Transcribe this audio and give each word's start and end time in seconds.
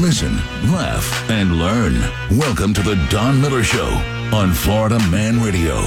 Listen, 0.00 0.36
laugh, 0.72 1.30
and 1.30 1.58
learn. 1.58 1.94
Welcome 2.38 2.74
to 2.74 2.82
the 2.82 2.96
Don 3.08 3.40
Miller 3.40 3.62
Show 3.62 3.86
on 4.30 4.52
Florida 4.52 4.98
Man 5.08 5.42
Radio. 5.42 5.84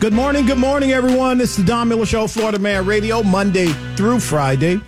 Good 0.00 0.12
morning, 0.12 0.44
good 0.44 0.58
morning, 0.58 0.90
everyone. 0.90 1.38
This 1.38 1.52
is 1.52 1.58
the 1.58 1.62
Don 1.64 1.88
Miller 1.88 2.04
Show, 2.04 2.26
Florida 2.26 2.58
Man 2.58 2.84
Radio, 2.86 3.22
Monday 3.22 3.68
through 3.94 4.18
Friday. 4.18 4.80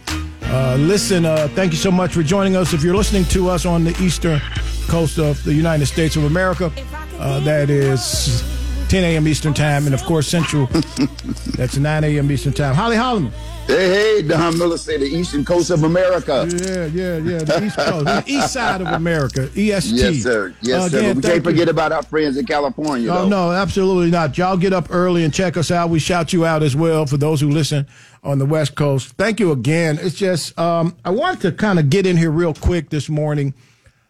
Uh, 0.42 0.76
listen, 0.80 1.24
uh, 1.24 1.48
thank 1.54 1.70
you 1.70 1.78
so 1.78 1.92
much 1.92 2.12
for 2.12 2.24
joining 2.24 2.56
us. 2.56 2.72
If 2.72 2.82
you're 2.82 2.96
listening 2.96 3.24
to 3.26 3.48
us 3.48 3.64
on 3.64 3.84
the 3.84 3.96
eastern 4.02 4.40
coast 4.88 5.18
of 5.18 5.42
the 5.44 5.54
United 5.54 5.86
States 5.86 6.16
of 6.16 6.24
America, 6.24 6.72
uh, 7.20 7.38
that 7.40 7.70
is 7.70 8.42
10 8.90 9.04
a.m. 9.04 9.28
Eastern 9.28 9.54
Time, 9.54 9.86
and 9.86 9.94
of 9.94 10.02
course 10.02 10.26
Central, 10.26 10.66
that's 11.56 11.76
9 11.76 12.02
a.m. 12.04 12.30
Eastern 12.32 12.52
Time. 12.52 12.74
Holly 12.74 12.96
Holloman. 12.96 13.30
Hey, 13.68 13.88
hey, 14.18 14.22
Don 14.26 14.58
Miller 14.58 14.76
say 14.76 14.96
the 14.96 15.04
eastern 15.04 15.44
coast 15.44 15.70
of 15.70 15.84
America. 15.84 16.44
Yeah, 16.50 16.86
yeah, 16.86 17.16
yeah, 17.18 17.38
the 17.38 17.66
east 17.66 17.76
coast, 17.76 18.04
the 18.04 18.24
east 18.26 18.52
side 18.52 18.80
of 18.80 18.88
America, 18.88 19.44
EST. 19.54 19.92
Yes, 19.92 20.22
sir. 20.24 20.52
Yes, 20.60 20.82
Uh, 20.82 20.88
sir. 20.88 20.98
again, 20.98 21.16
we 21.16 21.22
can't 21.22 21.34
you. 21.36 21.40
forget 21.42 21.68
about 21.68 21.92
our 21.92 22.02
friends 22.02 22.36
in 22.36 22.46
California. 22.46 23.08
Oh 23.12 23.22
though. 23.22 23.28
no, 23.28 23.52
absolutely 23.52 24.10
not. 24.10 24.36
Y'all 24.36 24.56
get 24.56 24.72
up 24.72 24.88
early 24.90 25.22
and 25.22 25.32
check 25.32 25.56
us 25.56 25.70
out. 25.70 25.88
We 25.88 26.00
shout 26.00 26.32
you 26.32 26.44
out 26.44 26.64
as 26.64 26.74
well 26.74 27.06
for 27.06 27.16
those 27.16 27.40
who 27.40 27.48
listen 27.48 27.86
on 28.24 28.38
the 28.40 28.46
West 28.46 28.74
Coast. 28.74 29.10
Thank 29.16 29.38
you 29.38 29.52
again. 29.52 30.00
It's 30.02 30.16
just 30.16 30.58
um, 30.58 30.96
I 31.04 31.10
wanted 31.10 31.42
to 31.42 31.52
kind 31.52 31.78
of 31.78 31.90
get 31.90 32.06
in 32.06 32.16
here 32.16 32.32
real 32.32 32.54
quick 32.54 32.90
this 32.90 33.08
morning 33.08 33.54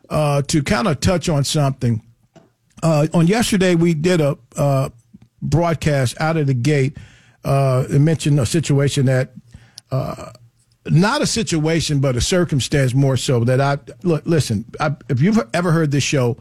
uh, 0.08 0.40
to 0.42 0.62
kind 0.62 0.88
of 0.88 1.00
touch 1.00 1.28
on 1.28 1.44
something. 1.44 2.00
Uh, 2.82 3.06
on 3.12 3.26
yesterday, 3.26 3.74
we 3.74 3.94
did 3.94 4.20
a 4.20 4.36
uh, 4.56 4.88
broadcast 5.42 6.20
out 6.20 6.36
of 6.36 6.46
the 6.46 6.54
gate. 6.54 6.96
Uh, 7.44 7.84
it 7.90 8.00
mentioned 8.00 8.38
a 8.38 8.46
situation 8.46 9.06
that 9.06 9.32
uh, 9.90 10.32
not 10.86 11.22
a 11.22 11.26
situation, 11.26 12.00
but 12.00 12.16
a 12.16 12.20
circumstance 12.20 12.94
more 12.94 13.16
so 13.16 13.44
that 13.44 13.60
I 13.60 13.78
look. 14.02 14.24
Listen, 14.26 14.64
I, 14.78 14.96
if 15.08 15.20
you've 15.20 15.38
ever 15.52 15.72
heard 15.72 15.90
this 15.90 16.04
show, 16.04 16.36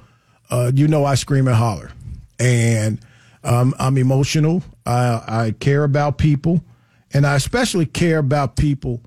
uh, 0.49 0.71
you 0.73 0.87
know 0.87 1.05
I 1.05 1.15
scream 1.15 1.47
and 1.47 1.55
holler, 1.55 1.91
and 2.39 2.99
um, 3.43 3.73
I'm 3.79 3.97
emotional. 3.97 4.63
I, 4.85 5.23
I 5.27 5.55
care 5.59 5.83
about 5.83 6.17
people, 6.17 6.63
and 7.13 7.25
I 7.25 7.35
especially 7.35 7.85
care 7.85 8.19
about 8.19 8.55
people 8.55 9.01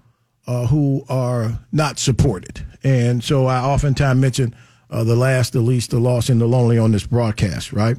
uh, 0.47 0.67
who 0.67 1.05
are 1.09 1.59
not 1.71 1.99
supported. 1.99 2.65
And 2.85 3.23
so 3.23 3.47
I 3.47 3.61
oftentimes 3.61 4.21
mention 4.21 4.55
uh, 4.93 5.03
the 5.03 5.17
last, 5.17 5.53
the 5.53 5.61
least, 5.61 5.91
the 5.91 5.99
lost, 5.99 6.29
and 6.29 6.41
the 6.41 6.47
lonely 6.47 6.79
on 6.79 6.93
this 6.93 7.07
broadcast. 7.07 7.73
Right. 7.73 7.97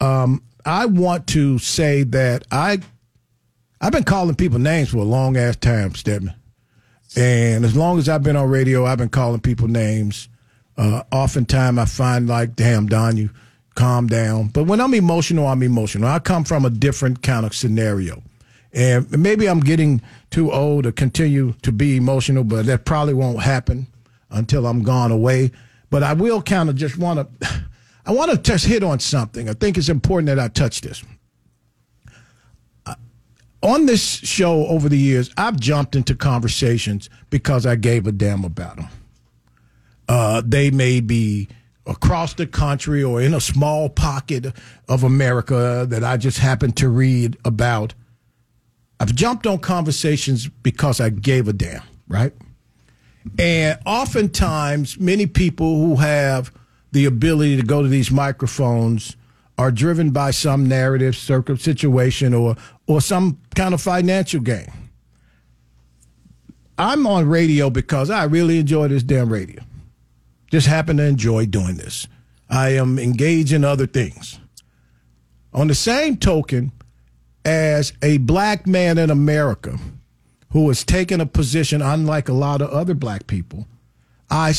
Um, 0.00 0.42
I 0.64 0.86
want 0.86 1.26
to 1.28 1.58
say 1.58 2.04
that 2.04 2.46
I 2.50 2.80
I've 3.80 3.92
been 3.92 4.04
calling 4.04 4.34
people 4.34 4.58
names 4.58 4.90
for 4.90 4.98
a 4.98 5.02
long 5.02 5.36
ass 5.36 5.56
time, 5.56 5.94
Stedman. 5.94 6.34
And 7.16 7.64
as 7.64 7.76
long 7.76 7.98
as 7.98 8.08
I've 8.08 8.22
been 8.22 8.36
on 8.36 8.48
radio, 8.48 8.86
I've 8.86 8.98
been 8.98 9.10
calling 9.10 9.40
people 9.40 9.68
names. 9.68 10.28
Uh, 10.76 11.02
oftentimes 11.12 11.78
I 11.78 11.84
find 11.84 12.26
like, 12.26 12.56
damn, 12.56 12.86
Don, 12.86 13.16
you 13.16 13.30
calm 13.74 14.06
down. 14.06 14.48
But 14.48 14.64
when 14.64 14.80
I'm 14.80 14.94
emotional, 14.94 15.46
I'm 15.46 15.62
emotional. 15.62 16.08
I 16.08 16.18
come 16.18 16.44
from 16.44 16.64
a 16.64 16.70
different 16.70 17.22
kind 17.22 17.44
of 17.44 17.54
scenario. 17.54 18.22
And 18.72 19.10
maybe 19.16 19.48
I'm 19.48 19.60
getting 19.60 20.02
too 20.30 20.50
old 20.50 20.84
to 20.84 20.92
continue 20.92 21.52
to 21.62 21.70
be 21.70 21.96
emotional, 21.96 22.42
but 22.42 22.66
that 22.66 22.84
probably 22.84 23.14
won't 23.14 23.42
happen 23.42 23.86
until 24.30 24.66
I'm 24.66 24.82
gone 24.82 25.12
away. 25.12 25.52
But 25.94 26.02
I 26.02 26.12
will 26.12 26.42
kind 26.42 26.68
of 26.68 26.74
just 26.74 26.98
want 26.98 27.20
to, 27.40 27.48
I 28.04 28.10
want 28.10 28.32
to 28.32 28.36
just 28.36 28.66
hit 28.66 28.82
on 28.82 28.98
something. 28.98 29.48
I 29.48 29.52
think 29.52 29.78
it's 29.78 29.88
important 29.88 30.26
that 30.26 30.40
I 30.40 30.48
touch 30.48 30.80
this 30.80 31.04
on 33.62 33.86
this 33.86 34.02
show 34.02 34.66
over 34.66 34.88
the 34.88 34.98
years, 34.98 35.30
I've 35.36 35.60
jumped 35.60 35.94
into 35.94 36.16
conversations 36.16 37.08
because 37.30 37.64
I 37.64 37.76
gave 37.76 38.08
a 38.08 38.12
damn 38.12 38.44
about 38.44 38.76
them. 38.76 38.88
Uh, 40.08 40.42
they 40.44 40.72
may 40.72 41.00
be 41.00 41.46
across 41.86 42.34
the 42.34 42.48
country 42.48 43.04
or 43.04 43.22
in 43.22 43.32
a 43.32 43.40
small 43.40 43.88
pocket 43.88 44.46
of 44.88 45.04
America 45.04 45.86
that 45.88 46.02
I 46.02 46.16
just 46.16 46.38
happen 46.38 46.72
to 46.72 46.88
read 46.88 47.38
about. 47.44 47.94
I've 48.98 49.14
jumped 49.14 49.46
on 49.46 49.58
conversations 49.58 50.48
because 50.48 51.00
I 51.00 51.10
gave 51.10 51.46
a 51.46 51.52
damn, 51.52 51.84
right? 52.08 52.34
And 53.38 53.78
oftentimes, 53.86 55.00
many 55.00 55.26
people 55.26 55.76
who 55.76 55.96
have 55.96 56.52
the 56.92 57.06
ability 57.06 57.56
to 57.56 57.62
go 57.62 57.82
to 57.82 57.88
these 57.88 58.10
microphones 58.10 59.16
are 59.56 59.70
driven 59.70 60.10
by 60.10 60.30
some 60.30 60.68
narrative, 60.68 61.16
circum 61.16 61.56
situation, 61.56 62.34
or 62.34 62.56
or 62.86 63.00
some 63.00 63.38
kind 63.54 63.72
of 63.72 63.80
financial 63.80 64.40
gain. 64.40 64.70
I'm 66.76 67.06
on 67.06 67.28
radio 67.28 67.70
because 67.70 68.10
I 68.10 68.24
really 68.24 68.58
enjoy 68.58 68.88
this 68.88 69.02
damn 69.02 69.32
radio. 69.32 69.62
Just 70.50 70.66
happen 70.66 70.96
to 70.98 71.04
enjoy 71.04 71.46
doing 71.46 71.76
this. 71.76 72.08
I 72.50 72.70
am 72.70 72.98
engaged 72.98 73.52
in 73.52 73.64
other 73.64 73.86
things. 73.86 74.38
On 75.52 75.68
the 75.68 75.74
same 75.74 76.16
token, 76.16 76.72
as 77.44 77.92
a 78.02 78.18
black 78.18 78.66
man 78.66 78.98
in 78.98 79.10
America 79.10 79.78
who 80.54 80.68
has 80.68 80.84
taken 80.84 81.20
a 81.20 81.26
position 81.26 81.82
unlike 81.82 82.28
a 82.28 82.32
lot 82.32 82.62
of 82.62 82.70
other 82.70 82.94
black 82.94 83.26
people, 83.26 83.66
I 84.30 84.54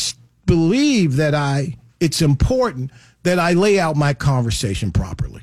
believe 0.46 1.16
that 1.16 1.34
I 1.34 1.78
it's 2.02 2.22
important 2.22 2.92
that 3.24 3.40
I 3.40 3.54
lay 3.54 3.80
out 3.80 3.96
my 3.96 4.14
conversation 4.14 4.92
properly. 4.92 5.42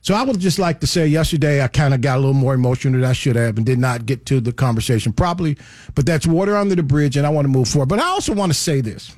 So 0.00 0.14
I 0.14 0.22
would 0.22 0.40
just 0.40 0.58
like 0.58 0.80
to 0.80 0.86
say 0.86 1.06
yesterday 1.06 1.62
I 1.62 1.68
kind 1.68 1.92
of 1.92 2.00
got 2.00 2.16
a 2.16 2.20
little 2.20 2.32
more 2.32 2.54
emotional 2.54 2.98
than 2.98 3.08
I 3.08 3.12
should 3.12 3.36
have 3.36 3.58
and 3.58 3.66
did 3.66 3.78
not 3.78 4.06
get 4.06 4.24
to 4.26 4.40
the 4.40 4.52
conversation 4.54 5.12
properly, 5.12 5.58
but 5.94 6.06
that's 6.06 6.26
water 6.26 6.56
under 6.56 6.74
the 6.74 6.82
bridge 6.82 7.18
and 7.18 7.26
I 7.26 7.30
want 7.30 7.44
to 7.44 7.50
move 7.50 7.68
forward. 7.68 7.90
But 7.90 7.98
I 7.98 8.08
also 8.08 8.32
want 8.32 8.50
to 8.52 8.58
say 8.58 8.80
this. 8.80 9.14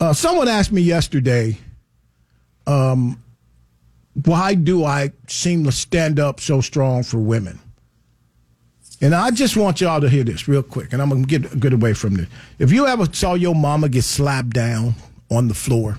Uh, 0.00 0.12
someone 0.12 0.48
asked 0.48 0.72
me 0.72 0.82
yesterday, 0.82 1.56
um, 2.66 3.22
why 4.24 4.54
do 4.54 4.84
I 4.84 5.12
seem 5.28 5.62
to 5.62 5.72
stand 5.72 6.18
up 6.18 6.40
so 6.40 6.60
strong 6.60 7.04
for 7.04 7.18
women? 7.18 7.60
And 9.04 9.14
I 9.14 9.32
just 9.32 9.54
want 9.54 9.82
y'all 9.82 10.00
to 10.00 10.08
hear 10.08 10.24
this 10.24 10.48
real 10.48 10.62
quick, 10.62 10.94
and 10.94 11.02
I'm 11.02 11.10
gonna 11.10 11.26
get 11.26 11.60
get 11.60 11.74
away 11.74 11.92
from 11.92 12.14
this. 12.14 12.26
If 12.58 12.72
you 12.72 12.86
ever 12.86 13.04
saw 13.12 13.34
your 13.34 13.54
mama 13.54 13.90
get 13.90 14.02
slapped 14.02 14.48
down 14.48 14.94
on 15.30 15.48
the 15.48 15.52
floor, 15.52 15.98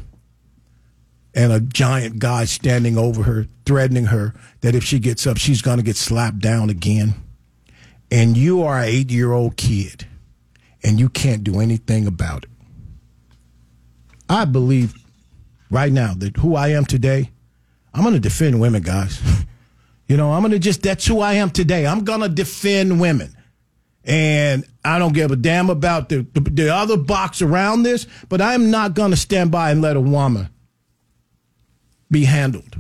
and 1.36 1.54
a 1.54 1.60
giant 1.60 2.18
guy 2.18 2.46
standing 2.46 2.98
over 2.98 3.22
her, 3.22 3.46
threatening 3.64 4.06
her 4.06 4.34
that 4.62 4.74
if 4.74 4.84
she 4.84 4.98
gets 4.98 5.28
up, 5.28 5.38
she's 5.38 5.62
gonna 5.62 5.84
get 5.84 5.98
slapped 5.98 6.40
down 6.40 6.72
again, 6.72 7.14
and 8.10 8.36
you 8.36 8.64
are 8.64 8.80
an 8.80 8.90
eight 8.90 9.12
year 9.12 9.34
old 9.34 9.56
kid, 9.56 10.08
and 10.84 11.00
you 11.00 11.08
can't 11.08 11.44
do 11.44 11.60
anything 11.60 12.08
about 12.08 12.46
it. 12.46 12.50
I 14.28 14.46
believe 14.46 14.96
right 15.70 15.92
now 15.92 16.16
that 16.16 16.38
who 16.38 16.56
I 16.56 16.70
am 16.70 16.86
today, 16.86 17.30
I'm 17.94 18.04
gonna 18.04 18.20
defend 18.20 18.60
women, 18.60 18.82
guys. 18.82 19.22
You 20.08 20.18
know, 20.18 20.34
I'm 20.34 20.42
going 20.42 20.52
to 20.52 20.60
just, 20.60 20.84
that's 20.84 21.06
who 21.06 21.20
I 21.20 21.34
am 21.34 21.50
today. 21.50 21.88
I'm 21.88 22.04
going 22.04 22.22
to 22.22 22.30
defend 22.30 23.00
women. 23.00 23.36
And 24.04 24.66
I 24.84 25.00
don't 25.00 25.14
give 25.14 25.32
a 25.32 25.36
damn 25.36 25.72
about 25.72 26.10
the, 26.10 26.28
the, 26.34 26.42
the 26.42 26.74
other 26.74 26.96
box 26.96 27.42
around 27.42 27.84
this, 27.84 28.06
but 28.30 28.40
I'm 28.40 28.70
not 28.70 28.94
going 28.94 29.12
to 29.12 29.18
stand 29.18 29.52
by 29.52 29.72
and 29.72 29.82
let 29.82 29.96
a 29.96 30.02
woman 30.02 30.50
be 32.12 32.26
handled 32.26 32.76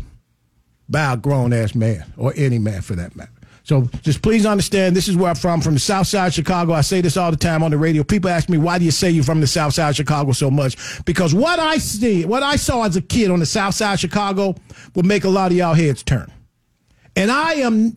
by 0.88 1.14
a 1.14 1.18
grown 1.18 1.52
ass 1.52 1.74
man 1.74 2.06
or 2.16 2.32
any 2.36 2.60
man 2.60 2.82
for 2.82 2.96
that 2.96 3.16
matter. 3.16 3.32
So 3.64 3.90
just 4.04 4.22
please 4.22 4.46
understand 4.46 4.96
this 4.96 5.08
is 5.08 5.16
where 5.16 5.30
I'm 5.32 5.36
from, 5.36 5.60
from 5.62 5.74
the 5.74 5.80
south 5.80 6.06
side 6.06 6.28
of 6.28 6.34
Chicago. 6.36 6.74
I 6.74 6.82
say 6.82 7.02
this 7.02 7.18
all 7.18 7.32
the 7.32 7.38
time 7.38 7.64
on 7.64 7.72
the 7.72 7.78
radio. 7.80 8.04
People 8.04 8.30
ask 8.30 8.48
me, 8.48 8.60
why 8.60 8.78
do 8.78 8.86
you 8.86 8.92
say 8.92 9.10
you're 9.10 9.24
from 9.24 9.42
the 9.42 9.48
south 9.48 9.74
side 9.74 9.90
of 9.90 9.96
Chicago 9.96 10.34
so 10.34 10.52
much? 10.52 11.04
Because 11.06 11.34
what 11.34 11.58
I 11.58 11.80
see, 11.80 12.26
what 12.26 12.44
I 12.44 12.58
saw 12.58 12.84
as 12.84 12.96
a 12.96 13.02
kid 13.02 13.32
on 13.32 13.40
the 13.40 13.48
south 13.48 13.74
side 13.74 13.96
of 13.96 14.00
Chicago 14.00 14.54
would 14.94 15.08
make 15.08 15.24
a 15.24 15.30
lot 15.30 15.50
of 15.50 15.58
y'all 15.58 15.74
heads 15.74 16.04
turn. 16.04 16.32
And 17.16 17.32
I 17.32 17.56
am 17.56 17.96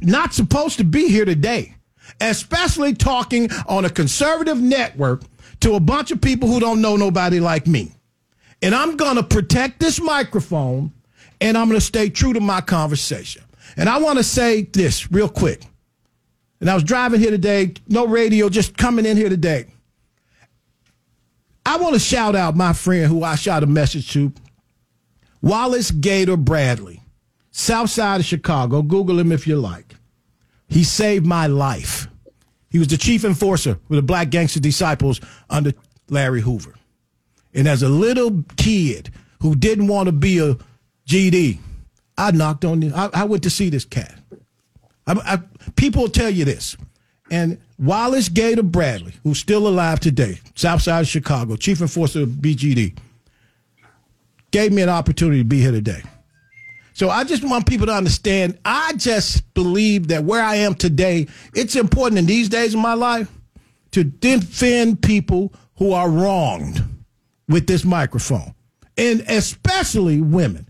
not 0.00 0.34
supposed 0.34 0.78
to 0.78 0.84
be 0.84 1.08
here 1.08 1.24
today, 1.24 1.74
especially 2.20 2.94
talking 2.94 3.50
on 3.66 3.84
a 3.84 3.90
conservative 3.90 4.60
network 4.60 5.22
to 5.60 5.74
a 5.74 5.80
bunch 5.80 6.10
of 6.10 6.20
people 6.20 6.48
who 6.48 6.60
don't 6.60 6.80
know 6.80 6.96
nobody 6.96 7.38
like 7.40 7.66
me. 7.66 7.92
And 8.62 8.74
I'm 8.74 8.96
going 8.96 9.16
to 9.16 9.22
protect 9.22 9.80
this 9.80 10.00
microphone 10.00 10.92
and 11.40 11.56
I'm 11.56 11.68
going 11.68 11.80
to 11.80 11.84
stay 11.84 12.10
true 12.10 12.32
to 12.32 12.40
my 12.40 12.60
conversation. 12.60 13.42
And 13.76 13.88
I 13.88 13.98
want 13.98 14.18
to 14.18 14.24
say 14.24 14.62
this 14.62 15.10
real 15.10 15.28
quick. 15.28 15.62
And 16.60 16.68
I 16.68 16.74
was 16.74 16.84
driving 16.84 17.20
here 17.20 17.30
today, 17.30 17.74
no 17.88 18.06
radio, 18.06 18.48
just 18.48 18.76
coming 18.76 19.06
in 19.06 19.16
here 19.16 19.30
today. 19.30 19.66
I 21.64 21.76
want 21.76 21.94
to 21.94 22.00
shout 22.00 22.34
out 22.34 22.56
my 22.56 22.72
friend 22.72 23.06
who 23.06 23.22
I 23.22 23.36
shot 23.36 23.62
a 23.62 23.66
message 23.66 24.12
to, 24.12 24.32
Wallace 25.40 25.90
Gator 25.90 26.36
Bradley, 26.36 26.99
south 27.50 27.90
side 27.90 28.20
of 28.20 28.26
Chicago. 28.26 28.82
Google 28.82 29.18
him 29.18 29.32
if 29.32 29.46
you 29.46 29.56
like. 29.56 29.94
He 30.68 30.84
saved 30.84 31.26
my 31.26 31.46
life. 31.46 32.08
He 32.70 32.78
was 32.78 32.88
the 32.88 32.96
chief 32.96 33.24
enforcer 33.24 33.78
with 33.88 33.98
the 33.98 34.02
Black 34.02 34.30
Gangster 34.30 34.60
Disciples 34.60 35.20
under 35.48 35.72
Larry 36.08 36.40
Hoover. 36.40 36.74
And 37.52 37.66
as 37.66 37.82
a 37.82 37.88
little 37.88 38.44
kid 38.56 39.10
who 39.42 39.56
didn't 39.56 39.88
want 39.88 40.06
to 40.06 40.12
be 40.12 40.38
a 40.38 40.56
GD, 41.06 41.58
I 42.16 42.30
knocked 42.30 42.64
on 42.64 42.80
the, 42.80 43.10
I, 43.12 43.24
went 43.24 43.42
to 43.42 43.50
see 43.50 43.70
this 43.70 43.84
cat. 43.84 44.14
I, 45.06 45.14
I, 45.24 45.38
people 45.74 46.08
tell 46.08 46.30
you 46.30 46.44
this. 46.44 46.76
And 47.30 47.58
Wallace 47.78 48.28
Gator 48.28 48.62
Bradley, 48.62 49.14
who's 49.22 49.38
still 49.38 49.66
alive 49.66 50.00
today, 50.00 50.38
South 50.54 50.82
Side 50.82 51.00
of 51.00 51.08
Chicago, 51.08 51.56
chief 51.56 51.80
enforcer 51.80 52.22
of 52.22 52.28
BGD, 52.28 52.96
gave 54.50 54.72
me 54.72 54.82
an 54.82 54.88
opportunity 54.88 55.38
to 55.38 55.44
be 55.44 55.60
here 55.60 55.70
today. 55.70 56.02
So 57.00 57.08
I 57.08 57.24
just 57.24 57.42
want 57.42 57.64
people 57.64 57.86
to 57.86 57.94
understand. 57.94 58.58
I 58.62 58.92
just 58.92 59.54
believe 59.54 60.08
that 60.08 60.22
where 60.22 60.42
I 60.42 60.56
am 60.56 60.74
today, 60.74 61.28
it's 61.54 61.74
important 61.74 62.18
in 62.18 62.26
these 62.26 62.50
days 62.50 62.74
of 62.74 62.80
my 62.80 62.92
life 62.92 63.26
to 63.92 64.04
defend 64.04 65.00
people 65.00 65.54
who 65.78 65.94
are 65.94 66.10
wronged 66.10 66.84
with 67.48 67.66
this 67.66 67.86
microphone, 67.86 68.54
and 68.98 69.24
especially 69.28 70.20
women. 70.20 70.68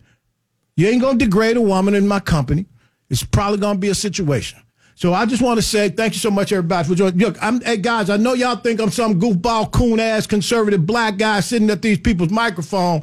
You 0.77 0.87
ain't 0.87 1.03
gonna 1.03 1.19
degrade 1.19 1.56
a 1.56 1.61
woman 1.61 1.97
in 1.97 2.06
my 2.06 2.21
company. 2.21 2.67
It's 3.09 3.25
probably 3.25 3.59
gonna 3.59 3.81
be 3.81 3.88
a 3.88 3.94
situation. 3.97 4.61
So 4.94 5.12
I 5.12 5.26
just 5.26 5.43
want 5.43 5.59
to 5.59 5.62
say 5.62 5.88
thank 5.88 6.12
you 6.12 6.21
so 6.21 6.31
much, 6.31 6.53
everybody, 6.53 6.87
for 6.87 6.94
joining. 6.94 7.19
Look, 7.19 7.43
I'm, 7.43 7.61
hey 7.61 7.79
guys, 7.79 8.09
I 8.09 8.19
know 8.19 8.35
y'all 8.35 8.55
think 8.55 8.81
I'm 8.81 8.91
some 8.91 9.21
goofball, 9.21 9.73
coon 9.73 9.99
ass, 9.99 10.29
conservative 10.29 10.87
black 10.87 11.17
guy 11.17 11.41
sitting 11.41 11.71
at 11.71 11.83
these 11.83 11.99
people's 11.99 12.31
microphone. 12.31 13.03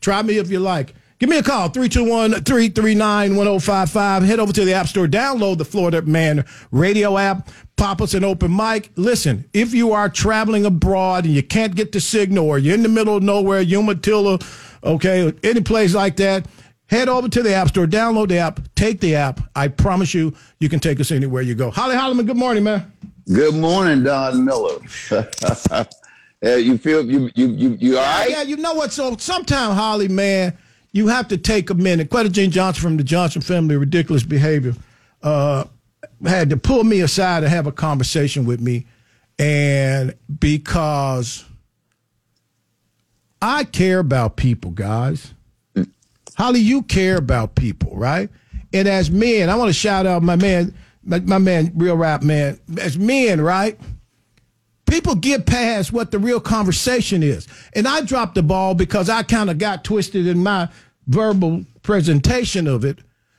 Try 0.00 0.22
me 0.22 0.38
if 0.38 0.50
you 0.50 0.58
like. 0.58 0.92
Give 1.20 1.30
me 1.30 1.38
a 1.38 1.42
call, 1.42 1.70
321-339-1055. 1.70 4.24
Head 4.24 4.40
over 4.40 4.52
to 4.52 4.64
the 4.64 4.74
App 4.74 4.88
Store, 4.88 5.06
download 5.06 5.58
the 5.58 5.64
Florida 5.64 6.02
Man 6.02 6.44
radio 6.72 7.16
app, 7.16 7.48
pop 7.76 8.02
us 8.02 8.14
an 8.14 8.24
open 8.24 8.54
mic. 8.54 8.90
Listen, 8.96 9.48
if 9.52 9.72
you 9.72 9.92
are 9.92 10.08
traveling 10.08 10.66
abroad 10.66 11.24
and 11.24 11.32
you 11.32 11.42
can't 11.42 11.76
get 11.76 11.92
the 11.92 12.00
signal 12.00 12.46
or 12.46 12.58
you're 12.58 12.74
in 12.74 12.82
the 12.82 12.88
middle 12.88 13.16
of 13.16 13.22
nowhere, 13.22 13.60
Umatilla, 13.60 14.40
okay, 14.82 15.32
any 15.44 15.60
place 15.60 15.94
like 15.94 16.16
that, 16.16 16.46
Head 16.86 17.08
over 17.08 17.28
to 17.28 17.42
the 17.42 17.54
App 17.54 17.68
Store, 17.68 17.86
download 17.86 18.28
the 18.28 18.38
app, 18.38 18.60
take 18.74 19.00
the 19.00 19.16
app. 19.16 19.40
I 19.56 19.68
promise 19.68 20.12
you, 20.12 20.34
you 20.60 20.68
can 20.68 20.80
take 20.80 21.00
us 21.00 21.10
anywhere 21.10 21.42
you 21.42 21.54
go. 21.54 21.70
Holly 21.70 21.96
Holloman, 21.96 22.26
good 22.26 22.36
morning, 22.36 22.62
man. 22.62 22.92
Good 23.32 23.54
morning, 23.54 24.04
Don 24.04 24.44
Miller. 24.44 24.78
yeah, 25.10 26.56
you 26.56 26.76
feel 26.76 27.04
you 27.04 27.30
you 27.34 27.48
you 27.48 27.78
you 27.80 27.98
all 27.98 28.04
right? 28.04 28.28
Yeah, 28.28 28.42
you 28.42 28.58
know 28.58 28.74
what? 28.74 28.92
So 28.92 29.16
sometimes, 29.16 29.74
Holly, 29.74 30.08
man, 30.08 30.56
you 30.94 31.08
have 31.08 31.26
to 31.28 31.36
take 31.36 31.70
a 31.70 31.74
minute. 31.74 32.08
Quetta 32.08 32.30
Jean 32.30 32.52
Johnson 32.52 32.80
from 32.80 32.96
the 32.96 33.02
Johnson 33.02 33.42
family, 33.42 33.76
ridiculous 33.76 34.22
behavior, 34.22 34.74
uh, 35.24 35.64
had 36.24 36.48
to 36.50 36.56
pull 36.56 36.84
me 36.84 37.00
aside 37.00 37.42
and 37.42 37.52
have 37.52 37.66
a 37.66 37.72
conversation 37.72 38.46
with 38.46 38.60
me, 38.60 38.86
and 39.36 40.14
because 40.38 41.44
I 43.42 43.64
care 43.64 43.98
about 43.98 44.36
people, 44.36 44.70
guys. 44.70 45.34
Holly, 46.36 46.60
you 46.60 46.82
care 46.82 47.16
about 47.16 47.56
people, 47.56 47.96
right? 47.96 48.30
And 48.72 48.88
as 48.88 49.10
men, 49.10 49.50
I 49.50 49.56
want 49.56 49.68
to 49.68 49.74
shout 49.74 50.06
out 50.06 50.22
my 50.22 50.36
man, 50.36 50.74
my, 51.02 51.18
my 51.20 51.38
man, 51.38 51.72
real 51.74 51.96
rap 51.96 52.22
man. 52.22 52.58
As 52.80 52.96
men, 52.96 53.40
right? 53.40 53.78
People 54.86 55.14
get 55.14 55.46
past 55.46 55.92
what 55.92 56.10
the 56.10 56.18
real 56.18 56.40
conversation 56.40 57.22
is. 57.22 57.48
And 57.74 57.86
I 57.86 58.02
dropped 58.02 58.34
the 58.34 58.42
ball 58.42 58.74
because 58.74 59.08
I 59.08 59.22
kind 59.24 59.50
of 59.50 59.58
got 59.58 59.84
twisted 59.84 60.26
in 60.26 60.42
my 60.42 60.68
verbal 61.06 61.64
presentation 61.82 62.66
of 62.66 62.84
it. 62.84 62.98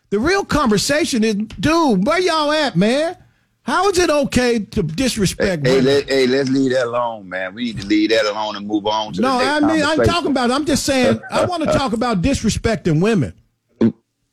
The 0.09 0.19
real 0.19 0.45
conversation 0.45 1.23
is, 1.23 1.35
dude, 1.35 2.05
where 2.05 2.19
y'all 2.19 2.51
at, 2.51 2.75
man? 2.75 3.17
How 3.63 3.89
is 3.89 3.97
it 3.97 4.11
okay 4.11 4.59
to 4.59 4.83
disrespect 4.83 5.65
hey, 5.65 5.77
women? 5.77 5.85
Let, 5.85 6.07
hey, 6.07 6.27
let's 6.27 6.49
leave 6.49 6.71
that 6.71 6.85
alone, 6.85 7.27
man. 7.27 7.55
We 7.55 7.65
need 7.65 7.81
to 7.81 7.87
leave 7.87 8.09
that 8.11 8.25
alone 8.25 8.55
and 8.55 8.67
move 8.67 8.85
on 8.85 9.13
to 9.13 9.21
no, 9.21 9.39
the 9.39 9.43
next 9.43 9.63
I 9.63 9.73
mean, 9.73 9.83
I'm 9.83 10.05
talking 10.05 10.29
about. 10.29 10.51
I'm 10.51 10.65
just 10.65 10.85
saying. 10.85 11.19
I 11.31 11.45
want 11.45 11.63
to 11.63 11.71
talk 11.71 11.93
about 11.93 12.21
disrespecting 12.21 13.01
women. 13.01 13.33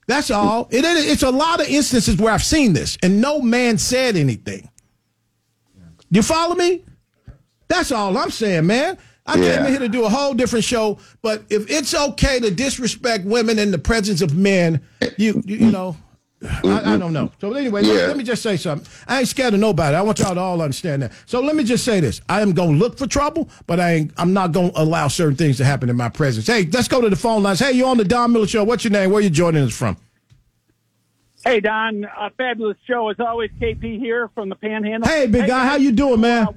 That's 0.07 0.31
all. 0.31 0.69
It, 0.71 0.85
it, 0.85 1.09
it's 1.09 1.23
a 1.23 1.31
lot 1.31 1.63
of 1.63 1.69
instances 1.69 2.19
where 2.19 2.35
I've 2.35 2.45
seen 2.45 2.75
this, 2.75 2.99
and 3.03 3.23
no 3.23 3.41
man 3.41 3.79
said 3.79 4.17
anything. 4.17 4.69
You 6.11 6.23
follow 6.23 6.55
me? 6.55 6.85
That's 7.69 7.91
all 7.91 8.19
I'm 8.19 8.31
saying, 8.31 8.67
man. 8.67 8.99
I 9.27 9.37
Yeah. 9.39 9.57
came 9.57 9.67
in 9.67 9.71
here 9.71 9.79
to 9.81 9.89
do 9.89 10.05
a 10.05 10.09
whole 10.09 10.35
different 10.35 10.65
show, 10.65 10.99
but 11.23 11.43
if 11.49 11.71
it's 11.71 11.95
okay 11.95 12.41
to 12.41 12.51
disrespect 12.51 13.25
women 13.25 13.59
in 13.59 13.71
the 13.71 13.79
presence 13.79 14.21
of 14.21 14.37
men, 14.37 14.81
you 15.17 15.43
you, 15.47 15.57
you 15.59 15.71
know, 15.71 15.97
I, 16.65 16.95
I 16.95 16.97
don't 16.99 17.13
know. 17.13 17.31
So 17.41 17.53
anyway, 17.55 17.83
let, 17.83 17.95
Yeah. 18.01 18.07
let 18.09 18.17
me 18.17 18.25
just 18.25 18.43
say 18.43 18.57
something. 18.57 18.89
I 19.07 19.21
ain't 19.21 19.29
scared 19.29 19.55
of 19.55 19.61
nobody. 19.61 19.95
I 19.97 20.03
want 20.03 20.19
y'all 20.19 20.35
to 20.35 20.41
all 20.41 20.61
understand 20.61 21.03
that. 21.03 21.13
So 21.27 21.41
let 21.41 21.55
me 21.55 21.63
just 21.63 21.85
say 21.85 22.01
this: 22.01 22.21
I 22.29 22.41
am 22.41 22.53
gonna 22.53 22.77
look 22.77 22.99
for 22.99 23.07
trouble, 23.07 23.49
but 23.69 23.79
I 23.79 23.93
ain't. 23.93 24.13
I'm 24.17 24.33
not 24.33 24.51
gonna 24.51 24.73
allow 24.75 25.07
certain 25.07 25.37
things 25.37 25.57
to 25.59 25.65
happen 25.65 25.89
in 25.89 25.97
my 25.97 26.09
presence. 26.09 26.49
Hey, 26.49 26.69
let's 26.73 26.89
go 26.89 27.01
to 27.01 27.09
the 27.09 27.15
phone 27.17 27.45
lines. 27.45 27.61
Hey, 27.61 27.73
you 27.73 27.87
on 27.87 27.99
the 27.99 28.05
Don 28.05 28.33
Miller 28.33 28.49
Show? 28.49 28.65
What's 28.65 28.83
your 28.83 28.91
name? 28.93 29.13
Where 29.13 29.21
you 29.23 29.31
joining 29.31 29.63
us 29.63 29.73
from? 29.73 29.97
Hey 31.45 31.59
Don, 31.61 32.05
a 32.05 32.31
fabulous 32.31 32.77
show 32.87 33.09
as 33.09 33.17
always. 33.19 33.51
KP 33.61 33.99
here 33.99 34.31
from 34.35 34.49
the 34.49 34.55
Panhandle. 34.55 35.09
Hey, 35.09 35.27
big 35.27 35.47
guy, 35.49 35.65
how 35.67 35.75
you 35.77 35.91
doing, 35.93 36.21
man? 36.21 36.47
Uh, 36.47 36.53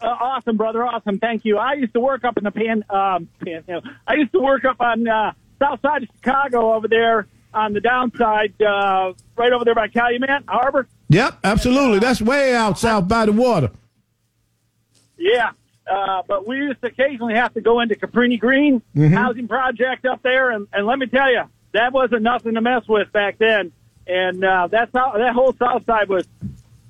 Uh, 0.00 0.06
awesome, 0.06 0.56
brother. 0.56 0.86
Awesome. 0.86 1.18
Thank 1.18 1.44
you. 1.44 1.58
I 1.58 1.74
used 1.74 1.94
to 1.94 2.00
work 2.00 2.24
up 2.24 2.36
in 2.36 2.44
the 2.44 2.50
Pan. 2.50 2.84
Um, 2.90 3.28
Panhandle. 3.42 3.90
I 4.06 4.14
used 4.14 4.32
to 4.32 4.40
work 4.40 4.64
up 4.64 4.80
on 4.80 5.08
uh, 5.08 5.32
south 5.58 5.80
side 5.80 6.02
of 6.02 6.08
Chicago 6.16 6.74
over 6.74 6.88
there 6.88 7.26
on 7.54 7.72
the 7.72 7.80
downside, 7.80 8.52
uh, 8.60 9.14
right 9.36 9.52
over 9.52 9.64
there 9.64 9.74
by 9.74 9.88
Calumet 9.88 10.44
Harbor. 10.46 10.86
Yep, 11.08 11.38
absolutely. 11.42 12.00
That's 12.00 12.20
way 12.20 12.54
out 12.54 12.78
south 12.78 13.08
by 13.08 13.24
the 13.26 13.32
water. 13.32 13.70
Yeah. 15.16 15.52
Uh, 15.90 16.22
but 16.26 16.46
we 16.46 16.56
used 16.56 16.80
to 16.82 16.88
occasionally 16.88 17.34
have 17.34 17.54
to 17.54 17.60
go 17.60 17.80
into 17.80 17.94
Cabrini 17.94 18.38
Green 18.38 18.82
housing 18.94 19.48
project 19.48 20.04
up 20.04 20.20
there, 20.22 20.50
and, 20.50 20.66
and 20.72 20.84
let 20.86 20.98
me 20.98 21.06
tell 21.06 21.30
you, 21.30 21.44
that 21.72 21.92
wasn't 21.92 22.22
nothing 22.22 22.54
to 22.54 22.60
mess 22.60 22.86
with 22.88 23.12
back 23.12 23.38
then. 23.38 23.72
And 24.06 24.44
uh, 24.44 24.68
that's 24.68 24.90
how 24.92 25.12
that 25.16 25.32
whole 25.34 25.52
south 25.54 25.84
side 25.86 26.08
was 26.08 26.26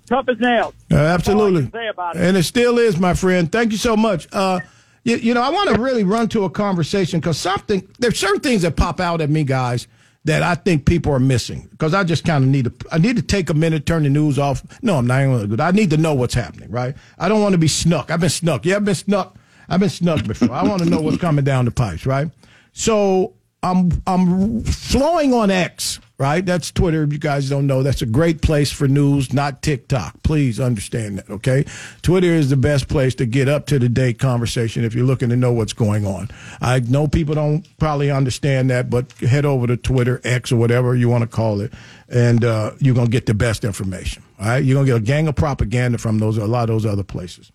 tough 0.07 0.29
as 0.29 0.39
nails. 0.39 0.75
Uh, 0.91 0.97
absolutely. 0.97 1.63
can 1.63 1.73
say 1.73 1.89
about 1.89 2.17
it. 2.17 2.23
And 2.23 2.37
it 2.37 2.45
still 2.45 2.79
is, 2.79 2.99
my 2.99 3.15
friend. 3.15 3.51
Thank 3.51 3.73
you 3.73 3.79
so 3.79 3.97
much. 3.97 4.29
Uh, 4.33 4.61
you, 5.05 5.17
you 5.17 5.35
know, 5.35 5.43
I 5.43 5.51
want 5.51 5.75
to 5.75 5.81
really 5.81 6.05
run 6.05 6.29
to 6.31 6.45
a 6.45 6.51
conversation 6.51 7.21
because 7.21 7.39
something, 7.39 7.87
there's 7.99 8.19
certain 8.19 8.41
things 8.41 8.63
that 8.63 8.77
pop 8.77 9.01
out 9.01 9.21
at 9.21 9.31
me, 9.31 9.45
guys, 9.45 9.87
that 10.25 10.43
I 10.43 10.57
think 10.57 10.87
people 10.87 11.13
are 11.13 11.21
missing. 11.21 11.69
Because 11.71 11.95
I 11.95 12.03
just 12.05 12.25
kind 12.25 12.43
of 12.45 12.51
need 12.51 12.65
to, 12.65 12.75
I 12.91 12.99
need 12.99 13.17
to 13.17 13.23
take 13.23 13.49
a 13.49 13.55
minute, 13.55 13.87
turn 13.87 14.03
the 14.03 14.11
news 14.11 14.39
off. 14.39 14.65
No, 14.83 14.97
I'm 14.97 15.07
not 15.07 15.23
even 15.23 15.49
good. 15.49 15.61
I 15.61 15.71
need 15.71 15.91
to 15.91 15.97
know 15.97 16.15
what's 16.15 16.35
happening, 16.35 16.71
right? 16.71 16.97
I 17.19 17.29
don't 17.29 17.43
want 17.43 17.53
to 17.53 17.59
be 17.59 17.69
snuck. 17.69 18.11
I've 18.11 18.21
been 18.21 18.29
snuck. 18.29 18.65
Yeah, 18.65 18.77
I've 18.77 18.85
been 18.85 18.95
snuck. 18.95 19.37
I've 19.69 19.81
been 19.81 19.89
snuck 19.89 20.25
before. 20.27 20.53
I 20.53 20.63
want 20.65 20.83
to 20.83 20.89
know 20.89 21.01
what's 21.01 21.19
coming 21.19 21.45
down 21.45 21.65
the 21.65 21.71
pipes, 21.71 22.07
right? 22.07 22.31
So 22.73 23.35
I'm 23.63 23.91
I'm 24.07 24.63
flowing 24.63 25.33
on 25.33 25.51
X, 25.51 25.99
right? 26.19 26.45
That's 26.45 26.71
Twitter. 26.71 27.03
If 27.03 27.13
you 27.13 27.19
guys 27.19 27.49
don't 27.49 27.67
know, 27.67 27.83
that's 27.83 28.03
a 28.03 28.07
great 28.07 28.43
place 28.43 28.73
for 28.73 28.89
news, 28.89 29.33
not 29.33 29.63
TikTok. 29.63 30.23
Please 30.23 30.59
understand 30.59 31.19
that, 31.19 31.31
okay? 31.31 31.65
Twitter 32.03 32.29
is 32.29 32.51
the 32.51 32.57
best 32.57 32.89
place 32.89 33.15
to 33.17 33.27
get 33.27 33.49
up 33.49 33.67
to 33.67 33.79
the 33.79 33.89
date 33.89 34.19
conversation 34.19 34.85
if 34.85 34.95
you're 34.95 35.07
looking 35.07 35.29
to 35.29 35.37
know 35.37 35.53
what's 35.53 35.73
going 35.73 36.07
on. 36.07 36.29
I 36.61 36.81
know 36.81 37.07
people 37.07 37.35
don't 37.35 37.67
probably 37.79 38.11
understand 38.11 38.71
that, 38.71 38.89
but 38.89 39.13
head 39.13 39.45
over 39.45 39.67
to 39.67 39.77
Twitter, 39.77 40.21
X, 40.25 40.53
or 40.53 40.57
whatever 40.57 40.95
you 40.95 41.09
want 41.09 41.23
to 41.23 41.29
call 41.29 41.61
it, 41.61 41.73
and 42.09 42.45
uh, 42.45 42.73
you're 42.79 42.95
gonna 42.95 43.09
get 43.09 43.27
the 43.27 43.35
best 43.35 43.65
information. 43.65 44.23
All 44.39 44.47
right, 44.47 44.65
you're 44.65 44.75
gonna 44.75 44.87
get 44.87 44.97
a 44.97 45.01
gang 45.01 45.29
of 45.29 45.37
propaganda 45.37 45.99
from 45.99 46.19
those 46.19 46.39
a 46.39 46.47
lot 46.47 46.63
of 46.63 46.69
those 46.69 46.87
other 46.87 47.05
places. 47.05 47.53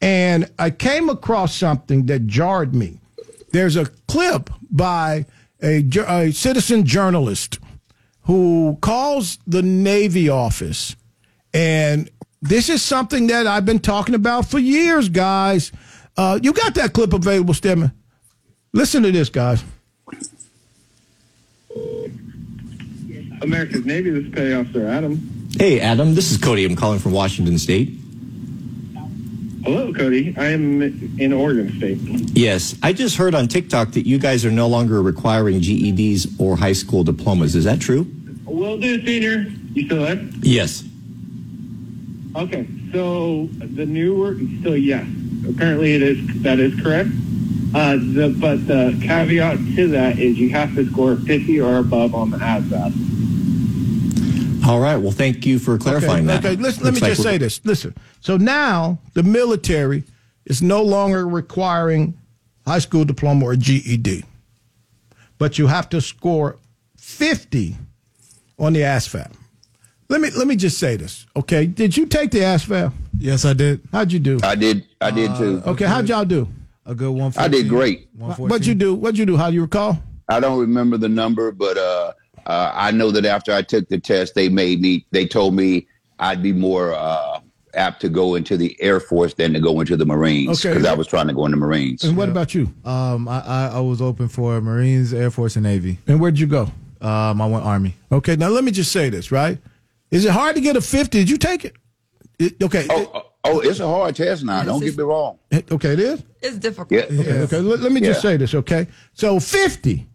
And 0.00 0.50
I 0.58 0.70
came 0.70 1.10
across 1.10 1.54
something 1.54 2.06
that 2.06 2.26
jarred 2.26 2.74
me 2.74 3.00
there's 3.52 3.76
a 3.76 3.86
clip 4.08 4.50
by 4.70 5.26
a, 5.62 5.84
a 6.06 6.32
citizen 6.32 6.84
journalist 6.84 7.58
who 8.30 8.78
calls 8.80 9.38
the 9.48 9.60
Navy 9.60 10.28
office. 10.28 10.94
And 11.52 12.08
this 12.40 12.68
is 12.68 12.80
something 12.80 13.26
that 13.26 13.48
I've 13.48 13.64
been 13.64 13.80
talking 13.80 14.14
about 14.14 14.46
for 14.46 14.60
years, 14.60 15.08
guys. 15.08 15.72
Uh, 16.16 16.38
you 16.40 16.52
got 16.52 16.76
that 16.76 16.92
clip 16.92 17.12
available, 17.12 17.54
Stedman? 17.54 17.90
Listen 18.72 19.02
to 19.02 19.10
this, 19.10 19.30
guys. 19.30 19.64
America's 23.42 23.84
Navy, 23.84 24.10
this 24.10 24.26
is 24.26 24.32
Petty 24.32 24.52
Officer 24.52 24.86
Adam. 24.86 25.48
Hey, 25.58 25.80
Adam. 25.80 26.14
This 26.14 26.30
is 26.30 26.38
Cody. 26.38 26.64
I'm 26.64 26.76
calling 26.76 27.00
from 27.00 27.10
Washington 27.10 27.58
State. 27.58 27.98
Hello, 29.64 29.92
Cody. 29.92 30.36
I 30.38 30.46
am 30.52 30.80
in 31.18 31.32
Oregon 31.32 31.76
State. 31.78 31.98
Yes, 32.36 32.76
I 32.80 32.92
just 32.92 33.16
heard 33.16 33.34
on 33.34 33.48
TikTok 33.48 33.90
that 33.92 34.06
you 34.06 34.20
guys 34.20 34.44
are 34.44 34.52
no 34.52 34.68
longer 34.68 35.02
requiring 35.02 35.60
GEDs 35.60 36.38
or 36.38 36.56
high 36.56 36.74
school 36.74 37.02
diplomas. 37.02 37.56
Is 37.56 37.64
that 37.64 37.80
true? 37.80 38.06
Will 38.50 38.78
do, 38.78 39.04
Senior. 39.06 39.46
You 39.74 39.86
still 39.86 40.02
there? 40.02 40.20
Yes. 40.40 40.84
Okay, 42.36 42.66
so 42.92 43.48
the 43.58 43.86
new 43.86 44.18
word, 44.18 44.40
so 44.62 44.72
yes, 44.74 45.06
apparently 45.48 45.94
it 45.94 46.02
is, 46.02 46.42
that 46.42 46.58
is 46.58 46.80
correct. 46.80 47.08
Uh, 47.74 47.96
the, 47.96 48.36
but 48.40 48.66
the 48.66 48.98
caveat 49.02 49.56
to 49.76 49.88
that 49.88 50.18
is 50.18 50.38
you 50.38 50.50
have 50.50 50.74
to 50.74 50.84
score 50.90 51.14
50 51.16 51.60
or 51.60 51.76
above 51.76 52.14
on 52.14 52.30
the 52.30 52.38
ASVAB. 52.38 52.92
All 54.66 54.80
right. 54.80 54.96
Well, 54.96 55.12
thank 55.12 55.46
you 55.46 55.58
for 55.58 55.78
clarifying 55.78 56.26
that. 56.26 56.44
Okay, 56.44 56.56
listen, 56.56 56.84
let 56.84 56.94
me 56.94 57.00
like 57.00 57.10
just 57.12 57.22
say 57.22 57.38
this. 57.38 57.64
Listen. 57.64 57.94
So 58.20 58.36
now 58.36 58.98
the 59.14 59.22
military 59.22 60.04
is 60.44 60.60
no 60.60 60.82
longer 60.82 61.26
requiring 61.26 62.18
high 62.66 62.80
school 62.80 63.04
diploma 63.04 63.46
or 63.46 63.56
GED, 63.56 64.24
but 65.38 65.58
you 65.58 65.68
have 65.68 65.88
to 65.90 66.00
score 66.00 66.58
50 66.96 67.76
on 68.60 68.74
the 68.74 68.80
ASVAB. 68.82 69.32
Let 70.08 70.20
me 70.20 70.30
let 70.30 70.46
me 70.46 70.56
just 70.56 70.78
say 70.78 70.96
this, 70.96 71.26
okay? 71.36 71.66
Did 71.66 71.96
you 71.96 72.04
take 72.06 72.30
the 72.32 72.40
ASVAB? 72.40 72.92
Yes, 73.18 73.44
I 73.44 73.52
did. 73.52 73.80
How'd 73.92 74.12
you 74.12 74.18
do? 74.18 74.40
I 74.42 74.54
did. 74.56 74.84
I 75.00 75.10
did 75.10 75.34
too. 75.36 75.62
Okay, 75.66 75.84
how'd 75.86 76.08
y'all 76.08 76.24
do? 76.24 76.48
A 76.84 76.94
good 76.94 77.10
one. 77.12 77.32
I 77.36 77.46
did 77.46 77.68
great. 77.68 78.08
What'd 78.16 78.66
you 78.66 78.74
do? 78.74 78.94
What'd 78.94 79.18
you 79.18 79.26
do? 79.26 79.36
How 79.36 79.48
do 79.50 79.54
you 79.54 79.62
recall? 79.62 79.98
I 80.28 80.40
don't 80.40 80.58
remember 80.58 80.96
the 80.96 81.08
number, 81.08 81.52
but 81.52 81.76
uh, 81.76 82.12
uh, 82.46 82.72
I 82.74 82.90
know 82.90 83.10
that 83.12 83.24
after 83.24 83.52
I 83.52 83.62
took 83.62 83.88
the 83.88 83.98
test, 84.00 84.34
they 84.34 84.48
made 84.48 84.80
me. 84.80 85.06
They 85.12 85.26
told 85.26 85.54
me 85.54 85.86
I'd 86.18 86.42
be 86.42 86.52
more 86.52 86.92
uh, 86.92 87.40
apt 87.74 88.00
to 88.00 88.08
go 88.08 88.34
into 88.34 88.56
the 88.56 88.76
Air 88.80 88.98
Force 88.98 89.34
than 89.34 89.52
to 89.52 89.60
go 89.60 89.78
into 89.78 89.96
the 89.96 90.06
Marines 90.06 90.64
Okay. 90.64 90.74
because 90.74 90.88
I 90.88 90.94
was 90.94 91.06
trying 91.06 91.28
to 91.28 91.34
go 91.34 91.44
in 91.44 91.52
the 91.52 91.56
Marines. 91.56 92.02
And 92.02 92.16
what 92.16 92.28
about 92.28 92.52
you? 92.52 92.72
Um, 92.84 93.28
I, 93.28 93.40
I 93.46 93.66
I 93.74 93.80
was 93.80 94.02
open 94.02 94.26
for 94.26 94.60
Marines, 94.60 95.12
Air 95.14 95.30
Force, 95.30 95.54
and 95.54 95.62
Navy. 95.62 95.98
And 96.08 96.20
where'd 96.20 96.38
you 96.38 96.48
go? 96.48 96.72
Um, 97.00 97.40
I 97.40 97.46
went 97.46 97.64
Army. 97.64 97.94
Okay, 98.12 98.36
now 98.36 98.48
let 98.48 98.64
me 98.64 98.70
just 98.70 98.92
say 98.92 99.08
this, 99.10 99.32
right? 99.32 99.58
Is 100.10 100.24
it 100.24 100.32
hard 100.32 100.56
to 100.56 100.60
get 100.60 100.76
a 100.76 100.80
50? 100.80 101.18
Did 101.18 101.30
you 101.30 101.38
take 101.38 101.64
it? 101.64 101.74
It- 102.38 102.62
okay. 102.62 102.86
Oh, 102.90 103.10
oh, 103.14 103.22
oh, 103.44 103.60
it's 103.60 103.80
a 103.80 103.86
hard 103.86 104.16
test 104.16 104.44
now. 104.44 104.62
Don't 104.64 104.80
get 104.80 104.96
me 104.96 105.04
wrong. 105.04 105.38
okay, 105.52 105.92
it 105.92 106.00
is? 106.00 106.22
It's 106.42 106.58
difficult. 106.58 106.90
Yeah. 107.10 107.20
Okay, 107.20 107.38
okay. 107.42 107.60
Let, 107.60 107.80
let 107.80 107.92
me 107.92 108.00
just 108.00 108.22
Yeah. 108.24 108.30
say 108.30 108.36
this, 108.36 108.54
okay? 108.54 108.86
So 109.14 109.38
50, 109.40 110.06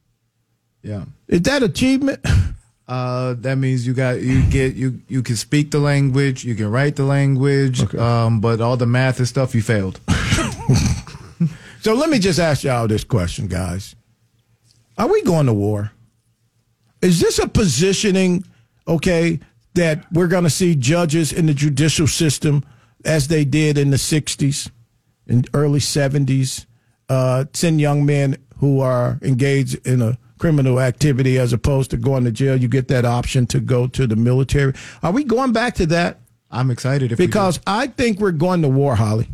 Yeah. 0.83 1.05
is 1.27 1.41
that 1.41 1.63
achievement? 1.63 2.19
Uh, 2.87 3.33
that 3.39 3.57
means 3.57 3.87
you 3.87 3.95
got 3.95 4.21
you 4.21 4.43
get 4.43 4.75
you 4.75 5.01
you 5.07 5.23
can 5.23 5.35
speak 5.35 5.71
the 5.71 5.79
language, 5.79 6.45
you 6.45 6.53
can 6.53 6.69
write 6.69 6.95
the 6.95 7.03
language, 7.03 7.81
um, 7.95 8.39
but 8.39 8.61
all 8.61 8.77
the 8.77 8.85
math 8.85 9.17
and 9.17 9.27
stuff 9.27 9.55
you 9.55 9.61
failed. 9.63 9.99
So 11.81 11.93
let 11.93 12.09
me 12.09 12.17
just 12.19 12.39
ask 12.39 12.63
y'all 12.63 12.87
this 12.87 13.03
question, 13.03 13.47
guys. 13.47 13.95
Are 14.99 15.07
we 15.07 15.21
going 15.23 15.45
to 15.47 15.53
war? 15.53 15.91
Is 17.01 17.19
this 17.19 17.39
a 17.39 17.47
positioning, 17.47 18.43
okay, 18.87 19.39
that 19.73 20.05
we're 20.11 20.27
going 20.27 20.43
to 20.43 20.49
see 20.49 20.75
judges 20.75 21.31
in 21.31 21.45
the 21.45 21.53
judicial 21.53 22.07
system 22.07 22.63
as 23.03 23.27
they 23.27 23.45
did 23.45 23.77
in 23.77 23.91
the 23.91 23.97
60s 23.97 24.71
and 25.27 25.47
early 25.53 25.79
70s, 25.79 26.65
uh, 27.09 27.45
send 27.53 27.79
young 27.79 28.05
men 28.05 28.37
who 28.57 28.79
are 28.79 29.19
engaged 29.21 29.85
in 29.85 30.01
a 30.01 30.17
criminal 30.37 30.79
activity 30.79 31.37
as 31.37 31.53
opposed 31.53 31.91
to 31.91 31.97
going 31.97 32.23
to 32.23 32.31
jail? 32.31 32.55
You 32.55 32.67
get 32.67 32.87
that 32.87 33.05
option 33.05 33.45
to 33.47 33.59
go 33.59 33.87
to 33.87 34.07
the 34.07 34.15
military. 34.15 34.73
Are 35.03 35.11
we 35.11 35.23
going 35.23 35.51
back 35.53 35.75
to 35.75 35.85
that? 35.87 36.19
I'm 36.49 36.71
excited. 36.71 37.15
Because 37.17 37.59
I 37.67 37.87
think 37.87 38.19
we're 38.19 38.31
going 38.31 38.61
to 38.61 38.69
war, 38.69 38.95
Holly. 38.95 39.27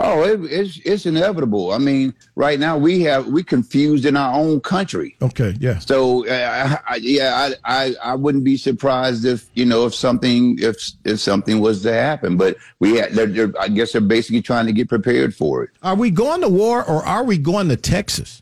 Oh, 0.00 0.22
it, 0.22 0.40
it's 0.44 0.80
it's 0.84 1.06
inevitable. 1.06 1.72
I 1.72 1.78
mean, 1.78 2.14
right 2.36 2.60
now 2.60 2.78
we 2.78 3.00
have 3.02 3.26
we 3.26 3.42
confused 3.42 4.04
in 4.06 4.16
our 4.16 4.32
own 4.32 4.60
country. 4.60 5.16
Okay, 5.20 5.56
yeah. 5.58 5.80
So 5.80 6.24
uh, 6.28 6.78
I, 6.86 6.94
I, 6.94 6.96
yeah, 6.96 7.50
I, 7.64 7.80
I 7.82 7.94
I 8.02 8.14
wouldn't 8.14 8.44
be 8.44 8.56
surprised 8.56 9.24
if 9.24 9.50
you 9.54 9.64
know 9.64 9.86
if 9.86 9.94
something 9.94 10.56
if 10.60 10.76
if 11.04 11.18
something 11.18 11.58
was 11.58 11.82
to 11.82 11.92
happen. 11.92 12.36
But 12.36 12.58
we 12.78 12.96
had, 12.96 13.12
they're, 13.12 13.26
they're, 13.26 13.52
I 13.58 13.66
guess 13.66 13.90
they're 13.90 14.00
basically 14.00 14.40
trying 14.40 14.66
to 14.66 14.72
get 14.72 14.88
prepared 14.88 15.34
for 15.34 15.64
it. 15.64 15.70
Are 15.82 15.96
we 15.96 16.12
going 16.12 16.42
to 16.42 16.48
war 16.48 16.84
or 16.84 17.04
are 17.04 17.24
we 17.24 17.36
going 17.36 17.68
to 17.68 17.76
Texas? 17.76 18.40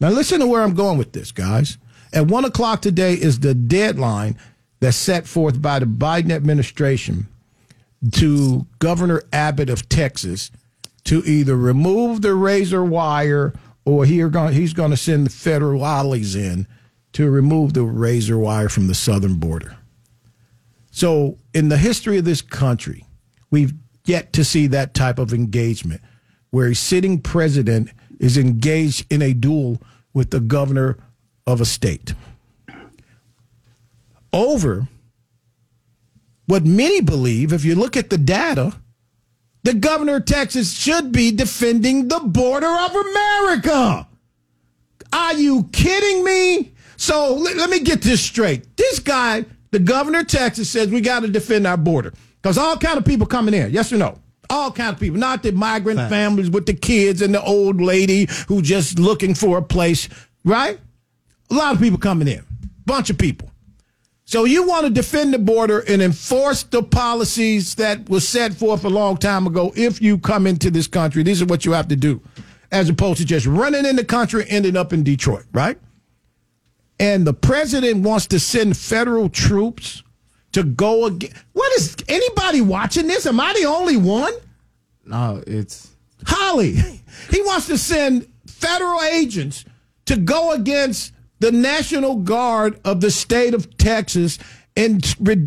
Now, 0.00 0.08
listen 0.08 0.40
to 0.40 0.46
where 0.46 0.62
I'm 0.62 0.74
going 0.74 0.96
with 0.96 1.12
this, 1.12 1.32
guys. 1.32 1.76
At 2.14 2.28
one 2.28 2.46
o'clock 2.46 2.80
today 2.80 3.12
is 3.12 3.40
the 3.40 3.54
deadline 3.54 4.38
that's 4.80 4.96
set 4.96 5.26
forth 5.26 5.60
by 5.60 5.80
the 5.80 5.86
Biden 5.86 6.30
administration 6.30 7.26
to 8.12 8.66
Governor 8.78 9.22
Abbott 9.32 9.70
of 9.70 9.88
Texas 9.88 10.50
to 11.04 11.22
either 11.24 11.56
remove 11.56 12.22
the 12.22 12.34
razor 12.34 12.84
wire 12.84 13.54
or 13.84 14.04
he 14.04 14.18
going, 14.28 14.54
he's 14.54 14.74
going 14.74 14.90
to 14.90 14.96
send 14.96 15.26
the 15.26 15.30
federal 15.30 15.82
ollies 15.82 16.36
in 16.36 16.66
to 17.12 17.30
remove 17.30 17.72
the 17.72 17.82
razor 17.82 18.38
wire 18.38 18.68
from 18.68 18.86
the 18.86 18.94
southern 18.94 19.36
border. 19.36 19.76
So, 20.90 21.38
in 21.54 21.68
the 21.68 21.78
history 21.78 22.18
of 22.18 22.24
this 22.24 22.42
country, 22.42 23.04
we've 23.50 23.72
yet 24.04 24.32
to 24.34 24.44
see 24.44 24.66
that 24.68 24.94
type 24.94 25.18
of 25.18 25.32
engagement 25.32 26.00
where 26.50 26.68
a 26.68 26.74
sitting 26.74 27.20
president 27.20 27.90
is 28.20 28.36
engaged 28.36 29.06
in 29.10 29.22
a 29.22 29.32
duel 29.32 29.80
with 30.12 30.30
the 30.30 30.40
governor 30.40 30.98
of 31.46 31.60
a 31.60 31.64
state 31.64 32.14
over 34.32 34.88
what 36.48 36.64
many 36.64 37.02
believe, 37.02 37.52
if 37.52 37.62
you 37.62 37.74
look 37.74 37.94
at 37.94 38.08
the 38.08 38.16
data, 38.16 38.72
the 39.64 39.74
governor 39.74 40.16
of 40.16 40.24
Texas 40.24 40.72
should 40.72 41.12
be 41.12 41.30
defending 41.30 42.08
the 42.08 42.20
border 42.20 42.66
of 42.66 42.90
America. 42.94 44.08
Are 45.12 45.34
you 45.34 45.68
kidding 45.72 46.24
me? 46.24 46.72
So 46.96 47.34
let, 47.34 47.56
let 47.56 47.68
me 47.68 47.80
get 47.80 48.00
this 48.00 48.22
straight. 48.22 48.78
This 48.78 48.98
guy, 48.98 49.44
the 49.72 49.78
governor 49.78 50.20
of 50.20 50.28
Texas, 50.28 50.70
says 50.70 50.88
we 50.88 51.02
got 51.02 51.20
to 51.20 51.28
defend 51.28 51.66
our 51.66 51.76
border 51.76 52.14
because 52.40 52.56
all 52.56 52.78
kind 52.78 52.96
of 52.96 53.04
people 53.04 53.26
coming 53.26 53.52
in. 53.52 53.70
Yes 53.70 53.92
or 53.92 53.98
no? 53.98 54.18
All 54.48 54.72
kind 54.72 54.94
of 54.94 54.98
people, 54.98 55.18
not 55.18 55.42
the 55.42 55.52
migrant 55.52 56.08
families 56.08 56.48
with 56.48 56.64
the 56.64 56.72
kids 56.72 57.20
and 57.20 57.34
the 57.34 57.42
old 57.42 57.82
lady 57.82 58.26
who 58.46 58.62
just 58.62 58.98
looking 58.98 59.34
for 59.34 59.58
a 59.58 59.62
place, 59.62 60.08
right? 60.44 60.80
A 61.50 61.54
lot 61.54 61.74
of 61.74 61.80
people 61.82 61.98
coming 61.98 62.26
in, 62.26 62.42
bunch 62.86 63.10
of 63.10 63.18
people. 63.18 63.50
So 64.28 64.44
you 64.44 64.68
want 64.68 64.84
to 64.84 64.90
defend 64.90 65.32
the 65.32 65.38
border 65.38 65.78
and 65.78 66.02
enforce 66.02 66.62
the 66.62 66.82
policies 66.82 67.76
that 67.76 68.10
were 68.10 68.20
set 68.20 68.52
forth 68.52 68.84
a 68.84 68.90
long 68.90 69.16
time 69.16 69.46
ago. 69.46 69.72
If 69.74 70.02
you 70.02 70.18
come 70.18 70.46
into 70.46 70.70
this 70.70 70.86
country, 70.86 71.22
these 71.22 71.40
are 71.40 71.46
what 71.46 71.64
you 71.64 71.72
have 71.72 71.88
to 71.88 71.96
do, 71.96 72.20
as 72.70 72.90
opposed 72.90 73.20
to 73.20 73.24
just 73.24 73.46
running 73.46 73.86
in 73.86 73.96
the 73.96 74.04
country, 74.04 74.44
ending 74.46 74.76
up 74.76 74.92
in 74.92 75.02
Detroit, 75.02 75.46
right? 75.54 75.78
And 77.00 77.26
the 77.26 77.32
president 77.32 78.02
wants 78.02 78.26
to 78.26 78.38
send 78.38 78.76
federal 78.76 79.30
troops 79.30 80.02
to 80.52 80.62
go 80.62 81.06
again. 81.06 81.32
What 81.54 81.72
is 81.78 81.96
anybody 82.06 82.60
watching 82.60 83.06
this? 83.06 83.24
Am 83.24 83.40
I 83.40 83.54
the 83.58 83.66
only 83.66 83.96
one? 83.96 84.34
no, 85.06 85.42
it's 85.46 85.88
Holly. 86.26 86.74
He 87.30 87.40
wants 87.40 87.66
to 87.68 87.78
send 87.78 88.28
federal 88.46 89.00
agents 89.00 89.64
to 90.04 90.18
go 90.18 90.52
against 90.52 91.14
the 91.40 91.52
National 91.52 92.16
Guard 92.16 92.80
of 92.84 93.00
the 93.00 93.10
state 93.10 93.54
of 93.54 93.76
Texas 93.78 94.38
and 94.76 95.02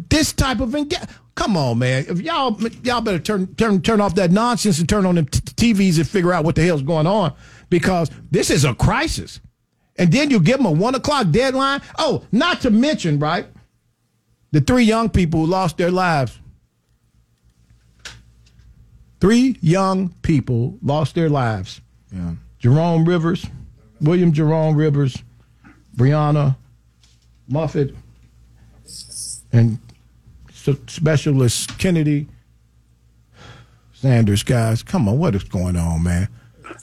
this 0.10 0.34
type 0.34 0.60
of 0.60 0.70
enga- 0.70 1.10
Come 1.36 1.56
on, 1.56 1.80
man! 1.80 2.06
If 2.10 2.20
y'all 2.22 2.60
y'all 2.84 3.02
better 3.02 3.18
turn 3.20 3.56
turn 3.56 3.82
turn 3.82 4.02
off 4.02 4.16
that 4.16 4.32
nonsense 4.32 4.80
and 4.80 4.88
turn 4.90 5.06
on 5.06 5.16
them 5.16 5.26
t- 5.26 5.74
TVs 5.74 5.98
and 5.98 6.08
figure 6.08 6.34
out 6.34 6.44
what 6.44 6.56
the 6.56 6.64
hell's 6.64 6.82
going 6.82 7.08
on 7.08 7.34
because 7.70 8.12
this 8.30 8.50
is 8.50 8.66
a 8.66 8.74
crisis. 8.76 9.40
And 9.98 10.12
then 10.12 10.30
you 10.30 10.40
give 10.40 10.58
them 10.58 10.66
a 10.66 10.72
one 10.72 10.94
o'clock 10.96 11.32
deadline. 11.32 11.82
Oh, 11.98 12.26
not 12.32 12.62
to 12.62 12.70
mention, 12.70 13.18
right? 13.20 13.46
The 14.52 14.60
three 14.60 14.84
young 14.84 15.10
people 15.10 15.42
who 15.42 15.46
lost 15.46 15.78
their 15.78 15.92
lives. 15.92 16.38
Three 19.20 19.58
young 19.62 20.10
people 20.22 20.78
lost 20.82 21.16
their 21.16 21.30
lives. 21.30 21.82
yeah. 22.12 22.34
Jerome 22.60 23.06
Rivers, 23.06 23.46
William 24.02 24.32
Jerome 24.34 24.76
Rivers, 24.76 25.18
Breonna 25.96 26.56
Moffett, 27.52 27.96
and 29.52 29.78
Specialist 30.54 31.78
Kennedy 31.78 32.28
Sanders. 33.94 34.44
Guys, 34.44 34.84
come 34.84 35.10
on, 35.10 35.18
what 35.18 35.36
is 35.36 35.44
going 35.44 35.76
on, 35.76 36.04
man? 36.04 36.30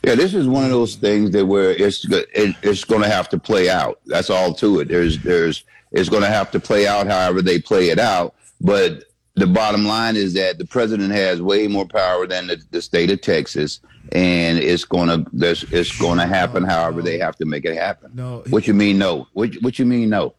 Yeah, 0.05 0.15
this 0.15 0.35
is 0.35 0.47
one 0.47 0.65
of 0.65 0.71
those 0.71 0.97
things 0.97 1.31
that 1.31 1.47
where 1.47 1.71
it's 1.71 2.05
it, 2.11 2.57
it's 2.63 2.85
going 2.85 3.03
to 3.03 3.09
have 3.09 3.29
to 3.31 3.39
play 3.39 3.71
out. 3.71 4.01
That's 4.07 4.31
all 4.31 4.53
to 4.55 4.81
it. 4.81 4.89
There's 4.89 5.19
there's 5.23 5.65
it's 5.93 6.09
going 6.09 6.23
to 6.23 6.29
have 6.29 6.51
to 6.51 6.61
play 6.61 6.87
out 6.87 7.07
however 7.07 7.41
they 7.41 7.59
play 7.59 7.89
it 7.89 7.99
out. 7.99 8.35
But 8.61 9.05
the 9.35 9.47
bottom 9.47 9.87
line 9.87 10.17
is 10.17 10.35
that 10.35 10.59
the 10.59 10.67
president 10.67 11.13
has 11.13 11.41
way 11.41 11.67
more 11.69 11.87
power 11.87 12.27
than 12.27 12.49
the, 12.49 12.63
the 12.71 12.83
state 12.83 13.11
of 13.11 13.21
Texas, 13.21 13.81
and 14.13 14.59
it's 14.59 14.85
going 14.85 15.09
to 15.09 15.29
there's 15.33 15.65
it's 15.73 15.97
going 15.99 16.19
to 16.19 16.27
happen 16.27 16.65
however 16.65 17.03
they 17.03 17.19
have 17.19 17.37
to 17.37 17.45
make 17.45 17.65
it 17.65 17.77
happen. 17.77 18.11
No, 18.15 18.43
what 18.51 18.67
you 18.67 18.75
mean 18.75 18.99
no? 18.99 19.29
What 19.33 19.55
what 19.63 19.79
you 19.79 19.87
mean 19.87 20.11
no? 20.11 20.35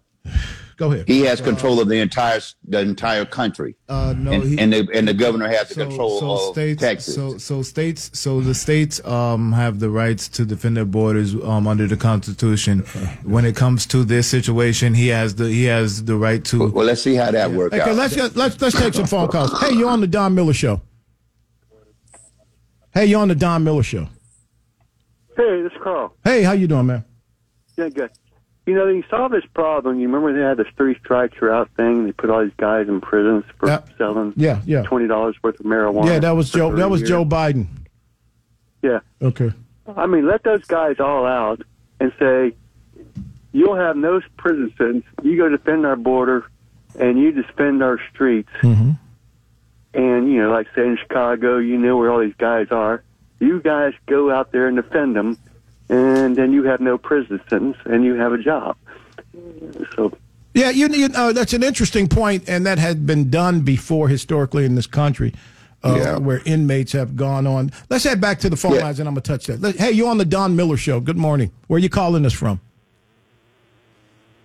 Go 0.78 0.94
ahead. 0.94 1.10
He 1.10 1.22
has 1.24 1.42
control 1.42 1.82
of 1.82 1.90
the 1.90 2.00
entire 2.00 2.40
the 2.66 2.80
entire 2.80 3.26
country, 3.26 3.76
Uh, 3.90 4.14
no, 4.18 4.32
and, 4.32 4.44
he- 4.46 4.58
and 4.60 4.72
the 4.72 4.88
and 4.94 5.06
the 5.10 5.14
governor 5.14 5.50
has 5.50 5.68
the 5.68 5.74
so, 5.76 5.86
control 5.88 6.20
so 6.22 6.32
of 6.32 6.54
states, 6.54 6.82
Texas. 6.82 7.16
So, 7.16 7.38
so 7.38 7.62
states, 7.64 8.10
so 8.18 8.40
the 8.40 8.54
states 8.56 9.04
um, 9.06 9.52
have 9.52 9.80
the 9.82 9.90
rights 9.90 10.30
to 10.30 10.46
defend 10.46 10.78
their 10.78 10.86
borders 10.86 11.36
um, 11.36 11.68
under 11.68 11.86
the 11.86 11.98
Constitution. 11.98 12.80
When 13.24 13.44
it 13.44 13.58
comes 13.58 13.86
to 13.88 14.06
this 14.06 14.28
situation, 14.28 14.94
he 14.94 15.10
has 15.10 15.36
the 15.36 15.50
he 15.50 15.66
has 15.66 16.06
the 16.06 16.16
right 16.16 16.46
to. 16.46 16.70
well, 16.70 16.86
let's 16.86 17.02
see 17.02 17.16
how 17.16 17.30
that 17.32 17.52
works 17.52 17.76
Okay, 17.76 17.90
out. 17.90 17.98
let's 17.98 18.16
let's 18.38 18.62
let's 18.62 18.80
take 18.80 18.94
some 18.94 19.06
phone 19.06 19.28
calls. 19.28 19.60
Hey, 19.60 19.74
you're 19.76 19.90
on 19.90 20.00
the 20.00 20.08
Don 20.08 20.34
Miller 20.34 20.54
Show. 20.54 20.82
Hey, 23.00 23.06
you're 23.06 23.22
on 23.22 23.30
the 23.30 23.36
Don 23.36 23.64
Miller 23.64 23.82
Show. 23.82 24.10
Hey, 25.38 25.62
this 25.62 25.72
is 25.72 25.78
Carl. 25.82 26.14
Hey, 26.26 26.44
how 26.44 26.52
you 26.52 26.68
doing, 26.68 26.86
man? 26.88 27.06
Yeah, 27.78 27.88
good. 27.88 28.12
You 28.66 28.76
know, 28.76 28.86
they 28.86 29.08
solved 29.10 29.34
this 29.34 29.46
problem. 29.54 30.02
You 30.02 30.08
remember 30.08 30.34
they 30.34 30.46
had 30.46 30.58
this 30.58 30.68
three 30.76 30.98
strikes 31.02 31.38
you're 31.40 31.54
out 31.56 31.70
thing? 31.78 32.04
They 32.06 32.12
put 32.12 32.30
all 32.30 32.44
these 32.44 32.52
guys 32.58 32.90
in 32.90 33.00
prisons 33.00 33.46
for 33.58 33.70
Yeah. 33.70 33.80
selling 33.98 34.34
Yeah, 34.36 34.60
yeah, 34.66 34.82
twenty 34.82 35.08
dollars 35.08 35.38
worth 35.42 35.58
of 35.62 35.66
marijuana. 35.66 36.08
yeah. 36.08 36.20
That 36.20 36.32
was 36.32 36.52
for 36.52 36.58
Joe. 36.58 36.76
That 36.76 36.90
was 36.90 37.00
years. 37.00 37.10
Joe 37.10 37.24
Biden. 37.24 37.68
Yeah. 38.82 39.00
Okay. 39.22 39.54
I 39.96 40.06
mean, 40.06 40.28
let 40.28 40.44
those 40.44 40.66
guys 40.66 41.00
all 41.00 41.26
out 41.26 41.62
and 42.02 42.12
say, 42.20 42.54
you'll 43.54 43.78
have 43.78 43.96
no 43.96 44.20
prison 44.36 44.74
sentence. 44.78 45.06
You 45.24 45.38
go 45.38 45.48
defend 45.48 45.86
our 45.86 45.96
border, 45.96 46.46
and 47.00 47.18
you 47.18 47.32
defend 47.32 47.82
our 47.82 47.98
streets, 48.14 48.50
Mm-hmm. 48.62 48.92
And 49.94 50.32
you 50.32 50.42
know, 50.42 50.52
like 50.52 50.68
say 50.76 50.86
in 50.86 50.98
Chicago, 50.98 51.58
you 51.58 51.78
know 51.78 51.98
where 51.98 52.12
all 52.12 52.20
these 52.20 52.36
guys 52.38 52.68
are. 52.72 53.04
You 53.40 53.62
guys 53.62 53.94
go 54.06 54.32
out 54.32 54.52
there 54.52 54.68
and 54.68 54.76
defend 54.76 55.16
them, 55.16 55.38
and 55.88 56.36
then 56.36 56.52
you 56.52 56.64
have 56.64 56.82
no 56.82 56.98
prison 56.98 57.40
sentence, 57.50 57.78
and 57.86 58.04
you 58.04 58.16
have 58.16 58.34
a 58.34 58.38
job. 58.38 58.76
So 59.96 60.12
Yeah, 60.54 60.72
you, 60.72 60.88
you 60.90 61.08
know, 61.10 61.32
that's 61.32 61.54
an 61.54 61.64
interesting 61.64 62.08
point, 62.08 62.50
and 62.50 62.66
that 62.66 62.80
had 62.80 63.06
been 63.06 63.30
done 63.30 63.62
before 63.62 64.10
historically 64.10 64.66
in 64.66 64.76
this 64.76 64.88
country, 64.88 65.34
uh, 65.84 65.96
Yeah. 65.98 66.18
where 66.18 66.42
inmates 66.46 66.92
have 66.92 67.16
gone 67.16 67.48
on. 67.48 67.72
Let's 67.90 68.04
head 68.04 68.20
back 68.20 68.40
to 68.40 68.50
the 68.50 68.58
phone 68.58 68.76
Yeah. 68.76 68.84
lines, 68.84 69.00
and 69.00 69.08
I'm 69.08 69.14
gonna 69.14 69.22
touch 69.22 69.48
that. 69.48 69.62
Let- 69.62 69.78
hey, 69.78 69.92
you 69.92 70.08
on 70.08 70.18
the 70.18 70.26
Don 70.26 70.56
Miller 70.56 70.76
Show? 70.78 71.00
Good 71.00 71.18
morning. 71.18 71.52
Where 71.68 71.78
are 71.78 71.80
you 71.80 71.90
calling 71.90 72.26
us 72.26 72.34
from? 72.34 72.60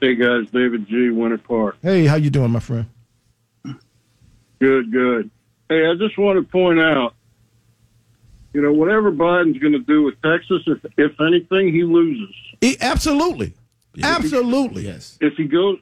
Hey 0.01 0.15
guys, 0.15 0.47
David 0.53 0.87
G. 0.87 1.11
Winter 1.11 1.39
Park. 1.39 1.79
Hey, 1.83 2.05
how 2.07 2.17
you 2.17 2.29
doing, 2.31 2.51
my 2.51 2.61
friend? 2.61 2.87
Good, 4.61 4.93
good. 4.93 5.31
Hey, 5.69 5.87
I 5.87 5.95
just 5.95 6.19
want 6.19 6.39
to 6.39 6.51
point 6.51 6.81
out, 6.81 7.15
you 8.53 8.61
know, 8.61 8.73
whatever 8.73 9.11
Biden's 9.11 9.59
going 9.59 9.73
to 9.73 9.79
do 9.79 10.03
with 10.03 10.21
Texas, 10.23 10.63
if 10.67 10.85
if 10.97 11.21
anything, 11.21 11.73
he 11.73 11.85
loses. 11.85 12.35
E- 12.61 12.77
absolutely, 12.81 13.55
absolutely. 14.03 14.85
Yes. 14.85 15.19
If 15.21 15.35
he 15.35 15.45
goes, 15.45 15.79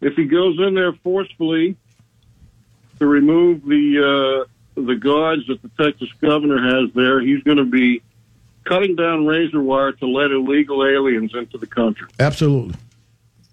if 0.00 0.14
he 0.14 0.24
goes 0.24 0.58
in 0.58 0.74
there 0.74 0.92
forcefully 0.92 1.76
to 2.98 3.06
remove 3.06 3.64
the 3.64 4.46
uh, 4.46 4.80
the 4.80 4.94
guards 4.94 5.46
that 5.48 5.60
the 5.62 5.70
Texas 5.82 6.08
governor 6.20 6.58
has 6.58 6.92
there, 6.94 7.20
he's 7.20 7.42
going 7.42 7.58
to 7.58 7.64
be 7.64 8.02
cutting 8.64 8.96
down 8.96 9.26
razor 9.26 9.60
wire 9.60 9.92
to 9.92 10.06
let 10.06 10.30
illegal 10.30 10.86
aliens 10.86 11.34
into 11.34 11.58
the 11.58 11.66
country. 11.66 12.08
Absolutely. 12.18 12.74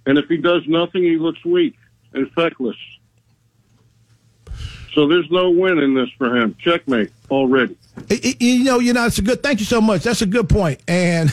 And 0.06 0.18
if 0.18 0.28
he 0.28 0.38
does 0.38 0.68
nothing, 0.68 1.04
he 1.04 1.18
looks 1.18 1.44
weak 1.46 1.76
and 2.14 2.32
feckless. 2.32 2.78
So 4.94 5.08
there's 5.08 5.30
no 5.32 5.50
win 5.50 5.80
in 5.80 5.94
this 5.94 6.10
for 6.18 6.36
him. 6.36 6.56
Checkmate 6.60 7.12
already. 7.30 7.78
You 8.10 8.64
know, 8.64 8.80
you 8.80 8.94
know, 8.94 9.06
it's 9.06 9.20
a 9.20 9.22
good. 9.22 9.42
Thank 9.44 9.60
you 9.60 9.66
so 9.66 9.82
much. 9.82 10.04
That's 10.04 10.22
a 10.22 10.26
good 10.26 10.50
point. 10.50 10.82
And 10.88 11.32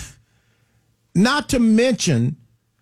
not 1.14 1.48
to 1.50 1.58
mention, 1.58 2.36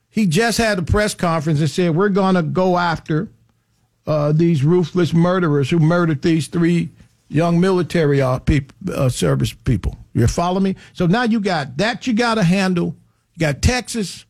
he 0.08 0.26
just 0.26 0.58
had 0.58 0.78
a 0.78 0.82
press 0.82 1.14
conference 1.14 1.60
and 1.60 1.70
said 1.70 1.94
we're 1.94 2.08
going 2.08 2.34
to 2.34 2.42
go 2.42 2.76
after 2.78 3.28
uh, 4.06 4.32
these 4.32 4.62
ruthless 4.62 5.12
murderers 5.12 5.70
who 5.70 5.78
murdered 5.78 6.22
these 6.22 6.46
three 6.46 6.90
young 7.28 7.60
military 7.60 8.20
uh, 8.22 8.38
uh, 8.92 9.08
service 9.08 9.52
people. 9.52 9.98
You 10.14 10.26
follow 10.26 10.60
me? 10.60 10.76
So 10.92 11.06
now 11.06 11.24
you 11.24 11.40
got 11.40 11.76
that 11.78 12.06
you 12.06 12.12
got 12.12 12.36
to 12.36 12.44
handle. 12.44 12.96
You 13.34 13.40
got 13.40 13.62
Texas. 13.62 14.24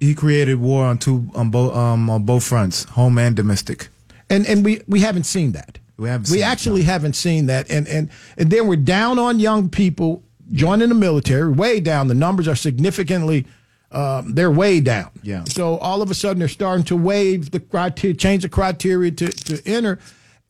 He 0.00 0.14
created 0.14 0.60
war 0.60 0.84
on 0.84 0.98
two 0.98 1.28
on 1.34 1.50
both 1.50 1.74
um, 1.74 2.10
on 2.10 2.24
both 2.24 2.44
fronts, 2.44 2.84
home 2.84 3.18
and 3.18 3.34
domestic. 3.36 3.88
and 4.30 4.46
and 4.46 4.64
we 4.64 4.82
we 4.86 5.00
haven't 5.00 5.24
seen 5.24 5.52
that. 5.52 5.78
We 5.96 6.08
haven't 6.08 6.30
We 6.30 6.42
actually 6.42 6.82
haven't 6.82 7.14
seen 7.14 7.46
that, 7.46 7.70
and 7.70 7.88
and 7.88 8.10
and 8.36 8.50
then 8.50 8.66
we're 8.66 8.76
down 8.76 9.18
on 9.18 9.38
young 9.40 9.68
people 9.70 10.22
joining 10.52 10.88
the 10.90 10.94
military. 10.94 11.50
Way 11.50 11.80
down. 11.80 12.08
The 12.08 12.14
numbers 12.14 12.46
are 12.48 12.56
significantly. 12.56 13.46
Um, 13.92 14.34
they're 14.34 14.50
way 14.50 14.80
down. 14.80 15.10
Yeah. 15.22 15.44
So 15.44 15.78
all 15.78 16.02
of 16.02 16.10
a 16.10 16.14
sudden 16.14 16.40
they're 16.40 16.48
starting 16.48 16.84
to 16.86 16.96
waive 16.96 17.50
the 17.50 17.60
criteria, 17.60 18.14
change 18.14 18.42
the 18.42 18.48
criteria 18.48 19.10
to 19.12 19.28
to 19.28 19.62
enter, 19.66 19.98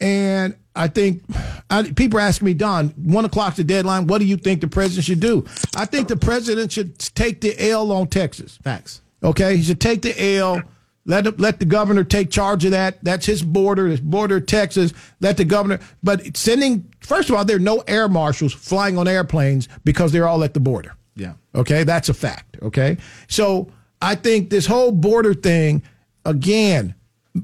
and 0.01 0.57
I 0.75 0.89
think 0.89 1.23
I, 1.71 1.83
people 1.93 2.19
are 2.19 2.23
asking 2.23 2.47
me, 2.47 2.55
Don, 2.55 2.89
one 2.91 3.25
o'clock's 3.25 3.57
the 3.57 3.65
deadline. 3.65 4.07
What 4.09 4.19
do 4.19 4.25
you 4.27 4.37
think 4.37 4.61
the 4.61 4.69
president 4.69 5.05
should 5.05 5.21
do? 5.21 5.45
I 5.77 5.85
think 5.87 6.09
the 6.09 6.17
president 6.17 6.73
should 6.73 6.99
take 6.99 7.41
the 7.41 7.55
L 7.71 7.93
on 7.93 8.09
Texas. 8.09 8.59
Facts. 8.63 9.01
Okay, 9.27 9.57
he 9.57 9.63
should 9.63 9.81
take 9.81 10.03
the 10.03 10.37
L. 10.37 10.63
Let 11.05 11.39
let 11.39 11.59
the 11.59 11.65
governor 11.65 12.05
take 12.05 12.31
charge 12.31 12.65
of 12.65 12.71
that. 12.71 13.03
That's 13.05 13.27
his 13.27 13.43
border. 13.43 13.87
His 13.87 14.01
border, 14.01 14.37
of 14.37 14.47
Texas. 14.47 14.93
Let 15.21 15.37
the 15.37 15.45
governor. 15.45 15.81
But 16.03 16.37
sending 16.37 16.93
first 17.01 17.29
of 17.29 17.37
all, 17.37 17.45
there 17.45 17.57
are 17.57 17.61
no 17.61 17.83
air 17.87 18.09
marshals 18.09 18.53
flying 18.53 18.99
on 18.99 19.07
airplanes 19.07 19.69
because 19.85 20.13
they're 20.13 20.29
all 20.29 20.43
at 20.45 20.55
the 20.55 20.61
border. 20.61 20.95
Yeah. 21.15 21.35
Okay, 21.55 21.85
that's 21.85 22.09
a 22.09 22.15
fact. 22.15 22.57
Okay, 22.63 22.99
so 23.29 23.71
I 24.01 24.15
think 24.15 24.51
this 24.51 24.67
whole 24.67 24.93
border 24.93 25.35
thing, 25.35 25.83
again, 26.25 26.95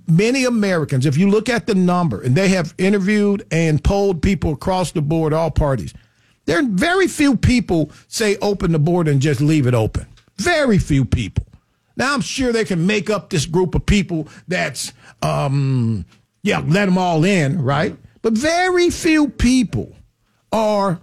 many 0.07 0.45
Americans, 0.45 1.07
if 1.07 1.17
you 1.17 1.31
look 1.31 1.49
at 1.49 1.67
the 1.67 1.75
number, 1.75 2.21
and 2.21 2.37
they 2.37 2.49
have 2.49 2.75
interviewed 2.79 3.47
and 3.51 3.83
polled 3.83 4.23
people 4.23 4.53
across 4.53 4.93
the 4.93 5.03
board, 5.03 5.33
all 5.33 5.51
parties, 5.51 5.95
there 6.45 6.59
are 6.59 6.65
very 6.65 7.09
few 7.09 7.37
people 7.37 7.91
say 8.09 8.37
open 8.39 8.73
the 8.73 8.79
border 8.79 9.11
and 9.11 9.21
just 9.21 9.41
leave 9.41 9.67
it 9.67 9.75
open. 9.75 10.07
Very 10.37 10.79
few 10.79 11.05
people. 11.05 11.47
Now 11.97 12.15
I'm 12.15 12.21
sure 12.21 12.53
they 12.53 12.65
can 12.65 12.87
make 12.87 13.11
up 13.11 13.31
this 13.31 13.47
group 13.47 13.75
of 13.75 13.85
people 13.87 14.29
that's, 14.49 14.93
um, 15.23 16.05
yeah, 16.43 16.61
let 16.67 16.87
them 16.87 16.99
all 16.99 17.25
in, 17.25 17.63
right? 17.63 17.97
But 18.23 18.35
very 18.35 18.91
few 18.91 19.29
people 19.29 19.95
are 20.53 21.01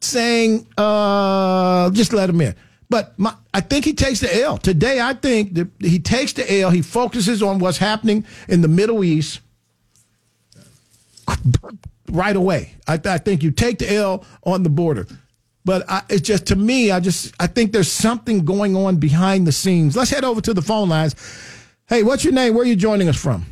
saying, 0.00 0.66
uh, 0.76 1.90
just 1.90 2.12
let 2.12 2.26
them 2.26 2.40
in. 2.40 2.54
But 2.90 3.18
my, 3.18 3.34
I 3.52 3.60
think 3.60 3.84
he 3.84 3.94
takes 3.94 4.20
the 4.20 4.42
L. 4.42 4.58
Today, 4.58 5.00
I 5.00 5.14
think 5.14 5.54
that 5.54 5.68
he 5.80 5.98
takes 5.98 6.34
the 6.34 6.60
L. 6.60 6.70
He 6.70 6.82
focuses 6.82 7.42
on 7.42 7.58
what's 7.58 7.78
happening 7.78 8.24
in 8.48 8.60
the 8.60 8.68
Middle 8.68 9.02
East 9.02 9.40
right 12.10 12.36
away. 12.36 12.74
I, 12.86 13.00
I 13.04 13.18
think 13.18 13.42
you 13.42 13.50
take 13.50 13.78
the 13.78 13.92
L 13.92 14.24
on 14.44 14.62
the 14.62 14.68
border. 14.68 15.06
But 15.64 15.88
I, 15.88 16.02
it's 16.10 16.22
just 16.22 16.46
to 16.46 16.56
me, 16.56 16.90
I 16.90 17.00
just 17.00 17.34
I 17.40 17.46
think 17.46 17.72
there's 17.72 17.90
something 17.90 18.44
going 18.44 18.76
on 18.76 18.96
behind 18.96 19.46
the 19.46 19.52
scenes. 19.52 19.96
Let's 19.96 20.10
head 20.10 20.24
over 20.24 20.40
to 20.42 20.52
the 20.52 20.62
phone 20.62 20.88
lines. 20.88 21.14
Hey, 21.86 22.02
what's 22.02 22.24
your 22.24 22.32
name? 22.32 22.54
Where 22.54 22.64
are 22.64 22.66
you 22.66 22.76
joining 22.76 23.08
us 23.08 23.16
from? 23.16 23.46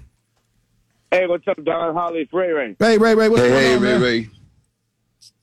Hey, 1.11 1.27
what's 1.27 1.47
up, 1.49 1.63
Don 1.65 1.95
Holly? 1.95 2.21
It's 2.21 2.33
Ray 2.33 2.51
Ray. 2.51 2.77
Hey, 2.79 2.97
Ray, 2.99 3.15
Ray, 3.15 3.29
what's 3.29 3.43
Hey, 3.43 3.49
going 3.49 3.61
hey, 3.63 3.75
on, 3.77 3.83
Ray, 3.83 3.93
man? 3.93 4.03
Ray. 4.03 4.29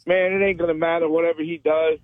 Man, 0.05 0.34
it 0.34 0.45
ain't 0.45 0.58
gonna 0.60 0.73
matter 0.73 1.08
whatever 1.10 1.43
he 1.43 1.58
does. 1.58 1.99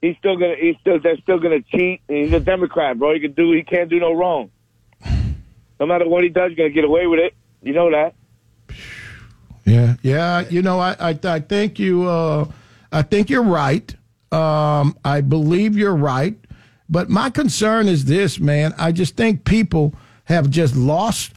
He's 0.00 0.16
still 0.18 0.36
gonna. 0.36 0.56
He's 0.58 0.76
still. 0.80 0.98
They're 1.00 1.16
still 1.18 1.38
gonna 1.38 1.62
cheat. 1.62 2.00
And 2.08 2.18
he's 2.18 2.32
a 2.32 2.40
Democrat, 2.40 2.98
bro. 2.98 3.14
He 3.14 3.20
can 3.20 3.32
do. 3.32 3.52
He 3.52 3.62
can't 3.62 3.88
do 3.88 4.00
no 4.00 4.12
wrong. 4.12 4.50
No 5.80 5.86
matter 5.86 6.08
what 6.08 6.22
he 6.22 6.28
does, 6.28 6.50
he's 6.50 6.58
gonna 6.58 6.70
get 6.70 6.84
away 6.84 7.06
with 7.06 7.20
it. 7.20 7.34
You 7.62 7.72
know 7.72 7.90
that. 7.90 8.14
Yeah, 9.64 9.96
yeah. 10.02 10.44
You 10.48 10.62
know, 10.62 10.78
I, 10.80 10.96
I, 10.98 11.18
I 11.24 11.40
think 11.40 11.78
you, 11.78 12.08
uh, 12.08 12.46
I 12.92 13.02
think 13.02 13.30
you're 13.30 13.42
right. 13.42 13.94
Um, 14.30 14.96
I 15.04 15.20
believe 15.20 15.76
you're 15.76 15.96
right. 15.96 16.36
But 16.88 17.08
my 17.08 17.30
concern 17.30 17.88
is 17.88 18.04
this, 18.04 18.38
man. 18.38 18.74
I 18.78 18.92
just 18.92 19.16
think 19.16 19.44
people 19.44 19.94
have 20.24 20.50
just 20.50 20.76
lost 20.76 21.32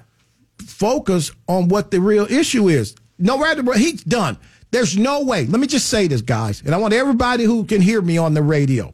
focus 0.59 1.31
on 1.47 1.69
what 1.69 1.91
the 1.91 1.99
real 1.99 2.25
issue 2.29 2.67
is. 2.67 2.95
No 3.17 3.37
matter 3.37 3.63
he's 3.73 4.03
done, 4.03 4.37
there's 4.71 4.97
no 4.97 5.23
way. 5.23 5.45
Let 5.45 5.61
me 5.61 5.67
just 5.67 5.87
say 5.87 6.07
this, 6.07 6.21
guys, 6.21 6.61
and 6.61 6.75
I 6.75 6.77
want 6.77 6.93
everybody 6.93 7.45
who 7.45 7.63
can 7.63 7.81
hear 7.81 8.01
me 8.01 8.17
on 8.17 8.33
the 8.33 8.41
radio, 8.41 8.93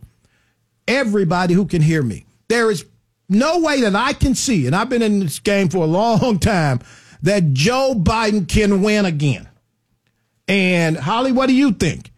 everybody 0.88 1.54
who 1.54 1.65
can 1.65 1.82
hear 1.82 2.04
me. 2.04 2.26
There 2.47 2.69
is 2.69 2.86
no 3.28 3.60
way 3.60 3.82
that 3.82 3.95
I 3.95 4.13
can 4.13 4.36
see, 4.36 4.67
and 4.67 4.76
I've 4.76 4.89
been 4.89 5.02
in 5.02 5.21
this 5.21 5.39
game 5.39 5.69
for 5.69 5.80
a 5.80 5.88
long 5.88 6.38
time, 6.39 6.82
that 7.24 7.54
Joe 7.54 7.95
Biden 7.97 8.47
can 8.47 8.84
win 8.84 9.06
again. 9.06 9.50
And 10.47 10.97
Holly, 10.97 11.32
what 11.32 11.47
do 11.47 11.56
you 11.56 11.71
think? 11.71 12.11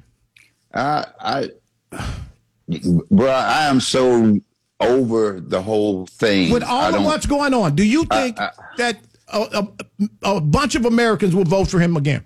I, 0.74 1.06
I, 1.20 1.50
bro, 3.12 3.30
I 3.30 3.66
am 3.66 3.80
so 3.80 4.40
over 4.80 5.40
the 5.40 5.62
whole 5.62 6.06
thing. 6.08 6.52
With 6.52 6.64
all 6.64 6.94
of 6.94 7.04
what's 7.04 7.26
going 7.26 7.54
on, 7.54 7.76
do 7.76 7.84
you 7.84 8.06
think 8.06 8.38
that 8.78 8.98
a, 9.32 9.68
a, 10.24 10.36
a 10.36 10.42
bunch 10.42 10.76
of 10.76 10.86
Americans 10.86 11.36
will 11.36 11.46
vote 11.46 11.70
for 11.70 11.80
him 11.80 11.96
again? 11.96 12.24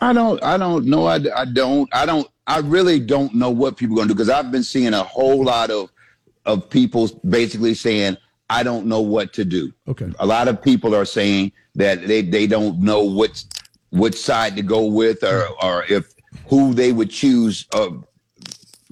I 0.00 0.12
don't. 0.12 0.42
I 0.42 0.56
don't 0.58 0.86
know. 0.86 1.06
I, 1.06 1.20
I 1.34 1.44
don't. 1.44 1.88
I 1.94 2.04
don't. 2.04 2.28
I 2.46 2.58
really 2.58 3.00
don't 3.00 3.34
know 3.34 3.50
what 3.50 3.76
people 3.76 3.94
are 3.94 3.98
going 3.98 4.08
to 4.08 4.14
do 4.14 4.18
because 4.18 4.28
I've 4.28 4.52
been 4.52 4.64
seeing 4.64 4.92
a 4.92 5.02
whole 5.02 5.44
lot 5.44 5.70
of 5.70 5.90
of 6.44 6.68
people 6.68 7.08
basically 7.28 7.74
saying 7.74 8.16
I 8.50 8.62
don't 8.62 8.86
know 8.86 9.00
what 9.00 9.32
to 9.34 9.44
do. 9.44 9.72
Okay. 9.88 10.12
A 10.18 10.26
lot 10.26 10.48
of 10.48 10.60
people 10.60 10.94
are 10.94 11.06
saying 11.06 11.52
that 11.74 12.06
they 12.06 12.20
they 12.22 12.46
don't 12.46 12.80
know 12.80 13.04
which 13.04 13.44
which 13.90 14.16
side 14.16 14.56
to 14.56 14.62
go 14.62 14.84
with 14.86 15.22
or 15.24 15.48
or 15.62 15.84
if 15.88 16.13
who 16.48 16.74
they 16.74 16.92
would 16.92 17.10
choose 17.10 17.66
uh, 17.72 17.90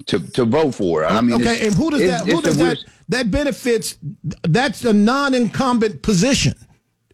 to 0.07 0.19
to 0.19 0.45
vote 0.45 0.75
for. 0.75 1.05
I 1.05 1.21
mean, 1.21 1.41
okay, 1.41 1.65
and 1.65 1.73
who 1.75 1.91
does 1.91 2.01
that? 2.01 2.25
Who 2.25 2.41
does 2.41 2.57
that? 2.57 2.77
That 3.09 3.31
benefits. 3.31 3.97
That's 4.43 4.83
a 4.85 4.93
non-incumbent 4.93 6.01
position. 6.01 6.53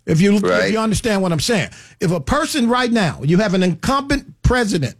If 0.06 0.22
you 0.22 0.38
if 0.38 0.72
you 0.72 0.80
understand 0.80 1.22
what 1.22 1.32
I'm 1.32 1.40
saying, 1.40 1.70
if 2.00 2.12
a 2.12 2.20
person 2.20 2.68
right 2.70 2.92
now 2.92 3.22
you 3.24 3.38
have 3.38 3.54
an 3.54 3.64
incumbent 3.64 4.42
president, 4.42 4.96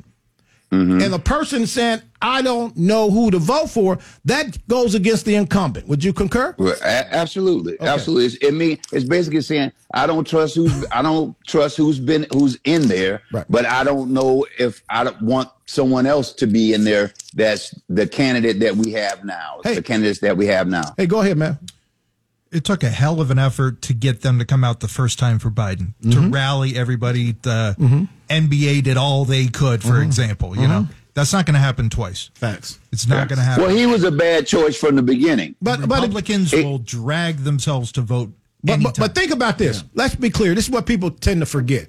Mm-hmm. 0.72 1.02
and 1.02 1.12
the 1.12 1.18
person 1.20 1.66
saying 1.66 2.02
I 2.22 2.44
don't 2.44 2.78
know 2.78 3.10
who 3.10 3.32
to 3.32 3.40
vote 3.40 3.72
for, 3.72 3.98
that 4.26 4.56
goes 4.68 4.94
against 4.94 5.26
the 5.26 5.34
incumbent. 5.34 5.88
Would 5.88 6.04
you 6.04 6.14
concur? 6.14 6.54
Well, 6.60 6.76
a- 6.84 7.16
absolutely, 7.16 7.78
absolutely. 7.82 8.26
It's, 8.26 8.36
it 8.36 8.54
mean 8.54 8.78
it's 8.92 9.06
basically 9.06 9.42
saying 9.42 9.72
I 9.96 10.06
don't 10.06 10.28
trust 10.28 10.54
who's 10.56 10.86
I 10.92 11.02
don't 11.02 11.36
trust 11.48 11.76
who's 11.78 12.00
been 12.00 12.28
who's 12.34 12.58
in 12.66 12.88
there, 12.88 13.24
Right. 13.32 13.46
but 13.50 13.66
I 13.66 13.84
don't 13.84 14.12
know 14.14 14.46
if 14.60 14.84
I 14.90 15.04
don't 15.06 15.20
want 15.24 15.50
someone 15.66 16.06
else 16.06 16.34
to 16.34 16.46
be 16.46 16.74
in 16.74 16.84
there. 16.84 17.14
That's 17.34 17.74
the 17.90 18.06
candidate 18.08 18.60
that 18.60 18.76
we 18.76 18.92
have 18.92 19.24
now. 19.26 19.62
Hey. 19.64 19.76
The 19.76 19.82
candidates 19.82 20.20
that 20.20 20.38
we 20.38 20.46
have 20.48 20.68
now. 20.68 20.94
Hey, 20.98 21.08
go 21.08 21.22
ahead, 21.22 21.38
man. 21.38 21.58
It 22.52 22.64
took 22.64 22.84
a 22.84 22.90
hell 22.90 23.22
of 23.22 23.30
an 23.32 23.40
effort 23.40 23.82
to 23.84 23.94
get 23.94 24.22
them 24.22 24.40
to 24.40 24.46
come 24.46 24.64
out 24.64 24.80
the 24.80 24.88
first 24.88 25.20
time 25.20 25.40
for 25.40 25.50
Biden 25.52 25.94
to 26.02 26.08
Mm-hmm. 26.10 26.32
rally 26.32 26.76
everybody. 26.78 27.34
The 27.42 27.76
NBA 28.30 28.84
did 28.84 28.98
all 28.98 29.26
they 29.26 29.48
could, 29.48 29.82
Mm-hmm. 29.82 29.90
for 29.90 30.02
example. 30.02 30.56
You 30.58 30.68
know, 30.68 30.88
that's 31.14 31.34
not 31.34 31.46
going 31.46 31.54
to 31.56 31.60
happen 31.60 31.90
twice. 31.90 32.30
Facts. 32.36 32.80
It's 32.92 33.08
not 33.08 33.28
going 33.28 33.38
to 33.40 33.46
happen. 33.46 33.64
Well, 33.66 33.76
he 33.76 33.86
was 33.86 34.04
a 34.04 34.12
bad 34.12 34.48
choice 34.48 34.78
from 34.78 34.96
the 34.96 35.02
beginning. 35.04 35.56
But 35.62 35.82
but 35.82 36.02
Republicans 36.02 36.54
it- 36.54 36.64
will 36.66 36.80
drag 36.80 37.38
themselves 37.44 37.92
to 37.94 38.02
vote. 38.02 38.32
But, 38.64 38.84
but, 38.84 38.98
but 38.98 39.16
think 39.16 39.32
about 39.32 39.58
this. 39.58 39.84
Let's 39.94 40.16
be 40.16 40.30
clear. 40.30 40.54
This 40.54 40.66
is 40.66 40.70
what 40.72 40.86
people 40.86 41.12
tend 41.12 41.40
to 41.40 41.46
forget. 41.46 41.88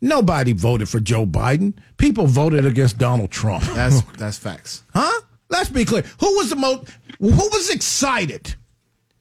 Nobody 0.00 0.52
voted 0.52 0.88
for 0.88 1.00
Joe 1.00 1.26
Biden. 1.26 1.74
People 1.96 2.26
voted 2.26 2.64
against 2.66 2.98
Donald 2.98 3.30
Trump. 3.32 3.64
That's 3.64 4.00
that's 4.18 4.38
facts. 4.38 4.84
Huh? 4.94 5.20
Let's 5.48 5.70
be 5.70 5.84
clear. 5.84 6.02
Who 6.20 6.36
was 6.36 6.50
the 6.50 6.56
most 6.56 6.88
who 7.18 7.30
was 7.30 7.70
excited 7.70 8.54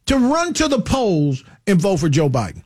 to 0.06 0.18
run 0.18 0.54
to 0.54 0.68
the 0.68 0.80
polls 0.82 1.44
and 1.68 1.80
vote 1.80 1.98
for 1.98 2.10
Joe 2.10 2.30
Biden? 2.30 2.64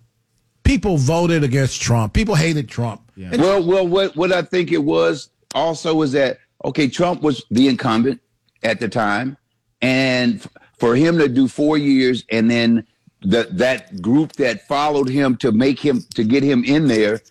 People 0.64 0.98
voted 0.98 1.44
against 1.44 1.82
Trump. 1.82 2.14
People 2.14 2.36
hated 2.36 2.68
Trump. 2.70 3.02
And- 3.32 3.42
Well, 3.42 3.64
well, 3.64 3.88
what 3.88 4.16
what 4.16 4.32
I 4.32 4.42
think 4.42 4.72
it 4.72 4.84
was 4.84 5.30
also 5.56 5.96
was 5.96 6.12
that 6.12 6.40
okay, 6.66 6.88
Trump 6.88 7.22
was 7.22 7.44
the 7.52 7.68
incumbent 7.68 8.20
at 8.64 8.80
the 8.80 8.90
time, 8.90 9.38
and 9.82 10.42
f- 10.42 10.48
for 10.78 10.96
him 10.96 11.18
to 11.20 11.28
do 11.30 11.48
four 11.48 11.78
years 11.78 12.24
and 12.32 12.50
then 12.52 12.86
the, 13.22 13.48
that 13.52 14.02
group 14.02 14.34
that 14.34 14.68
followed 14.68 15.10
him 15.10 15.38
to 15.38 15.52
make 15.52 15.80
him 15.80 16.02
to 16.16 16.24
get 16.24 16.44
him 16.44 16.64
in 16.64 16.88
there 16.88 17.22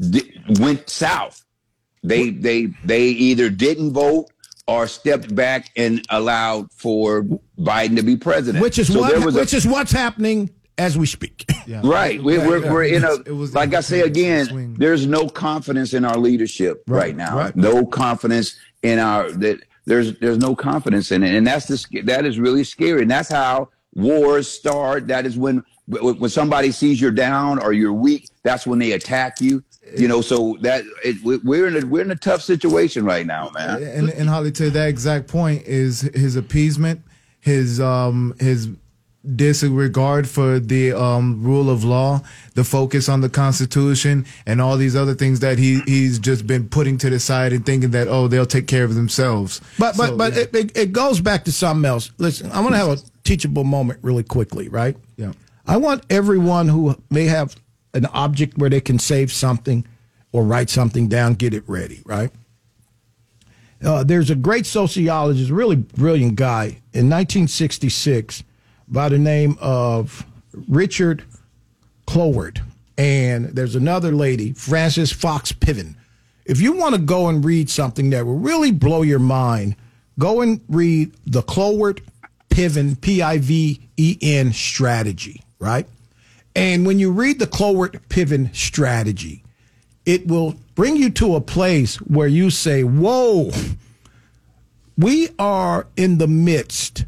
di- 0.00 0.32
went 0.60 0.88
south. 0.88 1.44
They 2.02 2.30
they 2.30 2.66
they 2.84 3.04
either 3.08 3.50
didn't 3.50 3.92
vote 3.92 4.26
or 4.66 4.86
stepped 4.86 5.34
back 5.34 5.70
and 5.76 6.04
allowed 6.10 6.72
for 6.72 7.24
Biden 7.58 7.96
to 7.96 8.02
be 8.02 8.16
president. 8.16 8.62
which 8.62 8.78
is 8.78 8.92
So 8.92 9.00
what 9.00 9.12
there 9.12 9.24
was 9.24 9.36
a- 9.36 9.40
which 9.40 9.54
is 9.54 9.66
what's 9.66 9.92
happening 9.92 10.50
as 10.78 10.96
we 10.98 11.06
speak. 11.06 11.44
Yeah. 11.66 11.80
Right. 11.82 12.22
We're, 12.22 12.38
Yeah, 12.38 12.46
we're, 12.46 12.64
yeah. 12.64 12.72
we're 12.72 12.84
in 12.84 13.02
a, 13.04 13.14
It 13.26 13.34
was- 13.34 13.52
like 13.52 13.74
I 13.74 13.80
say 13.80 13.98
it 13.98 14.02
was 14.02 14.06
a 14.08 14.10
again, 14.10 14.46
swing. 14.46 14.74
there's 14.74 15.04
no 15.04 15.28
confidence 15.28 15.94
in 15.94 16.04
our 16.04 16.16
leadership 16.16 16.84
right, 16.86 17.16
now. 17.16 17.36
right. 17.36 17.56
No 17.56 17.84
confidence 17.84 18.54
in 18.84 19.00
our, 19.00 19.32
that 19.32 19.58
there's, 19.84 20.16
there's 20.20 20.38
no 20.38 20.54
confidence 20.54 21.10
in 21.10 21.24
it. 21.24 21.34
And 21.34 21.44
that's 21.44 21.66
the, 21.66 22.02
that 22.02 22.24
is 22.24 22.38
really 22.38 22.62
scary. 22.62 23.02
And 23.02 23.10
that's 23.10 23.28
how 23.28 23.70
wars 23.96 24.46
start. 24.48 25.08
That 25.08 25.26
is 25.26 25.36
when, 25.36 25.64
when 25.86 26.18
when 26.20 26.30
somebody 26.30 26.70
sees 26.70 27.00
you're 27.00 27.10
down 27.10 27.58
or 27.60 27.72
you're 27.72 27.92
weak, 27.92 28.28
that's 28.44 28.64
when 28.64 28.78
they 28.78 28.92
attack 28.92 29.40
you. 29.40 29.64
You 29.96 30.06
know, 30.08 30.20
so 30.20 30.56
that 30.60 30.84
it, 31.04 31.16
we- 31.24 31.38
we're 31.38 31.66
in 31.68 31.82
a, 31.82 31.86
we're 31.86 32.02
in 32.02 32.10
a 32.12 32.16
tough 32.16 32.42
situation 32.42 33.04
right 33.04 33.26
now, 33.26 33.50
man. 33.54 33.82
and 33.82 34.08
and 34.10 34.28
Holly, 34.28 34.52
to 34.52 34.70
that 34.70 34.88
exact 34.88 35.26
point 35.28 35.62
is 35.64 36.02
his 36.14 36.34
appeasement, 36.36 37.00
his 37.46 37.80
um 37.80 38.34
his 38.40 38.68
disregard 39.36 40.28
for 40.28 40.58
the 40.58 40.92
um 40.92 41.42
rule 41.44 41.70
of 41.70 41.84
law, 41.84 42.20
the 42.54 42.64
focus 42.64 43.08
on 43.08 43.20
the 43.20 43.28
Constitution, 43.28 44.26
and 44.46 44.60
all 44.60 44.76
these 44.76 44.96
other 44.96 45.14
things 45.14 45.38
that 45.40 45.56
he 45.56 45.80
he's 45.86 46.18
just 46.18 46.46
been 46.46 46.68
putting 46.68 46.98
to 46.98 47.08
the 47.08 47.20
side 47.20 47.52
and 47.52 47.64
thinking 47.64 47.92
that 47.92 48.08
oh 48.08 48.26
they'll 48.26 48.46
take 48.46 48.66
care 48.66 48.82
of 48.82 48.96
themselves. 48.96 49.60
But 49.78 49.96
but 49.96 50.08
So, 50.08 50.16
but 50.16 50.34
yeah. 50.34 50.42
it, 50.42 50.54
it, 50.54 50.76
it 50.76 50.92
goes 50.92 51.20
back 51.20 51.44
to 51.44 51.52
something 51.52 51.88
else. 51.88 52.10
Listen, 52.18 52.50
I 52.50 52.60
want 52.60 52.74
to 52.74 52.78
have 52.78 52.88
a 52.88 52.98
teachable 53.22 53.64
moment 53.64 54.00
really 54.02 54.24
quickly, 54.24 54.68
right? 54.68 54.96
Yeah. 55.16 55.32
I 55.68 55.76
want 55.76 56.04
everyone 56.10 56.66
who 56.68 56.96
may 57.10 57.26
have 57.26 57.54
an 57.94 58.06
object 58.06 58.58
where 58.58 58.70
they 58.70 58.80
can 58.80 58.98
save 58.98 59.32
something 59.32 59.86
or 60.32 60.42
write 60.42 60.68
something 60.68 61.06
down, 61.08 61.34
get 61.34 61.54
it 61.54 61.62
ready, 61.68 62.02
right? 62.04 62.30
Uh, 63.84 64.02
there's 64.04 64.30
a 64.30 64.34
great 64.34 64.66
sociologist, 64.66 65.50
really 65.50 65.76
brilliant 65.76 66.36
guy 66.36 66.64
in 66.92 67.10
1966 67.10 68.42
by 68.88 69.08
the 69.08 69.18
name 69.18 69.56
of 69.60 70.24
Richard 70.68 71.24
Cloward. 72.06 72.62
And 72.98 73.46
there's 73.46 73.74
another 73.74 74.12
lady, 74.12 74.52
Frances 74.52 75.12
Fox 75.12 75.52
Piven. 75.52 75.96
If 76.46 76.60
you 76.60 76.72
want 76.72 76.94
to 76.94 77.00
go 77.00 77.28
and 77.28 77.44
read 77.44 77.68
something 77.68 78.10
that 78.10 78.24
will 78.24 78.38
really 78.38 78.70
blow 78.70 79.02
your 79.02 79.18
mind, 79.18 79.76
go 80.18 80.40
and 80.40 80.60
read 80.68 81.12
the 81.26 81.42
Cloward 81.42 82.00
Piven, 82.48 82.98
P 83.00 83.20
I 83.20 83.38
V 83.38 83.80
E 83.96 84.18
N 84.22 84.52
strategy, 84.52 85.42
right? 85.58 85.86
And 86.54 86.86
when 86.86 86.98
you 86.98 87.10
read 87.10 87.38
the 87.38 87.46
Cloward 87.46 88.00
Piven 88.08 88.54
strategy, 88.54 89.44
it 90.06 90.26
will 90.26 90.54
bring 90.76 90.96
you 90.96 91.10
to 91.10 91.34
a 91.34 91.40
place 91.40 91.96
where 91.96 92.28
you 92.28 92.50
say, 92.50 92.84
Whoa, 92.84 93.50
we 94.96 95.30
are 95.40 95.88
in 95.96 96.18
the 96.18 96.28
midst 96.28 97.04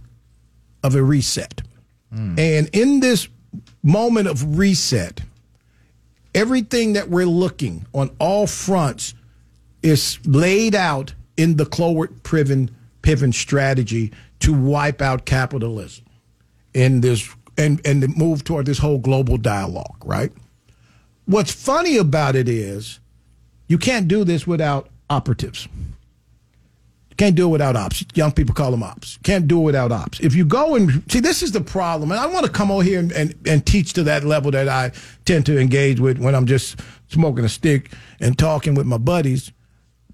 of 0.82 0.96
a 0.96 1.02
reset. 1.02 1.62
Hmm. 2.12 2.36
And 2.36 2.70
in 2.72 2.98
this 2.98 3.28
moment 3.84 4.26
of 4.26 4.58
reset, 4.58 5.20
everything 6.34 6.94
that 6.94 7.08
we're 7.08 7.26
looking 7.26 7.86
on 7.94 8.10
all 8.18 8.48
fronts 8.48 9.14
is 9.82 10.18
laid 10.26 10.74
out 10.74 11.14
in 11.36 11.56
the 11.56 11.66
Cloward 11.66 12.22
Piven, 12.22 12.70
Piven 13.02 13.32
strategy 13.32 14.12
to 14.40 14.52
wipe 14.52 15.00
out 15.00 15.24
capitalism 15.24 16.04
in 16.74 17.00
this 17.00 17.28
and, 17.56 17.80
and 17.84 18.02
to 18.02 18.08
move 18.08 18.44
toward 18.44 18.66
this 18.66 18.78
whole 18.78 18.98
global 18.98 19.36
dialogue, 19.36 20.02
right? 20.04 20.32
What's 21.26 21.52
funny 21.52 21.96
about 21.96 22.36
it 22.36 22.48
is 22.48 23.00
you 23.68 23.78
can't 23.78 24.08
do 24.08 24.24
this 24.24 24.46
without 24.46 24.88
operatives. 25.08 25.68
You 27.10 27.16
can't 27.16 27.36
do 27.36 27.48
it 27.48 27.52
without 27.52 27.76
ops. 27.76 28.04
Young 28.14 28.32
people 28.32 28.54
call 28.54 28.70
them 28.70 28.82
ops. 28.82 29.16
You 29.16 29.22
Can't 29.22 29.46
do 29.46 29.60
it 29.60 29.64
without 29.64 29.92
ops. 29.92 30.20
If 30.20 30.34
you 30.34 30.44
go 30.44 30.74
and 30.74 31.02
see, 31.10 31.20
this 31.20 31.42
is 31.42 31.52
the 31.52 31.60
problem. 31.60 32.10
And 32.10 32.20
I 32.20 32.26
want 32.26 32.46
to 32.46 32.52
come 32.52 32.70
over 32.70 32.82
here 32.82 32.98
and, 32.98 33.12
and, 33.12 33.34
and 33.46 33.64
teach 33.64 33.92
to 33.94 34.02
that 34.04 34.24
level 34.24 34.50
that 34.52 34.68
I 34.68 34.92
tend 35.24 35.46
to 35.46 35.58
engage 35.58 36.00
with 36.00 36.18
when 36.18 36.34
I'm 36.34 36.46
just 36.46 36.80
smoking 37.08 37.44
a 37.44 37.48
stick 37.48 37.92
and 38.20 38.38
talking 38.38 38.74
with 38.74 38.86
my 38.86 38.98
buddies 38.98 39.52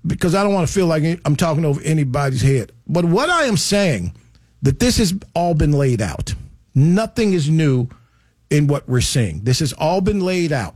because 0.07 0.35
I 0.35 0.43
don't 0.43 0.53
want 0.53 0.67
to 0.67 0.73
feel 0.73 0.87
like 0.87 1.03
I'm 1.25 1.37
talking 1.37 1.65
over 1.65 1.81
anybody's 1.83 2.43
head. 2.43 2.73
But 2.87 3.05
what 3.05 3.31
I 3.31 3.45
am 3.45 3.57
saying, 3.57 4.15
that 4.63 4.81
this 4.81 4.99
has 4.99 5.15
all 5.35 5.55
been 5.55 5.73
laid 5.73 6.01
out. 6.01 6.35
Nothing 6.75 7.33
is 7.35 7.49
new 7.49 7.89
in 8.51 8.67
what 8.67 8.89
we're 8.89 9.01
seeing. 9.01 9.41
This 9.45 9.61
has 9.61 9.73
all 9.75 10.01
been 10.01 10.21
laid 10.21 10.53
out. 10.53 10.75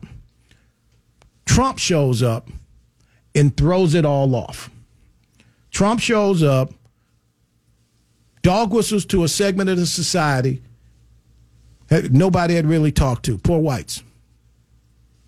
Trump 1.47 1.79
shows 1.79 2.23
up 2.23 2.51
and 3.39 3.57
throws 3.57 3.95
it 3.95 4.05
all 4.05 4.35
off. 4.35 4.71
Trump 5.71 6.01
shows 6.01 6.43
up, 6.43 6.73
dog 8.43 8.73
whistles 8.73 9.05
to 9.07 9.25
a 9.25 9.29
segment 9.29 9.71
of 9.71 9.77
the 9.77 9.87
society 9.87 10.63
nobody 12.11 12.55
had 12.55 12.67
really 12.67 12.93
talked 12.93 13.25
to. 13.27 13.39
Poor 13.39 13.61
whites. 13.61 14.03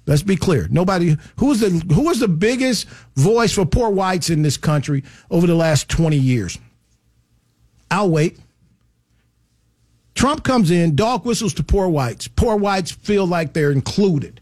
Let's 0.07 0.23
be 0.23 0.37
clear. 0.37 0.67
Nobody 0.71 1.17
who 1.37 1.47
was 1.47 1.61
the 1.61 1.71
who 1.95 2.03
was 2.03 2.19
the 2.19 2.29
biggest 2.29 2.89
voice 3.17 3.53
for 3.53 3.65
poor 3.65 3.91
whites 3.91 4.31
in 4.31 4.43
this 4.43 4.57
country 4.57 5.05
over 5.31 5.47
the 5.47 5.55
last 5.55 5.89
20 5.89 6.17
years. 6.17 6.59
I'll 7.91 8.11
wait. 8.11 8.39
Trump 10.15 10.43
comes 10.43 10.71
in, 10.71 10.97
dog 10.97 11.25
whistles 11.25 11.55
to 11.55 11.63
poor 11.63 11.89
whites. 11.89 12.29
Poor 12.29 12.57
whites 12.57 12.91
feel 12.91 13.27
like 13.27 13.53
they're 13.53 13.71
included 13.71 14.40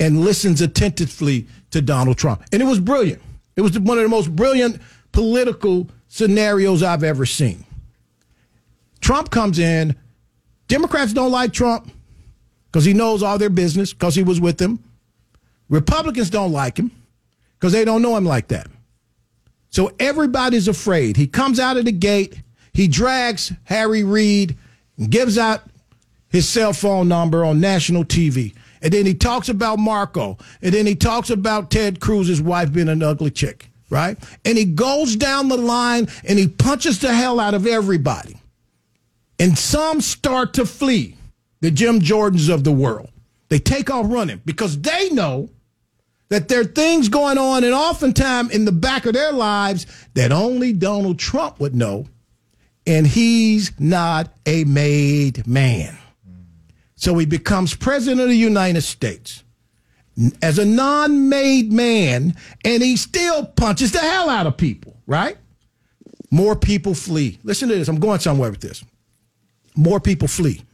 and 0.00 0.20
listens 0.20 0.60
attentively 0.60 1.46
to 1.70 1.82
Donald 1.82 2.18
Trump. 2.18 2.42
And 2.52 2.62
it 2.62 2.64
was 2.64 2.80
brilliant. 2.80 3.20
It 3.56 3.62
was 3.62 3.78
one 3.78 3.98
of 3.98 4.04
the 4.04 4.10
most 4.10 4.34
brilliant 4.34 4.80
political 5.12 5.88
scenarios 6.08 6.82
I've 6.82 7.04
ever 7.04 7.26
seen. 7.26 7.64
Trump 9.00 9.30
comes 9.30 9.58
in, 9.58 9.96
Democrats 10.68 11.12
don't 11.12 11.30
like 11.32 11.52
Trump 11.52 11.90
because 12.66 12.84
he 12.84 12.92
knows 12.92 13.22
all 13.22 13.38
their 13.38 13.50
business 13.50 13.92
because 13.92 14.14
he 14.14 14.22
was 14.22 14.40
with 14.40 14.58
them. 14.58 14.82
Republicans 15.68 16.30
don't 16.30 16.52
like 16.52 16.78
him 16.78 16.90
because 17.58 17.72
they 17.72 17.84
don't 17.84 18.02
know 18.02 18.16
him 18.16 18.24
like 18.24 18.48
that. 18.48 18.68
So 19.70 19.92
everybody's 19.98 20.68
afraid. 20.68 21.16
He 21.16 21.26
comes 21.26 21.60
out 21.60 21.76
of 21.76 21.84
the 21.84 21.92
gate, 21.92 22.42
he 22.72 22.88
drags 22.88 23.52
Harry 23.64 24.04
Reid 24.04 24.56
and 24.96 25.10
gives 25.10 25.36
out 25.36 25.62
his 26.28 26.48
cell 26.48 26.72
phone 26.72 27.08
number 27.08 27.44
on 27.44 27.60
national 27.60 28.04
TV. 28.04 28.54
And 28.82 28.92
then 28.92 29.06
he 29.06 29.14
talks 29.14 29.48
about 29.48 29.78
Marco. 29.78 30.38
And 30.62 30.72
then 30.74 30.86
he 30.86 30.94
talks 30.94 31.30
about 31.30 31.70
Ted 31.70 32.00
Cruz's 32.00 32.40
wife 32.40 32.72
being 32.72 32.88
an 32.88 33.02
ugly 33.02 33.30
chick, 33.30 33.70
right? 33.90 34.18
And 34.44 34.58
he 34.58 34.64
goes 34.64 35.16
down 35.16 35.48
the 35.48 35.56
line 35.56 36.08
and 36.24 36.38
he 36.38 36.48
punches 36.48 36.98
the 37.00 37.12
hell 37.12 37.40
out 37.40 37.54
of 37.54 37.66
everybody. 37.66 38.36
And 39.38 39.56
some 39.56 40.00
start 40.00 40.54
to 40.54 40.66
flee, 40.66 41.16
the 41.60 41.70
Jim 41.70 42.00
Jordans 42.00 42.52
of 42.52 42.64
the 42.64 42.72
world. 42.72 43.10
They 43.48 43.58
take 43.58 43.90
off 43.90 44.06
running 44.08 44.42
because 44.44 44.80
they 44.80 45.10
know 45.10 45.48
that 46.28 46.48
there 46.48 46.60
are 46.60 46.64
things 46.64 47.08
going 47.08 47.38
on 47.38 47.64
and 47.64 47.72
oftentimes 47.72 48.54
in 48.54 48.64
the 48.64 48.72
back 48.72 49.06
of 49.06 49.14
their 49.14 49.32
lives 49.32 49.86
that 50.14 50.32
only 50.32 50.72
Donald 50.72 51.18
Trump 51.18 51.58
would 51.60 51.74
know. 51.74 52.06
And 52.86 53.06
he's 53.06 53.72
not 53.78 54.32
a 54.46 54.64
made 54.64 55.46
man. 55.46 55.96
So 56.98 57.16
he 57.16 57.26
becomes 57.26 57.76
president 57.76 58.20
of 58.20 58.28
the 58.28 58.36
United 58.36 58.80
States 58.80 59.44
as 60.42 60.58
a 60.58 60.64
non 60.64 61.28
made 61.28 61.72
man, 61.72 62.34
and 62.64 62.82
he 62.82 62.96
still 62.96 63.46
punches 63.46 63.92
the 63.92 64.00
hell 64.00 64.28
out 64.28 64.48
of 64.48 64.56
people, 64.56 64.96
right? 65.06 65.38
More 66.32 66.56
people 66.56 66.94
flee. 66.94 67.38
Listen 67.44 67.68
to 67.68 67.76
this. 67.76 67.86
I'm 67.86 68.00
going 68.00 68.18
somewhere 68.18 68.50
with 68.50 68.60
this. 68.60 68.84
More 69.76 70.00
people 70.00 70.26
flee. 70.26 70.64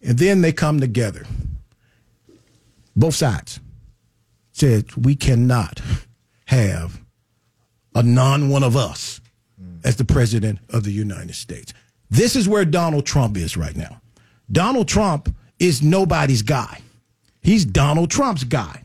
And 0.00 0.16
then 0.16 0.42
they 0.42 0.52
come 0.52 0.78
together. 0.78 1.26
Both 2.94 3.16
sides 3.16 3.58
said 4.52 4.94
we 4.94 5.16
cannot 5.16 5.82
have 6.46 7.02
a 7.96 8.02
non 8.04 8.48
one 8.48 8.62
of 8.62 8.76
us 8.76 9.20
as 9.82 9.96
the 9.96 10.04
president 10.04 10.60
of 10.70 10.84
the 10.84 10.92
United 10.92 11.34
States. 11.34 11.74
This 12.10 12.36
is 12.36 12.48
where 12.48 12.64
Donald 12.64 13.06
Trump 13.06 13.36
is 13.36 13.56
right 13.56 13.76
now. 13.76 14.00
Donald 14.50 14.86
Trump 14.86 15.34
is 15.58 15.82
nobody's 15.82 16.42
guy. 16.42 16.80
He's 17.40 17.64
Donald 17.64 18.10
Trump's 18.10 18.44
guy. 18.44 18.84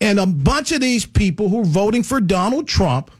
And 0.00 0.18
a 0.18 0.26
bunch 0.26 0.72
of 0.72 0.80
these 0.80 1.04
people 1.04 1.50
who 1.50 1.60
are 1.60 1.64
voting 1.64 2.02
for 2.02 2.20
Donald 2.20 2.66
Trump 2.66 3.10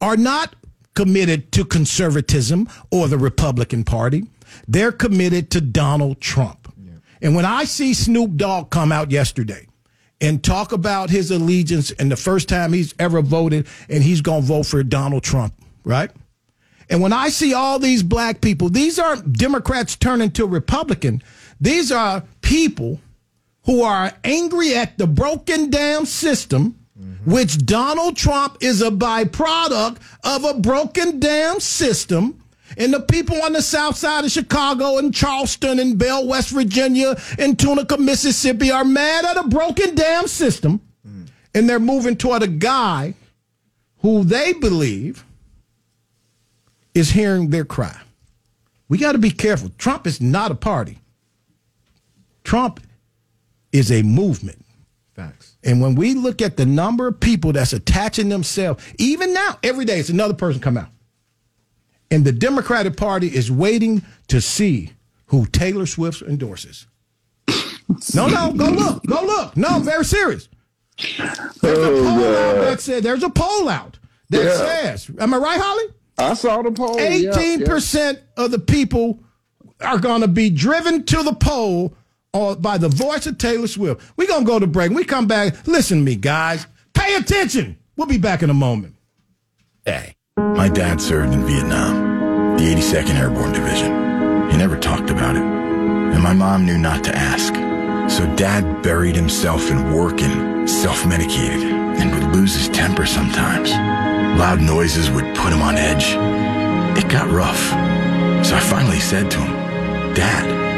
are 0.00 0.16
not 0.16 0.54
committed 0.94 1.50
to 1.52 1.64
conservatism 1.64 2.68
or 2.90 3.08
the 3.08 3.18
Republican 3.18 3.84
Party. 3.84 4.26
They're 4.68 4.92
committed 4.92 5.50
to 5.52 5.60
Donald 5.60 6.20
Trump. 6.20 6.72
And 7.22 7.34
when 7.34 7.44
I 7.44 7.64
see 7.64 7.94
Snoop 7.94 8.36
Dogg 8.36 8.70
come 8.70 8.92
out 8.92 9.10
yesterday 9.10 9.66
and 10.20 10.42
talk 10.42 10.72
about 10.72 11.10
his 11.10 11.30
allegiance 11.30 11.90
and 11.92 12.10
the 12.10 12.16
first 12.16 12.48
time 12.48 12.72
he's 12.72 12.94
ever 12.98 13.22
voted 13.22 13.66
and 13.88 14.02
he's 14.02 14.20
going 14.20 14.42
to 14.42 14.46
vote 14.46 14.66
for 14.66 14.82
Donald 14.82 15.22
Trump, 15.22 15.54
right? 15.84 16.10
And 16.88 17.00
when 17.00 17.12
I 17.12 17.28
see 17.28 17.54
all 17.54 17.78
these 17.78 18.02
black 18.02 18.40
people, 18.40 18.68
these 18.68 18.98
aren't 18.98 19.32
Democrats 19.32 19.96
turning 19.96 20.30
to 20.32 20.46
Republican. 20.46 21.22
These 21.60 21.92
are 21.92 22.22
people 22.40 23.00
who 23.64 23.82
are 23.82 24.12
angry 24.24 24.74
at 24.74 24.96
the 24.98 25.06
broken 25.06 25.70
down 25.70 26.06
system, 26.06 26.76
which 27.24 27.64
Donald 27.66 28.16
Trump 28.16 28.56
is 28.60 28.80
a 28.82 28.90
byproduct 28.90 29.98
of 30.24 30.44
a 30.44 30.54
broken 30.54 31.20
down 31.20 31.60
system. 31.60 32.42
And 32.78 32.94
the 32.94 33.00
people 33.00 33.42
on 33.42 33.52
the 33.52 33.62
south 33.62 33.96
side 33.96 34.24
of 34.24 34.30
Chicago 34.30 34.98
and 34.98 35.12
Charleston 35.12 35.78
and 35.80 35.98
Bell, 35.98 36.26
West 36.26 36.50
Virginia 36.50 37.16
and 37.38 37.58
Tunica, 37.58 37.98
Mississippi 37.98 38.70
are 38.70 38.84
mad 38.84 39.24
at 39.24 39.36
a 39.36 39.48
broken 39.48 39.94
down 39.94 40.28
system. 40.28 40.80
And 41.52 41.68
they're 41.68 41.80
moving 41.80 42.16
toward 42.16 42.42
a 42.44 42.46
guy 42.46 43.14
who 43.98 44.22
they 44.24 44.52
believe 44.52 45.24
is 46.94 47.10
hearing 47.10 47.50
their 47.50 47.64
cry. 47.64 48.00
We 48.88 48.98
got 48.98 49.12
to 49.12 49.18
be 49.18 49.32
careful. 49.32 49.70
Trump 49.76 50.06
is 50.06 50.20
not 50.20 50.52
a 50.52 50.54
party. 50.54 50.99
Trump 52.44 52.80
is 53.72 53.90
a 53.92 54.02
movement. 54.02 54.64
Facts. 55.14 55.56
And 55.62 55.80
when 55.80 55.94
we 55.94 56.14
look 56.14 56.40
at 56.40 56.56
the 56.56 56.66
number 56.66 57.08
of 57.08 57.20
people 57.20 57.52
that's 57.52 57.72
attaching 57.72 58.28
themselves, 58.28 58.82
even 58.98 59.32
now, 59.34 59.58
every 59.62 59.84
day, 59.84 59.98
it's 59.98 60.08
another 60.08 60.34
person 60.34 60.60
come 60.60 60.76
out. 60.76 60.88
And 62.10 62.24
the 62.24 62.32
Democratic 62.32 62.96
Party 62.96 63.28
is 63.28 63.50
waiting 63.50 64.02
to 64.28 64.40
see 64.40 64.92
who 65.26 65.46
Taylor 65.46 65.86
Swift 65.86 66.22
endorses. 66.22 66.86
no, 68.14 68.26
no, 68.26 68.52
go 68.52 68.66
look, 68.66 69.04
go 69.06 69.22
look. 69.24 69.56
No, 69.56 69.68
I'm 69.68 69.84
very 69.84 70.04
serious. 70.04 70.48
There's 70.98 71.78
a 71.78 71.90
oh, 71.90 72.02
poll 72.02 72.24
out 72.36 72.54
that 72.64 72.80
said 72.80 73.02
there's 73.02 73.22
a 73.22 73.30
poll 73.30 73.68
out 73.68 73.98
that 74.30 74.44
Yeah. 74.44 74.56
says, 74.56 75.10
am 75.18 75.32
I 75.34 75.36
right, 75.38 75.60
Holly? 75.60 75.84
I 76.18 76.34
saw 76.34 76.60
the 76.62 76.70
poll. 76.72 76.96
yeah, 77.00 77.06
Eighteen 77.06 77.64
percent 77.64 78.20
of 78.36 78.50
the 78.50 78.58
people 78.58 79.20
are 79.80 79.98
going 79.98 80.20
to 80.20 80.28
be 80.28 80.50
driven 80.50 81.04
to 81.04 81.22
the 81.22 81.32
poll 81.32 81.94
or 82.32 82.56
by 82.56 82.78
the 82.78 82.88
voice 82.88 83.26
of 83.26 83.38
Taylor 83.38 83.66
Swift. 83.66 84.00
We're 84.16 84.28
going 84.28 84.44
to 84.44 84.46
go 84.46 84.58
to 84.58 84.66
break. 84.66 84.90
When 84.90 84.96
we 84.96 85.04
come 85.04 85.26
back. 85.26 85.66
Listen 85.66 85.98
to 85.98 86.04
me, 86.04 86.16
guys. 86.16 86.66
Pay 86.94 87.16
attention. 87.16 87.78
We'll 87.96 88.06
be 88.06 88.18
back 88.18 88.42
in 88.42 88.50
a 88.50 88.54
moment. 88.54 88.96
Hey, 89.84 90.14
my 90.36 90.68
dad 90.68 91.00
served 91.00 91.32
in 91.32 91.44
Vietnam, 91.44 92.56
the 92.56 92.64
82nd 92.64 93.14
Airborne 93.14 93.52
Division. 93.52 94.50
He 94.50 94.56
never 94.56 94.78
talked 94.78 95.10
about 95.10 95.36
it. 95.36 95.42
And 95.42 96.22
my 96.22 96.32
mom 96.32 96.66
knew 96.66 96.78
not 96.78 97.04
to 97.04 97.16
ask. 97.16 97.54
So 98.10 98.26
dad 98.36 98.82
buried 98.82 99.14
himself 99.14 99.70
in 99.70 99.92
work 99.92 100.20
and 100.20 100.68
self-medicated 100.68 101.62
and 101.62 102.12
would 102.12 102.34
lose 102.34 102.54
his 102.54 102.68
temper 102.68 103.06
sometimes. 103.06 103.70
Loud 103.70 104.60
noises 104.60 105.10
would 105.10 105.36
put 105.36 105.52
him 105.52 105.62
on 105.62 105.76
edge. 105.76 106.14
It 106.98 107.08
got 107.08 107.30
rough. 107.30 107.60
So 108.44 108.56
I 108.56 108.60
finally 108.60 109.00
said 109.00 109.30
to 109.30 109.38
him, 109.38 110.14
Dad, 110.14 110.69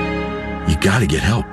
you 0.72 0.78
gotta 0.80 1.06
get 1.06 1.20
help. 1.20 1.46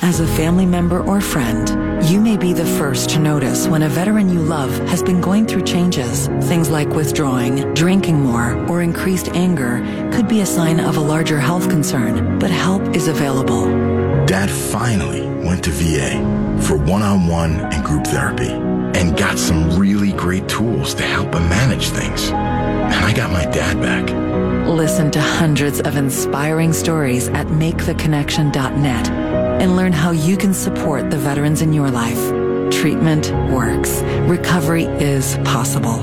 As 0.00 0.18
a 0.20 0.26
family 0.26 0.66
member 0.66 1.00
or 1.00 1.20
friend, 1.20 1.68
you 2.10 2.20
may 2.20 2.36
be 2.36 2.52
the 2.52 2.64
first 2.64 3.10
to 3.10 3.18
notice 3.18 3.68
when 3.68 3.82
a 3.82 3.88
veteran 3.88 4.28
you 4.28 4.40
love 4.40 4.70
has 4.88 5.02
been 5.02 5.20
going 5.20 5.46
through 5.46 5.62
changes. 5.62 6.26
Things 6.48 6.70
like 6.70 6.88
withdrawing, 6.88 7.72
drinking 7.74 8.18
more, 8.18 8.54
or 8.68 8.82
increased 8.82 9.28
anger 9.28 9.78
could 10.12 10.26
be 10.26 10.40
a 10.40 10.46
sign 10.46 10.80
of 10.80 10.96
a 10.96 11.00
larger 11.00 11.38
health 11.38 11.68
concern, 11.68 12.38
but 12.38 12.50
help 12.50 12.82
is 12.96 13.08
available. 13.08 13.66
Dad 14.26 14.50
finally 14.50 15.26
went 15.46 15.62
to 15.64 15.70
VA 15.70 16.18
for 16.62 16.76
one-on-one 16.76 17.60
and 17.72 17.84
group 17.84 18.06
therapy 18.06 18.50
and 18.98 19.16
got 19.16 19.38
some 19.38 19.78
really 19.78 20.12
great 20.12 20.48
tools 20.48 20.94
to 20.94 21.02
help 21.02 21.34
him 21.34 21.48
manage 21.48 21.90
things. 21.90 22.30
And 22.30 23.04
I 23.04 23.12
got 23.12 23.30
my 23.30 23.44
dad 23.44 23.80
back. 23.80 24.31
Listen 24.66 25.10
to 25.10 25.20
hundreds 25.20 25.80
of 25.80 25.96
inspiring 25.96 26.72
stories 26.72 27.28
at 27.28 27.46
maketheconnection.net 27.48 29.10
and 29.60 29.76
learn 29.76 29.92
how 29.92 30.12
you 30.12 30.36
can 30.36 30.54
support 30.54 31.10
the 31.10 31.18
veterans 31.18 31.62
in 31.62 31.72
your 31.72 31.90
life. 31.90 32.30
Treatment 32.72 33.30
works. 33.52 34.02
Recovery 34.28 34.84
is 34.84 35.36
possible. 35.44 35.98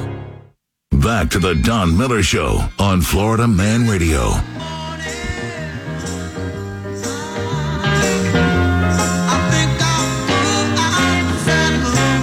Back 0.92 1.30
to 1.32 1.40
the 1.40 1.56
Don 1.56 1.98
Miller 1.98 2.22
Show 2.22 2.60
on 2.78 3.02
Florida 3.02 3.48
Man 3.48 3.88
Radio. 3.88 4.30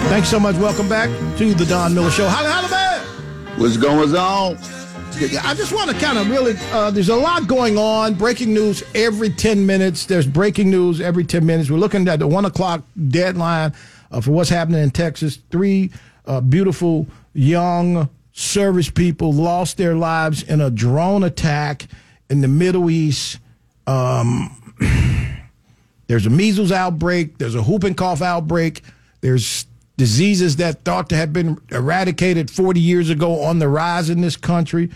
Thanks 0.08 0.28
so 0.28 0.38
much. 0.38 0.56
Welcome 0.56 0.88
back 0.88 1.10
to 1.38 1.54
the 1.54 1.66
Don 1.66 1.94
Miller 1.94 2.10
Show. 2.10 2.28
Holla, 2.28 2.48
holla, 2.50 2.70
man. 2.70 3.58
What's 3.58 3.76
going 3.76 4.14
on? 4.14 4.75
I 5.18 5.54
just 5.54 5.72
want 5.72 5.90
to 5.90 5.96
kind 5.96 6.18
of 6.18 6.28
really, 6.28 6.54
uh, 6.72 6.90
there's 6.90 7.08
a 7.08 7.16
lot 7.16 7.46
going 7.46 7.78
on. 7.78 8.14
Breaking 8.14 8.52
news 8.52 8.82
every 8.94 9.30
10 9.30 9.64
minutes. 9.64 10.04
There's 10.04 10.26
breaking 10.26 10.70
news 10.70 11.00
every 11.00 11.24
10 11.24 11.46
minutes. 11.46 11.70
We're 11.70 11.78
looking 11.78 12.06
at 12.06 12.18
the 12.18 12.26
one 12.26 12.44
o'clock 12.44 12.82
deadline 13.08 13.72
uh, 14.10 14.20
for 14.20 14.32
what's 14.32 14.50
happening 14.50 14.82
in 14.82 14.90
Texas. 14.90 15.38
Three 15.50 15.90
uh, 16.26 16.42
beautiful 16.42 17.06
young 17.32 18.10
service 18.32 18.90
people 18.90 19.32
lost 19.32 19.78
their 19.78 19.94
lives 19.94 20.42
in 20.42 20.60
a 20.60 20.70
drone 20.70 21.24
attack 21.24 21.86
in 22.28 22.42
the 22.42 22.48
Middle 22.48 22.90
East. 22.90 23.38
Um, 23.86 24.74
there's 26.08 26.26
a 26.26 26.30
measles 26.30 26.72
outbreak. 26.72 27.38
There's 27.38 27.54
a 27.54 27.62
whooping 27.62 27.94
cough 27.94 28.20
outbreak. 28.20 28.82
There's 29.22 29.66
diseases 29.96 30.56
that 30.56 30.84
thought 30.84 31.08
to 31.08 31.16
have 31.16 31.32
been 31.32 31.58
eradicated 31.70 32.50
40 32.50 32.80
years 32.80 33.10
ago 33.10 33.42
on 33.42 33.58
the 33.58 33.68
rise 33.68 34.10
in 34.10 34.20
this 34.20 34.36
country. 34.36 34.90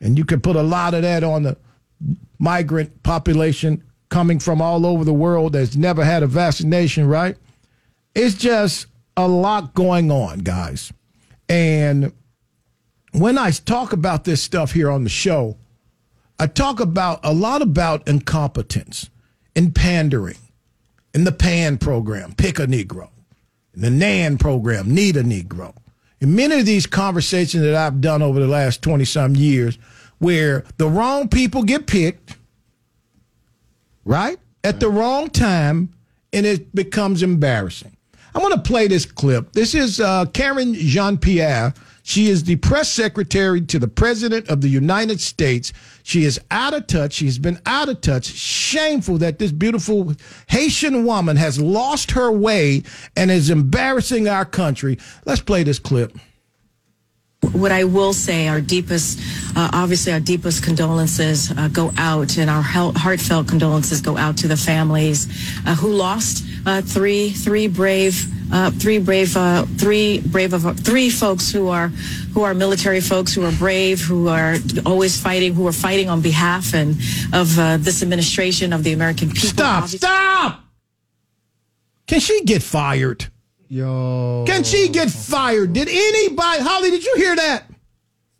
And 0.00 0.18
you 0.18 0.24
can 0.24 0.40
put 0.40 0.56
a 0.56 0.62
lot 0.62 0.94
of 0.94 1.02
that 1.02 1.22
on 1.22 1.44
the 1.44 1.56
migrant 2.38 3.02
population 3.02 3.82
coming 4.08 4.38
from 4.38 4.60
all 4.60 4.84
over 4.86 5.04
the 5.04 5.12
world 5.12 5.52
that's 5.54 5.76
never 5.76 6.04
had 6.04 6.22
a 6.22 6.26
vaccination, 6.26 7.06
right? 7.06 7.36
It's 8.14 8.34
just 8.34 8.86
a 9.16 9.26
lot 9.26 9.74
going 9.74 10.10
on, 10.10 10.40
guys. 10.40 10.92
And 11.48 12.12
when 13.12 13.38
I 13.38 13.50
talk 13.50 13.92
about 13.92 14.24
this 14.24 14.42
stuff 14.42 14.72
here 14.72 14.90
on 14.90 15.04
the 15.04 15.10
show, 15.10 15.56
I 16.38 16.46
talk 16.48 16.80
about 16.80 17.20
a 17.22 17.32
lot 17.32 17.62
about 17.62 18.06
incompetence 18.08 19.08
and 19.54 19.74
pandering 19.74 20.38
in 21.14 21.24
the 21.24 21.32
PAN 21.32 21.78
program, 21.78 22.34
Pick 22.34 22.58
a 22.58 22.66
Negro, 22.66 23.10
the 23.76 23.90
NAN 23.90 24.38
program, 24.38 24.94
Need 24.94 25.16
a 25.16 25.22
Negro. 25.22 25.74
In 26.20 26.34
many 26.34 26.60
of 26.60 26.66
these 26.66 26.86
conversations 26.86 27.62
that 27.62 27.74
I've 27.74 28.00
done 28.00 28.22
over 28.22 28.40
the 28.40 28.46
last 28.46 28.82
20 28.82 29.04
some 29.04 29.36
years, 29.36 29.78
where 30.18 30.64
the 30.78 30.88
wrong 30.88 31.28
people 31.28 31.62
get 31.62 31.86
picked, 31.86 32.36
right? 34.04 34.38
At 34.62 34.80
the 34.80 34.88
wrong 34.88 35.28
time, 35.28 35.90
and 36.32 36.46
it 36.46 36.74
becomes 36.74 37.22
embarrassing. 37.22 37.96
I 38.34 38.40
want 38.40 38.54
to 38.54 38.60
play 38.60 38.88
this 38.88 39.06
clip. 39.06 39.52
This 39.52 39.74
is 39.74 40.00
uh, 40.00 40.26
Karen 40.26 40.74
Jean 40.74 41.18
Pierre. 41.18 41.74
She 42.06 42.28
is 42.28 42.44
the 42.44 42.56
press 42.56 42.92
secretary 42.92 43.62
to 43.62 43.78
the 43.78 43.88
President 43.88 44.50
of 44.50 44.60
the 44.60 44.68
United 44.68 45.22
States. 45.22 45.72
She 46.02 46.24
is 46.24 46.38
out 46.50 46.74
of 46.74 46.86
touch. 46.86 47.14
She's 47.14 47.38
been 47.38 47.58
out 47.64 47.88
of 47.88 48.02
touch. 48.02 48.26
Shameful 48.26 49.16
that 49.18 49.38
this 49.38 49.50
beautiful 49.50 50.12
Haitian 50.48 51.06
woman 51.06 51.38
has 51.38 51.58
lost 51.58 52.10
her 52.10 52.30
way 52.30 52.82
and 53.16 53.30
is 53.30 53.48
embarrassing 53.48 54.28
our 54.28 54.44
country. 54.44 54.98
Let's 55.24 55.40
play 55.40 55.62
this 55.62 55.78
clip. 55.78 56.14
What 57.52 57.72
I 57.72 57.84
will 57.84 58.12
say, 58.12 58.48
our 58.48 58.60
deepest, 58.60 59.18
uh, 59.56 59.70
obviously, 59.72 60.12
our 60.12 60.20
deepest 60.20 60.62
condolences 60.62 61.52
uh, 61.52 61.68
go 61.68 61.90
out, 61.96 62.36
and 62.36 62.50
our 62.50 62.62
heartfelt 62.62 63.48
condolences 63.48 64.02
go 64.02 64.18
out 64.18 64.36
to 64.38 64.48
the 64.48 64.56
families 64.56 65.26
uh, 65.66 65.74
who 65.74 65.88
lost 65.88 66.44
uh, 66.66 66.82
three 66.82 67.30
three 67.30 67.66
brave 67.66 68.26
uh, 68.54 68.70
three 68.70 68.98
brave, 68.98 69.36
uh, 69.36 69.66
three 69.76 70.20
brave, 70.20 70.52
of, 70.54 70.78
three 70.78 71.10
folks 71.10 71.50
who 71.50 71.68
are 71.68 71.88
who 72.32 72.42
are 72.42 72.54
military 72.54 73.00
folks 73.00 73.34
who 73.34 73.44
are 73.44 73.52
brave, 73.52 74.00
who 74.00 74.28
are 74.28 74.56
always 74.86 75.20
fighting, 75.20 75.54
who 75.54 75.66
are 75.66 75.72
fighting 75.72 76.08
on 76.08 76.20
behalf 76.20 76.72
and 76.72 76.96
of 77.32 77.58
uh, 77.58 77.76
this 77.78 78.00
administration 78.00 78.72
of 78.72 78.84
the 78.84 78.92
American 78.92 79.28
people. 79.28 79.48
Stop! 79.48 79.88
Stop! 79.88 80.60
Can 82.06 82.20
she 82.20 82.44
get 82.44 82.62
fired? 82.62 83.26
Yo. 83.68 84.44
Can 84.46 84.62
she 84.62 84.88
get 84.88 85.10
fired? 85.10 85.72
Did 85.72 85.88
anybody, 85.88 86.62
Holly? 86.62 86.90
Did 86.90 87.04
you 87.04 87.14
hear 87.16 87.34
that? 87.34 87.64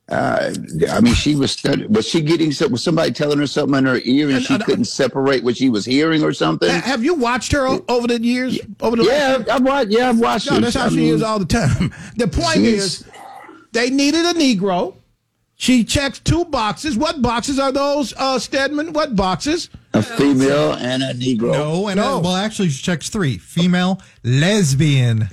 Uh, 0.09 0.53
I 0.90 1.01
mean, 1.01 1.14
she 1.14 1.35
was 1.35 1.53
stud- 1.53 1.87
was 1.95 2.07
she 2.07 2.21
getting 2.21 2.53
some, 2.53 2.71
was 2.73 2.85
somebody 2.85 3.11
telling 3.11 3.38
her 3.38 3.47
something 3.47 3.79
in 3.79 3.87
her 3.87 4.01
ear 4.05 4.29
and 4.29 4.43
she 4.43 4.59
couldn't 4.59 4.85
separate 4.85 5.43
what 5.43 5.57
she 5.57 5.71
was 5.71 5.87
hearing 5.87 6.23
or 6.23 6.33
something? 6.35 6.69
Have 6.69 7.03
you 7.03 7.14
watched 7.14 7.53
her 7.53 7.67
o- 7.67 7.85
over 7.88 8.07
the 8.07 8.21
years? 8.21 8.59
Over 8.81 8.97
the 8.97 9.05
Yeah, 9.05 9.43
I've 9.51 9.62
watched. 9.62 9.90
Yeah, 9.90 10.11
I've 10.11 10.21
watched 10.21 10.51
No, 10.51 10.57
her. 10.57 10.61
that's 10.61 10.77
how 10.77 10.87
I 10.87 10.88
she 10.90 10.97
mean, 10.97 11.14
is 11.14 11.23
all 11.23 11.38
the 11.38 11.47
time. 11.47 11.93
The 12.17 12.29
point 12.29 12.59
is, 12.59 13.05
they 13.73 13.88
needed 13.88 14.27
a 14.27 14.35
Negro. 14.35 14.97
She 15.57 15.85
checks 15.85 16.19
two 16.19 16.45
boxes. 16.47 16.99
What 16.99 17.23
boxes 17.23 17.59
are 17.59 17.73
those, 17.73 18.12
uh, 18.19 18.38
Stedman? 18.38 18.93
What 18.93 19.17
boxes? 19.17 19.71
A 19.95 20.03
female 20.03 20.73
and 20.75 21.03
a 21.03 21.14
Negro. 21.14 21.53
No, 21.53 21.88
and 21.88 21.99
uh, 21.99 22.21
well, 22.23 22.35
actually, 22.37 22.69
she 22.69 22.83
checks 22.83 23.09
three: 23.09 23.38
female, 23.38 24.03
lesbian, 24.23 25.29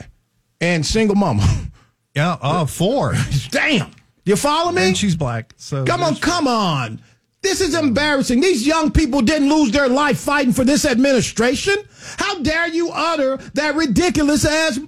and 0.61 0.85
single 0.85 1.15
mama. 1.15 1.45
Yeah, 2.13 2.65
four. 2.65 3.13
Damn, 3.51 3.89
you 4.25 4.35
follow 4.35 4.71
me? 4.71 4.87
And 4.87 4.97
she's 4.97 5.15
black. 5.15 5.53
So 5.57 5.85
Come 5.85 6.03
on, 6.03 6.15
come 6.17 6.47
on. 6.47 7.01
This 7.41 7.59
is 7.59 7.73
embarrassing. 7.73 8.39
These 8.39 8.67
young 8.67 8.91
people 8.91 9.21
didn't 9.21 9.49
lose 9.49 9.71
their 9.71 9.89
life 9.89 10.19
fighting 10.19 10.53
for 10.53 10.63
this 10.63 10.85
administration. 10.85 11.75
How 12.17 12.39
dare 12.39 12.67
you 12.67 12.91
utter 12.91 13.37
that 13.55 13.75
ridiculous 13.75 14.45
ass 14.45 14.79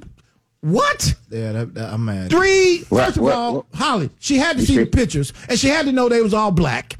what? 0.63 1.13
Yeah, 1.29 1.51
that, 1.51 1.73
that- 1.73 1.93
I'm 1.93 2.05
mad. 2.05 2.29
Three, 2.29 2.85
What- 2.87 3.05
first 3.07 3.17
of 3.17 3.23
what- 3.23 3.33
all, 3.33 3.53
what- 3.55 3.65
Holly, 3.73 4.09
she 4.19 4.37
had 4.37 4.57
to 4.57 4.65
see 4.65 4.77
the 4.77 4.85
pictures 4.85 5.33
and 5.49 5.59
she 5.59 5.67
had 5.67 5.85
to 5.87 5.91
know 5.91 6.07
they 6.07 6.21
was 6.21 6.33
all 6.33 6.51
black. 6.51 6.95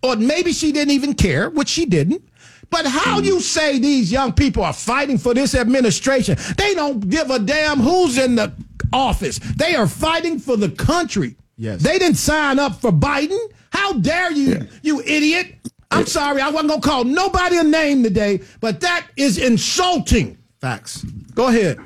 Or 0.00 0.14
maybe 0.14 0.52
she 0.52 0.70
didn't 0.70 0.92
even 0.92 1.14
care, 1.14 1.50
which 1.50 1.68
she 1.68 1.86
didn't. 1.86 2.22
But 2.70 2.86
how 2.86 3.20
mm. 3.20 3.24
you 3.24 3.40
say 3.40 3.80
these 3.80 4.12
young 4.12 4.32
people 4.32 4.62
are 4.62 4.72
fighting 4.72 5.18
for 5.18 5.34
this 5.34 5.56
administration? 5.56 6.38
They 6.56 6.74
don't 6.74 7.10
give 7.10 7.30
a 7.30 7.40
damn 7.40 7.80
who's 7.80 8.16
in 8.16 8.36
the 8.36 8.52
office. 8.92 9.40
They 9.56 9.74
are 9.74 9.88
fighting 9.88 10.38
for 10.38 10.56
the 10.56 10.70
country. 10.70 11.34
Yes. 11.60 11.82
They 11.82 11.98
didn't 11.98 12.16
sign 12.16 12.58
up 12.58 12.80
for 12.80 12.90
Biden. 12.90 13.38
How 13.70 13.92
dare 13.92 14.32
you, 14.32 14.66
you 14.80 15.02
idiot? 15.02 15.56
I'm 15.90 16.06
sorry, 16.06 16.40
I 16.40 16.48
wasn't 16.48 16.70
gonna 16.70 16.80
call 16.80 17.04
nobody 17.04 17.58
a 17.58 17.64
name 17.64 18.02
today, 18.02 18.40
but 18.60 18.80
that 18.80 19.06
is 19.16 19.36
insulting. 19.36 20.38
Facts. 20.58 21.04
Go 21.34 21.48
ahead. 21.48 21.78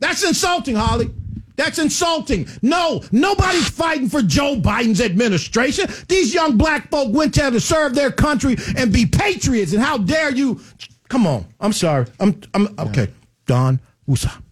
That's 0.00 0.24
insulting, 0.24 0.74
Holly. 0.74 1.10
That's 1.54 1.78
insulting. 1.78 2.48
No, 2.60 3.02
nobody's 3.12 3.68
fighting 3.68 4.08
for 4.08 4.20
Joe 4.20 4.56
Biden's 4.56 5.00
administration. 5.00 5.86
These 6.08 6.34
young 6.34 6.56
black 6.56 6.90
folk 6.90 7.14
went 7.14 7.34
there 7.36 7.52
to 7.52 7.60
serve 7.60 7.94
their 7.94 8.10
country 8.10 8.56
and 8.76 8.92
be 8.92 9.06
patriots. 9.06 9.72
And 9.74 9.82
how 9.82 9.98
dare 9.98 10.32
you? 10.32 10.60
Come 11.08 11.28
on. 11.28 11.46
I'm 11.60 11.72
sorry. 11.72 12.06
I'm. 12.18 12.40
I'm 12.52 12.74
okay. 12.80 13.08
Don 13.46 13.78
Wusa. 14.08 14.42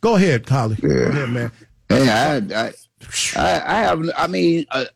Go 0.00 0.14
ahead, 0.14 0.48
Holly. 0.48 0.76
Go 0.76 0.88
ahead, 0.88 1.28
man. 1.30 1.52
Hey, 1.88 2.08
I, 2.08 2.36
I, 2.66 2.72
I, 3.36 3.62
I 3.64 3.74
have. 3.80 4.02
I 4.16 4.26
mean, 4.26 4.66
uh, 4.70 4.86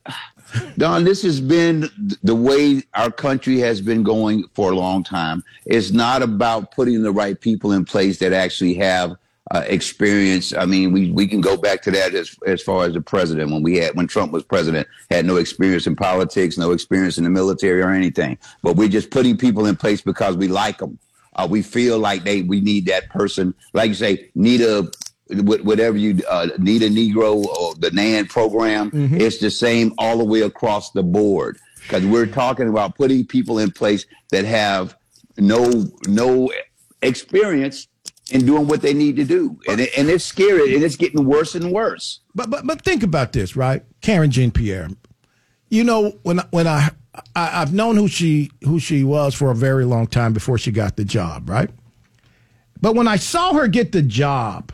Don, 0.77 1.05
this 1.05 1.23
has 1.23 1.40
been 1.40 1.88
the 2.23 2.35
way 2.35 2.83
our 2.94 3.11
country 3.11 3.59
has 3.59 3.81
been 3.81 4.03
going 4.03 4.44
for 4.55 4.73
a 4.73 4.75
long 4.75 5.05
time. 5.05 5.44
It's 5.66 5.90
not 5.90 6.23
about 6.23 6.73
putting 6.73 7.03
the 7.03 7.12
right 7.12 7.40
people 7.40 7.73
in 7.73 7.85
place 7.85 8.18
that 8.18 8.33
actually 8.33 8.75
have 8.75 9.16
uh, 9.51 9.64
experience. 9.66 10.55
I 10.55 10.64
mean, 10.64 10.92
we, 10.92 11.11
we 11.11 11.27
can 11.27 11.40
go 11.40 11.57
back 11.57 11.83
to 11.83 11.90
that 11.92 12.14
as 12.14 12.37
as 12.46 12.62
far 12.62 12.85
as 12.85 12.94
the 12.94 13.01
president 13.01 13.51
when 13.51 13.62
we 13.62 13.77
had 13.79 13.96
when 13.96 14.07
Trump 14.07 14.33
was 14.33 14.44
president 14.44 14.87
had 15.11 15.27
no 15.27 15.37
experience 15.37 15.87
in 15.87 15.96
politics, 15.96 16.57
no 16.57 16.73
experience 16.73 17.18
in 17.18 17.25
the 17.25 17.31
military 17.31 17.83
or 17.83 17.90
anything. 17.90 18.38
But 18.62 18.77
we're 18.77 18.88
just 18.88 19.11
putting 19.11 19.37
people 19.37 19.66
in 19.66 19.77
place 19.77 20.01
because 20.01 20.37
we 20.37 20.49
like 20.49 20.79
them. 20.79 20.99
Uh, 21.35 21.46
we 21.49 21.62
feel 21.62 21.99
like 21.99 22.25
they 22.25 22.42
we 22.42 22.61
need 22.61 22.87
that 22.87 23.09
person, 23.09 23.55
like 23.73 23.88
you 23.88 23.94
say, 23.94 24.31
need 24.35 24.61
a 24.61 24.88
whatever 25.31 25.97
you 25.97 26.21
uh, 26.29 26.49
need 26.59 26.83
a 26.83 26.90
Negro 26.90 27.45
or 27.47 27.75
the 27.77 27.90
NAN 27.90 28.27
program. 28.27 28.90
It's 29.21 29.38
the 29.38 29.51
same 29.51 29.93
all 29.99 30.19
the 30.19 30.25
way 30.25 30.40
across 30.43 30.90
the 30.90 31.03
board 31.03 31.59
because 31.83 32.05
we're 32.07 32.27
talking 32.27 32.69
about 32.69 32.97
putting 32.97 33.27
people 33.27 33.59
in 33.59 33.71
place 33.71 34.07
that 34.31 34.45
have 34.45 34.97
no 35.38 35.87
no 36.07 36.53
experience 37.03 37.88
in 38.31 38.47
doing 38.47 38.69
what 38.69 38.81
they 38.81 38.95
need 38.95 39.16
to 39.16 39.25
do, 39.25 39.59
and 39.69 39.81
it, 39.81 39.90
and 39.97 40.09
it's 40.09 40.25
scary, 40.25 40.75
and 40.75 40.85
it's 40.85 40.97
getting 40.97 41.25
worse 41.25 41.55
and 41.55 41.73
worse. 41.73 42.21
But 42.35 42.51
but 42.51 42.66
but 42.66 42.83
think 42.83 43.03
about 43.03 43.33
this, 43.33 43.57
right? 43.57 43.83
Karen 44.01 44.31
Jean 44.31 44.51
Pierre. 44.51 44.88
You 45.69 45.85
know 45.85 46.19
when 46.23 46.38
when 46.51 46.66
I, 46.66 46.90
I 47.35 47.62
I've 47.62 47.73
known 47.73 47.97
who 47.97 48.09
she 48.09 48.51
who 48.64 48.79
she 48.79 49.05
was 49.05 49.35
for 49.35 49.51
a 49.51 49.55
very 49.55 49.85
long 49.85 50.07
time 50.07 50.33
before 50.33 50.59
she 50.59 50.71
got 50.71 50.97
the 50.97 51.05
job, 51.05 51.49
right? 51.49 51.71
But 52.81 52.95
when 52.95 53.09
I 53.09 53.16
saw 53.16 53.53
her 53.55 53.69
get 53.69 53.93
the 53.93 54.03
job, 54.03 54.73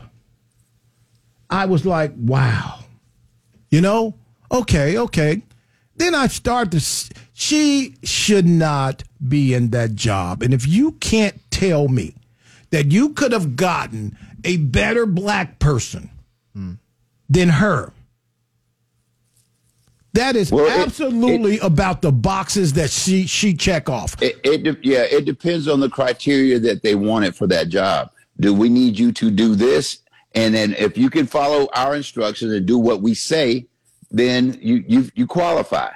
I 1.49 1.65
was 1.65 1.85
like, 1.85 2.13
wow. 2.17 2.79
You 3.69 3.81
know? 3.81 4.15
Okay, 4.51 4.97
okay. 4.97 5.41
Then 5.95 6.13
I 6.15 6.27
start 6.27 6.71
to 6.71 6.79
she 7.33 7.95
should 8.03 8.45
not 8.45 9.03
be 9.27 9.53
in 9.53 9.69
that 9.71 9.95
job. 9.95 10.41
And 10.43 10.53
if 10.53 10.67
you 10.67 10.93
can't 10.93 11.39
tell 11.51 11.87
me 11.87 12.15
that 12.69 12.91
you 12.91 13.09
could 13.09 13.31
have 13.31 13.55
gotten 13.55 14.17
a 14.43 14.57
better 14.57 15.05
black 15.05 15.59
person 15.59 16.09
than 17.29 17.49
her. 17.49 17.91
That 20.13 20.35
is 20.35 20.51
Well, 20.51 20.65
it- 20.65 20.79
absolutely 20.87 21.59
about 21.59 22.01
the 22.01 22.11
boxes 22.11 22.73
that 22.73 22.89
she 22.89 23.27
she 23.27 23.53
check 23.53 23.89
off. 23.89 24.19
It, 24.21 24.39
it 24.43 24.77
yeah, 24.83 25.01
it 25.03 25.25
depends 25.25 25.67
on 25.67 25.79
the 25.79 25.89
criteria 25.89 26.59
that 26.59 26.81
they 26.81 26.95
wanted 26.95 27.35
for 27.35 27.45
that 27.47 27.69
job. 27.69 28.09
Do 28.39 28.53
we 28.53 28.69
need 28.69 28.97
you 28.97 29.11
to 29.13 29.29
do 29.29 29.55
this? 29.55 29.99
And 30.37 30.53
then 30.53 30.73
if 30.75 30.97
you 30.97 31.09
can 31.09 31.25
follow 31.25 31.67
our 31.73 31.95
instructions 31.95 32.53
and 32.53 32.65
do 32.65 32.77
what 32.77 33.01
we 33.01 33.15
say, 33.15 33.65
then 34.11 34.57
you 34.61 34.83
you 34.87 35.09
you 35.15 35.25
qualify. 35.25 35.89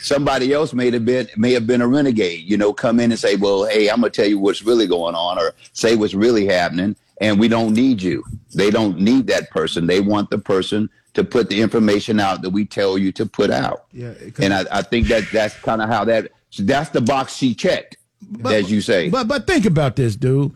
Somebody 0.00 0.52
else 0.52 0.72
may 0.72 0.92
have 0.92 1.04
been 1.04 1.28
may 1.36 1.52
have 1.54 1.66
been 1.66 1.82
a 1.82 1.88
renegade, 1.88 2.44
you 2.44 2.56
know, 2.56 2.72
come 2.72 3.00
in 3.00 3.10
and 3.10 3.18
say, 3.18 3.34
"Well, 3.34 3.64
hey, 3.64 3.90
I'm 3.90 3.96
gonna 4.00 4.10
tell 4.10 4.28
you 4.28 4.38
what's 4.38 4.62
really 4.62 4.86
going 4.86 5.16
on," 5.16 5.38
or 5.40 5.54
say 5.72 5.96
what's 5.96 6.14
really 6.14 6.46
happening, 6.46 6.94
and 7.20 7.40
we 7.40 7.48
don't 7.48 7.72
need 7.74 8.00
you. 8.00 8.22
They 8.54 8.70
don't 8.70 9.00
need 9.00 9.26
that 9.26 9.50
person. 9.50 9.88
They 9.88 10.00
want 10.00 10.30
the 10.30 10.38
person 10.38 10.88
to 11.14 11.24
put 11.24 11.48
the 11.48 11.60
information 11.60 12.20
out 12.20 12.42
that 12.42 12.50
we 12.50 12.64
tell 12.64 12.96
you 12.96 13.10
to 13.12 13.26
put 13.26 13.50
out. 13.50 13.86
Yeah, 13.92 14.14
And 14.38 14.54
I, 14.54 14.66
I 14.70 14.82
think 14.82 15.08
that 15.08 15.24
that's 15.32 15.54
kind 15.56 15.82
of 15.82 15.88
how 15.88 16.04
that 16.04 16.30
that's 16.60 16.90
the 16.90 17.00
box 17.00 17.34
she 17.34 17.56
checked, 17.56 17.96
as 18.44 18.70
you 18.70 18.80
say. 18.80 19.10
But 19.10 19.26
but 19.26 19.48
think 19.48 19.66
about 19.66 19.96
this, 19.96 20.14
dude. 20.14 20.54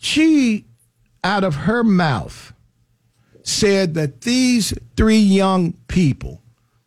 She, 0.00 0.66
out 1.24 1.44
of 1.44 1.54
her 1.54 1.82
mouth, 1.84 2.52
said 3.42 3.94
that 3.94 4.22
these 4.22 4.74
three 4.96 5.18
young 5.18 5.74
people 5.88 6.42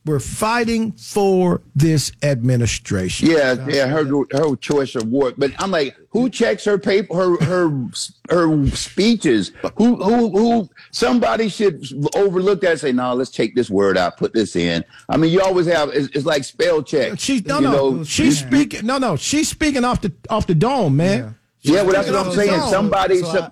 were 0.06 0.20
fighting 0.20 0.92
for 0.94 1.62
this 1.76 2.12
administration. 2.24 3.30
yeah, 3.30 3.54
yeah, 3.68 3.86
her 3.86 4.04
her 4.32 4.56
choice 4.56 4.96
of 4.96 5.08
word. 5.08 5.36
But 5.38 5.52
I'm 5.60 5.72
like, 5.72 5.96
who 6.10 6.30
checks 6.30 6.66
her 6.66 6.80
paper, 6.80 7.14
her 7.14 7.44
her 7.44 7.88
her 8.30 8.68
speeches? 8.72 9.52
Who 9.78 9.98
who 9.98 10.30
who? 10.32 10.70
Somebody 10.92 11.48
should 11.50 11.86
overlook 12.16 12.62
that 12.62 12.72
and 12.72 12.80
say, 12.80 12.92
no, 12.92 13.14
let's 13.14 13.30
take 13.30 13.56
this 13.56 13.70
word 13.70 13.98
out, 13.98 14.18
put 14.18 14.34
this 14.34 14.56
in. 14.56 14.84
I 15.10 15.18
mean, 15.18 15.32
you 15.32 15.42
always 15.42 15.68
have 15.68 15.90
it's, 15.90 16.08
it's 16.16 16.26
like 16.26 16.44
spell 16.44 16.82
check. 16.82 17.20
She's 17.20 17.46
no 17.46 17.60
no. 17.60 17.72
know, 17.72 18.04
she's 18.04 18.42
you- 18.42 18.48
speaking. 18.48 18.86
No 18.86 18.98
no. 18.98 19.16
She's 19.16 19.50
speaking 19.50 19.84
off 19.86 20.02
the 20.02 20.12
off 20.30 20.48
the 20.48 20.56
dome, 20.56 20.98
man. 20.98 21.36
Yeah, 21.62 21.82
well, 21.84 21.92
that's 21.92 22.10
what 22.10 22.26
I'm 22.26 22.32
saying. 22.34 22.50
off 22.52 22.56
the 22.56 22.62
dome. 22.62 22.70
Somebody, 22.72 23.20
So 23.20 23.34
some, 23.34 23.52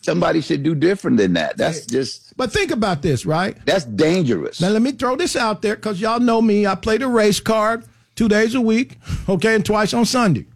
somebody 0.00 0.40
should 0.40 0.62
do 0.62 0.74
different 0.74 1.16
than 1.16 1.32
that. 1.34 1.56
That's 1.56 1.84
just 1.86 2.36
But 2.36 2.52
think 2.52 2.70
about 2.70 3.02
this, 3.02 3.26
right? 3.26 3.56
that's 3.66 3.84
dangerous. 3.84 4.60
Now 4.60 4.68
let 4.70 4.82
me 4.82 4.92
throw 4.92 5.16
this 5.16 5.36
out 5.36 5.62
there 5.62 5.76
because 5.76 6.00
y'all 6.00 6.20
know 6.20 6.40
me. 6.40 6.66
I 6.66 6.74
play 6.74 6.98
the 6.98 7.08
race 7.08 7.40
card 7.40 7.84
two 8.14 8.28
days 8.28 8.54
a 8.54 8.60
week, 8.60 8.98
okay, 9.28 9.54
and 9.54 9.64
twice 9.64 9.92
on 9.94 10.04
Sunday. 10.06 10.46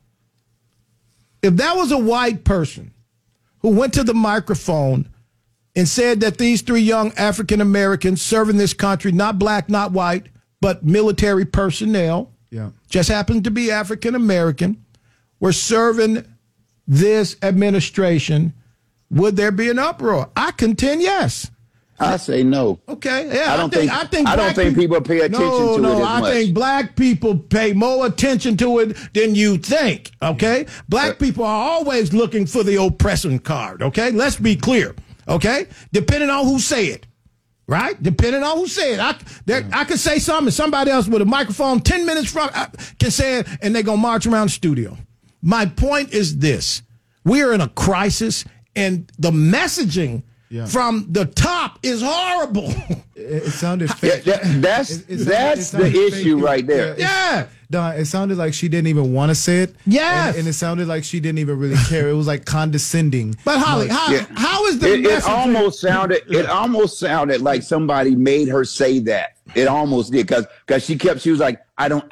If 1.42 1.56
that 1.56 1.76
was 1.76 1.90
a 1.92 1.98
white 1.98 2.44
person 2.44 2.92
who 3.60 3.70
went 3.70 3.92
to 3.94 4.04
the 4.04 4.14
microphone 4.14 5.08
and 5.74 5.88
said 5.88 6.20
that 6.20 6.38
these 6.38 6.62
three 6.62 6.80
young 6.82 7.12
African 7.14 7.60
Americans 7.60 8.22
serving 8.22 8.56
this 8.58 8.74
country, 8.74 9.10
not 9.12 9.38
black, 9.38 9.68
not 9.68 9.92
white, 9.92 10.26
but 10.60 10.84
military 10.84 11.44
personnel, 11.44 12.30
Yeah. 12.50 12.70
just 12.88 13.08
happened 13.08 13.44
to 13.44 13.50
be 13.50 13.70
African 13.70 14.14
American, 14.14 14.76
were 15.40 15.52
serving 15.52 16.24
this 16.86 17.36
administration, 17.42 18.52
would 19.12 19.36
there 19.36 19.52
be 19.52 19.70
an 19.70 19.78
uproar? 19.78 20.30
I 20.36 20.50
contend 20.50 21.02
yes. 21.02 21.50
I 22.00 22.16
say 22.16 22.42
no. 22.42 22.80
Okay, 22.88 23.30
yeah. 23.32 23.52
I 23.54 23.56
don't 23.56 23.72
think- 23.72 23.92
I 23.92 24.04
think 24.06 24.28
I 24.28 24.34
don't 24.34 24.54
think 24.56 24.74
people 24.76 25.00
pay 25.02 25.20
attention 25.20 25.38
no, 25.48 25.76
to 25.76 25.78
it 25.78 25.82
no, 25.82 26.02
I 26.02 26.20
much. 26.20 26.32
think 26.32 26.52
black 26.54 26.96
people 26.96 27.38
pay 27.38 27.72
more 27.74 28.06
attention 28.06 28.56
to 28.56 28.80
it 28.80 28.96
than 29.14 29.36
you 29.36 29.56
think. 29.58 30.10
Okay, 30.20 30.66
black 30.88 31.20
people 31.20 31.44
are 31.44 31.62
always 31.70 32.12
looking 32.12 32.44
for 32.46 32.64
the 32.64 32.82
oppressing 32.82 33.38
card. 33.38 33.82
Okay, 33.82 34.10
let's 34.10 34.34
be 34.36 34.56
clear. 34.56 34.96
Okay, 35.28 35.66
depending 35.92 36.28
on 36.28 36.44
who 36.44 36.58
say 36.58 36.86
it, 36.86 37.06
right? 37.68 38.02
Depending 38.02 38.42
on 38.42 38.56
who 38.56 38.66
say 38.66 38.94
it, 38.94 38.98
I 38.98 39.14
there, 39.46 39.64
I 39.72 39.84
could 39.84 40.00
say 40.00 40.18
something, 40.18 40.50
somebody 40.50 40.90
else 40.90 41.06
with 41.06 41.22
a 41.22 41.26
microphone 41.26 41.78
ten 41.80 42.04
minutes 42.04 42.32
from 42.32 42.50
uh, 42.52 42.66
can 42.98 43.12
say 43.12 43.38
it, 43.38 43.48
and 43.60 43.76
they 43.76 43.84
gonna 43.84 43.98
march 43.98 44.26
around 44.26 44.48
the 44.48 44.52
studio. 44.52 44.98
My 45.40 45.66
point 45.66 46.12
is 46.12 46.38
this: 46.38 46.82
we 47.24 47.42
are 47.42 47.52
in 47.52 47.60
a 47.60 47.68
crisis, 47.68 48.44
and 48.76 49.10
the 49.18 49.30
messaging 49.30 50.22
Yeah. 50.50 50.66
from 50.66 51.06
the 51.10 51.24
top 51.26 51.78
is 51.82 52.02
horrible. 52.04 52.72
It, 53.14 53.44
it 53.44 53.50
sounded 53.52 53.88
Yeah, 54.02 54.16
that- 54.16 54.62
that's 54.62 54.90
It- 54.90 55.04
it 55.08 55.18
sounded- 55.18 55.26
that's 55.26 55.74
it 55.74 55.76
the 55.76 55.90
fake. 55.92 56.12
issue 56.12 56.38
It- 56.38 56.42
right 56.42 56.66
there. 56.66 56.92
it- 56.94 56.98
Yeah. 56.98 57.44
Don, 57.70 57.94
it 57.94 58.06
sounded 58.06 58.36
like 58.36 58.52
she 58.52 58.68
didn't 58.68 58.88
even 58.88 59.12
want 59.12 59.30
to 59.30 59.34
say 59.34 59.58
it. 59.62 59.76
Yes. 59.86 60.30
And, 60.30 60.38
and 60.40 60.48
it 60.48 60.54
sounded 60.54 60.88
like 60.88 61.04
she 61.04 61.20
didn't 61.20 61.38
even 61.38 61.56
really 61.58 61.76
care. 61.88 62.08
It 62.08 62.14
was 62.14 62.26
like 62.26 62.44
condescending. 62.46 63.36
But 63.44 63.58
Holly, 63.60 63.86
Like- 63.88 63.96
how 63.96 64.12
Yeah. 64.12 64.26
how 64.34 64.66
is 64.66 64.78
the 64.80 64.92
It, 64.94 65.06
it 65.06 65.24
almost 65.24 65.80
sounded. 65.80 66.22
It 66.28 66.46
almost 66.46 66.98
sounded 66.98 67.42
like 67.42 67.62
somebody 67.62 68.16
made 68.16 68.48
her 68.48 68.64
say 68.64 68.98
that. 69.00 69.36
It 69.54 69.68
almost 69.68 70.10
did 70.12 70.26
because 70.26 70.46
because 70.66 70.82
she 70.84 70.96
kept. 70.96 71.20
She 71.20 71.30
was 71.30 71.38
like, 71.40 71.60
I 71.78 71.88
don't. 71.88 72.04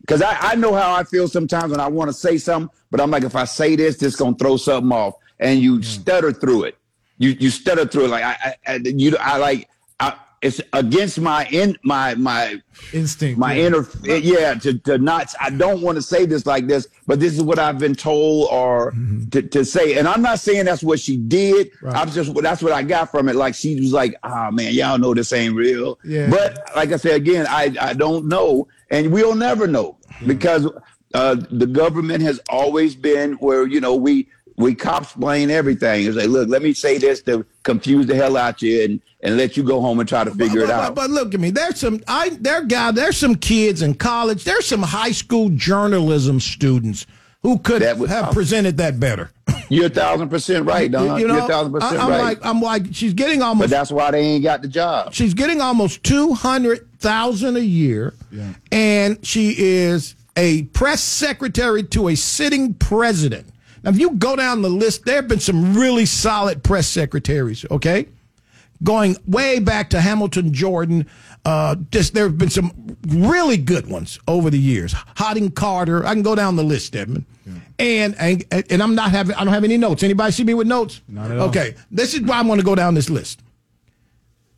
Because 0.00 0.22
I, 0.22 0.36
I 0.40 0.54
know 0.54 0.74
how 0.74 0.94
I 0.94 1.02
feel 1.04 1.26
sometimes 1.26 1.70
when 1.72 1.80
I 1.80 1.88
want 1.88 2.08
to 2.10 2.14
say 2.14 2.38
something, 2.38 2.70
but 2.90 3.00
I'm 3.00 3.10
like, 3.10 3.24
if 3.24 3.34
I 3.34 3.44
say 3.44 3.74
this, 3.76 3.96
this 3.96 4.14
gonna 4.16 4.36
throw 4.36 4.56
something 4.56 4.92
off, 4.92 5.14
and 5.40 5.60
you 5.60 5.82
stutter 5.82 6.32
through 6.32 6.64
it. 6.64 6.76
You 7.18 7.30
you 7.38 7.50
stutter 7.50 7.84
through 7.86 8.06
it 8.06 8.08
like 8.08 8.24
I, 8.24 8.54
I, 8.66 8.74
you 8.84 9.16
I 9.18 9.36
like. 9.38 9.68
I, 10.00 10.14
it's 10.40 10.60
against 10.72 11.18
my 11.20 11.46
in 11.50 11.76
my 11.82 12.14
my 12.14 12.62
instinct. 12.92 13.40
my 13.40 13.54
yeah. 13.54 13.66
inner 13.66 13.84
yeah 14.04 14.54
to, 14.54 14.78
to 14.78 14.96
not 14.96 15.34
i 15.40 15.50
don't 15.50 15.82
want 15.82 15.96
to 15.96 16.02
say 16.02 16.26
this 16.26 16.46
like 16.46 16.68
this 16.68 16.86
but 17.08 17.18
this 17.18 17.34
is 17.36 17.42
what 17.42 17.58
i've 17.58 17.80
been 17.80 17.96
told 17.96 18.46
or 18.52 18.94
to, 19.32 19.42
to 19.42 19.64
say 19.64 19.98
and 19.98 20.06
i'm 20.06 20.22
not 20.22 20.38
saying 20.38 20.64
that's 20.64 20.84
what 20.84 21.00
she 21.00 21.16
did 21.16 21.72
i'm 21.88 22.08
just 22.12 22.32
that's 22.40 22.62
what 22.62 22.70
i 22.72 22.84
got 22.84 23.10
from 23.10 23.28
it 23.28 23.34
like 23.34 23.52
she 23.52 23.80
was 23.80 23.92
like 23.92 24.14
ah 24.22 24.48
man 24.52 24.72
y'all 24.72 24.96
know 24.96 25.12
this 25.12 25.32
ain't 25.32 25.56
real 25.56 25.98
Yeah. 26.04 26.30
but 26.30 26.70
like 26.76 26.92
i 26.92 26.96
said 26.98 27.16
again 27.16 27.44
i 27.48 27.74
i 27.80 27.92
don't 27.92 28.26
know 28.26 28.68
and 28.92 29.10
we'll 29.10 29.34
never 29.34 29.66
know 29.66 29.98
because 30.24 30.68
uh 31.14 31.34
the 31.50 31.66
government 31.66 32.22
has 32.22 32.40
always 32.48 32.94
been 32.94 33.32
where 33.34 33.66
you 33.66 33.80
know 33.80 33.96
we 33.96 34.28
we 34.58 34.74
cops 34.74 35.12
blame 35.14 35.50
everything. 35.50 36.04
It's 36.04 36.16
like, 36.16 36.26
look, 36.26 36.48
let 36.48 36.62
me 36.62 36.74
say 36.74 36.98
this 36.98 37.22
to 37.22 37.46
confuse 37.62 38.06
the 38.06 38.16
hell 38.16 38.36
out 38.36 38.60
you 38.60 38.82
and, 38.82 39.00
and 39.22 39.36
let 39.36 39.56
you 39.56 39.62
go 39.62 39.80
home 39.80 40.00
and 40.00 40.08
try 40.08 40.24
to 40.24 40.32
figure 40.32 40.62
but, 40.62 40.64
it 40.64 40.70
out. 40.70 40.94
But, 40.94 41.02
but 41.02 41.10
look 41.10 41.32
at 41.32 41.40
me. 41.40 41.50
There's 41.50 41.78
some 41.78 42.00
I 42.08 42.30
there 42.40 42.64
guy. 42.64 42.90
There's 42.90 43.16
some 43.16 43.36
kids 43.36 43.82
in 43.82 43.94
college. 43.94 44.42
There's 44.44 44.66
some 44.66 44.82
high 44.82 45.12
school 45.12 45.48
journalism 45.50 46.40
students 46.40 47.06
who 47.42 47.58
could 47.60 47.82
would- 47.98 48.10
have 48.10 48.34
presented 48.34 48.76
that 48.78 48.98
better. 48.98 49.30
You're 49.70 49.86
a 49.86 49.90
thousand 49.90 50.28
percent 50.28 50.66
right, 50.66 50.90
Don. 50.90 51.18
You 51.18 51.22
You 51.22 51.28
know, 51.28 51.40
are 51.40 51.44
a 51.44 51.48
thousand 51.48 51.72
percent 51.72 51.98
I, 51.98 52.02
am 52.04 52.10
right. 52.10 52.20
like 52.20 52.38
I'm 52.44 52.60
like 52.60 52.86
she's 52.92 53.14
getting 53.14 53.42
almost. 53.42 53.70
but 53.70 53.76
that's 53.76 53.92
why 53.92 54.10
they 54.10 54.20
ain't 54.20 54.42
got 54.42 54.62
the 54.62 54.68
job. 54.68 55.14
she's 55.14 55.34
getting 55.34 55.60
almost 55.60 56.02
two 56.02 56.34
hundred 56.34 56.88
thousand 56.98 57.56
a 57.56 57.60
year, 57.60 58.14
and 58.72 59.24
she 59.24 59.54
is 59.56 60.16
a 60.36 60.64
press 60.64 61.02
secretary 61.02 61.82
to 61.84 62.08
a 62.08 62.16
sitting 62.16 62.74
president. 62.74 63.46
Now, 63.82 63.90
if 63.90 63.98
you 63.98 64.12
go 64.12 64.36
down 64.36 64.62
the 64.62 64.68
list, 64.68 65.04
there 65.04 65.16
have 65.16 65.28
been 65.28 65.40
some 65.40 65.74
really 65.76 66.06
solid 66.06 66.62
press 66.62 66.86
secretaries. 66.86 67.64
Okay, 67.70 68.08
going 68.82 69.16
way 69.26 69.58
back 69.58 69.90
to 69.90 70.00
Hamilton 70.00 70.52
Jordan. 70.52 71.06
Uh, 71.44 71.76
just 71.90 72.14
there 72.14 72.24
have 72.24 72.36
been 72.38 72.50
some 72.50 72.96
really 73.06 73.56
good 73.56 73.88
ones 73.88 74.18
over 74.28 74.50
the 74.50 74.58
years. 74.58 74.94
Hodding 75.16 75.50
Carter. 75.50 76.04
I 76.04 76.12
can 76.12 76.22
go 76.22 76.34
down 76.34 76.56
the 76.56 76.64
list, 76.64 76.94
Edmund. 76.96 77.24
And, 77.78 78.14
and 78.18 78.44
and 78.52 78.82
I'm 78.82 78.94
not 78.94 79.10
having 79.10 79.34
I 79.36 79.44
don't 79.44 79.54
have 79.54 79.64
any 79.64 79.78
notes. 79.78 80.02
Anybody 80.02 80.32
see 80.32 80.44
me 80.44 80.52
with 80.52 80.66
notes? 80.66 81.00
Not 81.08 81.30
at 81.30 81.38
all. 81.38 81.48
Okay, 81.48 81.74
this 81.90 82.12
is 82.12 82.20
why 82.20 82.38
I'm 82.38 82.46
going 82.46 82.58
to 82.58 82.64
go 82.64 82.74
down 82.74 82.94
this 82.94 83.08
list. 83.08 83.40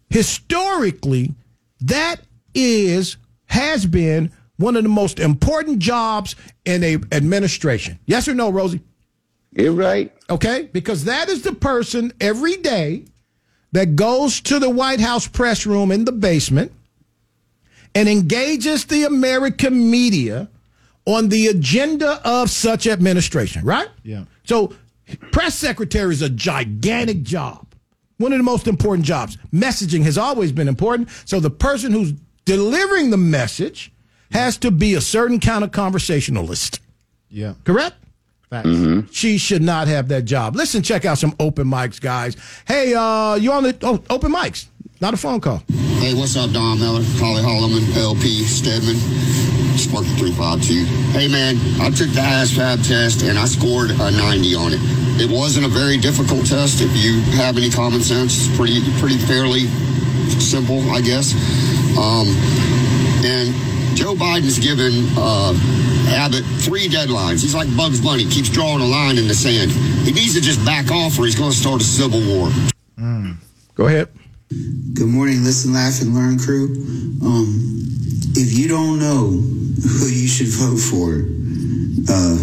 Historically, 0.08 1.34
that 1.82 2.16
is 2.54 3.16
has 3.46 3.86
been 3.86 4.32
one 4.56 4.76
of 4.76 4.82
the 4.82 4.88
most 4.88 5.20
important 5.20 5.78
jobs 5.78 6.34
in 6.64 6.82
a 6.82 6.94
administration. 7.12 7.98
Yes 8.06 8.26
or 8.26 8.34
no, 8.34 8.50
Rosie? 8.50 8.80
You're 9.52 9.72
right. 9.72 10.12
Okay, 10.28 10.68
because 10.72 11.04
that 11.04 11.28
is 11.28 11.42
the 11.42 11.52
person 11.54 12.12
every 12.20 12.56
day 12.56 13.04
that 13.72 13.96
goes 13.96 14.40
to 14.42 14.58
the 14.58 14.70
White 14.70 15.00
House 15.00 15.26
press 15.26 15.66
room 15.66 15.90
in 15.90 16.04
the 16.04 16.12
basement 16.12 16.72
and 17.94 18.08
engages 18.08 18.84
the 18.84 19.04
American 19.04 19.90
media 19.90 20.48
on 21.06 21.28
the 21.28 21.48
agenda 21.48 22.20
of 22.24 22.50
such 22.50 22.86
administration, 22.86 23.64
right? 23.64 23.88
Yeah. 24.04 24.24
So, 24.44 24.72
press 25.32 25.56
secretary 25.56 26.12
is 26.12 26.22
a 26.22 26.28
gigantic 26.28 27.22
job, 27.22 27.66
one 28.18 28.32
of 28.32 28.38
the 28.38 28.44
most 28.44 28.68
important 28.68 29.04
jobs. 29.06 29.36
Messaging 29.52 30.02
has 30.04 30.16
always 30.16 30.52
been 30.52 30.68
important. 30.68 31.08
So, 31.24 31.40
the 31.40 31.50
person 31.50 31.90
who's 31.90 32.12
delivering 32.44 33.10
the 33.10 33.16
message 33.16 33.92
has 34.30 34.56
to 34.58 34.70
be 34.70 34.94
a 34.94 35.00
certain 35.00 35.40
kind 35.40 35.64
of 35.64 35.72
conversationalist, 35.72 36.78
Yeah. 37.28 37.54
correct? 37.64 37.96
Facts. 38.50 38.68
She 39.12 39.38
should 39.38 39.62
not 39.62 39.86
have 39.86 40.08
that 40.08 40.24
job. 40.24 40.56
Listen, 40.56 40.82
check 40.82 41.04
out 41.04 41.18
some 41.18 41.36
open 41.38 41.68
mics, 41.68 42.00
guys. 42.00 42.36
Hey, 42.66 42.94
uh, 42.94 43.36
you 43.36 43.52
on 43.52 43.62
the 43.62 43.78
oh, 43.82 44.02
open 44.10 44.32
mics? 44.32 44.66
Not 45.00 45.14
a 45.14 45.16
phone 45.16 45.40
call. 45.40 45.62
Hey, 46.02 46.14
what's 46.14 46.36
up, 46.36 46.50
Don 46.50 46.80
Miller, 46.80 47.02
Holly 47.22 47.42
Holloman, 47.42 47.96
LP, 47.96 48.42
Stedman, 48.42 48.96
Sparky 49.78 50.10
352. 50.18 50.84
Hey, 51.14 51.28
man, 51.28 51.54
I 51.80 51.90
took 51.90 52.10
the 52.10 52.20
ASVAB 52.20 52.86
test 52.88 53.22
and 53.22 53.38
I 53.38 53.44
scored 53.44 53.92
a 53.92 54.10
90 54.10 54.54
on 54.56 54.72
it. 54.74 54.80
It 55.22 55.30
wasn't 55.30 55.66
a 55.66 55.68
very 55.70 55.96
difficult 55.96 56.44
test 56.44 56.82
if 56.82 56.90
you 56.96 57.20
have 57.38 57.56
any 57.56 57.70
common 57.70 58.00
sense. 58.00 58.34
It's 58.48 58.56
pretty, 58.56 58.82
pretty 58.98 59.18
fairly 59.30 59.70
simple, 60.42 60.82
I 60.90 61.00
guess. 61.00 61.34
Um, 61.94 62.26
and 63.22 63.54
Joe 63.96 64.14
Biden's 64.14 64.58
given 64.58 65.06
uh, 65.16 65.54
Abbott 66.10 66.44
three 66.60 66.88
deadlines. 66.88 67.40
He's 67.42 67.54
like 67.54 67.74
Bugs 67.76 68.00
Bunny, 68.00 68.26
keeps 68.26 68.50
drawing 68.50 68.82
a 68.82 68.86
line 68.86 69.16
in 69.18 69.28
the 69.28 69.34
sand. 69.34 69.70
He 69.70 70.12
needs 70.12 70.34
to 70.34 70.40
just 70.40 70.64
back 70.64 70.90
off 70.90 71.18
or 71.18 71.24
he's 71.24 71.36
going 71.38 71.50
to 71.50 71.56
start 71.56 71.80
a 71.80 71.84
civil 71.84 72.20
war. 72.20 72.50
Go 73.74 73.86
ahead. 73.86 74.08
Good 74.94 75.06
morning, 75.08 75.44
listen, 75.44 75.72
laugh, 75.72 76.02
and 76.02 76.14
learn 76.14 76.38
crew. 76.38 76.74
Um, 77.22 77.60
if 78.36 78.58
you 78.58 78.68
don't 78.68 78.98
know 78.98 79.30
who 79.30 80.06
you 80.08 80.26
should 80.28 80.48
vote 80.48 80.76
for, 80.76 81.24
uh, 82.12 82.36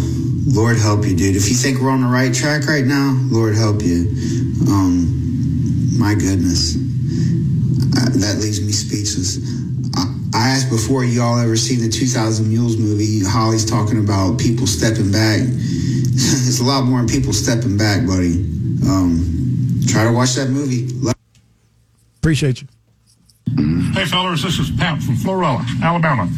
Lord 0.48 0.78
help 0.78 1.04
you, 1.04 1.14
dude. 1.14 1.36
If 1.36 1.48
you 1.48 1.54
think 1.54 1.80
we're 1.80 1.90
on 1.90 2.00
the 2.00 2.08
right 2.08 2.32
track 2.34 2.66
right 2.66 2.84
now, 2.84 3.14
Lord 3.30 3.54
help 3.54 3.82
you. 3.82 4.08
Um, 4.66 5.98
my 5.98 6.14
goodness, 6.14 6.76
uh, 6.76 8.08
that 8.18 8.38
leaves 8.40 8.60
me 8.64 8.72
speechless. 8.72 9.36
I, 10.34 10.38
I 10.38 10.48
asked 10.50 10.70
before 10.70 11.04
y'all 11.04 11.38
ever 11.38 11.56
seen 11.56 11.80
the 11.80 11.88
2000 11.88 12.48
Mules 12.48 12.76
movie. 12.76 13.20
Holly's 13.24 13.64
talking 13.64 13.98
about 13.98 14.38
people 14.38 14.66
stepping 14.66 15.10
back. 15.12 15.40
There's 16.18 16.60
a 16.60 16.64
lot 16.64 16.84
more 16.84 17.04
people 17.06 17.32
stepping 17.32 17.76
back, 17.76 18.06
buddy. 18.06 18.44
Um, 18.86 19.80
try 19.86 20.04
to 20.04 20.12
watch 20.12 20.34
that 20.34 20.50
movie. 20.50 20.86
Love- 20.94 21.14
Appreciate 22.20 22.62
you. 22.62 22.68
Hey, 23.92 24.04
fellas, 24.04 24.42
this 24.42 24.58
is 24.58 24.70
Pat 24.70 25.02
from 25.02 25.16
Florala, 25.16 25.64
Alabama. 25.82 26.28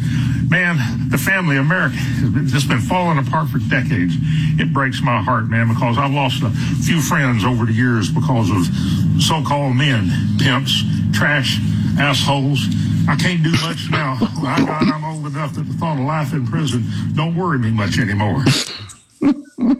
Man, 0.49 1.09
the 1.09 1.17
family 1.17 1.57
America 1.57 1.95
has 1.95 2.29
been, 2.29 2.47
just 2.47 2.67
been 2.67 2.79
falling 2.79 3.17
apart 3.17 3.49
for 3.49 3.59
decades. 3.59 4.15
It 4.59 4.73
breaks 4.73 5.01
my 5.01 5.21
heart, 5.21 5.47
man, 5.47 5.67
because 5.69 5.97
I've 5.97 6.11
lost 6.11 6.41
a 6.43 6.49
few 6.83 7.01
friends 7.01 7.43
over 7.45 7.65
the 7.65 7.73
years 7.73 8.09
because 8.11 8.49
of 8.49 9.21
so-called 9.21 9.75
men, 9.75 10.09
pimps, 10.39 10.83
trash, 11.13 11.59
assholes. 11.99 12.65
I 13.07 13.15
can't 13.15 13.43
do 13.43 13.51
much 13.63 13.89
now. 13.89 14.17
I 14.19 14.63
God, 14.65 14.87
I'm 14.93 15.03
old 15.03 15.25
enough 15.25 15.53
that 15.55 15.63
the 15.63 15.73
thought 15.73 15.99
of 15.99 16.05
life 16.05 16.33
in 16.33 16.45
prison 16.45 16.83
don't 17.13 17.35
worry 17.35 17.59
me 17.59 17.71
much 17.71 17.99
anymore. 17.99 18.43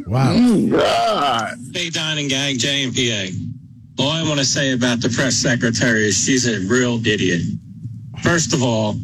Wow. 0.08 0.34
God. 0.70 1.58
Hey, 1.74 1.90
Don 1.90 2.18
and 2.18 2.30
Gang, 2.30 2.58
J 2.58 2.84
and 2.84 2.94
PA. 2.96 4.04
All 4.04 4.12
I 4.12 4.24
want 4.24 4.40
to 4.40 4.46
say 4.46 4.74
about 4.74 5.02
the 5.02 5.10
press 5.10 5.36
secretary 5.36 6.08
is 6.08 6.24
she's 6.24 6.48
a 6.48 6.60
real 6.68 7.06
idiot. 7.06 7.42
First 8.22 8.54
of 8.54 8.64
all, 8.64 8.96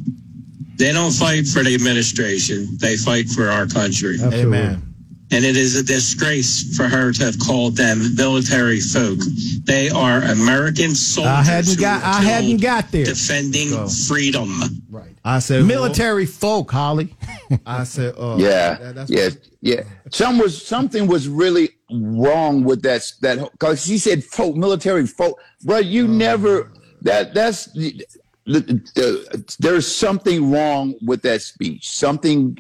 they 0.76 0.92
don't 0.92 1.12
fight 1.12 1.48
for 1.48 1.64
the 1.64 1.74
administration. 1.74 2.78
They 2.80 2.98
fight 2.98 3.28
for 3.30 3.50
our 3.50 3.68
country. 3.68 4.18
Amen. 4.22 4.87
And 5.30 5.44
it 5.44 5.58
is 5.58 5.76
a 5.76 5.84
disgrace 5.84 6.76
for 6.78 6.88
her 6.88 7.12
to 7.12 7.26
have 7.26 7.38
called 7.40 7.76
them 7.76 8.16
military 8.16 8.80
folk. 8.80 9.20
They 9.66 9.90
are 9.90 10.20
American 10.22 10.96
soldiers. 10.96 11.32
I 11.34 11.44
hadn't 11.44 11.80
got. 11.82 12.04
I 12.04 12.22
hadn't 12.22 12.62
got 12.62 12.92
there. 12.92 13.04
Defending 13.06 13.90
freedom. 14.08 14.50
Right. 14.90 15.12
I 15.26 15.40
said 15.40 15.66
Military 15.66 16.26
folk, 16.26 16.72
Holly. 16.72 17.14
I 17.66 17.84
said, 17.84 18.16
uh, 18.18 18.38
yeah, 18.40 18.76
that- 18.76 18.96
that's 18.96 19.10
yeah, 19.12 19.30
yeah. 19.60 19.84
Some 20.12 20.38
was 20.38 20.66
something 20.66 21.08
was 21.08 21.28
really 21.28 21.72
wrong 21.92 22.64
with 22.64 22.82
that. 22.84 23.12
That 23.22 23.52
because 23.52 23.86
she 23.86 23.98
said 23.98 24.24
folk, 24.24 24.56
military 24.56 25.06
folk, 25.06 25.38
bro. 25.66 25.80
You 25.80 26.08
never 26.08 26.72
that. 27.02 27.34
That's 27.34 27.66
the, 27.74 28.02
the, 28.46 28.62
the, 28.96 29.56
there's 29.60 29.86
something 29.86 30.50
wrong 30.50 30.96
with 31.06 31.22
that 31.24 31.42
speech. 31.42 31.90
Something 31.90 32.58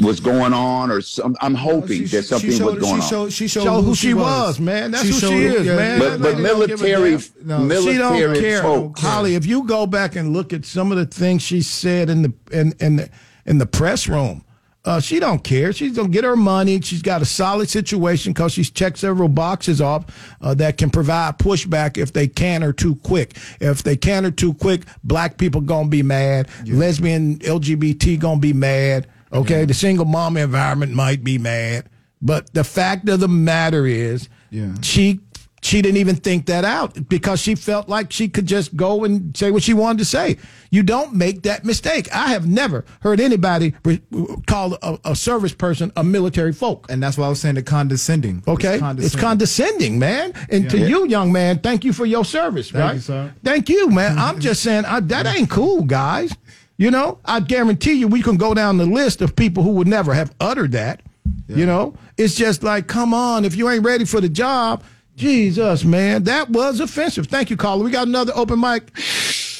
was 0.00 0.20
going 0.20 0.52
on, 0.52 0.90
or 0.90 1.00
some. 1.00 1.34
I'm 1.40 1.54
hoping 1.54 2.06
that 2.08 2.24
something 2.24 2.50
showed, 2.50 2.74
was 2.74 2.82
going 2.82 2.96
she 2.96 3.02
on. 3.02 3.08
showed, 3.08 3.32
she 3.32 3.48
showed 3.48 3.64
Show 3.64 3.82
who, 3.82 3.94
she 3.94 4.12
was, 4.12 4.60
man. 4.60 4.90
That's 4.90 5.04
She 5.04 5.12
who 5.12 5.18
showed 5.18 5.30
she 5.30 5.44
is, 5.44 5.66
yeah. 5.66 5.76
man. 5.76 5.98
But 5.98 6.20
but 6.20 6.32
don't 6.32 6.42
military 6.42 7.16
damn. 7.16 7.46
No, 7.46 7.58
military 7.60 7.94
she 7.94 7.98
don't 7.98 8.40
care, 8.40 8.62
folks. 8.62 9.00
Holly. 9.00 9.34
If 9.34 9.46
you 9.46 9.64
go 9.64 9.86
back 9.86 10.14
and 10.14 10.34
look 10.34 10.52
at 10.52 10.66
some 10.66 10.92
of 10.92 10.98
the 10.98 11.06
things 11.06 11.42
she 11.42 11.62
said 11.62 12.10
in 12.10 12.22
the 12.22 12.34
in 12.52 12.74
in 12.80 12.96
the 12.96 13.10
in 13.46 13.56
the 13.56 13.64
press 13.64 14.06
room, 14.08 14.44
uh, 14.84 15.00
she 15.00 15.18
don't 15.18 15.42
care. 15.42 15.72
She's 15.72 15.96
gonna 15.96 16.10
get 16.10 16.22
her 16.24 16.36
money. 16.36 16.80
She's 16.82 17.02
got 17.02 17.22
a 17.22 17.24
solid 17.24 17.70
situation 17.70 18.34
because 18.34 18.52
she's 18.52 18.70
checked 18.70 18.98
several 18.98 19.28
boxes 19.28 19.80
off 19.80 20.36
uh, 20.42 20.52
that 20.54 20.76
can 20.76 20.90
provide 20.90 21.38
pushback 21.38 21.96
if 21.96 22.12
they 22.12 22.28
can 22.28 22.60
her 22.60 22.74
too 22.74 22.94
quick. 22.96 23.36
If 23.58 23.82
they 23.82 23.96
can 23.96 24.24
her 24.24 24.30
too 24.30 24.52
quick, 24.52 24.82
black 25.02 25.38
people 25.38 25.62
gonna 25.62 25.88
be 25.88 26.02
mad. 26.02 26.48
Lesbian, 26.66 27.38
LGBT 27.38 28.20
gonna 28.20 28.38
be 28.38 28.52
mad. 28.52 29.08
Okay, 29.36 29.64
the 29.64 29.74
single 29.74 30.04
mom 30.06 30.36
environment 30.36 30.92
might 30.92 31.22
be 31.24 31.38
mad. 31.38 31.88
But 32.22 32.52
the 32.54 32.64
fact 32.64 33.08
of 33.08 33.20
the 33.20 33.28
matter 33.28 33.86
is, 33.86 34.28
Yeah. 34.50 34.74
she 34.82 35.20
she 35.62 35.82
didn't 35.82 35.96
even 35.96 36.14
think 36.14 36.46
that 36.46 36.64
out 36.64 37.08
because 37.08 37.40
she 37.40 37.56
felt 37.56 37.88
like 37.88 38.12
she 38.12 38.28
could 38.28 38.46
just 38.46 38.76
go 38.76 39.02
and 39.04 39.36
say 39.36 39.50
what 39.50 39.64
she 39.64 39.74
wanted 39.74 39.98
to 39.98 40.04
say. 40.04 40.36
You 40.70 40.84
don't 40.84 41.14
make 41.14 41.42
that 41.42 41.64
mistake. 41.64 42.08
I 42.14 42.28
have 42.28 42.46
never 42.46 42.84
heard 43.00 43.18
anybody 43.18 43.74
re- 43.84 44.00
call 44.46 44.78
a, 44.80 44.98
a 45.04 45.16
service 45.16 45.52
person 45.54 45.90
a 45.96 46.04
military 46.04 46.52
folk. 46.52 46.86
and 46.88 47.02
that's 47.02 47.18
why 47.18 47.26
I 47.26 47.30
was 47.30 47.40
saying 47.40 47.56
the 47.56 47.64
condescending. 47.64 48.44
Okay, 48.46 48.78
it's 48.98 49.16
condescending, 49.16 49.98
man. 49.98 50.34
And 50.50 50.70
to 50.70 50.78
Yeah. 50.78 50.86
you, 50.86 51.08
young 51.08 51.32
man, 51.32 51.58
thank 51.58 51.84
you 51.84 51.92
for 51.92 52.06
your 52.06 52.24
service, 52.24 52.70
Thank 52.70 53.08
right? 53.08 53.24
you. 53.24 53.30
Thank 53.42 53.68
you, 53.68 53.90
man. 53.90 54.18
I'm 54.18 54.38
just 54.48 54.62
saying 54.62 54.84
I, 54.84 55.00
that 55.00 55.26
ain't 55.26 55.50
cool, 55.50 55.82
guys. 55.82 56.32
You 56.78 56.90
know, 56.90 57.18
I 57.24 57.40
guarantee 57.40 57.94
you, 57.94 58.06
we 58.08 58.22
can 58.22 58.36
go 58.36 58.52
down 58.52 58.76
the 58.76 58.84
list 58.86 59.22
of 59.22 59.34
people 59.34 59.62
who 59.62 59.70
would 59.72 59.86
never 59.88 60.12
have 60.12 60.34
uttered 60.40 60.72
that. 60.72 61.02
You 61.48 61.64
know, 61.64 61.94
it's 62.16 62.34
just 62.34 62.62
like, 62.62 62.86
come 62.88 63.14
on, 63.14 63.44
if 63.44 63.56
you 63.56 63.68
ain't 63.70 63.84
ready 63.84 64.04
for 64.04 64.20
the 64.20 64.28
job, 64.28 64.82
Jesus, 65.14 65.84
man, 65.84 66.24
that 66.24 66.50
was 66.50 66.80
offensive. 66.80 67.28
Thank 67.28 67.50
you, 67.50 67.56
caller. 67.56 67.84
We 67.84 67.90
got 67.90 68.08
another 68.08 68.32
open 68.34 68.60
mic. 68.60 68.90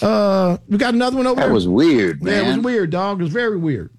Uh, 0.02 0.58
we 0.68 0.76
got 0.76 0.94
another 0.94 1.16
one 1.16 1.26
over 1.26 1.36
That 1.36 1.40
there. 1.42 1.48
That 1.48 1.54
was 1.54 1.68
weird, 1.68 2.22
Yeah, 2.22 2.42
it 2.42 2.48
was 2.48 2.58
weird, 2.58 2.90
dog. 2.90 3.20
It 3.20 3.24
was 3.24 3.32
very 3.32 3.56
weird. 3.56 3.90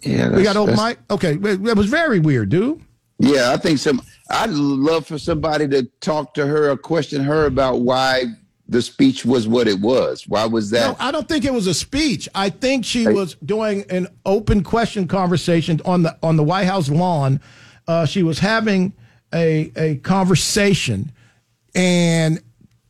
Yeah, 0.00 0.30
we 0.30 0.42
got 0.42 0.56
open 0.56 0.76
mic. 0.76 0.98
Okay, 1.10 1.36
that 1.36 1.76
was 1.76 1.86
very 1.86 2.20
weird, 2.20 2.50
dude. 2.50 2.80
Yeah, 3.18 3.52
I 3.52 3.56
think 3.56 3.78
some. 3.78 4.02
I'd 4.30 4.50
love 4.50 5.06
for 5.06 5.18
somebody 5.18 5.66
to 5.68 5.84
talk 6.00 6.34
to 6.34 6.46
her 6.46 6.70
or 6.70 6.76
question 6.76 7.22
her 7.24 7.46
about 7.46 7.80
why 7.80 8.24
the 8.68 8.80
speech 8.80 9.24
was 9.24 9.46
what 9.46 9.68
it 9.68 9.80
was. 9.80 10.26
Why 10.26 10.46
was 10.46 10.70
that? 10.70 10.98
No, 10.98 11.04
I 11.04 11.10
don't 11.10 11.28
think 11.28 11.44
it 11.44 11.52
was 11.52 11.66
a 11.66 11.74
speech. 11.74 12.28
I 12.34 12.50
think 12.50 12.84
she 12.84 13.06
was 13.06 13.34
doing 13.44 13.84
an 13.90 14.08
open 14.24 14.62
question 14.62 15.06
conversation 15.06 15.80
on 15.84 16.02
the 16.02 16.16
on 16.22 16.36
the 16.36 16.42
White 16.42 16.64
House 16.64 16.88
lawn. 16.88 17.40
Uh, 17.86 18.06
she 18.06 18.22
was 18.22 18.38
having 18.38 18.94
a 19.34 19.70
a 19.76 19.96
conversation, 19.96 21.12
and 21.74 22.40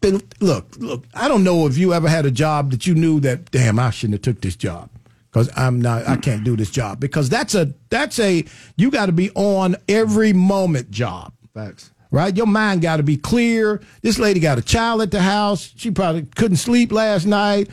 the, 0.00 0.22
look, 0.40 0.76
look. 0.78 1.04
I 1.14 1.26
don't 1.26 1.42
know 1.42 1.66
if 1.66 1.76
you 1.76 1.92
ever 1.92 2.08
had 2.08 2.26
a 2.26 2.30
job 2.30 2.70
that 2.70 2.86
you 2.86 2.94
knew 2.94 3.18
that 3.20 3.50
damn 3.50 3.78
I 3.78 3.90
shouldn't 3.90 4.14
have 4.24 4.34
took 4.34 4.42
this 4.42 4.56
job 4.56 4.90
because 5.30 5.50
I'm 5.56 5.80
not 5.80 6.06
I 6.06 6.16
can't 6.16 6.44
do 6.44 6.56
this 6.56 6.70
job 6.70 7.00
because 7.00 7.28
that's 7.28 7.54
a 7.56 7.74
that's 7.90 8.20
a 8.20 8.44
you 8.76 8.90
got 8.90 9.06
to 9.06 9.12
be 9.12 9.30
on 9.34 9.76
every 9.88 10.32
moment 10.32 10.90
job 10.92 11.32
Facts. 11.54 11.92
Right? 12.14 12.36
Your 12.36 12.46
mind 12.46 12.80
got 12.80 12.98
to 12.98 13.02
be 13.02 13.16
clear. 13.16 13.82
This 14.02 14.20
lady 14.20 14.38
got 14.38 14.56
a 14.56 14.62
child 14.62 15.02
at 15.02 15.10
the 15.10 15.20
house. 15.20 15.72
She 15.74 15.90
probably 15.90 16.22
couldn't 16.36 16.58
sleep 16.58 16.92
last 16.92 17.26
night. 17.26 17.68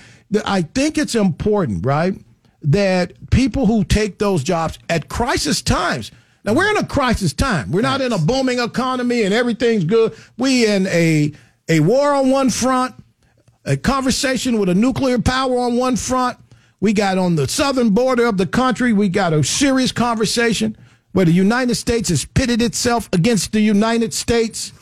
I 0.46 0.64
think 0.64 0.98
it's 0.98 1.14
important, 1.14 1.86
right, 1.86 2.16
that 2.64 3.14
people 3.30 3.68
who 3.68 3.84
take 3.84 4.18
those 4.18 4.44
jobs 4.44 4.80
at 4.90 5.10
crisis 5.10 5.62
times. 5.62 6.12
Now 6.44 6.54
we're 6.54 6.72
in 6.72 6.78
a 6.78 6.86
crisis 6.88 7.34
time. 7.34 7.72
We're 7.72 7.82
not 7.82 8.02
in 8.02 8.14
a 8.14 8.18
booming 8.18 8.58
economy 8.58 9.22
and 9.24 9.34
everything's 9.34 9.84
good. 9.84 10.16
We 10.40 10.66
in 10.66 10.88
a 10.88 11.34
a 11.70 11.80
war 11.82 12.12
on 12.14 12.32
one 12.32 12.50
front, 12.50 12.96
a 13.64 13.78
conversation 13.78 14.58
with 14.60 14.70
a 14.70 14.76
nuclear 14.76 15.20
power 15.20 15.60
on 15.60 15.78
one 15.78 15.96
front. 15.96 16.40
We 16.80 16.94
got 16.94 17.20
on 17.20 17.36
the 17.36 17.48
southern 17.48 17.92
border 17.92 18.26
of 18.26 18.38
the 18.38 18.48
country, 18.48 18.92
we 18.92 19.08
got 19.08 19.34
a 19.34 19.44
serious 19.44 19.92
conversation 19.92 20.76
where 21.14 21.26
the 21.26 21.32
United 21.34 21.76
States 21.76 22.10
has 22.10 22.26
pitted 22.26 22.62
itself 22.62 23.10
against 23.14 23.52
the 23.52 23.62
United 23.62 24.14
States. 24.14 24.74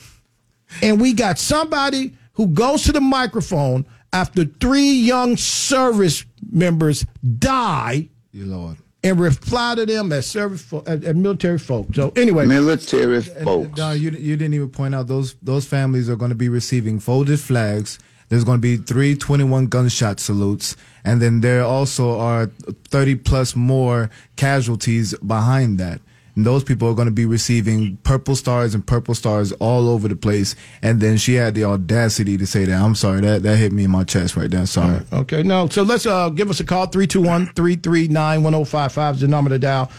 And 0.81 1.01
we 1.01 1.13
got 1.13 1.39
somebody 1.39 2.13
who 2.33 2.47
goes 2.47 2.83
to 2.83 2.91
the 2.91 3.01
microphone 3.01 3.85
after 4.13 4.45
three 4.45 4.91
young 4.91 5.37
service 5.37 6.25
members 6.51 7.05
die 7.39 8.09
Your 8.31 8.47
Lord. 8.47 8.77
and 9.03 9.19
reply 9.19 9.75
to 9.75 9.85
them 9.85 10.11
as 10.11 10.27
service 10.27 10.61
fo- 10.61 10.83
as, 10.85 11.03
as 11.03 11.15
military 11.15 11.57
folk. 11.59 11.87
So 11.93 12.11
anyway, 12.15 12.45
military 12.45 13.17
And, 13.17 13.25
folks. 13.43 13.75
Don, 13.75 13.91
uh, 13.91 13.93
you 13.93 14.11
you 14.11 14.35
didn't 14.37 14.53
even 14.53 14.69
point 14.69 14.93
out 14.95 15.07
those 15.07 15.35
those 15.41 15.65
families 15.65 16.09
are 16.09 16.15
going 16.15 16.29
to 16.29 16.35
be 16.35 16.49
receiving 16.49 16.99
folded 16.99 17.39
flags. 17.39 17.99
There's 18.29 18.43
going 18.43 18.57
to 18.57 18.61
be 18.61 18.77
three 18.77 19.15
21 19.15 19.67
gunshot 19.67 20.19
salutes, 20.19 20.75
and 21.03 21.19
then 21.19 21.41
there 21.41 21.63
also 21.63 22.19
are 22.19 22.51
30 22.89 23.15
plus 23.15 23.55
more 23.55 24.11
casualties 24.35 25.15
behind 25.25 25.79
that. 25.79 25.99
And 26.39 26.45
those 26.45 26.63
people 26.63 26.87
are 26.87 26.93
going 26.93 27.05
to 27.05 27.11
be 27.11 27.25
receiving 27.25 27.97
purple 27.97 28.33
stars 28.33 28.73
and 28.73 28.87
purple 28.87 29.13
stars 29.13 29.51
all 29.51 29.89
over 29.89 30.07
the 30.07 30.15
place. 30.15 30.55
And 30.81 31.01
then 31.01 31.17
she 31.17 31.33
had 31.33 31.53
the 31.53 31.65
audacity 31.65 32.37
to 32.37 32.47
say 32.47 32.63
that. 32.63 32.81
I'm 32.81 32.95
sorry, 32.95 33.19
that 33.19 33.43
that 33.43 33.57
hit 33.57 33.73
me 33.73 33.83
in 33.83 33.91
my 33.91 34.05
chest 34.05 34.37
right 34.37 34.49
there. 34.49 34.65
Sorry. 34.65 35.01
Okay, 35.11 35.43
no. 35.43 35.67
So 35.67 35.83
let's 35.83 36.05
uh, 36.05 36.29
give 36.29 36.49
us 36.49 36.61
a 36.61 36.63
call 36.63 36.85
321 36.85 37.47
339 37.47 38.41
1055 38.41 39.15
is 39.15 39.19
the 39.19 39.27
number 39.27 39.49
to 39.49 39.59
dial. 39.59 39.91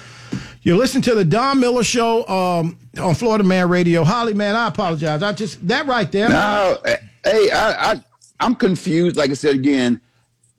You 0.63 0.79
listen 0.79 1.03
to 1.03 1.15
the 1.15 1.27
Don 1.27 1.61
Miller 1.61 1.85
Show 1.85 2.27
um, 2.27 2.79
on 2.99 3.15
Florida 3.15 3.45
Man 3.45 3.69
Radio. 3.69 4.03
Holly, 4.03 4.33
man, 4.33 4.57
I 4.57 4.69
apologize. 4.69 5.23
I 5.23 5.33
just, 5.33 5.69
that 5.69 5.85
right 5.85 6.11
there. 6.11 6.31
No, 6.31 6.79
eh, 6.87 6.97
hey, 7.23 7.51
I, 7.51 7.93
I, 7.93 8.05
I'm 8.41 8.55
confused. 8.55 9.19
Like 9.19 9.29
I 9.29 9.35
said 9.35 9.57
again, 9.57 10.01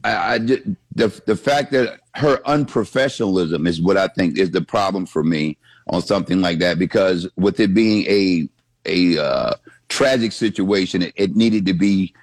I, 0.04 0.36
I 0.36 0.38
the 0.38 1.22
the 1.26 1.36
fact 1.36 1.72
that 1.72 2.02
her 2.14 2.38
unprofessionalism 2.46 3.68
is 3.68 3.82
what 3.82 3.98
I 3.98 4.10
think 4.10 4.38
is 4.38 4.52
the 4.52 4.62
problem 4.62 5.08
for 5.08 5.24
me 5.24 5.58
on 5.92 6.02
something 6.02 6.42
like 6.42 6.60
that. 6.60 6.80
Because 6.80 7.28
with 7.36 7.60
it 7.60 7.74
being 7.74 8.06
a 8.08 8.50
a 8.86 9.24
uh, 9.24 9.54
tragic 9.90 10.32
situation, 10.32 11.04
it, 11.04 11.14
it 11.16 11.36
needed 11.36 11.66
to 11.68 11.74
be 11.74 12.16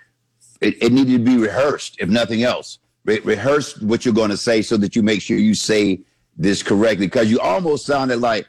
it, 0.60 0.82
it 0.82 0.92
needed 0.92 1.24
to 1.24 1.24
be 1.24 1.36
rehearsed, 1.36 1.96
if 2.00 2.08
nothing 2.08 2.42
else. 2.42 2.78
Re- 3.04 3.20
rehearse 3.20 3.80
what 3.80 4.04
you're 4.04 4.14
going 4.14 4.30
to 4.30 4.36
say 4.36 4.62
so 4.62 4.76
that 4.78 4.96
you 4.96 5.02
make 5.02 5.22
sure 5.22 5.36
you 5.36 5.54
say 5.54 6.00
this 6.36 6.62
correctly. 6.62 7.06
Because 7.06 7.30
you 7.30 7.38
almost 7.38 7.86
sounded 7.86 8.18
like, 8.18 8.48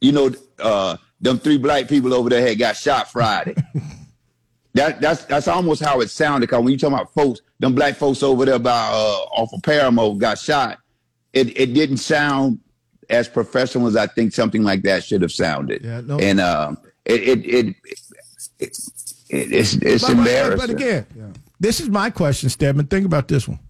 you 0.00 0.12
know, 0.12 0.30
uh, 0.60 0.96
them 1.20 1.38
three 1.38 1.58
black 1.58 1.88
people 1.88 2.14
over 2.14 2.30
there 2.30 2.46
had 2.46 2.58
got 2.58 2.76
shot 2.76 3.10
Friday. 3.10 3.54
that 4.74 5.00
that's 5.00 5.24
that's 5.24 5.48
almost 5.48 5.82
how 5.82 6.00
it 6.00 6.10
sounded. 6.10 6.48
Because 6.48 6.62
when 6.62 6.72
you 6.72 6.78
talking 6.78 6.94
about 6.94 7.12
folks, 7.14 7.40
them 7.58 7.74
black 7.74 7.96
folks 7.96 8.22
over 8.22 8.44
there 8.44 8.58
by 8.58 8.70
uh, 8.70 9.24
off 9.34 9.52
of 9.52 9.62
Paramo 9.62 10.18
got 10.18 10.38
shot, 10.38 10.78
it 11.32 11.56
it 11.58 11.74
didn't 11.74 11.98
sound 11.98 12.60
as 13.12 13.28
professional 13.28 13.86
as 13.86 13.96
I 13.96 14.06
think 14.08 14.32
something 14.32 14.62
like 14.64 14.82
that 14.82 15.04
should 15.04 15.22
have 15.22 15.32
sounded. 15.32 15.84
Yeah, 15.84 16.00
no. 16.00 16.18
And 16.18 16.40
um, 16.40 16.78
it 17.04 17.22
it 17.22 17.46
it, 17.46 17.66
it, 17.86 18.08
it 18.58 18.78
it's 19.52 19.74
it's 19.74 20.02
But- 20.02 20.08
but- 20.08 20.18
embarrassing. 20.18 20.58
But 20.58 20.70
again, 20.70 21.06
yeah. 21.16 21.24
this 21.60 21.80
is 21.80 21.88
my 21.88 22.10
question, 22.10 22.48
Stedman. 22.48 22.86
Think 22.86 23.06
about 23.06 23.28
this 23.28 23.46
one. 23.46 23.60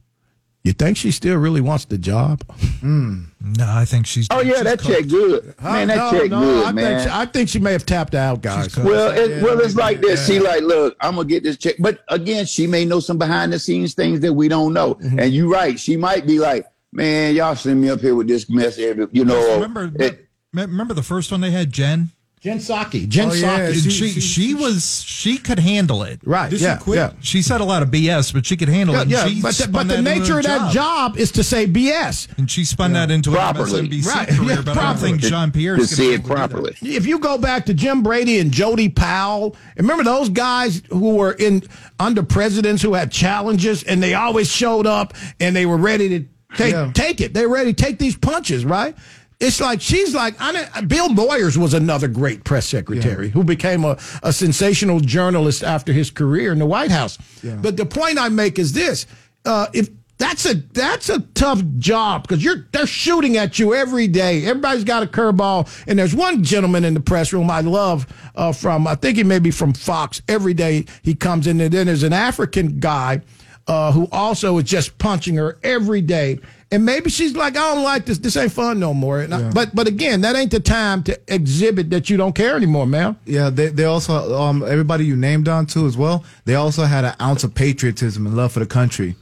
You 0.65 0.73
think 0.73 0.97
she 0.97 1.11
still 1.11 1.39
really 1.39 1.61
wants 1.61 1.87
the 1.87 1.99
job? 1.99 2.45
No, 2.85 3.25
I 3.67 3.85
think 3.85 4.07
she's. 4.07 4.29
Oh 4.31 4.41
yeah, 4.43 4.63
that 4.63 4.79
check 4.81 5.09
good, 5.09 5.55
man. 5.61 5.89
That 5.89 5.97
no, 5.97 6.11
check 6.13 6.31
no, 6.31 6.39
good, 6.41 6.67
I 6.67 6.71
man. 6.73 6.85
Think 7.01 7.11
she, 7.11 7.17
I 7.19 7.27
think 7.27 7.49
she 7.49 7.59
may 7.59 7.73
have 7.73 7.85
tapped 7.85 8.15
out, 8.15 8.43
guys. 8.43 8.77
Well, 8.77 9.11
it, 9.11 9.43
well, 9.43 9.59
it's 9.59 9.75
like 9.75 10.01
this. 10.01 10.25
She 10.25 10.39
like, 10.39 10.63
look, 10.63 10.97
I'm 11.01 11.17
gonna 11.17 11.27
get 11.27 11.43
this 11.43 11.57
check, 11.57 11.75
but 11.81 12.05
again, 12.09 12.47
she 12.47 12.69
may 12.69 12.85
know 12.85 13.01
some 13.01 13.19
behind 13.19 13.53
the 13.53 13.59
scenes 13.59 13.95
things 13.95 14.21
that 14.21 14.33
we 14.33 14.47
don't 14.47 14.73
know. 14.73 14.95
Mm-hmm. 14.95 15.19
And 15.19 15.33
you're 15.35 15.49
right. 15.51 15.79
She 15.81 15.97
might 15.97 16.29
be 16.29 16.39
like, 16.39 16.65
man, 16.93 17.35
y'all 17.35 17.57
send 17.57 17.81
me 17.81 17.89
up 17.91 18.01
here 18.01 18.15
with 18.15 18.29
this 18.29 18.49
mess 18.51 18.79
every, 18.79 19.07
you 19.13 19.25
know. 19.25 19.55
remember, 19.55 19.91
it- 19.99 20.29
eh, 20.57 20.61
remember 20.67 20.95
the 20.95 21.03
first 21.03 21.31
one 21.33 21.41
they 21.41 21.51
had, 21.51 21.73
Jen. 21.73 22.11
Jen 22.41 22.59
Psaki. 22.59 23.09
Jen 23.09 23.31
oh, 23.31 23.35
yeah. 23.35 23.71
Psaki. 23.71 23.89
She, 23.89 24.09
she, 24.21 24.55
was 24.55 25.05
she 25.05 25.39
could 25.39 25.61
handle 25.61 26.03
it. 26.03 26.19
Right, 26.25 26.51
Did 26.51 26.59
she 26.59 26.65
yeah, 26.65 26.77
quit? 26.77 26.97
yeah. 26.97 27.13
She 27.21 27.41
said 27.41 27.61
a 27.61 27.65
lot 27.65 27.85
of 27.85 27.91
BS, 27.91 28.33
but 28.33 28.45
she 28.45 28.57
could 28.57 28.69
handle 28.69 28.97
Yeah, 28.97 29.03
it. 29.27 29.33
yeah, 29.35 29.41
but, 29.41 29.55
the, 29.55 29.69
but 29.69 29.87
the 29.87 30.03
nature 30.03 30.39
of 30.41 30.45
that 30.47 30.73
job 30.73 31.17
is 31.17 31.31
to 31.33 31.45
say 31.45 31.69
BS. 31.69 32.37
And 32.39 32.51
she 32.51 32.65
spun 32.65 32.95
that 32.95 33.13
into 33.13 33.31
Properly. 33.31 33.79
an 33.79 33.87
MSNBC 33.87 34.07
Right, 34.09 34.29
career, 34.29 34.49
yeah, 34.57 34.63
but 34.63 34.77
I 34.77 34.83
don't 34.83 34.97
think 34.99 35.21
properly. 35.21 35.31
Jean 35.31 35.51
Pierre 35.53 35.77
to 35.77 35.83
is 35.83 35.97
see 35.97 36.15
it 36.15 36.25
properly. 36.25 36.75
If 36.83 37.07
you 37.07 37.21
go 37.21 37.39
back 37.39 37.67
to 37.67 37.75
Jim 37.75 38.03
Brady 38.03 38.41
and 38.41 38.51
Jody 38.51 38.89
Powell, 38.89 39.55
remember 39.77 40.03
those 40.03 40.29
guys 40.29 40.83
who 40.89 41.15
were 41.15 41.35
in 41.35 41.63
under 42.01 42.25
presidents 42.25 42.83
who 42.83 42.95
had 42.95 43.13
challenges 43.13 43.85
and 43.85 44.03
they 44.03 44.15
always 44.15 44.51
showed 44.51 44.89
up 44.89 45.15
and 45.39 45.55
they 45.55 45.65
were 45.65 45.77
ready 45.79 46.09
to 46.09 46.27
take 46.57 46.73
Yeah. 46.73 46.91
take 46.95 47.21
it. 47.21 47.35
They 47.35 47.47
were 47.47 47.55
ready 47.55 47.73
to 47.73 47.83
take 47.85 47.99
these 47.99 48.17
punches, 48.17 48.65
right? 48.65 48.95
It's 49.41 49.61
like 49.61 49.81
she's 49.81 50.15
like 50.15 50.39
Bill 50.87 51.09
Moyers 51.09 51.57
was 51.57 51.75
another 51.75 52.07
great 52.07 52.45
press 52.45 52.67
secretary 52.67 53.29
who 53.29 53.43
became 53.43 53.85
a, 53.85 53.99
a 54.23 54.33
sensational 54.33 55.01
journalist 55.01 55.65
after 55.65 55.93
his 55.93 56.11
career 56.13 56.53
in 56.53 56.59
the 56.61 56.67
White 56.67 56.93
House. 56.93 57.19
Yeah. 57.43 57.57
But 57.57 57.77
the 57.77 57.85
point 57.87 58.21
I 58.21 58.29
make 58.29 58.59
is 58.61 58.73
this: 58.73 59.07
uh, 59.45 59.67
if 59.73 59.89
That's 60.19 60.47
a 60.47 60.55
that's 60.55 61.09
a 61.09 61.19
tough 61.35 61.61
job 61.79 62.23
because 62.23 62.45
you're 62.45 62.69
they're 62.71 62.87
shooting 62.87 63.37
at 63.37 63.59
you 63.59 63.75
every 63.75 64.07
day. 64.07 64.47
Everybody's 64.47 64.85
got 64.85 65.03
a 65.03 65.07
curveball, 65.07 65.67
and 65.89 65.99
there's 65.99 66.15
one 66.15 66.45
gentleman 66.45 66.85
in 66.85 66.95
the 66.95 67.01
press 67.01 67.33
room 67.33 67.51
I 67.51 67.63
love 67.63 68.07
uh, 68.37 68.53
from 68.53 68.87
I 68.87 68.95
think 68.95 69.17
he 69.17 69.25
may 69.25 69.41
be 69.41 69.51
from 69.51 69.73
Fox. 69.73 70.23
Every 70.29 70.55
day 70.55 70.85
he 71.03 71.17
comes 71.17 71.49
in, 71.49 71.61
and 71.61 71.73
then 71.75 71.87
there's 71.89 72.05
an 72.05 72.13
African 72.13 72.79
guy 72.79 73.23
uh, 73.69 73.93
who 73.93 74.09
also 74.13 74.59
is 74.59 74.65
just 74.65 74.97
punching 74.99 75.37
her 75.37 75.59
every 75.63 76.01
day. 76.01 76.39
And 76.71 76.87
maybe 76.87 77.11
she's 77.11 77.37
like, 77.37 77.55
I 77.57 77.75
don't 77.75 77.85
like 77.85 78.07
this. 78.07 78.19
This 78.19 78.35
ain't 78.37 78.51
fun 78.53 78.81
no 78.81 78.95
more. 78.95 79.21
And 79.21 79.35
I- 79.35 79.51
but 79.51 79.75
but 79.75 79.87
again, 79.87 80.23
that 80.23 80.35
ain't 80.37 80.51
the 80.51 80.59
time 80.61 81.03
to 81.05 81.19
exhibit 81.29 81.91
that 81.91 82.09
you 82.09 82.17
don't 82.17 82.35
care 82.35 82.57
anymore, 82.57 82.87
man. 82.87 83.17
Yeah, 83.27 83.51
they 83.51 83.69
they 83.69 83.85
also 83.85 84.35
um 84.41 84.63
everybody 84.63 85.05
you 85.05 85.15
named 85.17 85.49
on 85.49 85.67
too 85.67 85.87
as 85.87 85.97
well. 85.97 86.25
They 86.47 86.55
also 86.55 86.85
had 86.85 87.05
an 87.05 87.15
ounce 87.21 87.45
of 87.45 87.55
patriotism 87.55 88.27
and 88.27 88.37
love 88.37 88.53
for 88.53 88.61
the 88.61 88.67
country. 88.67 89.17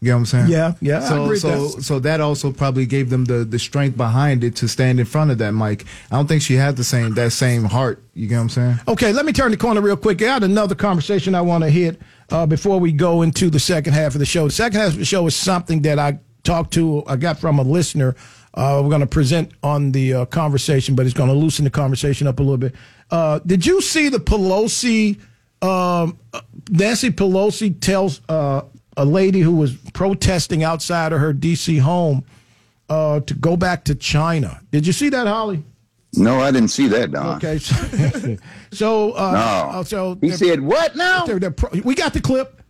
You 0.00 0.10
know 0.10 0.16
what 0.16 0.20
I'm 0.20 0.26
saying? 0.26 0.48
Yeah, 0.48 0.74
yeah, 0.82 1.00
So 1.00 1.34
so 1.36 1.68
that. 1.68 1.82
so 1.82 1.98
that 2.00 2.20
also 2.20 2.52
probably 2.52 2.84
gave 2.84 3.08
them 3.08 3.24
the 3.24 3.44
the 3.44 3.58
strength 3.58 3.96
behind 3.96 4.44
it 4.44 4.54
to 4.56 4.68
stand 4.68 5.00
in 5.00 5.06
front 5.06 5.30
of 5.30 5.38
that 5.38 5.52
mic. 5.52 5.84
I 6.10 6.16
don't 6.16 6.26
think 6.26 6.42
she 6.42 6.54
had 6.54 6.76
the 6.76 6.84
same 6.84 7.14
that 7.14 7.32
same 7.32 7.64
heart. 7.64 8.02
You 8.12 8.28
get 8.28 8.36
what 8.36 8.42
I'm 8.42 8.48
saying? 8.50 8.80
Okay, 8.88 9.12
let 9.12 9.24
me 9.24 9.32
turn 9.32 9.50
the 9.52 9.56
corner 9.56 9.80
real 9.80 9.96
quick. 9.96 10.20
I 10.22 10.26
had 10.34 10.42
another 10.42 10.74
conversation 10.74 11.34
I 11.34 11.40
want 11.40 11.64
to 11.64 11.70
hit 11.70 12.00
uh, 12.30 12.44
before 12.46 12.78
we 12.78 12.92
go 12.92 13.22
into 13.22 13.48
the 13.48 13.58
second 13.58 13.94
half 13.94 14.14
of 14.14 14.18
the 14.18 14.26
show. 14.26 14.44
The 14.46 14.52
second 14.52 14.80
half 14.80 14.92
of 14.92 14.98
the 14.98 15.04
show 15.06 15.26
is 15.26 15.34
something 15.34 15.82
that 15.82 15.98
I 15.98 16.18
talked 16.44 16.74
to, 16.74 17.02
I 17.06 17.16
got 17.16 17.38
from 17.38 17.58
a 17.58 17.62
listener. 17.62 18.14
Uh, 18.54 18.80
we're 18.82 18.88
going 18.88 19.00
to 19.02 19.06
present 19.06 19.50
on 19.62 19.92
the 19.92 20.14
uh, 20.14 20.24
conversation, 20.26 20.94
but 20.94 21.04
it's 21.04 21.14
going 21.14 21.28
to 21.28 21.34
loosen 21.34 21.64
the 21.64 21.70
conversation 21.70 22.26
up 22.26 22.38
a 22.38 22.42
little 22.42 22.56
bit. 22.56 22.74
Uh, 23.10 23.38
did 23.44 23.66
you 23.66 23.82
see 23.82 24.08
the 24.08 24.18
Pelosi, 24.18 25.18
um, 25.60 26.18
uh, 26.32 26.40
Nancy 26.70 27.10
Pelosi 27.10 27.78
tells 27.80 28.22
uh, 28.30 28.62
a 28.96 29.04
lady 29.04 29.40
who 29.40 29.54
was 29.56 29.74
protesting 29.92 30.62
outside 30.64 31.12
of 31.12 31.20
her 31.20 31.32
D.C. 31.32 31.78
home 31.78 32.24
uh, 32.88 33.20
to 33.20 33.34
go 33.34 33.56
back 33.56 33.84
to 33.84 33.94
China? 33.94 34.60
Did 34.70 34.86
you 34.86 34.92
see 34.92 35.08
that, 35.10 35.26
Holly? 35.26 35.62
No, 36.14 36.40
I 36.40 36.50
didn't 36.50 36.68
see 36.68 36.88
that, 36.88 37.10
Don. 37.12 37.36
Okay, 37.36 37.58
so, 37.58 38.36
so, 38.72 39.12
uh, 39.12 39.32
No. 39.32 39.78
uh, 39.80 39.84
so 39.84 40.16
He 40.20 40.30
said 40.30 40.60
what 40.60 40.96
now? 40.96 41.26
they're- 41.26 41.38
they're 41.38 41.50
pro- 41.50 41.78
we 41.82 41.94
got 41.94 42.12
the 42.14 42.20
clip. 42.20 42.62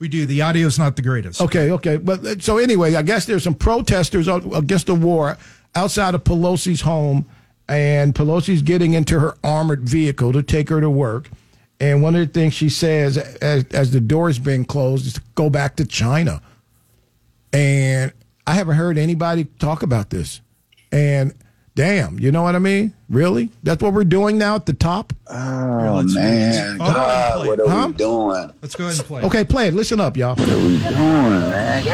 We 0.00 0.08
do. 0.08 0.26
The 0.26 0.42
audio's 0.42 0.78
not 0.78 0.96
the 0.96 1.02
greatest. 1.02 1.40
Okay, 1.40 1.70
okay, 1.70 1.96
but 1.96 2.26
uh, 2.26 2.34
so 2.40 2.58
anyway, 2.58 2.94
I 2.94 3.02
guess 3.02 3.24
there's 3.24 3.44
some 3.44 3.54
protesters 3.54 4.28
against 4.28 4.86
the 4.88 4.94
war 4.94 5.38
outside 5.74 6.14
of 6.14 6.24
Pelosi's 6.24 6.82
home, 6.82 7.24
and 7.68 8.14
Pelosi's 8.14 8.60
getting 8.60 8.92
into 8.92 9.18
her 9.20 9.34
armored 9.42 9.88
vehicle 9.88 10.32
to 10.32 10.42
take 10.42 10.68
her 10.68 10.80
to 10.80 10.90
work. 10.90 11.30
And 11.80 12.02
one 12.02 12.14
of 12.14 12.20
the 12.26 12.32
things 12.32 12.54
she 12.54 12.68
says 12.68 13.18
as, 13.18 13.64
as 13.72 13.90
the 13.90 14.00
door 14.00 14.28
is 14.30 14.38
being 14.38 14.64
closed 14.64 15.06
is 15.06 15.14
to 15.14 15.22
go 15.34 15.50
back 15.50 15.76
to 15.76 15.84
China. 15.84 16.40
And 17.52 18.12
I 18.46 18.54
haven't 18.54 18.76
heard 18.76 18.96
anybody 18.98 19.44
talk 19.58 19.82
about 19.82 20.10
this. 20.10 20.40
And 20.92 21.34
damn, 21.74 22.18
you 22.20 22.30
know 22.32 22.42
what 22.42 22.54
I 22.54 22.58
mean? 22.60 22.94
Really? 23.08 23.50
That's 23.62 23.82
what 23.82 23.92
we're 23.92 24.04
doing 24.04 24.38
now 24.38 24.54
at 24.54 24.66
the 24.66 24.72
top? 24.72 25.12
Oh 25.28 26.02
man, 26.04 26.78
God, 26.78 27.46
what 27.46 27.60
are 27.60 27.68
Huh? 27.68 27.86
we 27.88 27.92
doing? 27.94 28.52
Let's 28.62 28.76
go 28.76 28.84
ahead 28.86 28.98
and 28.98 29.06
play. 29.06 29.22
Okay, 29.22 29.44
play 29.44 29.68
it. 29.68 29.74
Listen 29.74 30.00
up, 30.00 30.16
y'all. 30.16 30.36
What 30.36 30.48
are 30.48 30.56
we 30.58 30.78
doing, 30.78 30.90
man? 30.94 31.84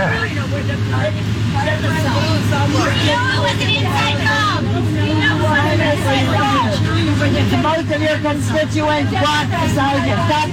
Most 7.21 7.93
of 7.93 8.01
your 8.01 8.17
constituents 8.21 9.13
want 9.13 9.51
beside 9.51 10.09
you. 10.09 10.17
Stop, 10.25 10.49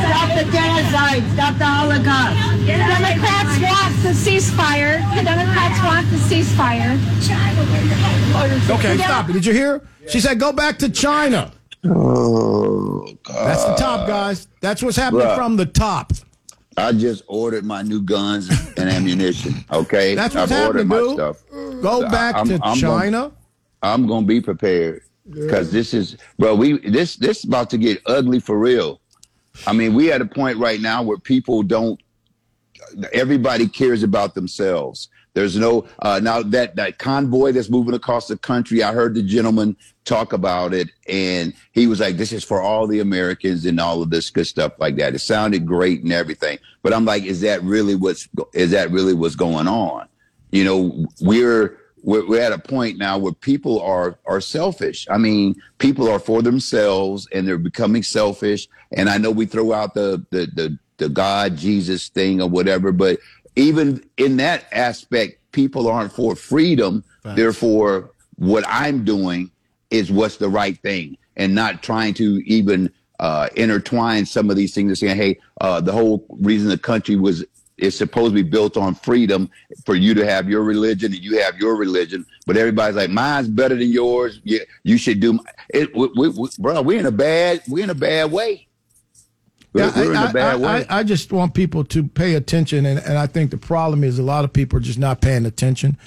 stop 0.00 0.28
the 0.34 0.50
genocide. 0.50 1.22
Stop 1.34 1.58
the 1.58 1.64
Holocaust. 1.66 2.66
Democrats 2.66 3.60
want 3.60 4.02
the 4.02 4.08
ceasefire. 4.16 4.96
The 5.14 5.22
Democrats 5.24 5.78
want 5.84 6.08
the 6.10 6.16
ceasefire. 6.16 6.96
Okay, 8.78 8.96
stop 8.96 9.28
it. 9.28 9.34
Did 9.34 9.44
you 9.44 9.52
hear? 9.52 9.86
She 10.08 10.20
said, 10.20 10.40
go 10.40 10.52
back 10.52 10.78
to 10.78 10.88
China. 10.88 11.52
Oh 11.84 13.06
God. 13.22 13.46
That's 13.48 13.64
the 13.66 13.74
top, 13.74 14.08
guys. 14.08 14.48
That's 14.62 14.82
what's 14.82 14.96
happening 14.96 15.26
Bruh. 15.26 15.36
from 15.36 15.56
the 15.58 15.66
top. 15.66 16.12
I 16.78 16.92
just 16.92 17.24
ordered 17.26 17.66
my 17.66 17.82
new 17.82 18.00
guns 18.00 18.48
and 18.78 18.88
ammunition. 18.88 19.54
Okay, 19.70 20.14
That's 20.14 20.34
what's 20.34 20.50
I've 20.50 20.66
ordered 20.66 20.86
happening, 20.86 20.88
my 20.88 20.96
dude. 20.98 21.14
stuff. 21.14 21.42
Go 21.82 22.00
So 22.00 22.08
back 22.10 22.36
I'm- 22.36 22.48
to 22.48 22.58
I'm 22.62 22.76
China. 22.78 23.10
Gonna, 23.20 23.32
I'm 23.82 24.06
gonna 24.06 24.26
be 24.26 24.40
prepared 24.40 25.02
because 25.30 25.70
this 25.70 25.94
is, 25.94 26.16
bro. 26.38 26.54
We 26.54 26.78
this 26.78 27.16
this 27.16 27.38
is 27.38 27.44
about 27.44 27.70
to 27.70 27.78
get 27.78 28.00
ugly 28.06 28.40
for 28.40 28.58
real. 28.58 29.00
I 29.66 29.72
mean, 29.72 29.94
we 29.94 30.12
at 30.12 30.20
a 30.20 30.26
point 30.26 30.58
right 30.58 30.80
now 30.80 31.02
where 31.02 31.18
people 31.18 31.62
don't. 31.62 32.00
Everybody 33.12 33.68
cares 33.68 34.02
about 34.02 34.34
themselves. 34.34 35.08
There's 35.34 35.56
no 35.56 35.86
uh, 35.98 36.20
now 36.22 36.42
that 36.42 36.76
that 36.76 36.98
convoy 36.98 37.52
that's 37.52 37.68
moving 37.68 37.94
across 37.94 38.26
the 38.28 38.38
country. 38.38 38.82
I 38.82 38.92
heard 38.92 39.14
the 39.14 39.22
gentleman 39.22 39.76
talk 40.04 40.32
about 40.32 40.72
it, 40.72 40.88
and 41.08 41.52
he 41.72 41.86
was 41.86 42.00
like, 42.00 42.16
"This 42.16 42.32
is 42.32 42.42
for 42.42 42.62
all 42.62 42.86
the 42.86 43.00
Americans 43.00 43.66
and 43.66 43.78
all 43.78 44.00
of 44.00 44.08
this 44.08 44.30
good 44.30 44.46
stuff 44.46 44.72
like 44.78 44.96
that." 44.96 45.14
It 45.14 45.18
sounded 45.18 45.66
great 45.66 46.02
and 46.02 46.12
everything, 46.12 46.58
but 46.82 46.94
I'm 46.94 47.04
like, 47.04 47.24
"Is 47.24 47.42
that 47.42 47.62
really 47.62 47.94
what's 47.94 48.28
is 48.54 48.70
that 48.70 48.90
really 48.90 49.12
what's 49.12 49.36
going 49.36 49.68
on?" 49.68 50.08
You 50.52 50.64
know, 50.64 51.06
we're 51.20 51.76
we're, 52.06 52.26
we're 52.26 52.40
at 52.40 52.52
a 52.52 52.58
point 52.58 52.98
now 52.98 53.18
where 53.18 53.32
people 53.32 53.82
are 53.82 54.16
are 54.24 54.40
selfish. 54.40 55.06
I 55.10 55.18
mean, 55.18 55.56
people 55.78 56.08
are 56.08 56.20
for 56.20 56.40
themselves 56.40 57.28
and 57.32 57.46
they're 57.46 57.58
becoming 57.58 58.04
selfish. 58.04 58.68
And 58.92 59.10
I 59.10 59.18
know 59.18 59.30
we 59.30 59.44
throw 59.44 59.72
out 59.72 59.92
the 59.94 60.24
the 60.30 60.46
the, 60.54 60.78
the 60.96 61.08
God 61.10 61.56
Jesus 61.56 62.08
thing 62.08 62.40
or 62.40 62.48
whatever, 62.48 62.92
but 62.92 63.18
even 63.56 64.02
in 64.16 64.36
that 64.36 64.66
aspect, 64.72 65.40
people 65.52 65.88
aren't 65.88 66.12
for 66.12 66.36
freedom. 66.36 67.04
They're 67.34 67.52
for 67.52 68.12
what 68.36 68.64
I'm 68.68 69.04
doing 69.04 69.50
is 69.90 70.12
what's 70.12 70.36
the 70.36 70.48
right 70.48 70.78
thing, 70.78 71.18
and 71.36 71.56
not 71.56 71.82
trying 71.82 72.14
to 72.14 72.40
even 72.46 72.92
uh, 73.18 73.48
intertwine 73.56 74.26
some 74.26 74.48
of 74.48 74.56
these 74.56 74.74
things 74.74 74.88
and 74.88 74.98
saying, 74.98 75.16
hey, 75.16 75.38
uh, 75.60 75.80
the 75.80 75.90
whole 75.92 76.24
reason 76.28 76.68
the 76.68 76.78
country 76.78 77.16
was 77.16 77.44
is 77.78 77.96
supposed 77.96 78.34
to 78.34 78.42
be 78.42 78.48
built 78.48 78.76
on 78.76 78.94
freedom 78.94 79.50
for 79.84 79.94
you 79.94 80.14
to 80.14 80.24
have 80.24 80.48
your 80.48 80.62
religion 80.62 81.12
and 81.12 81.22
you 81.22 81.38
have 81.38 81.58
your 81.58 81.76
religion, 81.76 82.24
but 82.46 82.56
everybody's 82.56 82.96
like, 82.96 83.10
mine's 83.10 83.48
better 83.48 83.74
than 83.76 83.90
yours. 83.90 84.40
You, 84.44 84.60
you 84.82 84.96
should 84.96 85.20
do 85.20 85.38
it. 85.70 85.94
We, 85.94 86.08
we, 86.16 86.28
we, 86.30 86.48
bro, 86.58 86.80
we're 86.82 86.98
in 86.98 87.06
a 87.06 87.10
bad, 87.10 87.62
we're 87.68 87.84
in 87.84 87.90
a 87.90 87.94
bad 87.94 88.32
way. 88.32 88.66
We're, 89.74 89.82
Yeah, 89.88 89.92
we're 89.96 90.10
in 90.12 90.16
I, 90.16 90.30
a 90.30 90.32
bad 90.32 90.54
I- 90.54 90.56
way. 90.56 90.86
I, 90.88 90.98
I 91.00 91.02
just 91.02 91.30
want 91.32 91.52
people 91.52 91.84
to 91.84 92.04
pay 92.04 92.34
attention, 92.34 92.86
and, 92.86 92.98
and 92.98 93.18
I 93.18 93.26
think 93.26 93.50
the 93.50 93.58
problem 93.58 94.04
is 94.04 94.18
a 94.18 94.22
lot 94.22 94.44
of 94.44 94.52
people 94.54 94.78
are 94.78 94.82
just 94.82 94.98
not 94.98 95.20
paying 95.20 95.44
attention. 95.44 95.98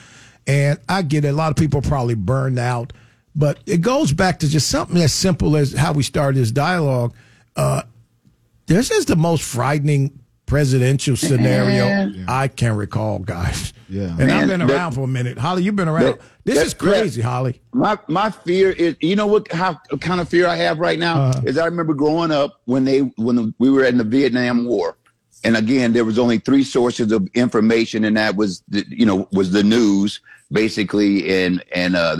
And 0.48 0.80
I 0.90 1.04
get 1.04 1.24
it, 1.26 1.28
a 1.28 1.34
lot 1.34 1.52
of 1.52 1.56
people 1.58 1.80
are 1.80 1.88
probably 1.88 2.16
burned 2.16 2.58
out, 2.58 2.94
but 3.36 3.60
it 3.68 3.82
goes 3.82 4.12
back 4.12 4.40
to 4.40 4.50
just 4.50 4.70
something 4.72 4.98
as 4.98 5.14
simple 5.14 5.56
as 5.56 5.74
how 5.74 5.94
we 5.94 6.02
started 6.02 6.40
this 6.42 6.50
dialogue. 6.50 7.14
Uh, 7.56 7.84
this 8.66 8.90
is 8.90 9.06
the 9.06 9.16
most 9.16 9.44
frightening 9.44 10.19
presidential 10.50 11.16
scenario 11.16 11.86
Man. 11.86 12.26
I 12.28 12.48
can 12.50 12.76
recall, 12.76 13.20
guys. 13.20 13.74
Yeah. 13.92 14.04
And 14.10 14.18
Man, 14.20 14.30
I've 14.30 14.48
been 14.48 14.60
that- 14.60 14.70
around 14.70 14.92
for 14.92 15.02
a 15.02 15.08
minute. 15.08 15.40
Holly, 15.40 15.64
you've 15.64 15.76
been 15.76 15.88
around. 15.88 16.04
that- 16.04 16.22
this 16.44 16.58
that- 16.60 16.68
is 16.68 16.74
crazy, 16.76 17.24
that- 17.24 17.28
Holly. 17.28 17.60
My 17.74 17.98
my 18.08 18.30
fear 18.30 18.70
is, 18.70 18.96
you 19.02 19.16
know 19.16 19.26
what 19.26 19.52
how 19.52 19.80
kind 20.00 20.22
of 20.22 20.30
fear 20.30 20.46
I 20.46 20.58
have 20.58 20.78
right 20.78 21.00
now 21.00 21.20
Uh-huh. 21.22 21.42
is 21.46 21.58
I 21.58 21.66
remember 21.66 21.96
growing 21.96 22.30
up 22.30 22.62
when 22.66 22.86
they 22.86 23.00
when 23.18 23.52
we 23.58 23.72
were 23.72 23.86
in 23.86 23.98
the 23.98 24.04
Vietnam 24.04 24.66
War, 24.68 24.96
and 25.44 25.58
again 25.58 25.94
there 25.94 26.06
was 26.06 26.20
only 26.20 26.38
three 26.38 26.64
sources 26.64 27.12
of 27.12 27.28
information, 27.34 28.04
and 28.06 28.16
that 28.16 28.36
was 28.36 28.62
the, 28.70 28.86
you 28.90 29.08
know 29.08 29.28
was 29.32 29.50
the 29.54 29.64
news 29.64 30.22
basically, 30.52 31.28
and 31.46 31.64
and 31.74 31.96
uh, 31.96 32.18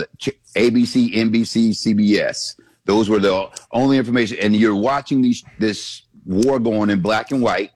ABC, 0.56 1.14
NBC, 1.14 1.70
CBS. 1.70 2.56
Those 2.84 3.08
were 3.08 3.20
the 3.20 3.48
only 3.70 3.96
information, 3.96 4.38
and 4.40 4.56
you're 4.56 4.74
watching 4.74 5.22
these 5.22 5.44
this 5.60 6.02
war 6.26 6.58
going 6.58 6.90
in 6.90 7.00
black 7.00 7.30
and 7.30 7.40
white, 7.42 7.70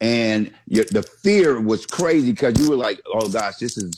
and 0.00 0.52
you, 0.66 0.84
the 0.84 1.02
fear 1.02 1.60
was 1.60 1.86
crazy 1.86 2.32
because 2.32 2.58
you 2.60 2.70
were 2.70 2.76
like, 2.76 3.00
"Oh 3.06 3.28
gosh, 3.28 3.56
this 3.56 3.76
is 3.76 3.92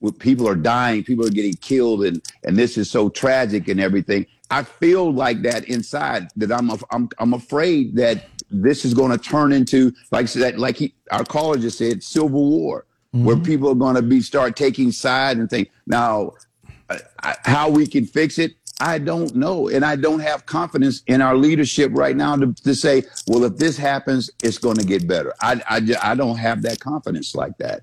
what 0.00 0.18
people 0.18 0.48
are 0.48 0.56
dying, 0.56 1.04
people 1.04 1.26
are 1.26 1.30
getting 1.30 1.54
killed, 1.54 2.04
and 2.04 2.22
and 2.44 2.56
this 2.56 2.76
is 2.76 2.90
so 2.90 3.08
tragic 3.08 3.68
and 3.68 3.80
everything." 3.80 4.26
I 4.50 4.62
feel 4.62 5.12
like 5.12 5.42
that 5.42 5.64
inside 5.68 6.28
that 6.36 6.52
I'm 6.52 6.70
I'm 6.90 7.08
I'm 7.18 7.34
afraid 7.34 7.96
that 7.96 8.26
this 8.50 8.84
is 8.84 8.94
going 8.94 9.10
to 9.10 9.18
turn 9.18 9.52
into 9.52 9.92
like 10.12 10.30
that 10.32 10.58
like 10.58 10.76
he 10.76 10.94
our 11.10 11.24
caller 11.24 11.56
just 11.56 11.78
said 11.78 12.02
civil 12.02 12.28
war 12.28 12.86
where 13.12 13.36
people 13.36 13.68
are 13.68 13.76
going 13.76 13.94
to 13.94 14.02
be 14.02 14.20
start 14.20 14.56
taking 14.56 14.90
side 14.90 15.36
and 15.36 15.48
think 15.48 15.70
now 15.86 16.32
uh, 16.90 16.98
how 17.44 17.68
we 17.68 17.86
can 17.86 18.04
fix 18.04 18.38
it 18.38 18.54
i 18.80 18.98
don't 18.98 19.34
know 19.34 19.68
and 19.68 19.84
i 19.84 19.94
don't 19.96 20.20
have 20.20 20.44
confidence 20.46 21.02
in 21.06 21.20
our 21.22 21.36
leadership 21.36 21.90
right 21.94 22.16
now 22.16 22.34
to, 22.36 22.52
to 22.54 22.74
say 22.74 23.02
well 23.28 23.44
if 23.44 23.56
this 23.56 23.76
happens 23.76 24.30
it's 24.42 24.58
going 24.58 24.76
to 24.76 24.84
get 24.84 25.06
better 25.06 25.32
I, 25.40 25.60
I 25.68 25.80
I 26.10 26.14
don't 26.14 26.36
have 26.38 26.62
that 26.62 26.80
confidence 26.80 27.34
like 27.34 27.56
that 27.58 27.82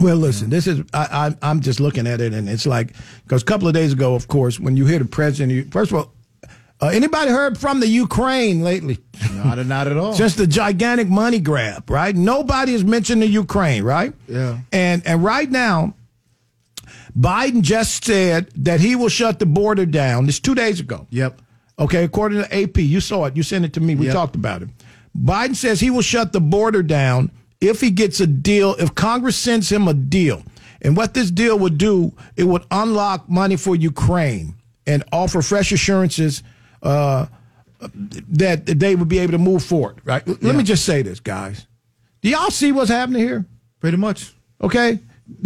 Well, 0.00 0.16
listen, 0.16 0.50
this 0.50 0.66
is 0.66 0.80
I, 0.92 1.06
I, 1.42 1.50
I'm 1.50 1.60
just 1.60 1.78
looking 1.80 2.06
at 2.06 2.20
it, 2.20 2.32
and 2.34 2.48
it's 2.48 2.66
like 2.66 2.88
because 3.24 3.42
a 3.42 3.44
couple 3.44 3.68
of 3.68 3.74
days 3.74 3.92
ago, 3.92 4.14
of 4.14 4.26
course, 4.26 4.58
when 4.58 4.76
you 4.76 4.86
hear 4.86 4.98
the 4.98 5.04
president, 5.04 5.52
you, 5.52 5.64
first 5.70 5.92
of 5.92 5.96
all, 5.98 6.08
Uh, 6.82 6.88
anybody 6.88 7.30
heard 7.30 7.56
from 7.56 7.78
the 7.80 7.86
Ukraine 7.86 8.58
lately? 8.70 8.98
Not, 9.32 9.64
not 9.66 9.86
at 9.86 9.96
all. 9.96 10.12
Just 10.24 10.40
a 10.40 10.46
gigantic 10.46 11.08
money 11.08 11.38
grab, 11.38 11.88
right? 11.88 12.14
Nobody 12.14 12.72
has 12.72 12.84
mentioned 12.84 13.22
the 13.22 13.28
Ukraine, 13.44 13.82
right? 13.84 14.12
Yeah. 14.28 14.58
And 14.72 14.98
and 15.06 15.16
right 15.24 15.50
now, 15.64 15.94
Biden 17.18 17.62
just 17.62 18.04
said 18.04 18.50
that 18.56 18.80
he 18.80 18.96
will 18.96 19.08
shut 19.08 19.38
the 19.38 19.46
border 19.46 19.86
down. 19.86 20.26
This 20.26 20.40
two 20.40 20.54
days 20.54 20.80
ago. 20.80 21.06
Yep. 21.10 21.40
Okay, 21.78 22.04
according 22.04 22.42
to 22.42 22.54
AP, 22.62 22.78
you 22.78 23.00
saw 23.00 23.24
it. 23.26 23.36
You 23.36 23.42
sent 23.42 23.64
it 23.64 23.72
to 23.74 23.80
me. 23.80 23.94
We 23.94 24.06
Yep. 24.06 24.14
talked 24.14 24.36
about 24.36 24.62
it. 24.62 24.68
Biden 25.16 25.54
says 25.54 25.80
he 25.80 25.90
will 25.90 26.02
shut 26.02 26.32
the 26.32 26.40
border 26.40 26.82
down 26.82 27.30
if 27.60 27.80
he 27.80 27.90
gets 27.90 28.20
a 28.20 28.26
deal, 28.26 28.74
if 28.78 28.94
Congress 28.94 29.36
sends 29.36 29.70
him 29.70 29.86
a 29.88 29.94
deal. 29.94 30.42
And 30.82 30.96
what 30.96 31.14
this 31.14 31.30
deal 31.30 31.58
would 31.60 31.78
do, 31.78 32.12
it 32.36 32.44
would 32.44 32.64
unlock 32.70 33.28
money 33.28 33.56
for 33.56 33.74
Ukraine 33.74 34.54
and 34.86 35.02
offer 35.12 35.40
fresh 35.40 35.72
assurances 35.72 36.42
uh, 36.82 37.26
that 38.30 38.66
they 38.66 38.94
would 38.94 39.08
be 39.08 39.18
able 39.18 39.32
to 39.32 39.38
move 39.38 39.62
forward. 39.64 40.00
Right? 40.04 40.26
Let 40.42 40.54
me 40.56 40.62
just 40.62 40.84
say 40.84 41.02
this, 41.02 41.20
guys. 41.20 41.66
Do 42.22 42.28
y'all 42.28 42.50
see 42.50 42.72
what's 42.72 42.90
happening 42.90 43.22
here? 43.22 43.44
Pretty 43.80 43.96
much. 43.96 44.32
Okay. 44.60 44.98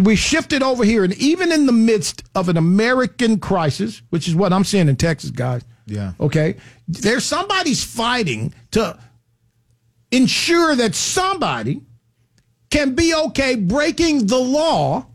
We 0.02 0.16
shifted 0.16 0.62
over 0.62 0.84
here, 0.84 1.04
and 1.04 1.14
even 1.14 1.52
in 1.52 1.66
the 1.66 1.72
midst 1.72 2.24
of 2.34 2.48
an 2.48 2.56
American 2.56 3.38
crisis, 3.38 4.02
which 4.10 4.26
is 4.26 4.34
what 4.34 4.52
I'm 4.52 4.64
seeing 4.64 4.88
in 4.88 4.96
Texas, 4.96 5.30
guys. 5.30 5.62
Yeah. 5.86 6.12
Okay. 6.20 6.56
There's 6.86 7.24
somebody's 7.24 7.82
fighting 7.82 8.52
to 8.72 8.98
ensure 10.10 10.74
that 10.76 10.94
somebody 10.94 11.82
can 12.70 12.94
be 12.94 13.14
okay 13.14 13.54
breaking 13.54 14.26
the 14.26 14.38
law 14.38 15.06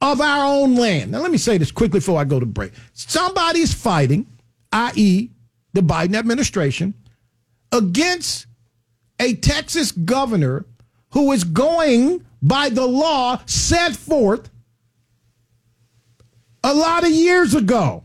of 0.00 0.20
our 0.20 0.44
own 0.44 0.76
land. 0.76 1.10
Now, 1.10 1.20
let 1.20 1.30
me 1.30 1.38
say 1.38 1.58
this 1.58 1.72
quickly 1.72 2.00
before 2.00 2.20
I 2.20 2.24
go 2.24 2.38
to 2.38 2.46
break. 2.46 2.72
Somebody's 2.92 3.72
fighting, 3.72 4.26
i.e., 4.72 5.30
the 5.72 5.80
Biden 5.80 6.14
administration, 6.14 6.94
against 7.72 8.46
a 9.18 9.34
Texas 9.34 9.92
governor 9.92 10.66
who 11.10 11.32
is 11.32 11.44
going 11.44 12.24
by 12.44 12.68
the 12.68 12.86
law 12.86 13.40
set 13.46 13.96
forth 13.96 14.50
a 16.62 16.74
lot 16.74 17.02
of 17.02 17.10
years 17.10 17.54
ago. 17.54 18.04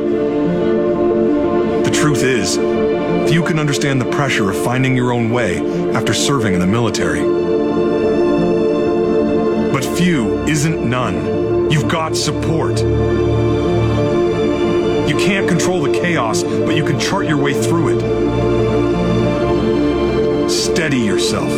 The 1.85 1.93
truth 1.93 2.25
is, 2.25 2.57
few 3.31 3.45
can 3.45 3.61
understand 3.61 4.01
the 4.01 4.11
pressure 4.11 4.51
of 4.51 4.57
finding 4.65 4.97
your 4.97 5.13
own 5.13 5.31
way 5.31 5.59
after 5.93 6.13
serving 6.13 6.55
in 6.55 6.61
the 6.61 6.67
military. 6.67 7.21
But 9.71 9.85
few 9.97 10.43
isn't 10.47 10.89
none. 10.89 11.71
You've 11.71 11.89
got 11.89 12.17
support. 12.17 12.83
You 15.17 15.25
can't 15.25 15.49
control 15.49 15.83
the 15.83 15.93
chaos, 15.99 16.43
but 16.43 16.77
you 16.77 16.85
can 16.85 17.01
chart 17.01 17.27
your 17.27 17.39
way 17.39 17.55
through 17.55 17.97
it. 17.97 18.01
Steady 20.51 20.99
yourself. 20.99 21.49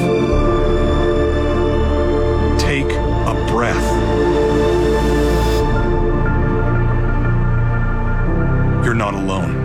Take 2.61 2.87
a 2.87 3.35
breath. 3.51 3.83
You're 8.85 8.95
not 8.95 9.15
alone. 9.15 9.57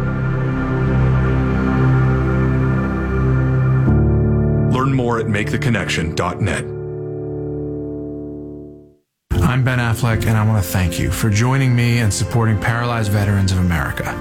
Learn 4.72 4.92
more 4.96 5.20
at 5.20 5.28
maketheconnection.net. 5.28 6.73
I'm 9.64 9.78
Ben 9.78 9.80
Affleck, 9.80 10.26
and 10.26 10.38
I 10.38 10.46
want 10.46 10.62
to 10.62 10.70
thank 10.70 11.00
you 11.00 11.10
for 11.10 11.30
joining 11.30 11.74
me 11.74 12.00
and 12.00 12.14
supporting 12.14 12.60
Paralyzed 12.60 13.10
Veterans 13.10 13.54
of 13.54 13.60
America. 13.60 14.14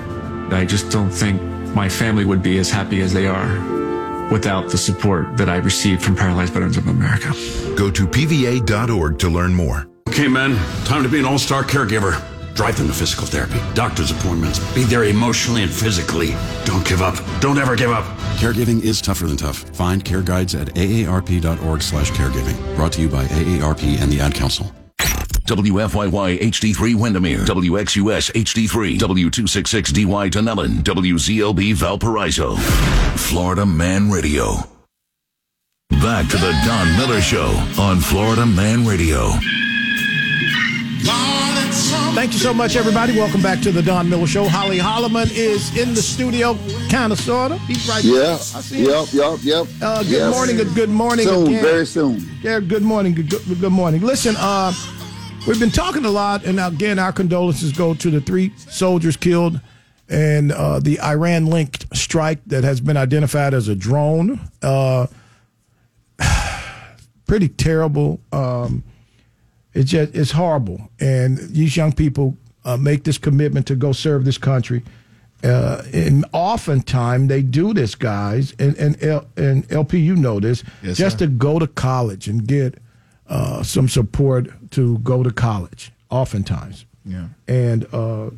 I 0.53 0.65
just 0.65 0.89
don't 0.93 1.11
think 1.11 1.43
my 1.75 1.89
family 1.89 2.25
would 2.25 2.45
be 2.45 2.59
as 2.59 2.71
happy 2.71 3.01
as 3.01 3.13
they 3.13 3.27
are 3.27 4.29
without 4.31 4.71
the 4.71 4.79
support 4.79 5.37
that 5.37 5.49
I 5.49 5.57
received 5.57 6.01
from 6.01 6.15
Paralyzed 6.15 6.53
Veterans 6.53 6.77
of 6.77 6.87
America. 6.87 7.33
Go 7.75 7.91
to 7.91 8.07
pva.org 8.07 9.19
to 9.19 9.29
learn 9.29 9.53
more. 9.53 9.89
Okay, 10.09 10.29
men, 10.29 10.57
time 10.85 11.03
to 11.03 11.09
be 11.09 11.19
an 11.19 11.25
all 11.25 11.41
star 11.41 11.65
caregiver. 11.65 12.23
Drive 12.55 12.79
them 12.79 12.87
to 12.87 12.93
physical 12.93 13.27
therapy, 13.27 13.59
doctor's 13.75 14.13
appointments, 14.13 14.61
be 14.77 14.85
there 14.85 15.03
emotionally 15.03 15.65
and 15.65 15.73
physically. 15.73 16.37
Don't 16.65 16.87
give 16.87 17.03
up. 17.03 17.17
Don't 17.41 17.59
ever 17.59 17.75
give 17.75 17.91
up. 17.91 18.05
Caregiving 18.37 18.81
is 18.81 19.03
tougher 19.03 19.27
than 19.27 19.39
tough. 19.39 19.65
Find 19.75 20.05
care 20.05 20.23
guides 20.23 20.55
at 20.55 20.69
aarp.org 20.69 21.83
slash 21.83 22.13
caregiving. 22.13 22.77
Brought 22.77 22.93
to 22.93 23.01
you 23.01 23.09
by 23.09 23.25
AARP 23.25 24.01
and 24.01 24.13
the 24.13 24.21
Ad 24.21 24.35
Council. 24.35 24.73
WFYY 25.57 26.41
HD3 26.41 26.95
Windermere, 26.95 27.41
WXUS 27.45 28.33
HD3, 28.33 28.99
W266DY 28.99 30.31
Dunellen, 30.31 30.79
WZLB 30.83 31.75
Valparaiso, 31.75 32.57
Florida 33.17 33.67
Man 33.67 34.11
Radio. 34.11 34.55
Back 35.91 36.27
to 36.31 36.39
the 36.39 36.59
Don 36.65 36.97
Miller 36.97 37.21
Show 37.21 37.49
on 37.79 38.01
Florida 38.01 38.47
Man 38.47 38.87
Radio. 38.87 39.29
Thank 42.15 42.33
you 42.33 42.39
so 42.39 42.55
much, 42.55 42.77
everybody. 42.77 43.15
Welcome 43.19 43.43
back 43.43 43.61
to 43.61 43.73
the 43.73 43.83
Don 43.83 44.09
Miller 44.09 44.27
Show. 44.27 44.45
Holly 44.49 44.79
Holloman 44.79 45.31
is 45.35 45.77
in 45.77 45.93
the 45.95 46.01
studio, 46.03 46.57
kind 46.91 47.13
of, 47.13 47.19
sort 47.21 47.53
of. 47.53 47.61
He's 47.67 47.87
right 47.89 48.03
there. 48.03 48.25
Yeah. 48.25 48.33
I 48.33 48.37
see 48.39 48.79
him. 48.85 48.87
Yep. 48.91 49.07
Yep. 49.13 49.39
Yep. 49.43 49.67
Uh, 49.83 50.03
good 50.03 50.11
Yes. 50.13 50.35
morning. 50.35 50.57
Good, 50.57 50.75
good 50.75 50.91
morning. 50.91 51.27
Soon. 51.27 51.47
again. 51.49 51.63
Very 51.63 51.87
soon. 51.87 52.31
Yeah, 52.43 52.61
good 52.61 52.83
morning. 52.83 53.15
Good, 53.15 53.29
good, 53.31 53.61
good 53.61 53.73
morning. 53.73 54.01
Listen, 54.03 54.35
uh, 54.39 54.73
we've 55.47 55.61
been 55.61 55.71
talking 55.71 56.05
a 56.05 56.11
lot, 56.11 56.45
and 56.45 56.59
again, 56.61 56.99
our 56.99 57.13
condolences 57.13 57.73
go 57.73 57.95
to 57.95 58.11
the 58.11 58.21
three 58.21 58.53
soldiers 58.57 59.17
killed 59.17 59.61
and 60.09 60.53
uh, 60.53 60.79
the 60.79 61.01
Iran 61.01 61.47
linked 61.47 61.97
strike 61.97 62.41
that 62.47 62.65
has 62.65 62.81
been 62.81 62.97
identified 62.97 63.55
as 63.55 63.69
a 63.69 63.75
drone. 63.75 64.41
Uh, 64.61 65.07
pretty 67.27 67.49
terrible. 67.49 68.21
Um, 68.33 68.85
it's 69.75 69.91
just 69.91 70.15
it's 70.15 70.33
horrible, 70.33 70.91
and 71.01 71.39
these 71.39 71.77
young 71.77 71.93
people 71.93 72.37
uh, 72.65 72.77
make 72.77 73.05
this 73.05 73.17
commitment 73.17 73.67
to 73.69 73.75
go 73.75 73.93
serve 73.93 74.25
this 74.25 74.39
country. 74.39 74.83
Uh, 75.43 75.83
and 75.93 76.25
oftentimes 76.33 77.29
they 77.29 77.41
do 77.43 77.73
this, 77.73 77.95
guys, 77.95 78.55
and 78.59 78.77
and 78.77 79.03
L, 79.03 79.27
and 79.37 79.71
LP, 79.73 79.99
you 79.99 80.15
know 80.15 80.41
this, 80.41 80.63
Yes, 80.83 80.99
just 80.99 81.19
sir. 81.19 81.25
to 81.27 81.33
go 81.33 81.59
to 81.59 81.67
college 81.67 82.29
and 82.29 82.47
get 82.47 82.79
uh, 83.29 83.63
some 83.63 83.89
support 83.89 84.49
to 84.73 84.99
go 84.99 85.23
to 85.23 85.31
college. 85.31 85.93
Oftentimes, 86.11 86.85
Yeah. 87.07 87.29
and 87.49 87.87
uh, 87.95 88.29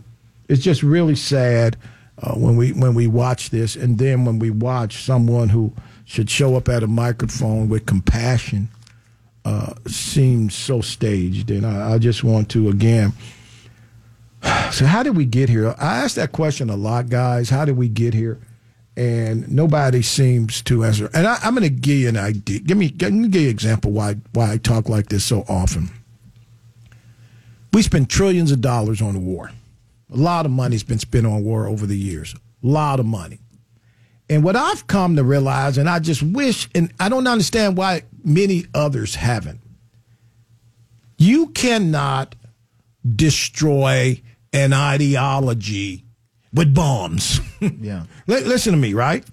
it's 0.49 0.63
just 0.63 0.83
really 0.85 1.17
sad 1.17 1.77
uh, 2.23 2.35
when 2.35 2.57
we 2.57 2.73
when 2.73 2.95
we 2.95 3.09
watch 3.09 3.51
this, 3.51 3.75
and 3.75 3.99
then 3.99 4.25
when 4.25 4.39
we 4.39 4.51
watch 4.51 5.03
someone 5.03 5.49
who 5.49 5.73
should 6.05 6.31
show 6.31 6.55
up 6.57 6.69
at 6.69 6.83
a 6.85 6.87
microphone 6.87 7.69
with 7.69 7.87
compassion 7.87 8.69
uh, 9.45 9.73
seems 9.89 10.55
so 10.55 10.81
staged. 10.81 11.51
And 11.51 11.67
I, 11.67 11.95
I 11.95 11.99
just 11.99 12.23
want 12.23 12.49
to 12.51 12.69
again. 12.69 13.13
So 14.73 14.85
how 14.87 15.03
did 15.03 15.17
we 15.17 15.25
get 15.25 15.49
here? 15.49 15.75
I 15.79 15.99
ask 15.99 16.17
that 16.17 16.33
question 16.33 16.69
a 16.69 16.77
lot, 16.77 17.09
guys. 17.09 17.49
How 17.51 17.65
did 17.65 17.77
we 17.77 17.89
get 17.89 18.13
here? 18.13 18.39
And 18.97 19.49
nobody 19.51 20.03
seems 20.03 20.63
to 20.63 20.85
answer. 20.85 21.09
And 21.15 21.27
I, 21.27 21.39
I'm 21.43 21.55
going 21.55 21.63
to 21.63 21.71
give 21.71 21.97
you 21.97 22.09
an 22.09 22.17
idea. 22.17 22.59
Give 22.61 22.77
me, 22.77 22.95
let 23.01 23.13
me 23.13 23.27
an 23.27 23.35
example 23.51 23.91
why 23.93 24.17
why 24.33 24.53
I 24.53 24.57
talk 24.59 24.89
like 24.89 25.09
this 25.09 25.25
so 25.25 25.45
often. 25.49 25.91
We 27.75 27.83
spend 27.83 28.09
trillions 28.09 28.53
of 28.53 28.61
dollars 28.61 29.03
on 29.03 29.15
the 29.15 29.21
war. 29.21 29.51
A 30.13 30.17
lot 30.17 30.47
of 30.47 30.53
money's 30.53 30.85
been 30.85 31.01
spent 31.01 31.27
on 31.27 31.43
war 31.43 31.67
over 31.67 31.87
the 31.87 31.99
years. 31.99 32.33
A 32.35 32.39
lot 32.67 33.01
of 33.01 33.07
money. 33.07 33.41
And 34.31 34.45
what 34.45 34.55
I've 34.55 34.87
come 34.87 35.17
to 35.17 35.25
realize, 35.25 35.77
and 35.77 35.91
I 35.91 35.99
just 35.99 36.23
wish, 36.23 36.69
and 36.73 36.93
I 37.01 37.09
don't 37.09 37.27
understand 37.27 37.77
why 37.77 38.05
many 38.23 38.67
others 38.75 39.17
haven't, 39.17 39.61
you 41.19 41.49
cannot 41.49 42.37
destroy 43.05 44.23
an 44.53 44.73
ideology 44.73 46.05
with 46.53 46.73
bombs. 46.75 47.41
Yeah. 47.81 48.05
Listen 48.27 48.75
to 48.75 48.79
me, 48.79 48.93
right? 48.93 49.25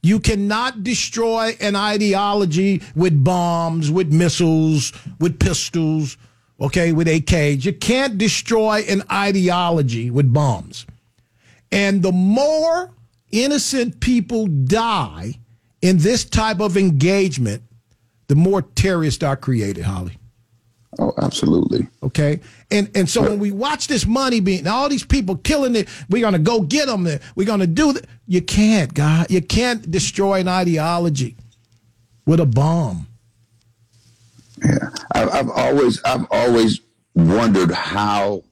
You 0.00 0.20
cannot 0.20 0.84
destroy 0.84 1.56
an 1.60 1.74
ideology 1.74 2.82
with 2.94 3.24
bombs, 3.24 3.90
with 3.90 4.12
missiles, 4.12 4.92
with 5.18 5.40
pistols, 5.40 6.16
okay, 6.60 6.92
with 6.92 7.06
AKs. 7.06 7.64
You 7.64 7.72
can't 7.72 8.18
destroy 8.18 8.84
an 8.88 9.02
ideology 9.10 10.10
with 10.10 10.32
bombs. 10.32 10.86
And 11.72 12.02
the 12.02 12.12
more 12.12 12.90
innocent 13.30 14.00
people 14.00 14.46
die 14.46 15.34
in 15.82 15.98
this 15.98 16.24
type 16.24 16.60
of 16.60 16.76
engagement, 16.76 17.62
the 18.28 18.34
more 18.34 18.62
terrorists 18.62 19.22
are 19.22 19.36
created, 19.36 19.84
Holly. 19.84 20.16
Oh, 20.98 21.14
absolutely. 21.22 21.86
Okay, 22.02 22.40
and 22.70 22.90
and 22.96 23.08
so 23.08 23.22
when 23.22 23.38
we 23.38 23.52
watch 23.52 23.86
this 23.86 24.06
money 24.06 24.40
being 24.40 24.66
all 24.66 24.88
these 24.88 25.04
people 25.04 25.36
killing 25.36 25.76
it, 25.76 25.88
we're 26.08 26.20
gonna 26.20 26.38
go 26.38 26.60
get 26.62 26.86
them. 26.86 27.08
We're 27.36 27.46
gonna 27.46 27.68
do 27.68 27.92
that. 27.92 28.06
You 28.26 28.42
can't, 28.42 28.92
God. 28.92 29.30
You 29.30 29.40
can't 29.40 29.88
destroy 29.88 30.40
an 30.40 30.48
ideology 30.48 31.36
with 32.26 32.40
a 32.40 32.46
bomb. 32.46 33.06
Yeah, 34.64 34.90
I've, 35.12 35.30
I've 35.30 35.50
always 35.50 36.02
I've 36.04 36.26
always 36.30 36.80
wondered 37.14 37.70
how 37.70 38.44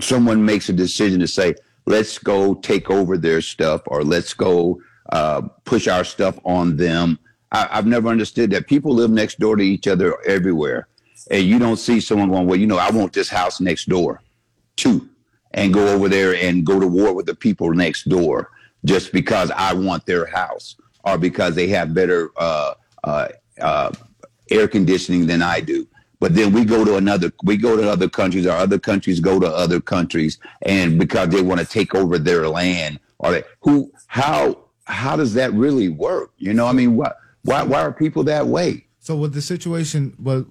someone 0.00 0.44
makes 0.44 0.68
a 0.68 0.72
decision 0.72 1.20
to 1.20 1.28
say, 1.28 1.54
"Let's 1.86 2.18
go 2.18 2.54
take 2.54 2.90
over 2.90 3.16
their 3.16 3.40
stuff," 3.40 3.82
or 3.86 4.04
"Let's 4.04 4.34
go 4.34 4.80
uh, 5.10 5.42
push 5.64 5.88
our 5.88 6.04
stuff 6.04 6.38
on 6.44 6.76
them." 6.76 7.18
I, 7.52 7.68
I've 7.70 7.86
never 7.86 8.08
understood 8.08 8.50
that. 8.50 8.66
People 8.66 8.94
live 8.94 9.10
next 9.10 9.38
door 9.38 9.56
to 9.56 9.62
each 9.62 9.86
other 9.86 10.16
everywhere, 10.26 10.88
and 11.30 11.42
you 11.44 11.58
don't 11.58 11.78
see 11.78 12.00
someone 12.00 12.30
going, 12.30 12.46
"Well, 12.46 12.58
you 12.58 12.66
know, 12.66 12.78
I 12.78 12.90
want 12.90 13.12
this 13.12 13.28
house 13.28 13.60
next 13.60 13.88
door, 13.88 14.22
too," 14.76 15.08
and 15.52 15.72
go 15.72 15.88
over 15.88 16.08
there 16.08 16.34
and 16.34 16.66
go 16.66 16.80
to 16.80 16.86
war 16.86 17.14
with 17.14 17.26
the 17.26 17.34
people 17.34 17.72
next 17.72 18.08
door 18.08 18.50
just 18.84 19.12
because 19.12 19.50
I 19.50 19.74
want 19.74 20.06
their 20.06 20.26
house 20.26 20.76
or 21.04 21.18
because 21.18 21.54
they 21.54 21.68
have 21.68 21.94
better 21.94 22.30
uh, 22.36 22.74
uh, 23.04 23.28
uh, 23.60 23.92
air 24.50 24.68
conditioning 24.68 25.26
than 25.26 25.42
I 25.42 25.60
do. 25.60 25.86
But 26.18 26.34
then 26.34 26.52
we 26.52 26.64
go 26.64 26.84
to 26.84 26.96
another, 26.96 27.32
we 27.44 27.56
go 27.56 27.76
to 27.76 27.90
other 27.90 28.08
countries, 28.08 28.46
or 28.46 28.52
other 28.52 28.78
countries 28.78 29.20
go 29.20 29.40
to 29.40 29.46
other 29.46 29.80
countries, 29.80 30.38
and 30.62 30.98
because 30.98 31.28
they 31.28 31.40
want 31.40 31.60
to 31.60 31.66
take 31.66 31.94
over 31.94 32.18
their 32.18 32.46
land, 32.46 33.00
or 33.18 33.32
they, 33.32 33.42
who, 33.60 33.90
how, 34.06 34.58
how 34.84 35.16
does 35.16 35.32
that 35.34 35.52
really 35.54 35.88
work? 35.88 36.32
You 36.36 36.52
know, 36.52 36.66
I 36.66 36.72
mean, 36.72 36.96
why, 36.96 37.12
why, 37.42 37.62
why 37.62 37.80
are 37.80 37.92
people 37.92 38.22
that 38.24 38.46
way? 38.46 38.86
So 38.98 39.16
with 39.16 39.32
the 39.32 39.40
situation, 39.40 40.14
was 40.18 40.44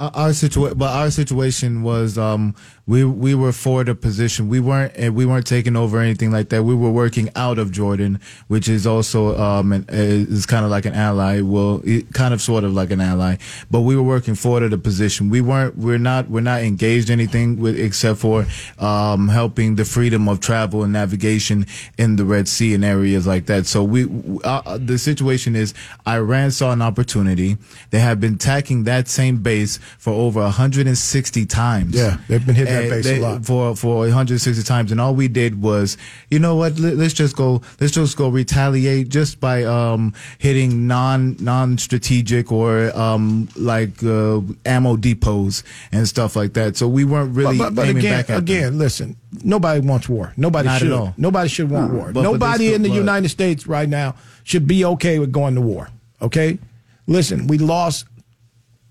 our 0.00 0.32
situation, 0.32 0.76
but 0.76 0.92
our 0.92 1.12
situation 1.12 1.84
was, 1.84 2.18
um, 2.18 2.56
we 2.86 3.02
we 3.02 3.34
were 3.34 3.52
for 3.52 3.82
the 3.82 3.94
position. 3.94 4.48
We 4.48 4.60
weren't 4.60 5.14
we 5.14 5.24
weren't 5.24 5.46
taking 5.46 5.74
over 5.74 6.00
anything 6.00 6.30
like 6.30 6.50
that. 6.50 6.64
We 6.64 6.74
were 6.74 6.90
working 6.90 7.30
out 7.34 7.58
of 7.58 7.72
Jordan, 7.72 8.20
which 8.48 8.68
is 8.68 8.86
also 8.86 9.38
um 9.38 9.72
an, 9.72 9.86
is 9.88 10.44
kind 10.44 10.64
of 10.66 10.70
like 10.70 10.84
an 10.84 10.92
ally. 10.92 11.40
Well, 11.40 11.82
kind 12.12 12.34
of 12.34 12.42
sort 12.42 12.62
of 12.62 12.74
like 12.74 12.90
an 12.90 13.00
ally, 13.00 13.36
but 13.70 13.80
we 13.80 13.96
were 13.96 14.02
working 14.02 14.34
for 14.34 14.60
the 14.60 14.76
position. 14.76 15.30
We 15.30 15.40
weren't. 15.40 15.78
We're 15.78 15.98
not. 15.98 16.28
We're 16.28 16.40
not 16.40 16.60
engaged 16.62 17.08
anything 17.10 17.58
with 17.58 17.78
except 17.78 18.18
for 18.18 18.44
um 18.78 19.28
helping 19.28 19.76
the 19.76 19.86
freedom 19.86 20.28
of 20.28 20.40
travel 20.40 20.82
and 20.82 20.92
navigation 20.92 21.66
in 21.96 22.16
the 22.16 22.24
Red 22.26 22.48
Sea 22.48 22.74
and 22.74 22.84
areas 22.84 23.26
like 23.26 23.46
that. 23.46 23.66
So 23.66 23.82
we 23.82 24.06
uh, 24.44 24.76
the 24.78 24.98
situation 24.98 25.56
is 25.56 25.72
Iran 26.06 26.50
saw 26.50 26.72
an 26.72 26.82
opportunity. 26.82 27.56
They 27.90 28.00
have 28.00 28.20
been 28.20 28.34
attacking 28.34 28.84
that 28.84 29.08
same 29.08 29.38
base 29.42 29.78
for 29.98 30.12
over 30.12 30.40
160 30.40 31.46
times. 31.46 31.94
Yeah, 31.94 32.18
they've 32.28 32.44
been 32.44 32.54
hitting 32.54 32.73
that 32.74 32.82
And 32.82 32.90
base 32.90 33.04
they- 33.04 33.18
a 33.18 33.22
lot. 33.22 33.44
for 33.46 33.74
for 33.76 33.96
160 34.06 34.62
times, 34.64 34.92
and 34.92 35.00
all 35.00 35.14
we 35.14 35.28
did 35.28 35.62
was, 35.62 35.96
you 36.30 36.38
know 36.38 36.56
what? 36.56 36.78
Let, 36.78 36.98
us 36.98 37.12
just 37.12 37.36
go. 37.36 37.62
Let's 37.80 37.92
just 37.92 38.16
go 38.16 38.28
retaliate 38.28 39.08
just 39.08 39.40
by 39.40 39.64
um 39.64 40.12
hitting 40.38 40.86
non 40.86 41.36
non 41.40 41.78
strategic 41.78 42.52
or 42.52 42.96
um 42.98 43.48
like 43.56 44.02
uh, 44.02 44.40
ammo 44.66 44.96
depots 44.96 45.62
and 45.92 46.06
stuff 46.06 46.36
like 46.36 46.52
that. 46.54 46.76
So 46.76 46.88
we 46.88 47.04
weren't 47.04 47.34
really 47.34 47.58
but, 47.58 47.70
but, 47.70 47.74
but 47.76 47.86
aiming 47.88 47.98
again, 47.98 48.12
back 48.12 48.30
at 48.30 48.34
them. 48.34 48.38
again, 48.44 48.78
listen. 48.78 49.16
Nobody 49.42 49.80
wants 49.80 50.08
war. 50.08 50.32
Nobody 50.36 50.68
Not 50.68 50.78
should. 50.80 51.12
Nobody 51.18 51.48
should 51.48 51.68
want 51.70 51.92
war. 51.92 52.12
But- 52.12 52.22
Nobody 52.22 52.72
in 52.72 52.82
the 52.82 52.88
but- 52.88 52.94
United 52.94 53.28
States 53.30 53.66
right 53.66 53.88
now 53.88 54.14
should 54.44 54.66
be 54.68 54.84
okay 54.84 55.18
with 55.18 55.32
going 55.32 55.54
to 55.56 55.60
war. 55.60 55.88
Okay, 56.22 56.58
listen. 57.06 57.46
We 57.48 57.58
lost 57.58 58.06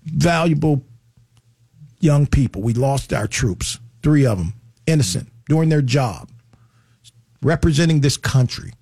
valuable 0.04 0.82
young 2.04 2.26
people. 2.26 2.62
We 2.62 2.74
lost 2.74 3.12
our 3.12 3.26
troops. 3.26 3.78
Three 4.02 4.26
of 4.26 4.38
them, 4.38 4.52
innocent, 4.86 5.28
doing 5.48 5.70
their 5.70 5.82
job, 5.82 6.30
representing 7.42 8.00
this 8.00 8.16
country. 8.16 8.72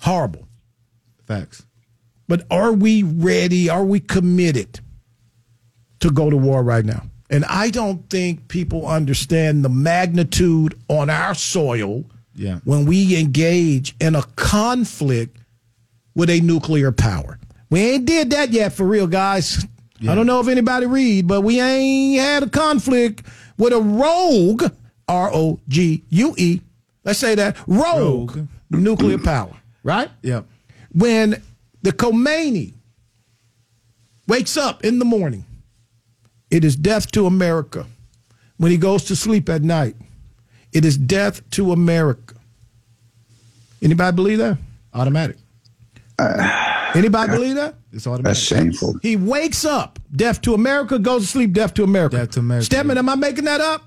Horrible. 0.00 0.46
Facts. 1.26 1.64
But 2.28 2.46
are 2.50 2.72
we 2.72 3.02
ready? 3.02 3.68
Are 3.68 3.84
we 3.84 4.00
committed 4.00 4.80
to 6.00 6.10
go 6.10 6.30
to 6.30 6.36
war 6.36 6.62
right 6.62 6.84
now? 6.84 7.02
And 7.28 7.44
I 7.46 7.70
don't 7.70 8.08
think 8.10 8.48
people 8.48 8.86
understand 8.86 9.64
the 9.64 9.68
magnitude 9.68 10.78
on 10.88 11.10
our 11.10 11.34
soil 11.34 12.04
Yeah. 12.34 12.60
when 12.64 12.84
we 12.86 13.18
engage 13.18 13.94
in 14.00 14.14
a 14.14 14.22
conflict 14.36 15.36
with 16.14 16.30
a 16.30 16.40
nuclear 16.40 16.92
power. 16.92 17.38
We 17.70 17.80
ain't 17.80 18.04
did 18.04 18.30
that 18.30 18.50
yet 18.52 18.72
for 18.74 18.86
real, 18.86 19.06
guys. 19.06 19.64
I 20.08 20.14
don't 20.14 20.26
know 20.26 20.40
if 20.40 20.48
anybody 20.48 20.86
read, 20.86 21.28
but 21.28 21.42
we 21.42 21.60
ain't 21.60 22.20
had 22.20 22.42
a 22.42 22.48
conflict 22.48 23.22
with 23.56 23.72
a 23.72 23.80
rogue, 23.80 24.64
R 25.08 25.30
O 25.32 25.60
G 25.68 26.02
U 26.10 26.34
E. 26.36 26.60
Let's 27.04 27.18
say 27.18 27.34
that 27.34 27.56
rogue, 27.66 28.46
nuclear 28.70 29.18
power, 29.18 29.54
right? 29.82 30.10
Yep. 30.22 30.46
When 30.92 31.42
the 31.82 31.92
Khomeini 31.92 32.74
wakes 34.26 34.56
up 34.56 34.84
in 34.84 34.98
the 34.98 35.04
morning, 35.04 35.44
it 36.50 36.64
is 36.64 36.76
death 36.76 37.10
to 37.12 37.26
America. 37.26 37.86
When 38.56 38.70
he 38.70 38.78
goes 38.78 39.04
to 39.04 39.16
sleep 39.16 39.48
at 39.48 39.62
night, 39.62 39.96
it 40.72 40.84
is 40.84 40.96
death 40.96 41.48
to 41.50 41.72
America. 41.72 42.34
Anybody 43.82 44.14
believe 44.14 44.38
that? 44.38 44.58
Automatic. 44.94 45.36
Uh, 46.18 46.92
anybody 46.94 47.32
believe 47.32 47.56
that? 47.56 47.74
It's 47.92 48.06
automatic. 48.06 48.24
That's 48.24 48.40
shameful. 48.40 48.98
He 49.02 49.16
wakes 49.16 49.64
up, 49.64 49.98
deaf 50.14 50.40
to 50.42 50.54
America, 50.54 50.98
goes 50.98 51.22
to 51.22 51.28
sleep, 51.28 51.52
deaf 51.52 51.74
to 51.74 51.84
America. 51.84 52.16
Death 52.16 52.30
to 52.32 52.40
America. 52.40 52.64
Stedman, 52.66 52.98
am 52.98 53.08
I 53.08 53.14
making 53.14 53.44
that 53.44 53.60
up? 53.60 53.82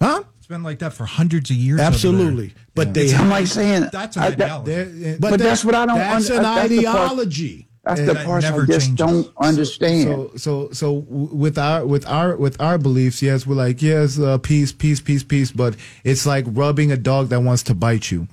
Huh? 0.00 0.24
It's 0.38 0.46
been 0.48 0.62
like 0.64 0.80
that 0.80 0.92
for 0.92 1.04
hundreds 1.06 1.50
of 1.50 1.56
years. 1.56 1.80
Absolutely. 1.80 2.52
But 2.74 2.94
they 2.94 3.14
I'm 3.14 3.28
like 3.28 3.46
saying, 3.46 3.88
That's 3.92 4.16
an 4.16 4.22
I- 4.24 4.30
that- 4.30 4.50
ideology. 4.62 5.16
but, 5.20 5.38
that's 5.38 5.64
what 5.64 5.74
I 5.74 5.86
don't. 5.86 5.98
That's 5.98 6.30
un- 6.30 6.36
an 6.38 6.42
that's 6.42 6.68
the 6.68 6.84
part- 6.84 6.96
ideology. 6.98 7.68
That's 7.84 8.00
the 8.00 8.14
That 8.14 8.24
part 8.26 8.44
I 8.44 8.50
never 8.50 8.64
just 8.66 8.86
changes. 8.86 8.96
don't 9.06 9.32
understand. 9.38 10.04
So 10.04 10.30
so 10.36 10.68
so 10.72 11.00
w- 11.00 11.28
with 11.34 11.58
our 11.58 11.84
with 11.84 12.06
our 12.06 12.36
with 12.36 12.60
our 12.60 12.78
beliefs, 12.78 13.20
yes, 13.22 13.44
we're 13.44 13.56
like 13.56 13.82
yes, 13.82 14.20
uh, 14.20 14.38
peace, 14.38 14.70
peace, 14.70 15.00
peace, 15.00 15.24
peace. 15.24 15.50
But 15.50 15.74
it's 16.04 16.24
like 16.24 16.44
rubbing 16.48 16.92
a 16.92 16.96
dog 16.96 17.30
that 17.30 17.40
wants 17.40 17.64
to 17.64 17.74
bite 17.74 18.10
you. 18.12 18.28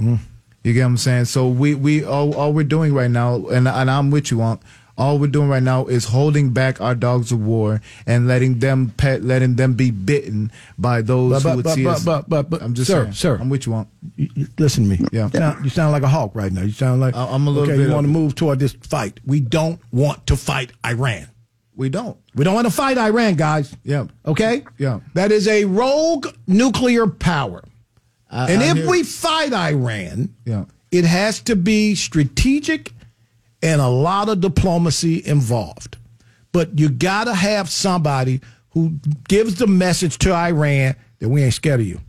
You 0.64 0.74
get 0.74 0.82
what 0.82 0.86
I'm 0.88 0.98
saying? 0.98 1.26
So 1.26 1.48
we 1.48 1.74
we 1.74 2.04
all, 2.04 2.36
all 2.36 2.54
we're 2.54 2.64
doing 2.64 2.94
right 2.94 3.10
now, 3.10 3.48
and 3.48 3.68
and 3.68 3.90
I'm 3.90 4.12
with 4.12 4.30
you 4.30 4.40
on. 4.42 4.60
All 5.00 5.18
we're 5.18 5.28
doing 5.28 5.48
right 5.48 5.64
now 5.64 5.86
is 5.86 6.04
holding 6.04 6.52
back 6.52 6.82
our 6.82 6.94
dogs 6.94 7.32
of 7.32 7.40
war 7.42 7.80
and 8.06 8.28
letting 8.28 8.60
them 8.60 8.94
pet, 8.98 9.24
letting 9.24 9.56
them 9.56 9.74
be 9.74 9.92
bitten 9.92 10.52
by 10.78 11.02
those 11.02 11.42
But- 11.42 11.50
who 11.52 11.56
would 11.56 11.64
but- 11.64 11.76
see 11.76 11.84
but- 11.86 11.90
us. 11.96 12.04
but- 12.04 12.30
but- 12.30 12.50
but- 12.50 12.62
I'm 12.62 12.74
just 12.74 12.88
sir, 12.92 13.04
saying, 13.04 13.14
sir. 13.14 13.38
I'm 13.40 13.48
with 13.50 13.66
you 13.66 13.74
on. 13.76 13.88
You, 14.18 14.30
you- 14.36 14.48
listen 14.58 14.84
to 14.84 14.90
me. 14.90 15.08
Yeah. 15.14 15.30
You 15.34 15.40
sound, 15.40 15.64
you 15.64 15.70
sound 15.70 15.92
like 15.94 16.04
a 16.04 16.08
hawk 16.10 16.32
right 16.36 16.52
now. 16.52 16.64
You 16.64 16.74
sound 16.74 17.00
like 17.00 17.16
I- 17.16 17.28
I'm 17.32 17.48
a 17.48 17.50
little 17.50 17.72
okay, 17.72 17.82
You 17.82 17.90
want 17.92 18.06
to 18.08 18.12
move 18.12 18.36
toward 18.36 18.60
this 18.60 18.74
fight. 18.82 19.22
We 19.26 19.40
don't 19.40 19.80
want 19.94 20.28
to 20.28 20.36
fight 20.36 20.72
Iran. 20.86 21.28
We 21.78 21.88
don't. 21.88 22.18
We 22.36 22.44
don't 22.44 22.54
want 22.54 22.68
to 22.68 22.74
fight 22.74 22.98
Iran, 22.98 23.36
guys. 23.36 23.74
Yeah. 23.86 24.08
Okay. 24.26 24.64
Yeah. 24.78 25.00
That 25.14 25.32
is 25.32 25.48
a 25.48 25.64
rogue 25.64 26.28
nuclear 26.46 27.08
power. 27.08 27.64
I- 28.30 28.52
and 28.52 28.62
I 28.62 28.66
if 28.72 28.78
hear- 28.78 28.90
we 28.90 29.04
fight 29.04 29.54
Iran, 29.54 30.32
Yeah. 30.46 30.66
it 30.92 31.06
has 31.06 31.40
to 31.44 31.56
be 31.56 31.96
strategic 31.96 32.92
and 33.62 33.82
a 33.82 33.88
lot 33.88 34.30
of 34.30 34.42
diplomacy 34.42 35.26
involved. 35.26 35.98
But 36.52 36.78
you 36.80 36.90
got 36.90 37.26
to 37.26 37.34
have 37.34 37.70
somebody 37.70 38.42
who 38.72 39.00
gives 39.28 39.56
the 39.56 39.68
message 39.68 40.18
to 40.20 40.34
Iran 40.34 40.96
that 41.20 41.30
we 41.30 41.44
ain't 41.44 41.54
scared 41.54 41.80
of 41.82 41.86
you. 41.88 42.00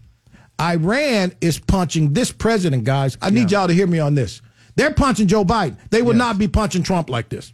Iran 0.61 1.33
is 1.41 1.59
punching 1.59 2.13
this 2.13 2.31
president, 2.31 2.85
guys. 2.85 3.17
I 3.23 3.31
need 3.31 3.51
y'all 3.51 3.67
to 3.69 3.75
hear 3.75 3.87
me 3.87 3.99
on 3.99 4.15
this. 4.15 4.43
They're 4.77 4.93
punching 4.95 5.27
Joe 5.27 5.45
Biden. 5.45 5.77
They 5.91 6.03
would 6.03 6.17
not 6.17 6.39
be 6.39 6.49
punching 6.49 6.83
Trump 6.83 7.11
like 7.11 7.29
this. 7.29 7.53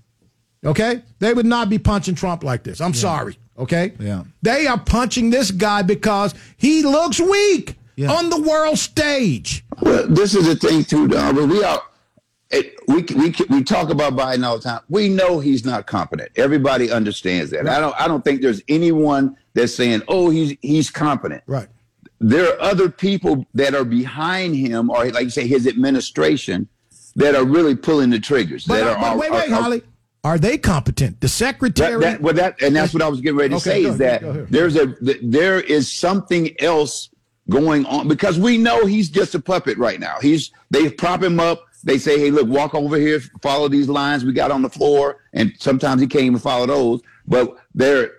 Okay? 0.64 1.02
They 1.20 1.32
would 1.32 1.46
not 1.46 1.68
be 1.70 1.78
punching 1.78 2.16
Trump 2.16 2.42
like 2.42 2.64
this. 2.64 2.80
I'm 2.80 2.94
sorry. 2.94 3.38
Okay? 3.58 3.92
Yeah. 3.98 4.24
They 4.42 4.66
are 4.66 4.78
punching 4.78 5.30
this 5.30 5.50
guy 5.50 5.82
because 5.82 6.34
he 6.56 6.82
looks 6.82 7.20
weak 7.20 7.76
Yeah. 7.96 8.12
on 8.12 8.28
the 8.28 8.40
world 8.40 8.78
stage. 8.78 9.64
Well, 9.80 10.06
this 10.08 10.34
is 10.34 10.46
the 10.46 10.56
thing 10.56 10.84
too, 10.84 11.08
Don. 11.08 11.34
But 11.36 11.46
we 11.48 11.62
are 11.62 11.80
it, 12.50 12.74
we 12.86 13.02
we 13.16 13.34
we 13.48 13.64
talk 13.64 13.90
about 13.90 14.14
Biden 14.14 14.46
all 14.46 14.58
the 14.58 14.62
time. 14.62 14.80
We 14.88 15.08
know 15.08 15.40
he's 15.40 15.64
not 15.64 15.86
competent. 15.86 16.30
Everybody 16.36 16.90
understands 16.90 17.50
that. 17.50 17.68
I 17.68 17.80
don't 17.80 17.94
I 18.00 18.06
don't 18.06 18.24
think 18.24 18.40
there's 18.40 18.62
anyone 18.68 19.36
that's 19.54 19.74
saying, 19.74 20.02
"Oh, 20.08 20.30
he's 20.30 20.56
he's 20.62 20.90
competent." 20.90 21.42
Right. 21.46 21.68
There 22.20 22.48
are 22.54 22.60
other 22.60 22.88
people 22.88 23.46
that 23.54 23.74
are 23.74 23.84
behind 23.84 24.56
him, 24.56 24.90
or 24.90 25.10
like 25.10 25.24
you 25.24 25.30
say, 25.30 25.46
his 25.46 25.66
administration, 25.66 26.68
that 27.16 27.34
are 27.34 27.44
really 27.44 27.74
pulling 27.74 28.10
the 28.10 28.20
triggers. 28.20 28.64
But, 28.64 28.78
that 28.78 28.86
uh, 28.86 28.94
are, 28.94 29.00
but 29.00 29.18
wait, 29.18 29.32
wait, 29.32 29.50
are- 29.52 29.62
Holly. 29.62 29.82
Are 30.24 30.38
they 30.38 30.58
competent? 30.58 31.20
The 31.20 31.28
secretary. 31.28 31.92
that, 31.92 32.00
that, 32.00 32.20
well, 32.20 32.34
that, 32.34 32.60
and 32.60 32.74
that's 32.74 32.92
what 32.92 33.00
I 33.00 33.06
was 33.06 33.20
getting 33.20 33.38
ready 33.38 33.50
to 33.50 33.56
Okay, 33.56 33.62
say 33.62 33.82
is 33.84 34.00
ahead, 34.00 34.22
that 34.22 34.50
there's 34.50 34.74
a 34.74 34.96
there 35.22 35.60
is 35.60 35.92
something 35.92 36.50
else 36.60 37.10
going 37.48 37.86
on 37.86 38.08
because 38.08 38.36
we 38.36 38.58
know 38.58 38.86
he's 38.86 39.08
just 39.08 39.36
a 39.36 39.40
puppet 39.40 39.78
right 39.78 40.00
now. 40.00 40.16
He's 40.20 40.50
they 40.70 40.90
prop 40.90 41.22
him 41.22 41.38
up. 41.38 41.64
They 41.86 41.98
say, 41.98 42.18
"Hey, 42.18 42.30
look, 42.32 42.48
walk 42.48 42.74
over 42.74 42.96
here, 42.96 43.20
follow 43.40 43.68
these 43.68 43.88
lines 43.88 44.24
we 44.24 44.32
got 44.32 44.50
on 44.50 44.60
the 44.60 44.68
floor," 44.68 45.18
and 45.32 45.52
sometimes 45.58 46.00
he 46.00 46.08
can't 46.08 46.24
even 46.24 46.40
follow 46.40 46.66
those. 46.66 47.00
But 47.28 47.56
there, 47.74 48.12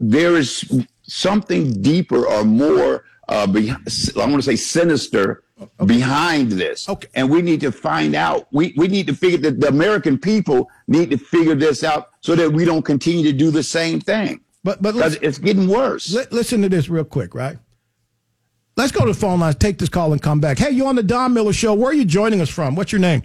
there 0.00 0.36
is 0.36 0.84
something 1.04 1.80
deeper 1.80 2.26
or 2.26 2.44
more. 2.44 3.04
Uh, 3.28 3.46
be, 3.46 3.70
I 3.70 3.74
want 4.16 4.36
to 4.36 4.42
say 4.42 4.56
sinister 4.56 5.44
behind 5.86 6.52
this. 6.52 6.88
Okay. 6.88 7.08
And 7.14 7.30
we 7.30 7.40
need 7.40 7.60
to 7.60 7.70
find 7.70 8.16
out. 8.16 8.48
We 8.52 8.74
we 8.76 8.88
need 8.88 9.06
to 9.06 9.14
figure 9.14 9.38
that 9.38 9.60
the 9.60 9.68
American 9.68 10.18
people 10.18 10.68
need 10.88 11.10
to 11.10 11.18
figure 11.18 11.54
this 11.54 11.84
out 11.84 12.10
so 12.20 12.34
that 12.34 12.50
we 12.52 12.64
don't 12.64 12.82
continue 12.82 13.22
to 13.24 13.32
do 13.32 13.50
the 13.50 13.62
same 13.62 14.00
thing. 14.00 14.40
But 14.64 14.82
but 14.82 14.96
it's 15.22 15.38
getting 15.38 15.68
worse. 15.68 16.12
Li- 16.12 16.26
listen 16.30 16.62
to 16.62 16.68
this 16.68 16.88
real 16.88 17.04
quick, 17.04 17.34
right? 17.34 17.58
Let's 18.78 18.92
go 18.92 19.00
to 19.04 19.12
the 19.12 19.18
phone 19.18 19.40
lines, 19.40 19.56
take 19.56 19.76
this 19.78 19.88
call, 19.88 20.12
and 20.12 20.22
come 20.22 20.38
back. 20.38 20.56
Hey, 20.56 20.70
you 20.70 20.86
on 20.86 20.94
the 20.94 21.02
Don 21.02 21.34
Miller 21.34 21.52
Show? 21.52 21.74
Where 21.74 21.90
are 21.90 21.94
you 21.94 22.04
joining 22.04 22.40
us 22.40 22.48
from? 22.48 22.76
What's 22.76 22.92
your 22.92 23.00
name? 23.00 23.24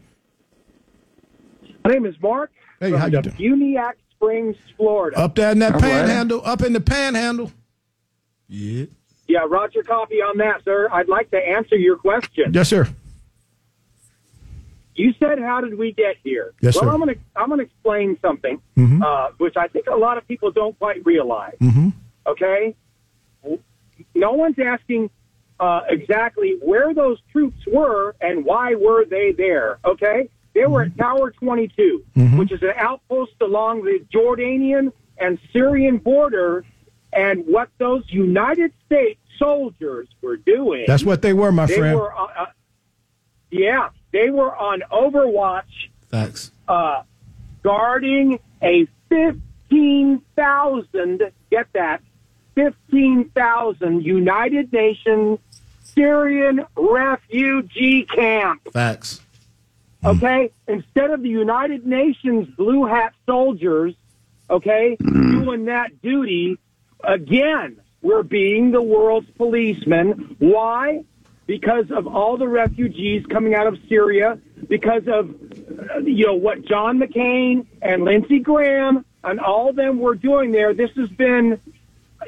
My 1.86 1.92
name 1.92 2.08
is 2.08 2.16
Mark 2.24 2.52
Hey, 2.80 2.90
how 2.92 3.06
you 3.06 3.22
doing? 3.22 3.36
DeFuniak 3.36 3.94
Springs, 4.16 4.56
Florida. 4.76 5.16
Up 5.20 5.36
there 5.36 5.52
in 5.52 5.60
that 5.60 5.76
All 5.76 5.80
right. 5.80 5.92
panhandle, 5.92 6.42
up 6.44 6.64
in 6.64 6.74
the 6.74 6.80
panhandle. 6.82 7.52
Yeah. 8.48 8.86
Yeah, 9.28 9.46
Roger 9.48 9.84
copy 9.84 10.16
on 10.24 10.38
that, 10.40 10.64
sir. 10.66 10.90
I'd 10.92 11.08
like 11.08 11.30
to 11.32 11.38
answer 11.38 11.76
your 11.76 11.98
question. 11.98 12.52
Yes, 12.52 12.70
sir. 12.70 12.88
You 14.96 15.14
said, 15.20 15.40
"How 15.40 15.62
did 15.62 15.78
we 15.78 15.92
get 15.92 16.16
here?" 16.24 16.54
Yes, 16.62 16.76
well, 16.76 16.86
sir. 16.86 16.90
I'm 16.90 17.00
going 17.00 17.14
to 17.16 17.22
I'm 17.36 17.48
going 17.50 17.60
to 17.60 17.66
explain 17.66 18.18
something, 18.22 18.60
Mhm. 18.76 19.02
uh, 19.04 19.32
which 19.38 19.56
I 19.56 19.68
think 19.68 19.86
a 19.88 19.96
lot 19.96 20.18
of 20.18 20.28
people 20.28 20.52
don't 20.52 20.78
quite 20.80 21.06
realize. 21.06 21.56
Mm-hmm. 21.62 21.90
Okay, 22.28 22.76
no 24.16 24.32
one's 24.34 24.58
asking 24.60 25.10
uh, 25.64 25.84
exactly 25.88 26.58
where 26.62 26.94
those 26.94 27.20
troops 27.32 27.66
were 27.72 28.14
and 28.20 28.44
why 28.44 28.76
were 28.76 29.06
they 29.06 29.32
there. 29.32 29.78
Okay, 29.86 30.28
they 30.54 30.66
were 30.66 30.82
at 30.84 30.98
Tower 30.98 31.32
22, 31.32 32.04
Mhm. 32.18 32.38
which 32.38 32.52
is 32.52 32.62
an 32.64 32.74
outpost 32.76 33.32
along 33.40 33.84
the 33.84 34.04
Jordanian 34.14 34.92
and 35.18 35.40
Syrian 35.54 35.98
border, 36.00 36.66
and 37.14 37.46
what 37.48 37.70
those 37.78 38.04
United 38.10 38.74
States 38.86 39.20
soldiers 39.40 40.08
were 40.22 40.36
doing. 40.38 40.84
That's 40.86 41.06
what 41.06 41.22
they 41.22 41.32
were, 41.34 41.52
my 41.54 41.66
they 41.68 41.78
friend. 41.78 41.98
Were, 41.98 42.12
uh, 42.14 42.28
uh, 42.42 42.46
yeah, 43.52 43.90
they 44.12 44.30
were 44.32 44.54
on 44.58 44.84
Overwatch 44.92 45.88
Thanks. 46.10 46.52
uh, 46.68 47.04
guarding 47.62 48.40
a 48.62 48.86
15,000, 49.10 51.32
get 51.52 51.68
that, 51.74 52.02
15,000 52.56 54.04
United 54.04 54.74
Nations 54.74 55.40
Syrian 55.96 56.66
refugee 56.76 58.04
camp. 58.04 58.72
Facts. 58.74 59.22
Okay? 60.04 60.52
Instead 60.68 61.12
of 61.12 61.22
the 61.22 61.30
United 61.30 61.86
Nations 61.86 62.48
blue 62.56 62.86
hat 62.86 63.14
soldiers, 63.26 63.94
okay, 64.50 64.98
doing 65.00 65.66
that 65.66 66.02
duty, 66.02 66.58
again, 67.04 67.78
we're 68.02 68.24
being 68.24 68.72
the 68.72 68.82
world's 68.82 69.30
policemen. 69.32 70.36
Why? 70.40 71.06
Because 71.48 71.90
of 71.92 72.08
all 72.08 72.38
the 72.38 72.48
refugees 72.48 73.26
coming 73.26 73.56
out 73.56 73.68
of 73.68 73.80
Syria, 73.88 74.40
because 74.68 75.04
of, 75.08 75.34
you 76.06 76.26
know, 76.26 76.36
what 76.36 76.64
John 76.66 77.00
McCain 77.00 77.66
and 77.82 78.04
Lindsey 78.04 78.40
Graham 78.40 79.06
and 79.24 79.40
all 79.40 79.70
of 79.70 79.76
them 79.76 80.00
were 80.00 80.16
doing 80.16 80.52
there. 80.52 80.74
This 80.74 80.92
has 80.98 81.10
been, 81.10 81.60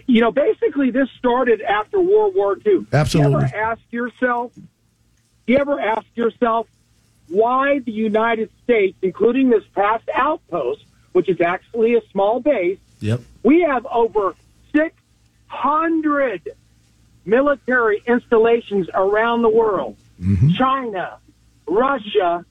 you 0.07 0.21
know, 0.21 0.31
basically 0.31 0.91
this 0.91 1.09
started 1.17 1.61
after 1.61 1.99
World 1.99 2.33
War 2.35 2.57
II. 2.65 2.85
Absolutely. 2.91 3.31
You 3.33 3.37
ever 3.45 3.55
ask 3.55 3.81
yourself, 3.91 4.51
you 5.47 5.57
ever 5.57 5.79
ask 5.79 6.05
yourself 6.15 6.67
why 7.27 7.79
the 7.79 7.91
United 7.91 8.49
States, 8.63 8.97
including 9.01 9.49
this 9.49 9.63
past 9.73 10.07
outpost, 10.13 10.83
which 11.13 11.29
is 11.29 11.41
actually 11.41 11.95
a 11.95 12.01
small 12.11 12.39
base, 12.39 12.77
Yep. 12.99 13.21
we 13.43 13.61
have 13.61 13.85
over 13.87 14.35
600 14.73 16.49
military 17.25 18.01
installations 18.07 18.87
around 18.93 19.41
the 19.41 19.49
world. 19.49 19.97
China, 20.55 21.17
Russia, 21.67 22.45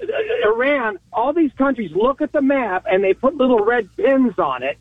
uh, 0.00 0.06
Iran, 0.46 0.98
all 1.12 1.32
these 1.32 1.52
countries 1.54 1.90
look 1.92 2.20
at 2.20 2.30
the 2.32 2.40
map 2.42 2.86
and 2.90 3.02
they 3.02 3.14
put 3.14 3.34
little 3.36 3.64
red 3.64 3.88
pins 3.96 4.38
on 4.38 4.62
it. 4.62 4.78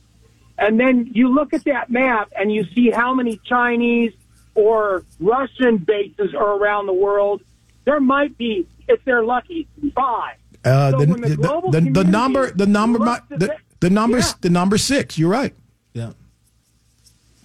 And 0.60 0.80
then 0.80 1.10
you 1.14 1.34
look 1.34 1.54
at 1.54 1.64
that 1.66 1.90
map 1.90 2.32
and 2.38 2.52
you 2.52 2.66
see 2.76 2.90
how 2.90 3.14
many 3.14 3.40
Chinese 3.46 4.14
or 4.56 5.06
Russian 5.20 5.78
bases 5.78 6.34
are 6.36 6.58
around 6.58 6.86
the 6.88 6.94
world. 6.94 7.42
There 7.86 8.00
might 8.00 8.38
be, 8.38 8.68
if 8.88 9.04
they're 9.06 9.24
lucky, 9.24 9.68
five. 9.96 10.36
Uh, 10.66 10.92
So 10.92 11.00
the, 11.00 11.06
the 11.06 11.80
the, 11.80 11.92
the, 11.92 12.04
number, 12.04 12.52
the 12.52 12.66
number, 12.68 13.00
the, 13.30 13.56
the, 13.80 13.90
number, 13.90 14.18
Yeah. 14.20 14.32
the 14.42 14.50
number 14.50 14.78
six. 14.78 15.18
You're 15.18 15.30
right. 15.30 15.54
Yeah. 15.94 16.12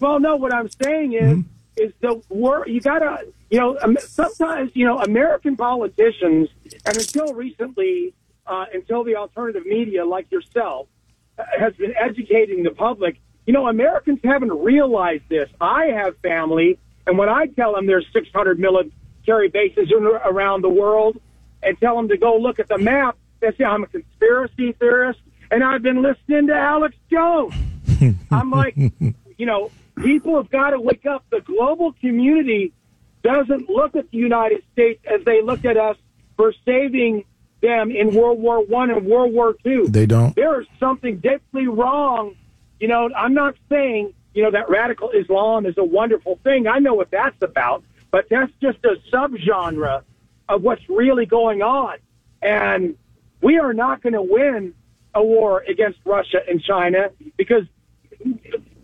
Well, 0.01 0.19
no, 0.19 0.37
what 0.37 0.53
I'm 0.53 0.69
saying 0.83 1.13
is, 1.13 1.39
is 1.77 1.93
the 2.01 2.21
war. 2.29 2.65
You 2.67 2.81
gotta, 2.81 3.27
you 3.51 3.59
know, 3.59 3.79
sometimes 4.01 4.73
you 4.75 4.85
know, 4.87 4.99
American 4.99 5.57
politicians, 5.57 6.49
and 6.85 6.97
until 6.97 7.33
recently, 7.33 8.13
uh, 8.47 8.67
until 8.75 9.05
the 9.05 9.17
alternative 9.17 9.65
media 9.67 10.05
like 10.05 10.31
yourself 10.31 10.89
has 11.39 11.75
been 11.75 11.95
educating 11.99 12.63
the 12.63 12.71
public. 12.71 13.21
You 13.47 13.53
know, 13.53 13.67
Americans 13.69 14.21
haven't 14.25 14.53
realized 14.53 15.25
this. 15.29 15.49
I 15.61 15.87
have 15.87 16.17
family, 16.19 16.79
and 17.07 17.19
when 17.19 17.29
I 17.29 17.47
tell 17.47 17.75
them 17.75 17.87
there's 17.87 18.07
600 18.13 18.59
military 18.59 19.49
bases 19.49 19.93
around 19.93 20.63
the 20.63 20.71
world, 20.71 21.19
and 21.63 21.79
tell 21.81 21.97
them 21.97 22.09
to 22.09 22.17
go 22.17 22.37
look 22.37 22.59
at 22.59 22.69
the 22.69 22.79
map, 22.79 23.17
they 23.41 23.51
say 23.57 23.65
I'm 23.65 23.83
a 23.83 23.87
conspiracy 23.87 24.73
theorist, 24.73 25.21
and 25.51 25.65
I've 25.65 25.83
been 25.83 26.03
listening 26.03 26.49
to 26.49 26.55
Alex 26.55 26.95
Jones. 27.11 27.55
I'm 28.31 28.51
like, 28.51 28.77
you 28.77 29.47
know, 29.47 29.71
people 29.97 30.37
have 30.37 30.51
got 30.51 30.71
to 30.71 30.81
wake 30.81 31.07
up. 31.07 31.25
The 31.31 31.41
global 31.41 31.93
community 31.95 32.73
doesn't 33.23 33.69
look 33.69 33.97
at 33.97 34.11
the 34.11 34.19
United 34.19 34.63
States 34.73 35.03
as 35.07 35.25
they 35.25 35.43
looked 35.43 35.65
at 35.65 35.77
us 35.77 35.97
for 36.37 36.53
saving 36.65 37.25
them 37.65 37.91
in 37.91 38.15
World 38.15 38.41
War 38.41 38.65
One 38.65 38.91
and 38.91 39.07
World 39.07 39.33
War 39.33 39.55
Two. 39.65 39.89
They 39.89 40.07
don't. 40.07 40.37
There 40.37 40.61
is 40.61 40.67
something 40.79 41.19
deeply 41.19 41.67
wrong. 41.67 42.37
You 42.79 42.89
know, 42.89 43.11
I'm 43.17 43.35
not 43.35 43.55
saying 43.69 44.13
you 44.35 44.43
know 44.43 44.51
that 44.51 44.69
radical 44.69 45.11
Islam 45.11 45.67
is 45.67 45.75
a 45.79 45.85
wonderful 45.85 46.39
thing. 46.45 46.67
I 46.67 46.79
know 46.79 46.95
what 46.95 47.11
that's 47.11 47.41
about, 47.41 47.83
but 48.11 48.29
that's 48.29 48.53
just 48.61 48.79
a 48.85 48.97
subgenre 49.13 50.03
of 50.49 50.63
what's 50.63 50.89
really 50.89 51.27
going 51.27 51.63
on. 51.63 51.99
And 52.43 52.97
we 53.41 53.59
are 53.59 53.73
not 53.73 54.03
going 54.03 54.13
to 54.13 54.23
win 54.23 54.75
a 55.15 55.23
war 55.23 55.65
against 55.67 55.99
Russia 56.05 56.41
and 56.47 56.63
China 56.63 57.11
because 57.37 57.65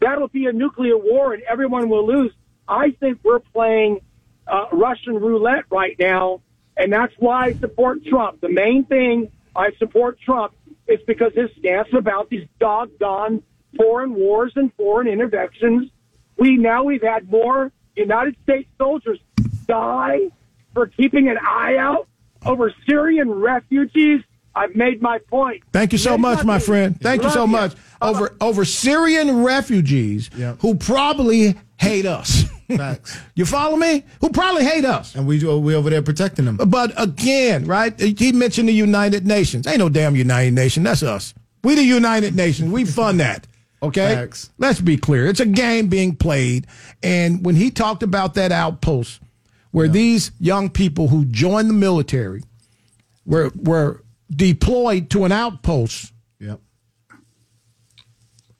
that'll 0.00 0.28
be 0.28 0.46
a 0.46 0.52
nuclear 0.52 0.96
war 0.96 1.34
and 1.34 1.42
everyone 1.42 1.88
will 1.88 2.06
lose. 2.06 2.32
I 2.66 2.92
think 2.92 3.18
we're 3.22 3.40
playing 3.40 4.00
uh, 4.46 4.66
Russian 4.72 5.14
roulette 5.14 5.64
right 5.70 5.96
now, 5.98 6.40
and 6.80 6.92
that's 6.92 7.12
why 7.18 7.46
I 7.46 7.52
support 7.54 8.04
Trump. 8.06 8.40
The 8.40 8.48
main 8.48 8.84
thing 8.84 9.30
I 9.54 9.70
support 9.78 10.18
Trump 10.20 10.54
is 10.88 10.98
because 11.06 11.32
his 11.34 11.50
stance 11.58 11.88
about 11.92 12.30
these 12.30 12.46
doggone 12.58 13.42
foreign 13.76 14.14
wars 14.14 14.52
and 14.56 14.72
foreign 14.74 15.06
interventions. 15.06 15.90
We 16.38 16.56
now 16.56 16.84
we've 16.84 17.02
had 17.02 17.30
more 17.30 17.70
United 17.96 18.36
States 18.42 18.68
soldiers 18.78 19.18
die 19.66 20.30
for 20.72 20.86
keeping 20.86 21.28
an 21.28 21.36
eye 21.38 21.76
out 21.76 22.08
over 22.46 22.72
Syrian 22.88 23.30
refugees. 23.30 24.22
I've 24.54 24.74
made 24.74 25.00
my 25.02 25.18
point. 25.18 25.62
Thank 25.72 25.92
you 25.92 25.98
so 25.98 26.12
Made 26.12 26.22
much, 26.22 26.44
my 26.44 26.54
point. 26.54 26.64
friend. 26.64 27.00
Thank 27.00 27.22
you 27.22 27.30
so 27.30 27.40
Love 27.40 27.50
much. 27.50 27.74
Over 28.00 28.34
over 28.40 28.64
Syrian 28.64 29.44
refugees 29.44 30.30
who 30.60 30.74
probably 30.76 31.56
hate 31.76 32.06
us. 32.06 32.44
Facts. 32.76 33.18
you 33.34 33.44
follow 33.44 33.76
me? 33.76 34.04
Who 34.20 34.30
probably 34.30 34.64
hate 34.64 34.84
us. 34.84 35.14
And 35.14 35.26
we 35.26 35.46
uh, 35.46 35.56
we 35.56 35.74
over 35.74 35.90
there 35.90 36.02
protecting 36.02 36.44
them. 36.44 36.56
But 36.56 36.92
again, 36.96 37.64
right? 37.64 37.98
He 37.98 38.32
mentioned 38.32 38.68
the 38.68 38.72
United 38.72 39.26
Nations. 39.26 39.66
Ain't 39.66 39.78
no 39.78 39.88
damn 39.88 40.16
United 40.16 40.54
Nation. 40.54 40.82
That's 40.82 41.02
us. 41.02 41.34
We 41.62 41.74
the 41.74 41.84
United 41.84 42.34
Nations. 42.34 42.70
We 42.72 42.84
fund 42.84 43.20
that. 43.20 43.46
Okay? 43.82 44.14
Facts. 44.14 44.50
Let's 44.58 44.80
be 44.80 44.96
clear. 44.96 45.26
It's 45.26 45.40
a 45.40 45.46
game 45.46 45.88
being 45.88 46.14
played. 46.14 46.66
And 47.02 47.44
when 47.44 47.54
he 47.54 47.70
talked 47.70 48.02
about 48.02 48.34
that 48.34 48.52
outpost 48.52 49.20
where 49.72 49.88
these 49.88 50.32
young 50.40 50.68
people 50.68 51.08
who 51.08 51.24
joined 51.26 51.70
the 51.70 51.74
military 51.74 52.42
were 53.24 53.50
were 53.54 54.02
deployed 54.34 55.10
to 55.10 55.24
an 55.24 55.32
outpost. 55.32 56.12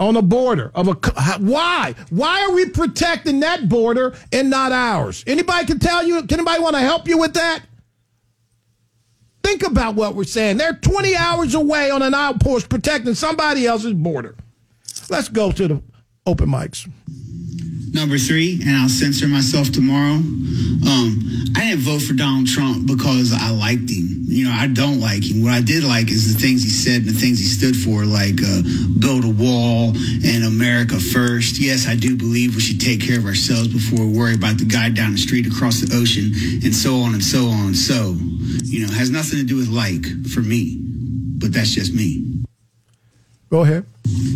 On 0.00 0.14
the 0.14 0.22
border 0.22 0.72
of 0.74 0.88
a 0.88 0.94
why? 1.38 1.94
Why 2.08 2.42
are 2.42 2.52
we 2.52 2.66
protecting 2.66 3.40
that 3.40 3.68
border 3.68 4.16
and 4.32 4.50
not 4.50 4.72
ours? 4.72 5.22
Anybody 5.26 5.66
can 5.66 5.78
tell 5.78 6.02
you 6.04 6.22
can 6.22 6.40
anybody 6.40 6.62
want 6.62 6.74
to 6.74 6.80
help 6.80 7.06
you 7.06 7.18
with 7.18 7.34
that? 7.34 7.60
Think 9.44 9.62
about 9.62 9.94
what 9.94 10.14
we're 10.14 10.24
saying. 10.24 10.56
They're 10.56 10.74
20 10.74 11.16
hours 11.16 11.54
away 11.54 11.90
on 11.90 12.02
an 12.02 12.14
outpost 12.14 12.68
protecting 12.68 13.14
somebody 13.14 13.66
else's 13.66 13.94
border. 13.94 14.36
Let's 15.08 15.28
go 15.28 15.52
to 15.52 15.68
the 15.68 15.82
open 16.26 16.48
mics 16.48 16.88
Number 17.92 18.18
three, 18.18 18.60
and 18.62 18.76
I'll 18.76 18.88
censor 18.88 19.26
myself 19.26 19.72
tomorrow. 19.72 20.14
Um, 20.14 21.52
I 21.56 21.70
didn't 21.70 21.80
vote 21.80 22.02
for 22.02 22.14
Donald 22.14 22.46
Trump 22.46 22.86
because 22.86 23.32
I 23.32 23.50
liked 23.50 23.90
him. 23.90 24.24
You 24.30 24.44
know, 24.44 24.54
I 24.54 24.68
don't 24.68 25.00
like 25.00 25.28
him. 25.28 25.42
What 25.42 25.52
I 25.52 25.60
did 25.60 25.82
like 25.82 26.08
is 26.08 26.32
the 26.32 26.38
things 26.38 26.62
he 26.62 26.70
said 26.70 27.02
and 27.02 27.10
the 27.10 27.18
things 27.18 27.40
he 27.40 27.46
stood 27.46 27.74
for, 27.74 28.04
like 28.06 28.38
uh, 28.38 28.62
build 29.00 29.24
a 29.24 29.34
wall 29.34 29.90
and 30.22 30.44
America 30.44 31.00
first. 31.00 31.60
Yes, 31.60 31.88
I 31.88 31.96
do 31.96 32.16
believe 32.16 32.54
we 32.54 32.60
should 32.60 32.80
take 32.80 33.02
care 33.02 33.18
of 33.18 33.26
ourselves 33.26 33.66
before 33.66 34.06
we 34.06 34.16
worry 34.16 34.34
about 34.34 34.58
the 34.58 34.66
guy 34.66 34.90
down 34.90 35.12
the 35.12 35.18
street 35.18 35.48
across 35.48 35.80
the 35.80 35.90
ocean 35.98 36.30
and 36.62 36.74
so 36.74 37.00
on 37.02 37.14
and 37.14 37.24
so 37.24 37.48
on. 37.48 37.74
So, 37.74 38.14
you 38.62 38.86
know, 38.86 38.92
has 38.94 39.10
nothing 39.10 39.40
to 39.40 39.44
do 39.44 39.56
with 39.56 39.68
like 39.68 40.06
for 40.30 40.40
me, 40.40 40.78
but 41.42 41.52
that's 41.52 41.74
just 41.74 41.92
me. 41.92 42.44
go 43.50 43.62
ahead 43.62 43.84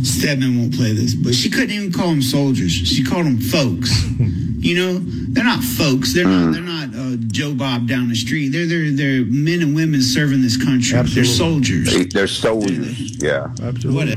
Stedman 0.02 0.58
won't 0.58 0.74
play 0.74 0.92
this, 0.92 1.14
but 1.14 1.34
she 1.34 1.50
couldn't 1.50 1.70
even 1.70 1.92
call 1.92 2.08
them 2.08 2.22
soldiers. 2.22 2.70
She 2.72 3.02
called 3.02 3.26
them 3.26 3.38
folks. 3.38 3.90
you 4.18 4.74
know, 4.76 4.98
they're 5.00 5.44
not 5.44 5.62
folks. 5.62 6.14
They're 6.14 6.26
not. 6.26 6.52
They're 6.52 6.62
not 6.62 6.88
uh, 6.94 7.16
Joe 7.26 7.54
Bob 7.54 7.88
down 7.88 8.08
the 8.08 8.14
street. 8.14 8.48
They're 8.50 8.66
they're 8.66 8.90
they're 8.90 9.24
men 9.24 9.62
and 9.62 9.74
women 9.74 10.02
serving 10.02 10.42
this 10.42 10.56
country. 10.56 11.00
They're 11.02 11.24
soldiers. 11.24 11.92
They, 11.92 12.04
they're 12.04 12.26
soldiers. 12.26 13.22
Yeah. 13.22 13.48
Absolutely. 13.62 14.16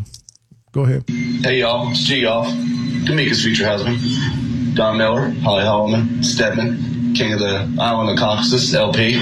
Go 0.71 0.83
ahead. 0.83 1.05
Hey 1.43 1.59
y'all, 1.59 1.89
it's 1.89 2.03
G 2.03 2.19
y'all. 2.21 2.45
Demica's 2.45 3.41
future 3.41 3.65
husband. 3.65 3.97
Don 4.75 4.97
Miller, 4.97 5.31
Holly 5.41 5.63
Holloman, 5.63 6.23
Stedman, 6.23 7.15
King 7.15 7.33
of 7.33 7.39
the 7.39 7.75
Island 7.79 8.11
of 8.11 8.17
Caucasus, 8.17 8.71
LP. 8.73 9.13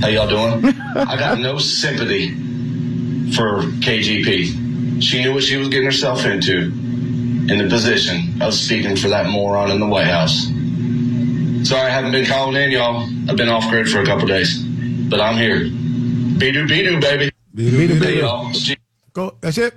How 0.00 0.06
y'all 0.08 0.28
doing? 0.28 0.64
I 0.94 1.16
got 1.16 1.40
no 1.40 1.58
sympathy 1.58 2.30
for 3.32 3.62
KJP. 3.82 4.69
She 5.00 5.22
knew 5.22 5.32
what 5.34 5.42
she 5.42 5.56
was 5.56 5.68
getting 5.68 5.86
herself 5.86 6.24
into 6.24 6.72
in 7.50 7.58
the 7.58 7.68
position 7.68 8.40
of 8.42 8.54
speaking 8.54 8.96
for 8.96 9.08
that 9.08 9.26
moron 9.28 9.70
in 9.70 9.80
the 9.80 9.86
White 9.86 10.06
House. 10.06 10.44
Sorry 11.68 11.86
I 11.86 11.90
haven't 11.90 12.12
been 12.12 12.26
calling 12.26 12.56
in, 12.62 12.70
y'all. 12.70 13.02
I've 13.28 13.36
been 13.36 13.48
off 13.48 13.68
grid 13.68 13.88
for 13.88 14.00
a 14.00 14.06
couple 14.06 14.26
days. 14.26 14.62
But 14.62 15.20
I'm 15.20 15.36
here. 15.36 15.60
Be 16.38 16.52
do 16.52 16.66
be 16.66 16.82
do, 16.82 17.00
baby. 17.00 17.30
It's 18.50 18.60
G- 18.60 18.76
Go. 19.12 19.36
That's 19.40 19.58
it. 19.58 19.74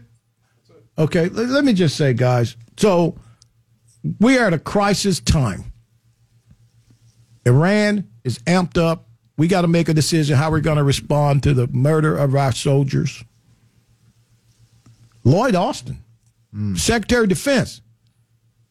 Okay. 0.97 1.27
Let 1.29 1.65
me 1.65 1.73
just 1.73 1.97
say, 1.97 2.13
guys. 2.13 2.55
So 2.77 3.17
we 4.19 4.37
are 4.37 4.47
at 4.47 4.53
a 4.53 4.59
crisis 4.59 5.19
time. 5.19 5.65
Iran 7.45 8.09
is 8.23 8.39
amped 8.39 8.77
up. 8.77 9.07
We 9.37 9.47
got 9.47 9.61
to 9.61 9.67
make 9.67 9.89
a 9.89 9.93
decision 9.93 10.37
how 10.37 10.51
we're 10.51 10.61
going 10.61 10.77
to 10.77 10.83
respond 10.83 11.43
to 11.43 11.53
the 11.53 11.67
murder 11.67 12.15
of 12.15 12.35
our 12.35 12.51
soldiers. 12.51 13.23
Lloyd 15.23 15.55
Austin, 15.55 16.03
Secretary 16.75 17.23
of 17.23 17.29
Defense, 17.29 17.81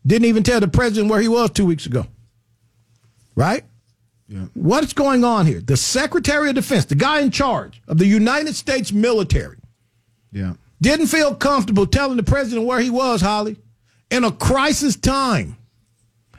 didn't 0.07 0.27
even 0.27 0.43
tell 0.43 0.61
the 0.61 0.69
president 0.69 1.11
where 1.11 1.21
he 1.21 1.29
was 1.29 1.51
two 1.51 1.67
weeks 1.67 1.87
ago. 1.87 2.07
Right? 3.35 3.65
Yeah. 4.29 4.47
What's 4.55 4.93
going 4.93 5.25
on 5.25 5.47
here? 5.47 5.61
The 5.61 5.77
Secretary 5.77 6.49
of 6.49 6.55
Defense, 6.55 6.85
the 6.87 6.95
guy 6.95 7.21
in 7.21 7.31
charge 7.31 7.83
of 7.89 7.99
the 7.99 8.07
United 8.07 8.55
States 8.55 8.93
military, 8.93 9.59
Yeah. 10.33 10.55
didn't 10.81 11.07
feel 11.07 11.35
comfortable 11.35 11.87
telling 11.87 12.17
the 12.17 12.23
president 12.23 12.67
where 12.67 12.81
he 12.81 12.91
was, 12.91 13.21
Holly, 13.21 13.57
in 14.11 14.25
a 14.25 14.31
crisis 14.33 14.97
time. 14.97 15.57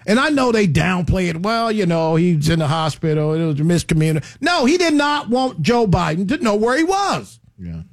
And 0.05 0.19
I 0.19 0.29
know 0.29 0.51
they 0.51 0.67
downplay 0.67 1.29
it. 1.29 1.41
Well, 1.41 1.71
you 1.71 1.85
know, 1.85 2.15
he's 2.17 2.49
in 2.49 2.59
the 2.59 2.67
hospital. 2.67 3.33
It 3.33 3.45
was 3.45 3.59
a 3.59 3.63
miscommunication. 3.63 4.23
No, 4.41 4.65
he 4.65 4.77
did 4.77 4.93
not 4.93 5.29
want 5.29 5.61
Joe 5.61 5.87
Biden 5.87 6.27
to 6.27 6.37
know 6.37 6.55
where 6.55 6.77
he 6.77 6.83
was. 6.83 7.39
Yeah. 7.57 7.83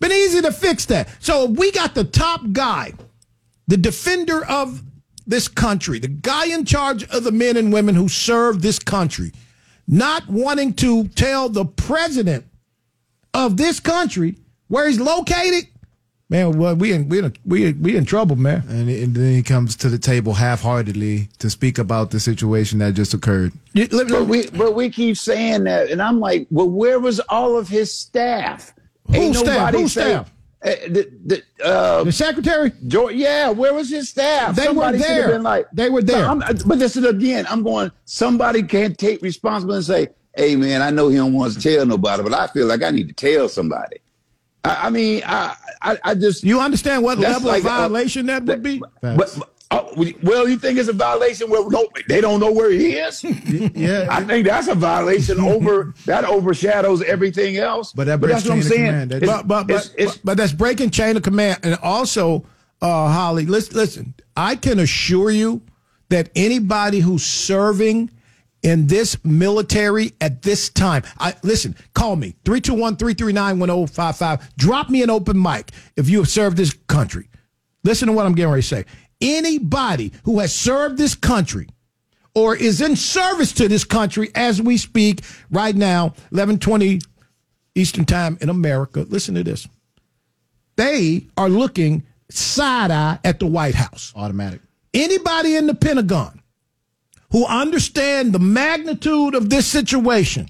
Been 0.00 0.12
easy 0.12 0.40
to 0.42 0.50
fix 0.50 0.86
that. 0.86 1.08
So 1.20 1.44
we 1.44 1.70
got 1.72 1.94
the 1.94 2.04
top 2.04 2.40
guy, 2.52 2.94
the 3.68 3.76
defender 3.76 4.44
of 4.46 4.82
this 5.26 5.46
country, 5.46 5.98
the 5.98 6.08
guy 6.08 6.46
in 6.46 6.64
charge 6.64 7.04
of 7.10 7.22
the 7.22 7.32
men 7.32 7.56
and 7.56 7.72
women 7.72 7.94
who 7.94 8.08
serve 8.08 8.62
this 8.62 8.78
country, 8.78 9.32
not 9.86 10.26
wanting 10.28 10.72
to 10.74 11.06
tell 11.08 11.48
the 11.48 11.64
president 11.64 12.46
of 13.34 13.56
this 13.56 13.78
country 13.78 14.36
where 14.68 14.88
he's 14.88 14.98
located, 14.98 15.68
man, 16.28 16.56
well, 16.56 16.74
we 16.74 16.92
in 16.92 17.08
we 17.08 17.18
in, 17.18 17.32
we 17.44 17.66
in, 17.66 17.82
we 17.82 17.96
in 17.96 18.04
trouble, 18.04 18.36
man. 18.36 18.64
And, 18.68 18.88
and 18.88 19.14
then 19.14 19.34
he 19.34 19.42
comes 19.42 19.76
to 19.76 19.88
the 19.88 19.98
table 19.98 20.34
half-heartedly 20.34 21.28
to 21.38 21.50
speak 21.50 21.78
about 21.78 22.10
the 22.10 22.20
situation 22.20 22.78
that 22.78 22.94
just 22.94 23.12
occurred. 23.12 23.52
But 23.74 24.26
we 24.26 24.48
but 24.50 24.74
we 24.74 24.90
keep 24.90 25.16
saying 25.16 25.64
that, 25.64 25.90
and 25.90 26.00
I'm 26.00 26.20
like, 26.20 26.46
well, 26.50 26.70
where 26.70 26.98
was 26.98 27.20
all 27.28 27.58
of 27.58 27.68
his 27.68 27.92
staff? 27.92 28.72
Whose 29.14 29.38
staff? 29.38 29.74
Whose 29.74 29.92
staff? 29.92 30.32
Uh, 30.62 30.70
the 30.88 31.10
the, 31.24 31.64
uh, 31.64 32.04
the 32.04 32.12
secretary. 32.12 32.70
George, 32.86 33.14
yeah, 33.14 33.48
where 33.48 33.72
was 33.72 33.88
his 33.88 34.10
staff? 34.10 34.54
They 34.54 34.68
were 34.68 34.92
there. 34.92 35.38
Like, 35.38 35.66
They 35.72 35.88
were 35.88 36.02
there. 36.02 36.26
But, 36.26 36.44
I'm- 36.44 36.58
but 36.66 36.78
this 36.78 36.96
is 36.96 37.04
again. 37.04 37.46
I'm 37.48 37.62
going. 37.62 37.90
Somebody 38.04 38.62
can't 38.62 38.96
take 38.98 39.22
responsibility 39.22 39.76
and 39.78 39.86
say, 39.86 40.14
"Hey, 40.36 40.56
man, 40.56 40.82
I 40.82 40.90
know 40.90 41.08
he 41.08 41.16
don't 41.16 41.32
want 41.32 41.54
to 41.54 41.60
tell 41.60 41.86
nobody, 41.86 42.22
but 42.22 42.34
I 42.34 42.46
feel 42.48 42.66
like 42.66 42.82
I 42.82 42.90
need 42.90 43.08
to 43.08 43.14
tell 43.14 43.48
somebody." 43.48 44.00
I, 44.62 44.88
I 44.88 44.90
mean, 44.90 45.22
I, 45.24 45.56
I 45.80 45.98
I 46.04 46.14
just 46.14 46.44
you 46.44 46.60
understand 46.60 47.02
what 47.04 47.16
level 47.18 47.48
like, 47.48 47.60
of 47.60 47.66
uh, 47.66 47.88
violation 47.88 48.26
that 48.26 48.44
would 48.44 48.62
be? 48.62 48.82
But, 49.00 49.16
but, 49.16 49.48
oh, 49.70 49.92
well, 50.22 50.48
you 50.48 50.58
think 50.58 50.78
it's 50.78 50.88
a 50.88 50.92
violation 50.92 51.50
where 51.50 51.68
no, 51.68 51.88
they 52.08 52.20
don't 52.20 52.40
know 52.40 52.52
where 52.52 52.70
he 52.70 52.92
is? 52.96 53.22
yeah, 53.74 54.06
I 54.10 54.24
think 54.24 54.46
that's 54.46 54.68
a 54.68 54.74
violation 54.74 55.40
over 55.40 55.94
that 56.06 56.24
overshadows 56.24 57.02
everything 57.02 57.56
else. 57.56 57.92
But 57.92 58.06
that 58.06 58.20
that's 58.20 58.44
what 58.44 58.54
I'm 58.54 58.62
saying. 58.62 59.08
That- 59.08 59.22
It's- 59.22 59.42
but 59.42 59.48
but 59.48 59.70
it's- 59.70 59.88
but, 59.88 60.00
it's- 60.00 60.16
but, 60.16 60.24
but 60.24 60.36
that's 60.36 60.52
breaking 60.52 60.90
chain 60.90 61.16
of 61.16 61.22
command. 61.22 61.60
And 61.62 61.76
also, 61.82 62.44
uh, 62.82 63.08
Holly, 63.12 63.46
listen, 63.46 63.76
listen. 63.76 64.14
I 64.36 64.56
can 64.56 64.78
assure 64.78 65.30
you 65.30 65.62
that 66.08 66.30
anybody 66.34 67.00
who's 67.00 67.24
serving 67.24 68.10
in 68.62 68.86
this 68.88 69.16
military 69.24 70.12
at 70.20 70.42
this 70.42 70.68
time, 70.68 71.02
I 71.18 71.34
listen. 71.42 71.76
Call 71.94 72.16
me 72.16 72.34
321-339-1055. 72.44 74.56
Drop 74.56 74.90
me 74.90 75.02
an 75.02 75.10
open 75.10 75.40
mic 75.40 75.70
if 75.96 76.08
you 76.08 76.18
have 76.18 76.28
served 76.28 76.56
this 76.56 76.72
country. 76.88 77.28
Listen 77.84 78.08
to 78.08 78.12
what 78.12 78.26
I'm 78.26 78.34
getting 78.34 78.50
ready 78.50 78.62
to 78.62 78.68
say. 78.68 78.84
Anybody 79.20 80.12
who 80.24 80.38
has 80.38 80.54
served 80.54 80.98
this 80.98 81.14
country 81.14 81.68
or 82.34 82.56
is 82.56 82.80
in 82.80 82.96
service 82.96 83.52
to 83.52 83.68
this 83.68 83.84
country 83.84 84.30
as 84.34 84.62
we 84.62 84.76
speak 84.76 85.22
right 85.50 85.74
now, 85.74 86.04
1120 86.30 87.00
Eastern 87.74 88.04
Time 88.04 88.38
in 88.40 88.48
America. 88.48 89.06
Listen 89.08 89.34
to 89.34 89.44
this. 89.44 89.66
They 90.76 91.26
are 91.36 91.48
looking 91.48 92.04
side 92.30 92.90
eye 92.90 93.18
at 93.24 93.38
the 93.38 93.46
White 93.46 93.74
House. 93.74 94.12
Automatic. 94.16 94.60
Anybody 94.94 95.56
in 95.56 95.66
the 95.66 95.74
Pentagon 95.74 96.40
who 97.30 97.44
understand 97.46 98.32
the 98.32 98.38
magnitude 98.38 99.34
of 99.34 99.50
this 99.50 99.66
situation 99.66 100.48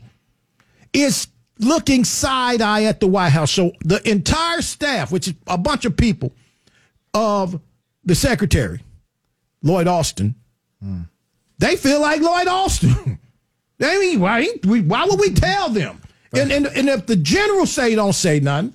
is 0.93 1.29
looking 1.59 2.05
side 2.05 2.63
eye 2.63 2.85
at 2.85 3.01
the 3.01 3.07
White 3.07 3.31
House. 3.31 3.51
So 3.51 3.73
the 3.85 4.07
entire 4.09 4.63
staff, 4.63 5.13
which 5.13 5.29
is 5.29 5.35
a 5.47 5.59
bunch 5.59 5.85
of 5.85 5.97
people 5.97 6.33
of 7.13 7.61
the 8.05 8.15
secretary, 8.15 8.83
Lloyd 9.63 9.87
Austin, 9.87 10.35
they 11.59 11.77
feel 11.77 12.01
like 12.01 12.21
Lloyd 12.23 12.49
Austin. 12.49 13.19
I 13.83 13.99
mean, 13.99 14.21
why, 14.21 14.47
we- 14.65 14.81
why 14.83 15.05
would 15.07 15.19
we 15.21 15.33
tell 15.33 15.69
them? 15.71 16.01
And, 16.33 16.53
and, 16.53 16.67
and 16.67 16.89
if 16.89 17.07
the 17.07 17.17
general 17.17 17.67
say 17.67 17.95
don't 17.95 18.13
say 18.13 18.39
nothing, 18.41 18.73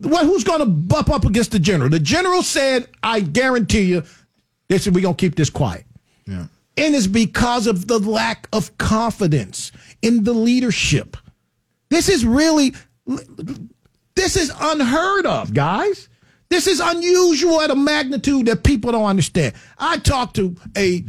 well, 0.00 0.24
who's 0.24 0.44
going 0.44 0.60
to 0.60 0.66
bump 0.66 1.10
up 1.10 1.24
against 1.24 1.50
the 1.50 1.58
general? 1.58 1.90
The 1.90 1.98
general 1.98 2.42
said, 2.42 2.88
I 3.02 3.20
guarantee 3.20 3.82
you, 3.82 4.04
they 4.68 4.78
said, 4.78 4.94
we're 4.94 5.00
going 5.00 5.16
to 5.16 5.20
keep 5.20 5.34
this 5.34 5.50
quiet. 5.50 5.84
Yeah. 6.26 6.46
And 6.76 6.94
it's 6.94 7.08
because 7.08 7.66
of 7.66 7.88
the 7.88 7.98
lack 7.98 8.48
of 8.52 8.78
confidence 8.78 9.72
in 10.02 10.22
the 10.22 10.32
leadership. 10.32 11.16
This 11.90 12.08
is 12.08 12.24
really, 12.24 12.74
this 14.14 14.36
is 14.36 14.52
unheard 14.60 15.26
of, 15.26 15.52
guys. 15.52 16.07
This 16.50 16.66
is 16.66 16.80
unusual 16.80 17.60
at 17.60 17.70
a 17.70 17.76
magnitude 17.76 18.46
that 18.46 18.64
people 18.64 18.92
don't 18.92 19.04
understand. 19.04 19.54
I 19.78 19.98
talked 19.98 20.36
to 20.36 20.56
a 20.76 21.04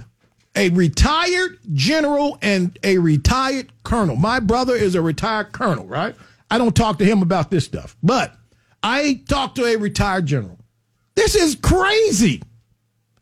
a 0.56 0.70
retired 0.70 1.60
general 1.74 2.38
and 2.42 2.78
a 2.84 2.98
retired 2.98 3.72
colonel. 3.84 4.16
My 4.16 4.40
brother 4.40 4.76
is 4.76 4.96
a 4.96 5.02
retired 5.02 5.52
colonel, 5.52 5.86
right? 5.86 6.16
I 6.52 6.58
don't 6.58 6.76
talk 6.76 6.98
to 7.00 7.06
him 7.06 7.22
about 7.22 7.52
this 7.52 7.66
stuff, 7.66 7.96
but 8.04 8.36
I 8.82 9.22
talked 9.30 9.56
to 9.56 9.66
a 9.66 9.78
retired 9.78 10.26
general. 10.26 10.58
This 11.16 11.36
is 11.36 11.56
crazy. 11.56 12.42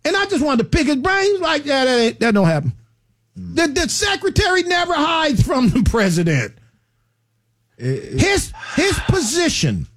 And 0.06 0.16
I 0.16 0.26
just 0.26 0.44
wanted 0.44 0.64
to 0.64 0.70
pick 0.70 0.88
his 0.88 0.96
brains 0.96 1.42
like 1.42 1.64
that. 1.66 1.86
That, 1.86 2.20
that 2.22 2.34
don't 2.34 2.48
happen. 2.48 2.74
The, 3.36 3.68
the 3.68 3.90
secretary 3.90 4.64
never 4.64 4.94
hides 4.94 5.44
from 5.44 5.70
the 5.70 5.84
president. 5.84 6.54
his 7.78 8.54
his 8.76 9.00
position, 9.08 9.88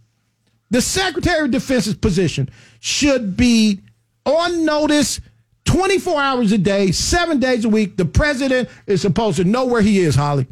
the 0.70 0.80
Secretary 0.80 1.44
of 1.44 1.50
Defense's 1.50 1.94
position, 1.94 2.48
should 2.80 3.36
be 3.36 3.80
on 4.24 4.64
notice 4.64 5.20
24 5.64 6.20
hours 6.20 6.52
a 6.52 6.58
day, 6.58 6.90
seven 6.92 7.38
days 7.38 7.64
a 7.64 7.68
week. 7.68 7.96
The 7.96 8.04
president 8.04 8.68
is 8.86 9.00
supposed 9.02 9.36
to 9.36 9.44
know 9.44 9.66
where 9.66 9.82
he 9.82 10.00
is, 10.00 10.14
Holly, 10.14 10.46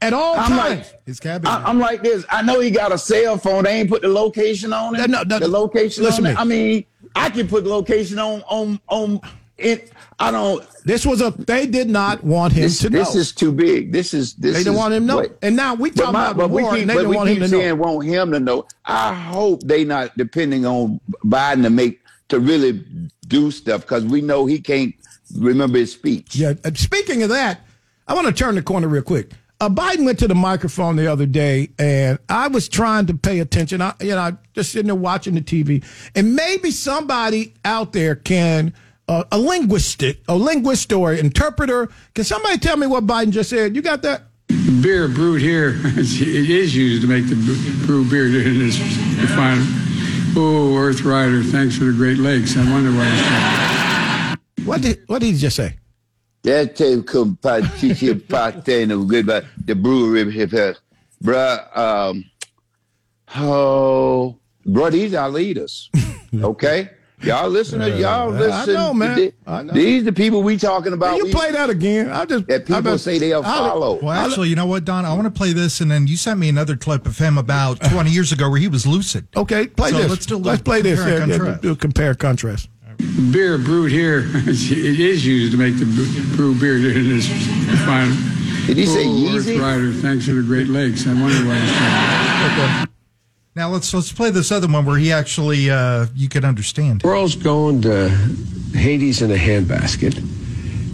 at 0.00 0.12
all 0.12 0.36
I'm 0.36 0.50
times. 0.50 0.92
like, 1.26 1.44
I, 1.46 1.62
I'm 1.64 1.78
like 1.78 2.02
this. 2.02 2.24
I 2.30 2.42
know 2.42 2.60
he 2.60 2.70
got 2.70 2.92
a 2.92 2.98
cell 2.98 3.36
phone. 3.36 3.64
They 3.64 3.80
ain't 3.80 3.90
put 3.90 4.02
the 4.02 4.08
location 4.08 4.72
on 4.72 4.94
it. 4.96 5.10
No, 5.10 5.22
no, 5.22 5.38
the 5.38 5.48
location 5.48 6.04
listen 6.04 6.26
on 6.26 6.34
to 6.34 6.38
it. 6.38 6.42
I 6.42 6.44
mean, 6.44 6.84
I 7.14 7.30
can 7.30 7.46
put 7.46 7.64
location 7.64 8.18
on 8.18 8.42
on 8.42 8.80
on 8.88 9.20
it. 9.58 9.92
I 10.18 10.30
don't. 10.30 10.64
This 10.84 11.04
was 11.04 11.20
a. 11.20 11.30
They 11.30 11.66
did 11.66 11.88
not 11.90 12.22
want 12.24 12.52
him 12.52 12.62
This, 12.62 12.78
to 12.80 12.90
know. 12.90 12.98
this 12.98 13.14
is 13.14 13.32
too 13.32 13.52
big. 13.52 13.92
This 13.92 14.14
is 14.14 14.34
this. 14.34 14.52
They 14.54 14.60
didn't 14.60 14.74
is 14.74 14.78
want 14.78 14.94
him 14.94 15.02
to 15.02 15.06
know. 15.06 15.16
what- 15.16 15.38
And 15.42 15.56
now 15.56 15.74
we 15.74 15.90
talking 15.90 16.12
my- 16.12 16.26
about 16.30 16.36
but 16.36 16.48
the 16.48 16.54
we 16.54 16.62
war, 16.62 16.72
keep, 16.72 16.80
and 16.82 16.90
they 16.90 16.94
didn't 16.94 17.08
we 17.10 17.16
want 17.16 17.28
him 17.30 17.40
to 17.40 17.48
know. 17.48 17.74
want 17.74 18.06
him 18.06 18.30
to 18.32 18.40
know. 18.40 18.66
I 18.84 19.14
hope 19.14 19.62
they 19.64 19.84
not 19.84 20.16
depending 20.16 20.66
on 20.66 21.00
Biden 21.24 21.62
to 21.62 21.70
make 21.70 22.00
to 22.28 22.38
really 22.40 22.84
do 23.28 23.50
stuff 23.50 23.82
because 23.82 24.04
we 24.04 24.20
know 24.20 24.46
he 24.46 24.58
can't 24.60 24.94
remember 25.36 25.78
his 25.78 25.92
speech. 25.92 26.36
Yeah. 26.36 26.54
uh, 26.64 26.70
Speaking 26.74 27.22
of 27.22 27.28
that, 27.30 27.60
I 28.06 28.14
want 28.14 28.26
to 28.26 28.32
turn 28.32 28.54
the 28.54 28.62
corner 28.62 28.88
real 28.88 29.02
quick. 29.02 29.30
Uh, 29.60 29.68
Biden 29.68 30.04
went 30.04 30.18
to 30.18 30.28
the 30.28 30.34
microphone 30.34 30.96
the 30.96 31.06
other 31.10 31.26
day, 31.26 31.70
and 31.78 32.18
I 32.28 32.48
was 32.48 32.68
trying 32.68 33.06
to 33.06 33.14
pay 33.14 33.38
attention. 33.40 33.80
I, 33.80 33.94
you 34.00 34.10
know, 34.10 34.36
just 34.52 34.72
sitting 34.72 34.86
there 34.86 34.94
watching 34.96 35.34
the 35.34 35.40
TV, 35.40 35.82
and 36.14 36.34
maybe 36.36 36.70
somebody 36.70 37.54
out 37.64 37.92
there 37.92 38.14
can. 38.14 38.74
Uh, 39.06 39.22
a 39.32 39.38
linguistic, 39.38 40.22
a 40.28 40.34
linguist 40.34 40.90
or 40.92 41.12
interpreter. 41.12 41.90
Can 42.14 42.24
somebody 42.24 42.56
tell 42.58 42.76
me 42.76 42.86
what 42.86 43.06
Biden 43.06 43.30
just 43.30 43.50
said? 43.50 43.76
You 43.76 43.82
got 43.82 44.00
that? 44.02 44.22
Beer 44.80 45.08
brewed 45.08 45.42
here, 45.42 45.74
it 45.84 46.50
is 46.50 46.74
used 46.74 47.02
to 47.02 47.08
make 47.08 47.28
the 47.28 47.36
brew 47.86 48.08
beer 48.08 48.26
in 48.46 48.58
this 48.58 48.78
refinery. 49.20 49.64
Oh, 50.36 50.76
Earth 50.76 51.02
Rider, 51.02 51.42
thanks 51.42 51.76
for 51.76 51.84
the 51.84 51.92
Great 51.92 52.18
Lakes. 52.18 52.56
I 52.56 52.70
wonder 52.70 52.90
why 52.90 54.36
it's 54.56 54.66
What 54.66 54.82
did 54.82 55.02
What 55.06 55.20
did 55.20 55.26
he 55.26 55.38
just 55.38 55.56
say? 55.56 55.76
That 56.42 56.76
tape 56.76 57.06
come 57.06 57.38
chichi 57.78 58.14
pate 58.14 58.88
no 58.88 59.04
good 59.04 59.26
but 59.26 59.44
the 59.64 59.74
brewery 59.74 60.30
hip 60.30 60.50
hip. 60.50 60.76
Bruh, 61.22 61.76
um 61.76 62.24
oh 63.36 64.38
bro, 64.66 64.90
these 64.90 65.14
are 65.14 65.28
leaders. 65.30 65.90
Okay? 66.34 66.90
Y'all 67.24 67.48
listen 67.48 67.80
to 67.80 67.90
y'all 67.98 68.32
I 68.34 68.38
listen. 68.38 68.74
know, 68.74 68.94
man. 68.94 69.16
to 69.16 69.32
I 69.46 69.62
know. 69.62 69.72
These 69.72 70.04
the 70.04 70.12
people 70.12 70.42
we 70.42 70.56
talking 70.56 70.92
about. 70.92 71.16
you 71.16 71.24
we- 71.24 71.32
play 71.32 71.50
that 71.52 71.70
again. 71.70 72.10
I 72.10 72.24
just 72.24 72.46
that 72.48 72.66
people 72.66 72.98
say 72.98 73.18
they'll 73.18 73.42
follow. 73.42 73.98
Well, 74.02 74.12
actually, 74.12 74.48
you 74.48 74.56
know 74.56 74.66
what, 74.66 74.84
Don? 74.84 75.04
I 75.04 75.12
want 75.14 75.24
to 75.24 75.30
play 75.30 75.52
this, 75.52 75.80
and 75.80 75.90
then 75.90 76.06
you 76.06 76.16
sent 76.16 76.38
me 76.38 76.48
another 76.48 76.76
clip 76.76 77.06
of 77.06 77.18
him 77.18 77.38
about 77.38 77.80
20 77.90 78.10
years 78.10 78.32
ago 78.32 78.48
where 78.50 78.60
he 78.60 78.68
was 78.68 78.86
lucid. 78.86 79.26
Okay, 79.36 79.66
play 79.66 79.90
So 79.90 79.98
this. 79.98 80.10
Let's 80.10 80.26
do 80.26 80.36
a 80.36 80.38
Let's 80.38 80.62
play 80.62 80.82
this. 80.82 80.98
compare 81.00 81.20
and 81.22 81.28
Yeah, 81.30 81.34
yeah, 81.34 81.38
contrast. 81.38 81.62
do 81.62 81.76
compare 81.76 82.14
contrast. 82.14 82.68
beer 83.32 83.58
brewed 83.58 83.90
here, 83.90 84.18
it 84.34 85.00
is 85.00 85.24
used 85.26 85.52
to 85.52 85.58
make 85.58 85.78
the 85.78 85.86
brew 86.36 86.54
beer 86.58 86.78
here 86.78 86.96
in 86.98 87.08
this 87.08 87.26
fine. 87.84 88.10
Did 88.66 88.76
he 88.78 88.86
say 88.86 89.00
Earth 89.00 89.44
Yeezy? 89.46 89.60
Rider, 89.60 89.92
thanks 89.92 90.26
for 90.26 90.32
the 90.32 90.42
Great 90.42 90.68
Lakes. 90.68 91.06
I 91.06 91.12
wonder 91.12 91.46
why 91.46 91.58
it's 91.58 92.90
Now 93.56 93.70
let's 93.70 93.94
let's 93.94 94.12
play 94.12 94.30
this 94.30 94.50
other 94.50 94.66
one 94.66 94.84
where 94.84 94.98
he 94.98 95.12
actually 95.12 95.70
uh, 95.70 96.06
you 96.16 96.28
can 96.28 96.44
understand. 96.44 97.04
World's 97.04 97.36
going 97.36 97.82
to 97.82 98.08
Hades 98.74 99.22
in 99.22 99.30
a 99.30 99.36
handbasket. 99.36 100.20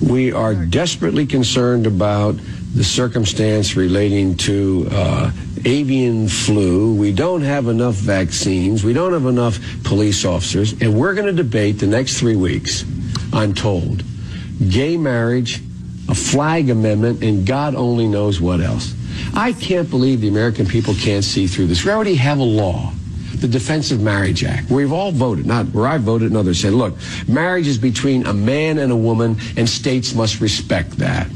We 0.06 0.32
are 0.32 0.54
desperately 0.54 1.24
concerned 1.24 1.86
about 1.86 2.34
the 2.74 2.84
circumstance 2.84 3.76
relating 3.76 4.36
to 4.38 4.86
uh, 4.90 5.30
avian 5.64 6.28
flu. 6.28 6.94
We 6.94 7.12
don't 7.12 7.40
have 7.40 7.66
enough 7.68 7.94
vaccines. 7.94 8.84
We 8.84 8.92
don't 8.92 9.14
have 9.14 9.24
enough 9.24 9.58
police 9.82 10.26
officers. 10.26 10.72
And 10.82 10.98
we're 10.98 11.14
going 11.14 11.34
to 11.34 11.42
debate 11.42 11.78
the 11.78 11.86
next 11.86 12.18
three 12.18 12.36
weeks, 12.36 12.84
I'm 13.32 13.54
told, 13.54 14.02
gay 14.68 14.98
marriage, 14.98 15.62
a 16.08 16.14
flag 16.14 16.68
amendment, 16.68 17.22
and 17.22 17.46
God 17.46 17.74
only 17.74 18.06
knows 18.06 18.38
what 18.38 18.60
else. 18.60 18.94
I 19.34 19.52
can't 19.52 19.88
believe 19.88 20.20
the 20.20 20.28
American 20.28 20.66
people 20.66 20.94
can't 20.94 21.24
see 21.24 21.46
through 21.46 21.66
this. 21.66 21.84
We 21.84 21.90
already 21.90 22.14
have 22.14 22.38
a 22.38 22.44
law 22.44 22.92
the 23.40 23.48
Defense 23.48 23.90
of 23.90 24.00
Marriage 24.02 24.44
Act, 24.44 24.70
we've 24.70 24.92
all 24.92 25.12
voted, 25.12 25.46
not 25.46 25.66
where 25.68 25.86
I 25.86 25.96
voted 25.98 26.28
and 26.28 26.36
others 26.36 26.60
said, 26.60 26.74
look, 26.74 26.94
marriage 27.26 27.66
is 27.66 27.78
between 27.78 28.26
a 28.26 28.34
man 28.34 28.78
and 28.78 28.92
a 28.92 28.96
woman, 28.96 29.38
and 29.56 29.68
states 29.68 30.14
must 30.14 30.40
respect 30.40 30.90
that. 30.98 31.28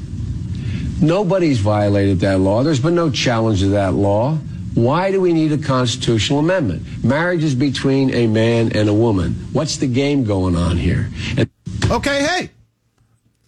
Nobody's 1.01 1.59
violated 1.59 2.21
that 2.21 2.41
law. 2.41 2.63
There's 2.63 2.81
been 2.81 2.95
no 2.95 3.11
challenge 3.11 3.61
to 3.61 3.69
that 3.69 3.95
law. 3.95 4.37
Why 4.75 5.13
do 5.13 5.21
we 5.21 5.33
need 5.33 5.53
a 5.53 5.59
constitutional 5.59 6.41
amendment? 6.41 7.05
Marriage 7.05 7.45
is 7.45 7.55
between 7.55 8.13
a 8.13 8.27
man 8.27 8.73
and 8.77 8.89
a 8.89 8.95
woman. 8.95 9.35
What's 9.53 9.77
the 9.77 9.87
game 9.87 10.25
going 10.25 10.57
on 10.57 10.77
here? 10.77 11.09
And 11.37 11.49
Okay, 11.91 12.23
hey. 12.23 12.51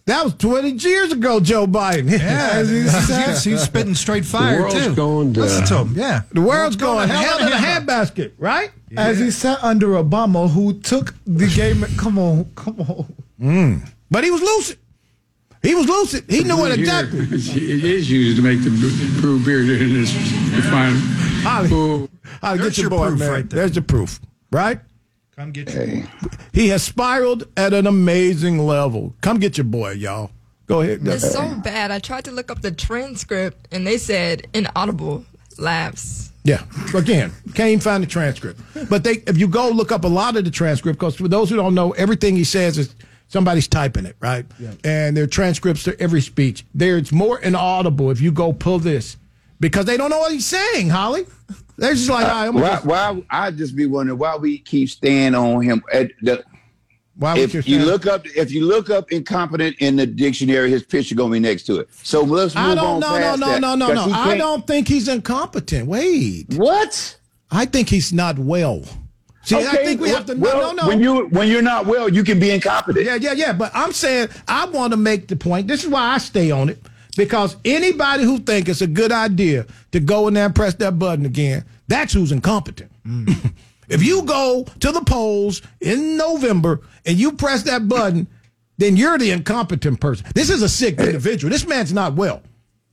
That 0.07 0.23
was 0.23 0.33
20 0.35 0.69
years 0.71 1.11
ago, 1.11 1.39
Joe 1.39 1.67
Biden. 1.67 2.09
Yeah, 2.17 2.63
he's, 2.63 3.43
he's 3.43 3.61
spitting 3.61 3.93
straight 3.93 4.25
fire 4.25 4.61
world's 4.61 4.85
too. 4.85 4.95
going 4.95 5.33
to- 5.33 5.41
Listen 5.41 5.65
to 5.65 5.77
him. 5.79 5.93
Yeah, 5.95 6.21
The 6.31 6.41
world's 6.41 6.75
going 6.77 7.07
to 7.09 7.13
hell 7.13 7.39
in 7.45 7.47
a 7.51 7.55
handbasket. 7.55 7.85
handbasket, 7.85 8.31
right? 8.37 8.71
As 8.95 9.19
he 9.19 9.29
sat 9.31 9.61
under 9.63 9.87
Obama, 9.89 10.49
who 10.49 10.79
took 10.79 11.13
the 11.25 11.47
game. 11.55 11.83
Come 11.97 12.17
on, 12.17 12.45
come 12.55 12.79
on. 12.81 13.13
Mm. 13.39 13.89
But 14.09 14.23
he 14.23 14.31
was 14.31 14.41
lucid. 14.41 14.77
He 15.61 15.75
was 15.75 15.87
lucid. 15.87 16.23
He 16.29 16.43
knew 16.45 16.55
it 16.65 16.67
brewed 16.69 16.79
exactly. 16.79 17.25
Here, 17.25 17.77
it 17.77 17.83
is 17.83 18.09
used 18.09 18.37
to 18.37 18.43
make 18.43 18.63
the 18.63 18.69
brew 19.19 19.43
beer 19.43 19.59
in 19.61 19.93
this 19.93 20.13
refinery. 20.55 20.99
Holly, 21.43 21.69
Holly, 22.41 22.57
There's 22.59 22.69
get 22.69 22.77
your 22.77 22.83
your 22.83 22.89
boy, 22.91 23.07
proof 23.09 23.19
man. 23.19 23.31
right 23.31 23.49
there. 23.49 23.59
There's 23.59 23.71
the 23.73 23.81
proof, 23.81 24.21
right? 24.51 24.79
Come 25.37 25.51
get 25.51 25.71
you. 25.71 26.03
He 26.51 26.69
has 26.69 26.81
spiraled 26.81 27.47
at 27.55 27.71
an 27.71 27.85
amazing 27.85 28.57
level. 28.57 29.13
Come 29.21 29.37
get 29.37 29.55
your 29.55 29.65
boy, 29.65 29.91
y'all. 29.91 30.31
Go 30.65 30.81
ahead. 30.81 31.07
It's 31.07 31.31
so 31.31 31.53
bad. 31.63 31.91
I 31.91 31.99
tried 31.99 32.25
to 32.25 32.31
look 32.31 32.49
up 32.49 32.63
the 32.63 32.71
transcript 32.71 33.67
and 33.71 33.85
they 33.85 33.99
said 33.99 34.47
inaudible 34.55 35.25
laughs. 35.59 36.31
Yeah. 36.43 36.63
Again, 36.95 37.31
can't 37.53 37.69
even 37.69 37.79
find 37.81 38.01
the 38.01 38.07
transcript. 38.07 38.59
But 38.89 39.03
they, 39.03 39.17
if 39.27 39.37
you 39.37 39.47
go 39.47 39.69
look 39.69 39.91
up 39.91 40.05
a 40.05 40.07
lot 40.07 40.37
of 40.37 40.43
the 40.43 40.49
transcript, 40.49 40.97
because 40.97 41.15
for 41.15 41.27
those 41.27 41.51
who 41.51 41.55
don't 41.55 41.75
know, 41.75 41.91
everything 41.91 42.35
he 42.35 42.43
says 42.43 42.79
is 42.79 42.95
somebody's 43.27 43.67
typing 43.67 44.07
it, 44.07 44.15
right? 44.19 44.43
Yeah. 44.57 44.71
And 44.83 45.15
there 45.15 45.25
are 45.25 45.27
transcripts 45.27 45.83
to 45.83 46.01
every 46.01 46.21
speech. 46.21 46.65
There's 46.73 47.11
more 47.11 47.37
inaudible 47.37 48.09
if 48.09 48.21
you 48.21 48.31
go 48.31 48.53
pull 48.53 48.79
this 48.79 49.17
because 49.59 49.85
they 49.85 49.97
don't 49.97 50.09
know 50.09 50.19
what 50.19 50.31
he's 50.31 50.45
saying, 50.45 50.89
Holly. 50.89 51.25
They're 51.77 51.93
just 51.93 52.09
like, 52.09 52.25
uh, 52.25 52.29
all 52.29 52.45
right, 52.45 52.53
why, 52.53 52.69
just- 52.69 52.85
why 52.85 53.23
I 53.29 53.51
just 53.51 53.75
be 53.75 53.85
wondering 53.85 54.17
why 54.17 54.35
we 54.35 54.59
keep 54.59 54.89
staying 54.89 55.35
on 55.35 55.61
him. 55.61 55.83
At 55.93 56.11
the, 56.21 56.43
Why 57.15 57.33
would 57.33 57.41
if 57.41 57.67
you 57.67 57.77
you 57.79 57.85
look 57.85 58.07
up, 58.07 58.25
if 58.25 58.51
you 58.51 58.65
look 58.65 58.89
up 58.89 59.11
incompetent 59.11 59.75
in 59.79 59.95
the 59.95 60.07
dictionary, 60.07 60.71
his 60.71 60.83
picture 60.83 61.13
gonna 61.13 61.31
be 61.33 61.39
next 61.39 61.63
to 61.63 61.79
it. 61.79 61.89
So 62.03 62.21
let's 62.23 62.55
move 62.55 62.63
I 62.63 62.75
don't 62.75 63.03
on 63.03 63.21
no 63.21 63.35
no 63.35 63.35
no 63.35 63.75
no 63.75 63.75
no 63.75 63.93
no. 63.93 64.03
he 64.05 64.11
I 64.11 64.37
don't 64.37 64.65
think 64.65 64.87
he's 64.87 65.07
incompetent. 65.07 65.87
Wait. 65.87 66.53
What? 66.55 67.17
I 67.51 67.65
think 67.65 67.89
he's 67.89 68.11
not 68.11 68.39
well. 68.39 68.83
See, 69.43 69.55
I 69.55 69.77
think 69.77 70.01
we 70.01 70.09
have 70.09 70.25
to 70.25 70.35
no 70.35 70.41
well, 70.41 70.75
no 70.75 70.81
no. 70.81 70.87
When 70.89 70.99
you 70.99 71.27
when 71.27 71.47
you're 71.47 71.61
not 71.61 71.85
well, 71.85 72.09
you 72.09 72.23
can 72.23 72.39
be 72.39 72.49
incompetent. 72.51 73.05
Yeah, 73.05 73.15
yeah, 73.15 73.31
yeah. 73.33 73.53
But 73.53 73.71
I'm 73.73 73.93
saying 73.93 74.29
I 74.47 74.65
want 74.65 74.91
to 74.91 74.97
make 74.97 75.27
the 75.27 75.37
point. 75.37 75.67
This 75.67 75.83
is 75.83 75.89
why 75.89 76.15
I 76.15 76.17
stay 76.17 76.51
on 76.51 76.69
it 76.69 76.81
because 77.17 77.57
anybody 77.65 78.23
who 78.23 78.39
think 78.39 78.69
it's 78.69 78.81
a 78.81 78.87
good 78.87 79.11
idea 79.11 79.65
to 79.91 79.99
go 79.99 80.27
in 80.27 80.35
there 80.35 80.45
and 80.45 80.55
press 80.55 80.75
that 80.75 80.97
button 80.97 81.25
again, 81.25 81.65
that's 81.87 82.13
who's 82.13 82.31
incompetent. 82.31 82.91
if 83.89 84.03
you 84.03 84.23
go 84.23 84.65
to 84.79 84.91
the 84.91 85.01
polls 85.01 85.61
in 85.81 86.15
November 86.15 86.81
and 87.05 87.17
you 87.17 87.33
press 87.33 87.63
that 87.63 87.87
button, 87.89 88.27
then 88.77 88.95
you're 88.95 89.17
the 89.17 89.31
incompetent 89.31 89.99
person. 89.99 90.27
This 90.35 90.49
is 90.49 90.61
a 90.61 90.69
sick 90.69 90.99
individual. 90.99 91.51
This 91.51 91.67
man's 91.67 91.91
not 91.91 92.13
well. 92.13 92.41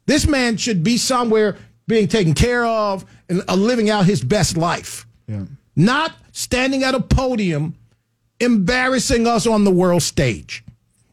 This 0.06 0.26
man 0.26 0.56
should 0.56 0.82
be 0.82 0.96
somewhere 0.96 1.56
being 1.86 2.08
taken 2.08 2.34
care 2.34 2.64
of 2.64 3.04
and 3.28 3.42
uh, 3.48 3.54
living 3.54 3.90
out 3.90 4.06
his 4.06 4.24
best 4.24 4.56
life. 4.56 5.06
Not 5.76 6.12
standing 6.32 6.82
at 6.82 6.94
a 6.94 7.00
podium 7.00 7.74
embarrassing 8.40 9.26
us 9.26 9.46
on 9.46 9.64
the 9.64 9.70
world 9.70 10.02
stage. 10.02 10.64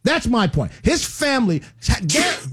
That's 0.03 0.25
my 0.25 0.47
point. 0.47 0.71
His 0.81 1.05
family, 1.05 1.61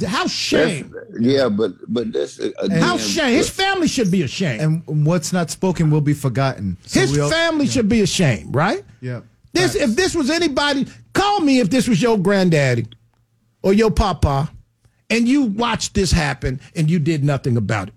how 0.06 0.26
shame. 0.26 0.90
That's- 0.90 1.20
yeah, 1.20 1.48
but 1.48 1.72
but 1.88 2.12
this 2.12 2.38
uh, 2.38 2.50
again, 2.58 2.82
How 2.82 2.98
shame. 2.98 3.32
His 3.32 3.48
family 3.48 3.88
should 3.88 4.10
be 4.10 4.22
ashamed. 4.22 4.60
And 4.86 5.06
what's 5.06 5.32
not 5.32 5.50
spoken 5.50 5.90
will 5.90 6.02
be 6.02 6.12
forgotten. 6.12 6.76
So 6.84 7.00
His 7.00 7.18
all- 7.18 7.30
family 7.30 7.66
should 7.66 7.88
be 7.88 8.02
ashamed, 8.02 8.54
right? 8.54 8.84
Yeah. 9.00 9.20
This 9.54 9.74
if 9.74 9.96
this 9.96 10.14
was 10.14 10.28
anybody, 10.30 10.86
call 11.14 11.40
me 11.40 11.58
if 11.60 11.70
this 11.70 11.88
was 11.88 12.02
your 12.02 12.18
granddaddy 12.18 12.86
or 13.62 13.72
your 13.72 13.90
papa, 13.90 14.50
and 15.08 15.26
you 15.26 15.42
watched 15.44 15.94
this 15.94 16.12
happen 16.12 16.60
and 16.76 16.90
you 16.90 16.98
did 16.98 17.24
nothing 17.24 17.56
about 17.56 17.88
it. 17.88 17.94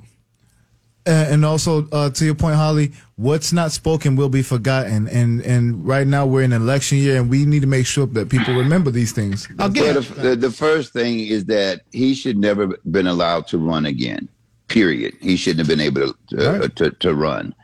Uh, 1.07 1.09
and 1.29 1.43
also 1.43 1.87
uh, 1.91 2.09
to 2.11 2.25
your 2.25 2.35
point, 2.35 2.55
Holly, 2.55 2.91
what's 3.15 3.51
not 3.51 3.71
spoken 3.71 4.15
will 4.15 4.29
be 4.29 4.43
forgotten. 4.43 5.07
And 5.07 5.41
and 5.41 5.85
right 5.85 6.05
now 6.05 6.27
we're 6.27 6.43
in 6.43 6.53
election 6.53 6.99
year, 6.99 7.17
and 7.19 7.29
we 7.29 7.45
need 7.45 7.61
to 7.61 7.67
make 7.67 7.87
sure 7.87 8.05
that 8.07 8.29
people 8.29 8.53
remember 8.53 8.91
these 8.91 9.11
things. 9.11 9.47
Well, 9.57 9.69
the, 9.69 10.01
the, 10.17 10.35
the 10.35 10.51
first 10.51 10.93
thing 10.93 11.19
is 11.19 11.45
that 11.45 11.81
he 11.91 12.13
should 12.13 12.37
never 12.37 12.67
been 12.91 13.07
allowed 13.07 13.47
to 13.47 13.57
run 13.57 13.85
again. 13.87 14.29
Period. 14.67 15.15
He 15.21 15.35
shouldn't 15.37 15.59
have 15.59 15.67
been 15.67 15.85
able 15.85 16.13
to 16.13 16.37
to, 16.37 16.51
Right. 16.59 16.75
to, 16.75 16.91
to 16.91 17.13
run. 17.15 17.55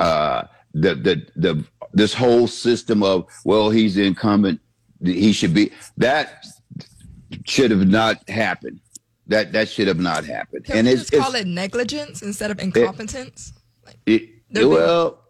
Uh, 0.00 0.44
the 0.72 0.94
the 0.94 1.26
the 1.36 1.64
this 1.92 2.14
whole 2.14 2.46
system 2.46 3.02
of 3.02 3.26
well, 3.44 3.68
he's 3.70 3.94
the 3.94 4.06
incumbent. 4.06 4.60
He 5.04 5.32
should 5.32 5.52
be 5.52 5.70
that 5.98 6.46
should 7.44 7.70
have 7.70 7.86
not 7.86 8.26
happened. 8.28 8.80
That 9.28 9.52
that 9.52 9.68
should 9.68 9.88
have 9.88 9.98
not 9.98 10.24
happened. 10.24 10.64
Can 10.64 10.78
and 10.78 10.86
we 10.86 10.92
it's, 10.92 11.02
just 11.02 11.14
it's 11.14 11.22
call 11.22 11.34
it 11.34 11.46
negligence 11.46 12.22
instead 12.22 12.50
of 12.50 12.60
incompetence? 12.60 13.52
it, 14.06 14.22
They're 14.50 14.62
being- 14.62 14.74
well, 14.74 15.22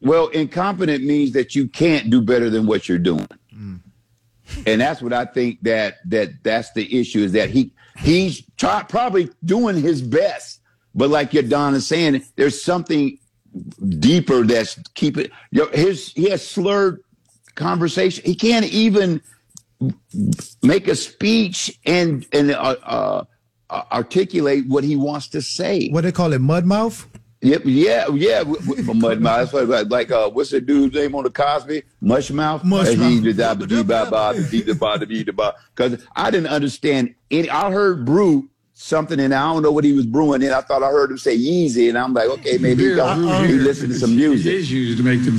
well, 0.00 0.28
incompetent 0.28 1.04
means 1.04 1.32
that 1.32 1.54
you 1.54 1.66
can't 1.66 2.10
do 2.10 2.20
better 2.20 2.50
than 2.50 2.66
what 2.66 2.88
you're 2.88 2.98
doing, 2.98 3.26
mm. 3.52 3.80
and 4.66 4.80
that's 4.80 5.02
what 5.02 5.12
I 5.12 5.24
think 5.24 5.62
that 5.62 5.96
that 6.10 6.42
that's 6.42 6.72
the 6.72 7.00
issue 7.00 7.20
is 7.20 7.32
that 7.32 7.50
he 7.50 7.72
he's 7.98 8.42
try, 8.56 8.82
probably 8.82 9.30
doing 9.44 9.80
his 9.80 10.02
best, 10.02 10.60
but 10.94 11.10
like 11.10 11.32
your 11.32 11.42
Don 11.42 11.74
is 11.74 11.86
saying, 11.86 12.24
there's 12.36 12.62
something 12.62 13.18
deeper 13.98 14.44
that's 14.44 14.78
keeping 14.94 15.28
his 15.72 16.12
he 16.12 16.30
has 16.30 16.46
slurred 16.46 17.02
conversation. 17.54 18.24
He 18.24 18.34
can't 18.34 18.66
even 18.66 19.22
make 20.62 20.88
a 20.88 20.94
speech 20.94 21.78
and 21.84 22.26
and 22.32 22.50
uh, 22.50 22.76
uh, 22.82 23.24
uh, 23.70 23.82
articulate 23.92 24.64
what 24.68 24.84
he 24.84 24.96
wants 24.96 25.28
to 25.28 25.42
say. 25.42 25.88
What 25.90 26.02
they 26.02 26.12
call 26.12 26.32
it, 26.32 26.40
mud 26.40 26.64
mouth? 26.64 27.08
Yep, 27.40 27.62
yeah, 27.66 28.08
yeah. 28.08 28.42
Mud 28.42 29.20
mouth. 29.20 29.52
Like, 29.52 29.90
like 29.90 30.10
uh, 30.10 30.30
what's 30.30 30.50
the 30.50 30.62
dude's 30.62 30.94
name 30.94 31.14
on 31.14 31.24
the 31.24 31.30
Cosby? 31.30 31.82
Mush 32.00 32.30
mouth. 32.30 32.64
Mush 32.64 32.96
mouth. 32.96 33.22
Because 35.74 36.06
I 36.16 36.30
didn't 36.30 36.46
understand 36.46 37.14
any. 37.30 37.50
I 37.50 37.70
heard 37.70 38.06
brew 38.06 38.48
something, 38.74 39.18
and 39.20 39.32
I 39.34 39.52
don't 39.52 39.62
know 39.62 39.72
what 39.72 39.84
he 39.84 39.92
was 39.92 40.04
brewing. 40.06 40.42
And 40.42 40.52
I 40.52 40.60
thought 40.60 40.82
I 40.82 40.88
heard 40.90 41.10
him 41.10 41.18
say 41.18 41.36
Yeezy, 41.38 41.88
and 41.88 41.96
I'm 41.96 42.12
like, 42.12 42.28
okay, 42.28 42.58
maybe 42.58 42.88
he, 42.88 42.94
don't, 42.94 43.46
he 43.46 43.54
listened 43.54 43.92
to 43.92 43.98
some 43.98 44.12
It 44.12 44.16
music. 44.16 44.52
is 44.52 44.70
used 44.70 44.98
to 44.98 45.04
make 45.04 45.24
the 45.24 45.30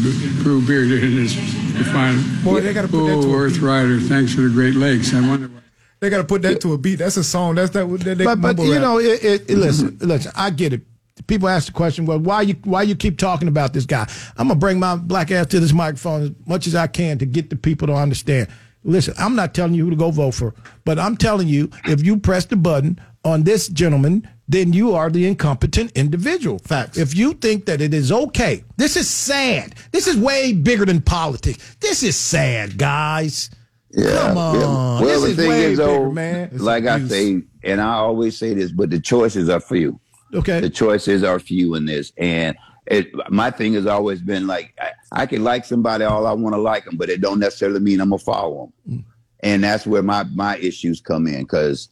brew 0.44 0.66
beer 0.66 0.84
in 0.84 1.16
this 1.16 1.36
refined. 1.78 2.24
Boy, 2.44 2.62
they 2.62 2.74
gotta 2.74 2.88
put 2.88 3.06
that 3.08 3.16
Oh, 3.18 3.22
to 3.24 3.36
Earth 3.36 3.60
Rider, 3.60 4.00
thanks 4.00 4.34
for 4.34 4.42
the 4.42 4.50
Great 4.50 4.76
Lakes. 4.76 5.14
I 5.14 5.20
wonder. 5.28 5.48
why- 5.48 5.62
They 6.00 6.10
got 6.10 6.18
to 6.18 6.24
put 6.24 6.42
that 6.44 6.62
to 6.62 6.74
a 6.74 6.78
beat. 6.78 6.96
That's 6.96 7.18
a 7.18 7.24
song. 7.24 7.56
That's 7.56 7.72
that. 7.72 7.86
that 7.88 8.16
they 8.18 8.24
but 8.26 8.42
but 8.42 8.58
you 8.60 8.74
rap. 8.74 8.82
know, 8.82 9.00
it, 9.00 9.24
it, 9.24 9.50
it- 9.50 9.58
listen, 9.58 9.98
listen. 10.02 10.32
I 10.36 10.50
get 10.50 10.74
it. 10.74 10.82
People 11.28 11.48
ask 11.48 11.68
the 11.68 11.72
question, 11.74 12.06
well, 12.06 12.20
why 12.20 12.42
you 12.42 12.56
why 12.66 12.84
you 12.84 12.94
keep 12.96 13.18
talking 13.18 13.48
about 13.48 13.74
this 13.74 13.86
guy? 13.86 14.08
I'm 14.38 14.50
gonna 14.50 14.60
bring 14.60 14.80
my 14.80 14.96
black 14.98 15.32
ass 15.32 15.48
to 15.48 15.60
this 15.62 15.72
microphone 15.74 16.22
as 16.24 16.32
much 16.46 16.68
as 16.68 16.76
I 16.76 16.88
can 16.88 17.18
to 17.20 17.26
get 17.26 17.50
the 17.50 17.56
people 17.56 17.88
to 17.88 17.94
understand. 17.94 18.48
Listen, 18.84 19.14
I'm 19.18 19.36
not 19.36 19.54
telling 19.56 19.74
you 19.74 19.86
who 19.86 19.90
to 19.92 19.96
go 19.96 20.12
vote 20.12 20.32
for, 20.36 20.54
but 20.84 21.00
I'm 21.00 21.16
telling 21.18 21.48
you, 21.48 21.72
if 21.86 22.04
you 22.06 22.18
press 22.18 22.46
the 22.46 22.58
button 22.58 23.00
on 23.26 23.44
this 23.44 23.68
gentleman, 23.68 24.30
then 24.48 24.72
you 24.72 24.94
are 24.94 25.10
the 25.10 25.26
incompetent 25.28 25.92
individual. 25.96 26.60
Facts. 26.60 26.98
If 26.98 27.16
you 27.16 27.34
think 27.34 27.66
that 27.66 27.82
it 27.82 27.94
is 27.94 28.12
okay, 28.12 28.64
this 28.78 28.96
is 28.96 29.10
sad. 29.10 29.76
This 29.92 30.08
is 30.08 30.16
way 30.16 30.54
bigger 30.54 30.86
than 30.86 31.02
politics. 31.02 31.76
This 31.82 32.04
is 32.04 32.16
sad, 32.16 32.78
guys. 32.78 33.50
Yeah, 33.90 34.28
Come 34.28 34.38
yeah. 34.38 34.66
on. 34.66 35.02
Well, 35.02 35.22
this 35.22 35.22
the 35.22 35.28
is 35.30 35.36
thing 35.36 35.50
way 35.50 35.64
is, 35.64 35.80
bigger, 35.80 35.92
though, 35.92 36.12
man. 36.12 36.50
like 36.54 36.86
I 36.86 37.06
say, 37.08 37.42
and 37.64 37.82
I 37.82 37.94
always 37.94 38.38
say 38.38 38.54
this, 38.54 38.72
but 38.72 38.92
the 38.92 39.00
choices 39.00 39.50
are 39.50 39.60
few. 39.60 40.00
Okay. 40.34 40.60
The 40.60 40.70
choices 40.70 41.24
are 41.24 41.40
few 41.40 41.76
in 41.76 41.86
this, 41.86 42.12
and 42.18 42.56
it, 42.88 43.08
my 43.32 43.50
thing 43.50 43.74
has 43.74 43.88
always 43.88 44.22
been 44.22 44.48
like 44.48 44.74
I, 44.80 44.92
I 45.22 45.26
can 45.26 45.44
like 45.44 45.66
somebody 45.66 46.04
all 46.04 46.28
I 46.28 46.34
want 46.34 46.54
to 46.56 46.62
like 46.62 46.86
them, 46.86 46.98
but 46.98 47.10
it 47.10 47.22
don't 47.22 47.40
necessarily 47.40 47.80
mean 47.80 48.02
I'm 48.02 48.10
gonna 48.10 48.20
follow 48.20 48.74
them, 48.86 48.98
mm. 48.98 49.06
and 49.42 49.64
that's 49.64 49.88
where 49.88 50.04
my 50.04 50.24
my 50.24 50.58
issues 50.58 51.00
come 51.00 51.26
in 51.28 51.42
because 51.42 51.90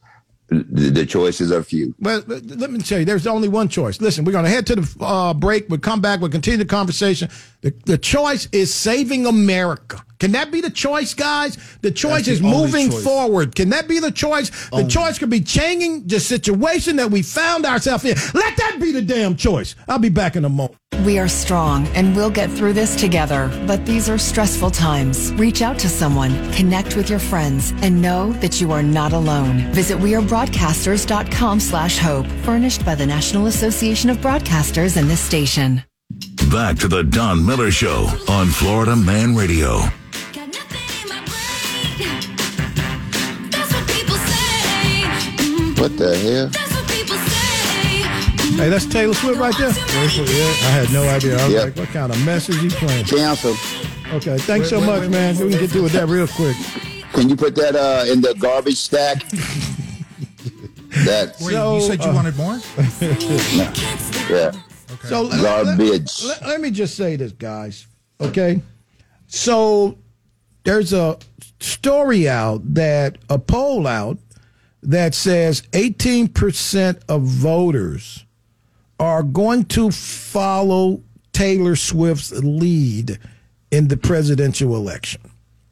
the, 0.54 1.06
choices 1.06 1.52
are 1.52 1.64
few. 1.64 1.94
Well, 2.00 2.24
let 2.28 2.46
let 2.46 2.72
me 2.72 2.80
tell 2.80 3.00
you, 3.00 3.06
there's 3.06 3.28
only 3.28 3.48
one 3.48 3.70
choice. 3.70 4.00
Listen, 4.00 4.26
we're 4.26 4.32
going 4.32 4.46
to 4.46 4.52
head 4.52 4.66
to 4.68 4.76
the 4.76 5.04
uh, 5.04 5.34
break. 5.34 5.70
We'll 5.70 5.80
come 5.80 6.02
back. 6.02 6.22
We'll 6.22 6.32
continue 6.32 6.58
the 6.58 6.66
conversation. 6.66 7.30
The, 7.62 7.74
the 7.86 7.98
choice 7.98 8.48
is 8.52 8.74
saving 8.74 9.26
America. 9.26 10.04
Can 10.24 10.32
that 10.32 10.52
be 10.54 10.62
the 10.62 10.70
choice, 10.70 11.14
guys? 11.14 11.58
The 11.82 11.92
choice 11.92 12.28
That's 12.28 12.28
is 12.30 12.42
the 12.42 12.48
moving 12.48 12.90
choice. 12.90 13.04
forward. 13.04 13.56
Can 13.56 13.68
that 13.72 13.90
be 13.90 14.00
the 14.00 14.10
choice? 14.10 14.50
The 14.70 14.78
Only. 14.78 14.88
choice 14.88 15.20
could 15.20 15.30
be 15.30 15.42
changing 15.42 16.08
the 16.08 16.22
situation 16.22 16.96
that 16.96 17.12
we 17.12 17.22
found 17.22 17.66
ourselves 17.66 18.06
in. 18.06 18.16
Let 18.34 18.56
that 18.56 18.78
be 18.80 18.94
the 18.94 19.02
damn 19.02 19.36
choice. 19.36 19.76
I'll 19.90 20.00
be 20.00 20.08
back 20.08 20.38
in 20.38 20.46
a 20.46 20.50
moment. 20.50 20.78
We 21.06 21.20
are 21.20 21.28
strong 21.28 21.88
and 21.88 22.16
we'll 22.16 22.30
get 22.30 22.50
through 22.50 22.72
this 22.72 22.96
together. 22.96 23.52
But 23.68 23.86
these 23.86 24.08
are 24.08 24.18
stressful 24.18 24.72
times. 24.72 25.34
Reach 25.34 25.62
out 25.62 25.78
to 25.80 25.90
someone, 25.90 26.32
connect 26.54 26.96
with 26.96 27.10
your 27.10 27.20
friends, 27.20 27.74
and 27.82 28.02
know 28.02 28.32
that 28.34 28.62
you 28.62 28.72
are 28.72 28.82
not 28.82 29.12
alone. 29.12 29.74
Visit 29.74 29.98
wearebroadcasters.com 29.98 31.60
slash 31.60 31.98
hope, 31.98 32.28
furnished 32.46 32.86
by 32.86 32.96
the 32.96 33.06
National 33.06 33.48
Association 33.48 34.10
of 34.10 34.20
Broadcasters 34.20 34.96
and 34.96 35.10
this 35.10 35.20
station. 35.20 35.84
Back 36.50 36.78
to 36.78 36.88
the 36.88 37.04
Don 37.04 37.46
Miller 37.46 37.72
Show 37.72 38.08
on 38.30 38.48
Florida 38.48 38.96
Man 38.96 39.36
Radio. 39.36 39.82
What 45.84 45.98
the 45.98 46.16
hell? 46.16 46.48
Hey, 48.56 48.70
that's 48.70 48.86
Taylor 48.86 49.14
Swift 49.14 49.38
right 49.38 49.54
there. 49.58 49.68
I 49.68 50.72
had 50.72 50.90
no 50.94 51.04
idea. 51.04 51.38
I 51.38 51.44
was 51.44 51.54
Yep. 51.54 51.64
like, 51.66 51.76
what 51.76 51.90
kind 51.90 52.10
of 52.10 52.26
mess 52.26 52.48
is 52.48 52.56
he 52.62 52.70
playing? 52.70 53.04
Cancel. 53.04 53.54
Okay, 54.14 54.38
thanks 54.38 54.70
so 54.70 54.80
much, 54.80 55.10
man. 55.10 55.38
We 55.38 55.50
can 55.50 55.60
get 55.60 55.72
through 55.72 55.84
with 55.84 55.92
that 55.92 56.08
real 56.08 56.26
quick. 56.26 56.56
Can 57.12 57.28
you 57.28 57.36
put 57.36 57.56
that 57.56 57.76
uh, 57.76 58.10
in 58.10 58.22
the 58.22 58.34
garbage 58.40 58.78
stack? 58.78 59.24
that 61.04 61.36
Wait, 61.42 61.52
you 61.52 61.82
said 61.82 62.02
you 62.02 62.12
uh, 62.12 62.14
wanted 62.14 62.38
more? 62.38 62.54
yeah. 64.30 64.54
So 65.04 65.24
let- 65.24 65.42
Garbage. 65.42 66.24
Let, 66.24 66.48
let 66.48 66.62
me 66.62 66.72
just 66.72 66.96
say 66.96 67.18
this, 67.18 67.34
guys. 67.34 67.88
Okay. 68.22 68.62
So 69.28 69.98
there's 70.64 70.94
a 70.94 71.18
story 71.60 72.30
out 72.30 72.62
that 72.74 73.18
a 73.30 73.38
poll 73.38 73.86
out 73.86 74.18
that 74.84 75.16
says 75.16 75.62
18% 75.72 77.02
of 77.10 77.24
voters 77.24 78.26
are 79.00 79.24
going 79.24 79.66
to 79.66 79.92
follow 79.92 81.02
Taylor 81.32 81.76
Swift's 81.76 82.32
lead 82.32 83.20
in 83.72 83.88
the 83.88 83.98
presidential 83.98 84.76
election. 84.76 85.22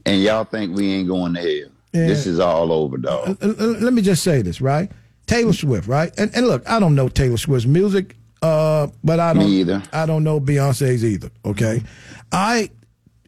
And 0.06 0.22
y'all 0.22 0.44
think 0.44 0.76
we 0.76 0.92
ain't 0.94 1.08
going 1.08 1.34
to 1.36 1.40
hell? 1.40 1.72
Yeah. 1.94 2.08
This 2.08 2.26
is 2.26 2.40
all 2.40 2.72
over, 2.72 2.98
dog. 2.98 3.38
Let 3.42 3.94
me 3.94 4.02
just 4.02 4.24
say 4.24 4.42
this, 4.42 4.62
right? 4.62 4.92
Taylor 5.28 5.54
Swift, 5.54 5.88
right? 5.88 6.12
And, 6.18 6.36
and 6.36 6.48
look, 6.48 6.68
I 6.70 6.80
don't 6.80 6.96
know 6.96 7.10
Taylor 7.10 7.38
Swift's 7.38 7.68
music, 7.68 8.16
uh, 8.42 8.88
but 9.04 9.20
I 9.20 9.34
don't 9.34 9.46
Me 9.46 9.62
either. 9.62 9.84
I 9.94 10.06
don't 10.06 10.24
know 10.24 10.40
Beyonce's 10.40 11.06
either. 11.06 11.30
Okay, 11.46 11.84
I 12.32 12.72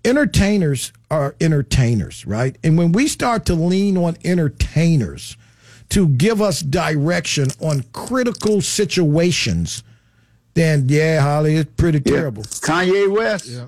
entertainers 0.03 0.91
are 1.11 1.35
entertainers, 1.39 2.25
right? 2.25 2.57
And 2.63 2.77
when 2.77 2.93
we 2.93 3.07
start 3.07 3.45
to 3.45 3.53
lean 3.53 3.97
on 3.97 4.17
entertainers 4.23 5.37
to 5.89 6.07
give 6.07 6.41
us 6.41 6.61
direction 6.61 7.47
on 7.59 7.83
critical 7.93 8.61
situations, 8.61 9.83
then 10.53 10.85
yeah, 10.87 11.21
Holly, 11.21 11.55
it's 11.55 11.71
pretty 11.77 11.99
terrible. 11.99 12.43
Kanye 12.43 13.11
West. 13.11 13.47
Yeah. 13.47 13.65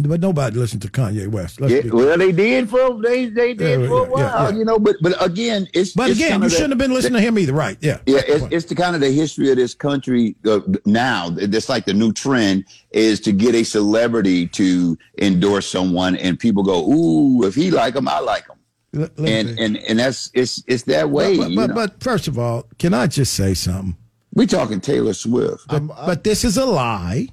But 0.00 0.20
nobody 0.20 0.56
listened 0.56 0.82
to 0.82 0.88
Kanye 0.88 1.26
West. 1.26 1.60
Let's 1.60 1.72
Yeah, 1.84 1.90
well, 1.92 2.16
they 2.16 2.30
did 2.30 2.70
for 2.70 3.02
they 3.02 3.26
they 3.26 3.52
did 3.52 3.80
Yeah, 3.80 3.88
for 3.88 4.06
a 4.06 4.08
while, 4.08 4.20
yeah, 4.20 4.48
yeah. 4.50 4.56
you 4.56 4.64
know. 4.64 4.78
But 4.78 4.94
but 5.02 5.20
again, 5.20 5.66
it's 5.74 5.92
But 5.92 6.10
it's 6.10 6.20
again, 6.20 6.40
you 6.40 6.48
the- 6.48 6.54
shouldn't 6.54 6.70
have 6.70 6.78
been 6.78 6.92
listening 6.94 7.14
to 7.14 7.20
him 7.20 7.36
either, 7.36 7.52
right? 7.52 7.76
Yeah. 7.80 7.98
Yeah, 8.06 8.20
it's, 8.24 8.46
it's 8.52 8.66
the 8.66 8.76
kind 8.76 8.94
of 8.94 9.00
the 9.00 9.10
history 9.10 9.50
of 9.50 9.56
this 9.56 9.74
country 9.74 10.36
uh, 10.46 10.60
now. 10.86 11.34
It's 11.36 11.68
like 11.68 11.84
the 11.84 11.94
new 11.94 12.12
trend 12.12 12.66
is 12.92 13.18
to 13.22 13.32
get 13.32 13.56
a 13.56 13.64
celebrity 13.64 14.46
to 14.46 14.96
endorse 15.20 15.66
someone, 15.66 16.14
and 16.14 16.38
people 16.38 16.62
go, 16.62 16.86
"Ooh, 16.88 17.44
if 17.44 17.56
he 17.56 17.72
like 17.72 17.96
him, 17.96 18.06
I 18.06 18.20
like 18.20 18.46
him," 18.48 18.57
Let- 18.92 19.18
let 19.18 19.30
and 19.30 19.58
and 19.58 19.76
and 19.76 19.98
that's 19.98 20.30
it's 20.34 20.62
it's 20.66 20.84
that 20.84 21.10
way. 21.10 21.36
But, 21.36 21.50
you 21.50 21.56
but, 21.56 21.74
but 21.74 22.02
first 22.02 22.28
of 22.28 22.38
all, 22.38 22.64
can 22.78 22.94
I 22.94 23.06
just 23.06 23.34
say 23.34 23.54
something? 23.54 23.96
We're 24.34 24.46
talking 24.46 24.80
Taylor 24.80 25.14
Swift. 25.14 25.66
But, 25.68 25.88
but 25.88 26.22
this 26.22 26.44
is 26.44 26.56
a 26.56 26.64
lie. 26.64 27.28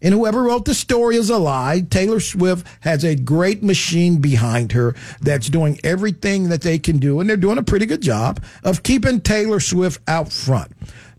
And 0.00 0.14
whoever 0.14 0.44
wrote 0.44 0.64
the 0.64 0.74
story 0.74 1.16
is 1.16 1.28
a 1.30 1.38
lie. 1.38 1.84
Taylor 1.88 2.20
Swift 2.20 2.66
has 2.80 3.04
a 3.04 3.16
great 3.16 3.62
machine 3.62 4.20
behind 4.20 4.72
her 4.72 4.94
that's 5.20 5.48
doing 5.48 5.78
everything 5.82 6.48
that 6.50 6.62
they 6.62 6.78
can 6.78 6.98
do. 6.98 7.20
And 7.20 7.28
they're 7.28 7.36
doing 7.36 7.58
a 7.58 7.62
pretty 7.62 7.86
good 7.86 8.00
job 8.00 8.42
of 8.62 8.82
keeping 8.82 9.20
Taylor 9.20 9.60
Swift 9.60 10.00
out 10.08 10.32
front. 10.32 10.72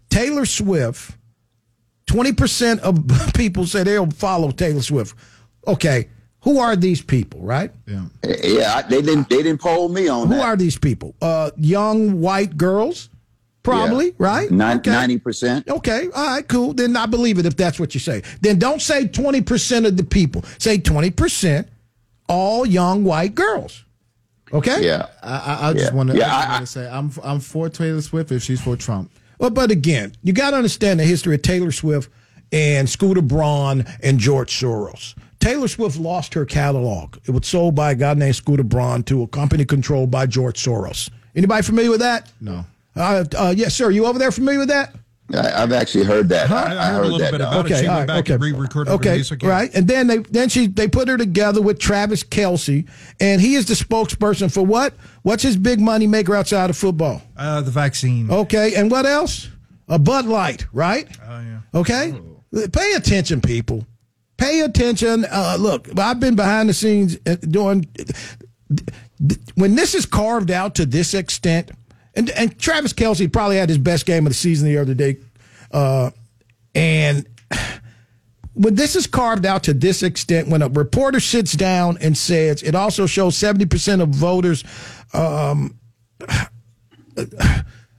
Taylor 0.10 0.45
Swift, 0.45 1.18
20% 2.07 2.80
of 2.80 3.34
people 3.34 3.66
say 3.66 3.84
they'll 3.84 4.11
follow 4.11 4.52
Taylor 4.52 4.82
Swift. 4.82 5.16
Okay. 5.68 6.10
Who 6.41 6.60
are 6.60 6.76
these 6.76 7.02
people, 7.02 7.41
right? 7.41 7.72
Yeah. 7.86 8.06
yeah, 8.24 8.82
they 8.84 9.02
didn't 9.02 9.30
they 9.30 9.44
didn't 9.44 9.60
poll 9.61 9.90
me 9.90 10.07
on 10.07 10.28
Who 10.28 10.36
that. 10.36 10.44
are 10.45 10.56
these 10.56 10.78
people? 10.78 11.14
Uh, 11.22 11.52
young 11.57 12.22
white 12.22 12.56
girls, 12.57 13.10
probably, 13.64 14.07
Yeah. 14.07 14.11
right? 14.20 14.49
90%. 14.49 15.68
Okay, 15.68 16.07
all 16.16 16.26
right, 16.28 16.48
cool. 16.48 16.74
Then 16.74 16.95
I 16.95 17.07
believe 17.07 17.40
it 17.40 17.45
if 17.45 17.57
that's 17.57 17.80
what 17.80 17.94
you 17.94 17.99
say. 17.99 18.24
Then 18.41 18.57
don't 18.57 18.82
say 18.82 19.06
20% 19.06 19.86
of 19.86 19.98
the 19.98 20.03
people. 20.03 20.44
Say 20.60 20.78
20% 20.78 21.68
all 22.30 22.66
young 22.66 23.03
white 23.03 23.36
girls. 23.36 23.84
Okay? 24.53 24.84
Yeah. 24.86 25.07
I, 25.22 25.38
I, 25.38 25.70
I 25.70 25.74
just 25.74 25.86
Yeah. 25.91 25.94
want 25.94 26.10
to 26.11 26.18
Yeah, 26.18 26.57
I- 26.61 26.64
say 26.64 26.88
I'm 26.90 27.11
I'm 27.24 27.40
for 27.40 27.70
Taylor 27.70 28.02
Swift 28.02 28.32
if 28.32 28.44
she's 28.44 28.61
for 28.61 28.76
Trump. 28.78 29.11
Well, 29.40 29.49
but 29.52 29.72
again, 29.72 30.14
you 30.24 30.34
got 30.34 30.52
to 30.52 30.57
understand 30.57 30.99
the 30.99 31.06
history 31.06 31.36
of 31.36 31.41
Taylor 31.41 31.72
Swift 31.72 32.10
and 32.52 32.90
Scooter 32.90 33.22
Braun 33.22 33.86
and 34.02 34.20
George 34.20 34.52
Soros. 34.60 35.16
Taylor 35.40 35.68
Swift 35.68 35.98
lost 35.98 36.34
her 36.34 36.45
catalog. 36.45 37.18
It 37.26 37.32
was 37.32 37.48
sold 37.48 37.76
by 37.76 37.91
a 37.91 37.95
guy 37.95 38.14
named 38.14 38.36
Scooter 38.36 38.64
Braun 38.64 39.03
to 39.03 39.24
a 39.24 39.28
company 39.28 39.66
controlled 39.66 40.11
by 40.11 40.26
George 40.26 40.61
Soros. 40.64 41.10
Anybody 41.36 41.64
familiar 41.64 41.91
with 41.91 42.02
that? 42.02 42.32
No. 42.41 42.66
Uh, 42.95 43.24
uh, 43.38 43.53
yes, 43.56 43.74
sir. 43.76 43.90
You 43.90 44.06
over 44.06 44.20
there 44.20 44.32
familiar 44.32 44.60
with 44.60 44.70
that? 44.70 44.94
I, 45.34 45.64
I've 45.64 45.72
actually 45.72 46.06
heard 46.06 46.30
that. 46.30 46.49
I, 46.49 46.90
I 46.90 46.91
heard, 46.91 47.20
that. 47.20 47.41
uh, 47.41 47.60
okay, 47.60 47.86
all 47.86 48.06
right, 48.06 48.10
okay. 48.10 48.34
okay, 48.91 49.22
right. 49.48 49.74
And 49.76 49.88
then 49.88 50.07
they 50.07 50.18
then 50.18 50.49
she 50.49 50.66
they 50.66 50.88
put 50.88 51.07
her 51.07 51.18
together 51.18 51.61
with 51.61 51.80
Travis 51.80 52.24
Kelce, 52.24 52.90
and 53.20 53.40
he 53.40 53.53
is 53.53 53.68
the 53.68 53.76
spokesperson 53.76 54.52
for 54.52 54.66
what? 54.66 54.95
What's 55.22 55.44
his 55.44 55.56
big 55.56 55.80
money 55.80 56.07
maker 56.07 56.36
outside 56.36 56.72
of 56.72 56.78
football? 56.78 57.22
Uh, 57.38 57.61
the 57.61 57.72
vaccine. 57.72 58.32
Okay, 58.32 58.74
and 58.76 58.90
what 58.90 59.06
else? 59.06 59.49
A 59.88 59.99
Bud 59.99 60.26
Light, 60.26 60.66
right? 60.74 61.07
Oh 61.24 61.41
yeah. 61.41 61.80
Okay, 61.80 62.20
pay 62.72 62.94
attention, 62.94 63.40
people. 63.40 63.86
Pay 64.40 64.61
attention. 64.61 65.26
Uh, 65.30 65.57
look, 65.60 65.90
I've 65.99 66.22
been 66.22 66.36
behind 66.36 66.70
the 66.70 66.74
scenes 66.74 67.18
uh, 67.28 67.36
doing. 67.36 67.86
When 69.56 69.76
this 69.76 69.94
is 69.94 70.06
carved 70.06 70.49
out 70.49 70.76
to 70.76 70.86
this 70.86 71.14
extent, 71.14 71.72
and 72.16 72.30
and 72.30 72.57
Travis 72.57 72.94
Kelce 72.94 73.32
probably 73.32 73.57
had 73.57 73.68
his 73.68 73.78
best 73.78 74.06
game 74.06 74.26
of 74.26 74.30
the 74.30 74.36
season 74.36 74.66
the 74.70 74.78
other 74.78 74.94
day, 74.94 75.18
uh, 75.72 76.11
and 76.74 77.28
when 78.53 78.76
this 78.76 78.95
is 78.95 79.07
carved 79.07 79.45
out 79.45 79.64
to 79.64 79.74
this 79.74 80.03
extent, 80.03 80.48
when 80.48 80.61
a 80.61 80.70
reporter 80.70 81.20
sits 81.20 81.52
down 81.52 81.98
and 81.99 82.18
says 82.18 82.64
it 82.64 82.76
also 82.76 83.06
shows 83.06 83.36
seventy 83.36 83.66
percent 83.66 84.02
of 84.02 84.07
voters 84.07 84.64
um, 85.14 85.78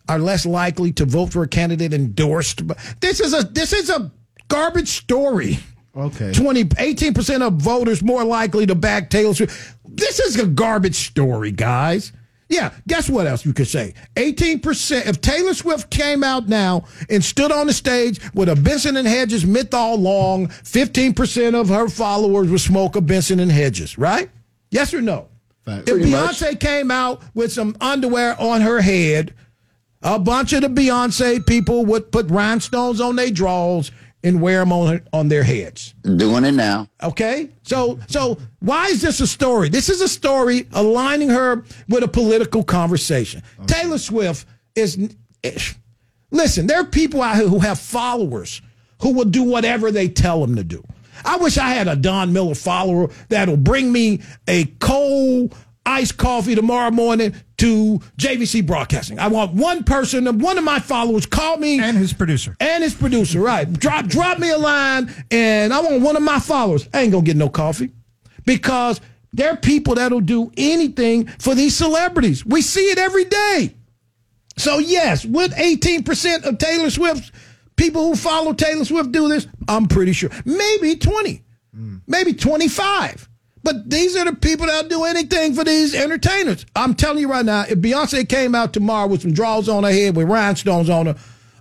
are 0.08 0.18
less 0.18 0.46
likely 0.46 0.90
to 0.92 1.04
vote 1.04 1.32
for 1.32 1.42
a 1.42 1.48
candidate 1.48 1.92
endorsed. 1.92 2.62
This 3.00 3.20
is 3.20 3.34
a 3.34 3.42
this 3.42 3.74
is 3.74 3.90
a 3.90 4.10
garbage 4.48 4.88
story. 4.88 5.58
Okay. 5.96 6.32
20, 6.32 6.64
18% 6.64 7.42
of 7.42 7.54
voters 7.54 8.02
more 8.02 8.24
likely 8.24 8.66
to 8.66 8.74
back 8.74 9.10
Taylor 9.10 9.34
Swift. 9.34 9.76
This 9.88 10.20
is 10.20 10.38
a 10.38 10.46
garbage 10.46 11.08
story, 11.08 11.50
guys. 11.50 12.12
Yeah, 12.48 12.72
guess 12.88 13.08
what 13.08 13.28
else 13.28 13.44
you 13.44 13.52
could 13.52 13.68
say? 13.68 13.94
18%. 14.16 15.06
If 15.06 15.20
Taylor 15.20 15.54
Swift 15.54 15.88
came 15.88 16.24
out 16.24 16.48
now 16.48 16.84
and 17.08 17.24
stood 17.24 17.52
on 17.52 17.68
the 17.68 17.72
stage 17.72 18.20
with 18.34 18.48
a 18.48 18.56
Benson 18.56 18.96
and 18.96 19.06
Hedges 19.06 19.46
menthol 19.46 19.96
long, 19.96 20.48
15% 20.48 21.54
of 21.54 21.68
her 21.68 21.88
followers 21.88 22.50
would 22.50 22.60
smoke 22.60 22.96
a 22.96 23.00
Benson 23.00 23.38
and 23.38 23.52
Hedges, 23.52 23.98
right? 23.98 24.30
Yes 24.70 24.92
or 24.92 25.00
no? 25.00 25.28
Fact. 25.64 25.88
If 25.88 25.94
Pretty 25.94 26.10
Beyonce 26.10 26.58
came 26.58 26.90
out 26.90 27.22
with 27.34 27.52
some 27.52 27.76
underwear 27.80 28.40
on 28.40 28.62
her 28.62 28.80
head, 28.80 29.32
a 30.02 30.18
bunch 30.18 30.52
of 30.52 30.62
the 30.62 30.68
Beyonce 30.68 31.46
people 31.46 31.84
would 31.86 32.10
put 32.10 32.28
rhinestones 32.30 33.00
on 33.00 33.14
their 33.14 33.30
drawers 33.30 33.92
and 34.22 34.40
wear 34.40 34.60
them 34.60 34.72
on 34.72 35.02
on 35.12 35.28
their 35.28 35.42
heads. 35.42 35.94
Doing 36.02 36.44
it 36.44 36.52
now. 36.52 36.88
Okay, 37.02 37.50
so 37.62 37.98
so 38.08 38.38
why 38.60 38.86
is 38.86 39.00
this 39.00 39.20
a 39.20 39.26
story? 39.26 39.68
This 39.68 39.88
is 39.88 40.00
a 40.00 40.08
story 40.08 40.66
aligning 40.72 41.30
her 41.30 41.64
with 41.88 42.02
a 42.02 42.08
political 42.08 42.62
conversation. 42.62 43.42
Taylor 43.66 43.98
Swift 43.98 44.46
is. 44.74 44.98
Eh, 45.42 45.58
listen, 46.30 46.66
there 46.66 46.80
are 46.80 46.84
people 46.84 47.22
out 47.22 47.36
here 47.36 47.48
who 47.48 47.60
have 47.60 47.78
followers 47.78 48.60
who 49.00 49.14
will 49.14 49.24
do 49.24 49.42
whatever 49.42 49.90
they 49.90 50.08
tell 50.08 50.40
them 50.40 50.56
to 50.56 50.64
do. 50.64 50.84
I 51.24 51.36
wish 51.36 51.58
I 51.58 51.70
had 51.70 51.88
a 51.88 51.96
Don 51.96 52.32
Miller 52.32 52.54
follower 52.54 53.10
that'll 53.28 53.56
bring 53.56 53.92
me 53.92 54.20
a 54.46 54.66
cold 54.80 55.54
iced 55.90 56.16
coffee 56.16 56.54
tomorrow 56.54 56.90
morning 56.90 57.34
to 57.58 58.00
JVC 58.16 58.64
Broadcasting. 58.64 59.18
I 59.18 59.28
want 59.28 59.52
one 59.54 59.82
person, 59.82 60.38
one 60.38 60.56
of 60.56 60.64
my 60.64 60.78
followers, 60.78 61.26
call 61.26 61.56
me 61.56 61.80
and 61.80 61.96
his 61.96 62.12
producer, 62.12 62.56
and 62.60 62.82
his 62.82 62.94
producer. 62.94 63.40
Right, 63.40 63.70
drop 63.70 64.06
drop 64.06 64.38
me 64.38 64.50
a 64.50 64.58
line, 64.58 65.12
and 65.30 65.74
I 65.74 65.80
want 65.80 66.00
one 66.02 66.16
of 66.16 66.22
my 66.22 66.38
followers. 66.38 66.88
I 66.94 67.02
ain't 67.02 67.12
gonna 67.12 67.24
get 67.24 67.36
no 67.36 67.48
coffee 67.48 67.90
because 68.46 69.00
there 69.32 69.50
are 69.50 69.56
people 69.56 69.96
that'll 69.96 70.20
do 70.20 70.52
anything 70.56 71.26
for 71.26 71.54
these 71.54 71.76
celebrities. 71.76 72.46
We 72.46 72.62
see 72.62 72.90
it 72.90 72.98
every 72.98 73.24
day. 73.24 73.76
So 74.56 74.78
yes, 74.78 75.24
would 75.24 75.52
eighteen 75.56 76.04
percent 76.04 76.44
of 76.44 76.58
Taylor 76.58 76.90
Swift's 76.90 77.32
people 77.76 78.06
who 78.06 78.14
follow 78.14 78.52
Taylor 78.52 78.84
Swift 78.84 79.10
do 79.10 79.28
this? 79.28 79.48
I'm 79.66 79.86
pretty 79.86 80.12
sure. 80.12 80.30
Maybe 80.44 80.96
twenty, 80.96 81.42
hmm. 81.74 81.96
maybe 82.06 82.32
twenty 82.32 82.68
five. 82.68 83.29
But 83.62 83.90
these 83.90 84.16
are 84.16 84.24
the 84.24 84.32
people 84.34 84.66
that'll 84.66 84.88
do 84.88 85.04
anything 85.04 85.54
for 85.54 85.64
these 85.64 85.94
entertainers. 85.94 86.64
I'm 86.74 86.94
telling 86.94 87.18
you 87.18 87.30
right 87.30 87.44
now, 87.44 87.62
if 87.68 87.78
Beyonce 87.78 88.28
came 88.28 88.54
out 88.54 88.72
tomorrow 88.72 89.06
with 89.06 89.22
some 89.22 89.32
draws 89.32 89.68
on 89.68 89.84
her 89.84 89.90
head 89.92 90.16
with 90.16 90.28
rhinestones 90.28 90.88
on 90.88 91.06
her, 91.06 91.16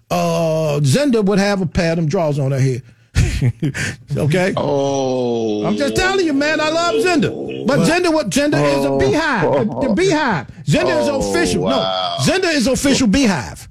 uh, 0.09 0.79
Zenda 0.81 1.23
would 1.23 1.39
have 1.39 1.61
a 1.61 1.65
pair 1.65 1.91
of 1.91 1.97
them 1.97 2.07
draws 2.07 2.39
on 2.39 2.51
her 2.51 2.59
head. 2.59 2.83
okay. 4.17 4.53
Oh. 4.55 5.65
I'm 5.65 5.75
just 5.75 5.95
telling 5.95 6.25
you, 6.25 6.33
man. 6.33 6.59
I 6.61 6.69
love 6.69 6.95
Zenda, 6.95 7.67
but 7.67 7.79
Zenda, 7.79 8.13
what 8.13 8.29
Zenda 8.29 8.63
is 8.77 8.85
a 8.85 8.97
beehive. 8.97 9.51
The, 9.67 9.87
the 9.89 9.93
beehive. 9.93 10.47
Zenda 10.65 11.01
is 11.01 11.09
Oh, 11.09 11.19
official. 11.31 11.63
wow. 11.63 12.17
No, 12.19 12.23
Zenda 12.33 12.53
is 12.53 12.67
official 12.67 13.07
beehive. 13.07 13.67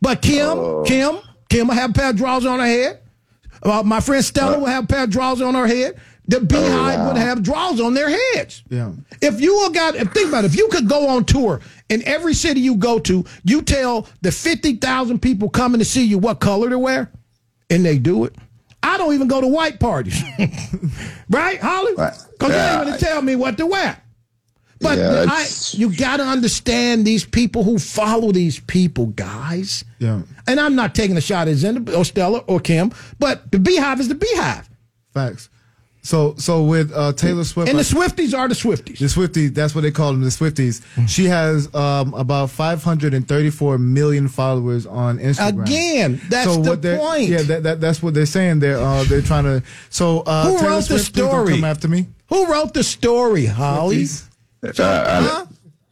But 0.00 0.22
Kim, 0.22 0.46
Oh. 0.46 0.84
Kim, 0.86 1.18
Kim 1.48 1.68
will 1.68 1.74
have 1.74 1.90
a 1.90 1.92
pair 1.92 2.10
of 2.10 2.16
draws 2.16 2.46
on 2.46 2.60
her 2.60 2.66
head. 2.66 3.00
Uh, 3.62 3.82
my 3.82 4.00
friend 4.00 4.24
Stella 4.24 4.58
will 4.58 4.66
have 4.66 4.84
a 4.84 4.86
pair 4.86 5.04
of 5.04 5.10
draws 5.10 5.42
on 5.42 5.54
her 5.54 5.66
head. 5.66 6.00
The 6.28 6.36
oh, 6.36 6.44
beehive 6.44 7.06
would 7.06 7.16
have 7.16 7.42
draws 7.42 7.80
on 7.80 7.94
their 7.94 8.10
heads. 8.10 8.62
Yeah. 8.68 8.92
If 9.22 9.40
you 9.40 9.56
all 9.56 9.70
got, 9.70 9.94
think 9.94 10.28
about 10.28 10.44
it, 10.44 10.52
if 10.52 10.56
you 10.56 10.68
could 10.68 10.86
go 10.88 11.08
on 11.08 11.24
tour 11.24 11.60
in 11.88 12.06
every 12.06 12.34
city 12.34 12.60
you 12.60 12.76
go 12.76 12.98
to, 13.00 13.24
you 13.44 13.62
tell 13.62 14.06
the 14.20 14.30
50,000 14.30 15.20
people 15.20 15.48
coming 15.48 15.78
to 15.78 15.86
see 15.86 16.04
you 16.04 16.18
what 16.18 16.38
color 16.38 16.68
to 16.68 16.78
wear, 16.78 17.10
and 17.70 17.82
they 17.84 17.98
do 17.98 18.24
it. 18.24 18.36
I 18.82 18.98
don't 18.98 19.14
even 19.14 19.26
go 19.26 19.40
to 19.40 19.48
white 19.48 19.80
parties. 19.80 20.22
right, 21.30 21.58
Holly? 21.60 21.92
Because 21.92 22.18
they 22.40 22.48
Yeah. 22.48 22.76
ain't 22.78 22.86
going 22.86 22.98
to 22.98 23.04
tell 23.04 23.22
me 23.22 23.34
what 23.34 23.56
to 23.56 23.66
wear. 23.66 24.00
But 24.80 24.98
Yeah, 24.98 25.24
I, 25.28 25.48
you 25.72 25.96
got 25.96 26.18
to 26.18 26.22
understand 26.24 27.04
these 27.04 27.24
people 27.24 27.64
who 27.64 27.78
follow 27.78 28.30
these 28.32 28.60
people, 28.60 29.06
guys. 29.06 29.84
Yeah. 29.98 30.20
And 30.46 30.60
I'm 30.60 30.76
not 30.76 30.94
taking 30.94 31.16
a 31.16 31.20
shot 31.20 31.48
at 31.48 31.56
Zenda 31.56 31.96
or 31.96 32.04
Stella 32.04 32.38
or 32.46 32.60
Kim, 32.60 32.92
but 33.18 33.50
the 33.50 33.58
beehive 33.58 33.98
is 33.98 34.08
the 34.08 34.14
beehive. 34.14 34.68
Facts. 35.12 35.48
So 36.08 36.34
so 36.38 36.62
with 36.62 36.90
uh, 36.94 37.12
Taylor 37.12 37.44
Swift 37.44 37.68
And 37.68 37.78
the 37.78 37.82
Swifties 37.82 38.32
are 38.32 38.48
the 38.48 38.54
Swifties. 38.54 38.98
The 38.98 39.04
Swifties, 39.04 39.52
that's 39.52 39.74
what 39.74 39.82
they 39.82 39.90
call 39.90 40.12
them, 40.12 40.22
the 40.22 40.30
Swifties. 40.30 40.82
She 41.06 41.26
has 41.26 41.72
um, 41.74 42.14
about 42.14 42.48
534 42.48 43.76
million 43.76 44.26
followers 44.26 44.86
on 44.86 45.18
Instagram. 45.18 45.62
Again, 45.66 46.20
that's 46.30 46.50
so 46.50 46.62
the 46.62 46.70
what 46.70 46.80
they're- 46.80 46.96
point. 46.96 47.28
Yeah, 47.28 47.42
that, 47.42 47.62
that, 47.62 47.80
that's 47.82 48.02
what 48.02 48.14
they're 48.14 48.24
saying. 48.24 48.60
They're 48.60 48.78
uh, 48.78 49.04
they're 49.04 49.20
trying 49.20 49.44
to. 49.44 49.62
So 49.90 50.20
uh, 50.20 50.44
Who 50.46 50.56
Taylor 50.56 50.70
wrote 50.70 50.76
the 50.76 50.82
Swift, 50.98 51.12
please 51.12 51.20
don't 51.20 51.28
story? 51.28 51.54
Come 51.56 51.64
after 51.64 51.88
me. 51.88 52.06
Who 52.30 52.46
wrote 52.46 52.72
the 52.72 52.84
story, 52.84 53.44
Holly? 53.44 54.06
Uh, 54.62 54.72
I, 54.78 55.46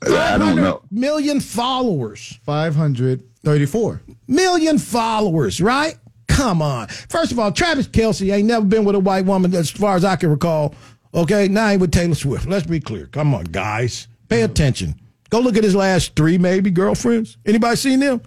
I 0.06 0.38
don't 0.38 0.56
know. 0.56 0.80
Million 0.90 1.40
followers. 1.40 2.38
534 2.46 4.00
million 4.28 4.78
followers, 4.78 5.60
right? 5.60 5.98
Come 6.36 6.60
on. 6.60 6.86
First 6.88 7.32
of 7.32 7.38
all, 7.38 7.50
Travis 7.50 7.88
Kelce 7.88 8.30
ain't 8.30 8.46
never 8.46 8.66
been 8.66 8.84
with 8.84 8.94
a 8.94 9.00
white 9.00 9.24
woman 9.24 9.54
as 9.54 9.70
far 9.70 9.96
as 9.96 10.04
I 10.04 10.16
can 10.16 10.28
recall. 10.28 10.74
Okay, 11.14 11.48
now 11.48 11.70
he 11.70 11.78
with 11.78 11.92
Taylor 11.92 12.14
Swift. 12.14 12.46
Let's 12.46 12.66
be 12.66 12.78
clear. 12.78 13.06
Come 13.06 13.34
on, 13.34 13.44
guys. 13.44 14.06
Pay 14.28 14.42
mm-hmm. 14.42 14.50
attention. 14.52 15.00
Go 15.30 15.40
look 15.40 15.56
at 15.56 15.64
his 15.64 15.74
last 15.74 16.14
three, 16.14 16.36
maybe 16.36 16.70
girlfriends. 16.70 17.38
Anybody 17.46 17.76
seen 17.76 18.00
them? 18.00 18.20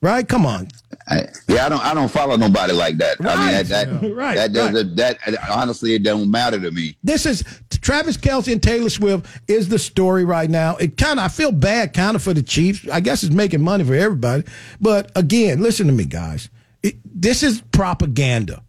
Right? 0.00 0.28
Come 0.28 0.44
on. 0.44 0.66
I, 1.06 1.28
yeah, 1.46 1.66
I 1.66 1.68
don't. 1.68 1.84
I 1.84 1.94
don't 1.94 2.10
follow 2.10 2.34
nobody 2.34 2.72
like 2.72 2.96
that. 2.98 3.18
I 3.20 3.24
mean, 3.24 3.54
Right. 3.54 3.68
that 3.68 3.68
that, 3.68 4.02
Yeah. 4.02 4.10
Right, 4.14 4.34
that 4.34 4.52
doesn't. 4.52 4.96
That 4.96 5.18
honestly, 5.48 5.94
it 5.94 6.02
don't 6.02 6.28
matter 6.28 6.58
to 6.58 6.72
me. 6.72 6.96
This 7.04 7.24
is 7.24 7.44
Travis 7.70 8.16
Kelce 8.16 8.52
and 8.52 8.60
Taylor 8.60 8.90
Swift 8.90 9.26
is 9.46 9.68
the 9.68 9.78
story 9.78 10.24
right 10.24 10.50
now. 10.50 10.74
It 10.76 10.96
kind 10.96 11.20
of 11.20 11.26
I 11.26 11.28
feel 11.28 11.52
bad 11.52 11.94
kind 11.94 12.16
of 12.16 12.22
for 12.22 12.34
the 12.34 12.42
Chiefs. 12.42 12.88
I 12.88 12.98
guess 12.98 13.22
it's 13.22 13.32
making 13.32 13.62
money 13.62 13.84
for 13.84 13.94
everybody. 13.94 14.42
But 14.80 15.12
again, 15.14 15.62
listen 15.62 15.86
to 15.86 15.92
me, 15.92 16.04
guys. 16.04 16.48
It, 16.82 16.96
this 17.04 17.42
is 17.42 17.62
propaganda. 17.72 18.62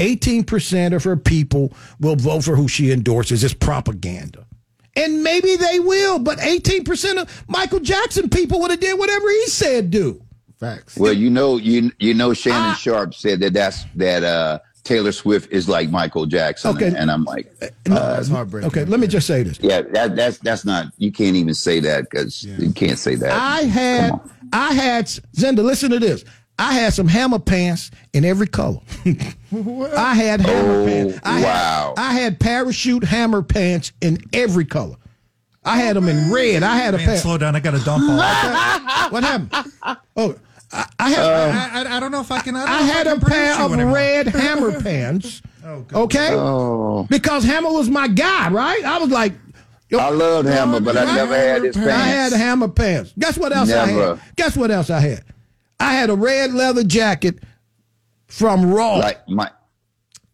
Eighteen 0.00 0.42
percent 0.42 0.92
of 0.92 1.04
her 1.04 1.16
people 1.16 1.72
will 2.00 2.16
vote 2.16 2.42
for 2.42 2.56
who 2.56 2.66
she 2.66 2.90
endorses. 2.90 3.44
It's 3.44 3.54
propaganda. 3.54 4.44
And 4.96 5.22
maybe 5.22 5.54
they 5.54 5.78
will, 5.78 6.18
but 6.18 6.38
18% 6.38 7.22
of 7.22 7.44
Michael 7.48 7.78
Jackson 7.78 8.28
people 8.28 8.58
would 8.58 8.72
have 8.72 8.80
did 8.80 8.98
whatever 8.98 9.30
he 9.30 9.46
said 9.46 9.92
do. 9.92 10.20
Facts. 10.58 10.96
Well, 10.96 11.12
you 11.12 11.30
know, 11.30 11.58
you 11.58 11.92
you 12.00 12.12
know, 12.14 12.34
Shannon 12.34 12.72
Ah. 12.72 12.74
Sharpe 12.74 13.14
said 13.14 13.38
that 13.38 13.52
that's 13.52 13.84
that 13.94 14.24
uh, 14.24 14.58
Taylor 14.82 15.12
Swift 15.12 15.52
is 15.52 15.68
like 15.68 15.90
Michael 15.90 16.26
Jackson, 16.26 16.74
Okay. 16.74 16.92
and 16.96 17.08
I'm 17.12 17.22
like, 17.22 17.46
No, 17.86 17.94
uh, 17.94 18.16
That's 18.16 18.28
heartbreaking. 18.28 18.66
Okay, 18.70 18.84
let 18.84 18.98
me 18.98 19.06
just 19.06 19.28
say 19.28 19.44
this. 19.44 19.60
yeah, 19.62 19.82
that 19.82 20.16
that's 20.16 20.38
that's 20.38 20.64
not. 20.64 20.86
You 20.98 21.12
can't 21.12 21.36
even 21.36 21.54
say 21.54 21.78
that 21.78 22.10
because 22.10 22.42
you 22.42 22.72
can't 22.72 22.98
say 22.98 23.14
that. 23.14 23.30
I 23.30 23.60
had, 23.62 24.18
I 24.52 24.72
had, 24.74 25.06
Zenda, 25.36 25.62
listen 25.62 25.92
to 25.92 26.00
this. 26.00 26.24
I 26.58 26.72
had 26.74 26.92
some 26.92 27.06
hammer 27.08 27.38
pants 27.38 27.90
in 28.12 28.24
every 28.24 28.46
color. 28.48 28.80
I 29.06 30.14
had 30.14 30.40
hammer 30.40 30.82
Oh, 30.82 30.86
pants. 30.86 31.18
I 31.22 31.42
wow. 31.42 31.94
Had, 31.96 32.04
I 32.04 32.12
had 32.14 32.40
parachute 32.40 33.04
hammer 33.04 33.42
pants 33.42 33.92
in 34.00 34.18
every 34.32 34.64
color. 34.64 34.96
I 35.64 35.78
had 35.78 35.96
them 35.96 36.08
in 36.08 36.32
red. 36.32 36.62
I 36.62 36.76
had 36.76 36.94
a 36.94 36.96
Man, 36.98 37.06
pair. 37.06 37.16
slow 37.18 37.38
down. 37.38 37.54
I 37.54 37.60
got 37.60 37.74
a 37.74 37.84
dump 37.84 38.02
on. 38.08 38.16
what 39.12 39.22
happened? 39.22 39.50
Oh, 40.16 40.34
I, 40.72 40.86
I 40.98 41.10
had 41.10 41.18
uh, 41.20 41.52
I, 41.54 41.82
I, 41.92 41.96
I 41.96 42.00
don't 42.00 42.10
know 42.10 42.20
if 42.20 42.32
I 42.32 42.40
can. 42.40 42.56
I, 42.56 42.64
I 42.64 42.82
had 42.82 43.06
I 43.06 43.10
a 43.12 43.14
can 43.14 43.20
produce 43.20 43.38
pair 43.38 43.60
of 43.64 43.72
anymore. 43.72 43.94
red 43.94 44.26
hammer 44.28 44.80
pants. 44.80 45.42
Oh, 45.64 45.84
Okay, 45.94 46.30
Oh. 46.32 47.06
because 47.10 47.44
Hammer 47.44 47.70
was 47.70 47.88
my 47.90 48.08
guy, 48.08 48.48
right? 48.50 48.82
I 48.84 48.98
was 48.98 49.10
like, 49.10 49.34
yo, 49.90 49.98
I 49.98 50.08
loved 50.10 50.48
Hammer, 50.48 50.80
but 50.80 50.96
I 50.96 51.04
never 51.14 51.36
had 51.36 51.62
his 51.62 51.76
pants. 51.76 51.92
I 51.92 51.98
had. 52.06 52.32
Hammer 52.32 52.68
pants. 52.68 53.12
Guess 53.18 53.36
what 53.38 53.54
else 53.54 53.70
I 53.70 53.86
had? 53.86 54.20
Guess 54.36 54.56
what 54.56 54.70
else 54.70 54.88
I 54.90 55.00
had? 55.00 55.24
I 55.80 55.92
had 55.94 56.10
a 56.10 56.14
red 56.14 56.52
leather 56.52 56.84
jacket 56.84 57.42
from 58.26 58.70
Raw. 58.72 58.96
Like 58.96 59.28
my, 59.28 59.50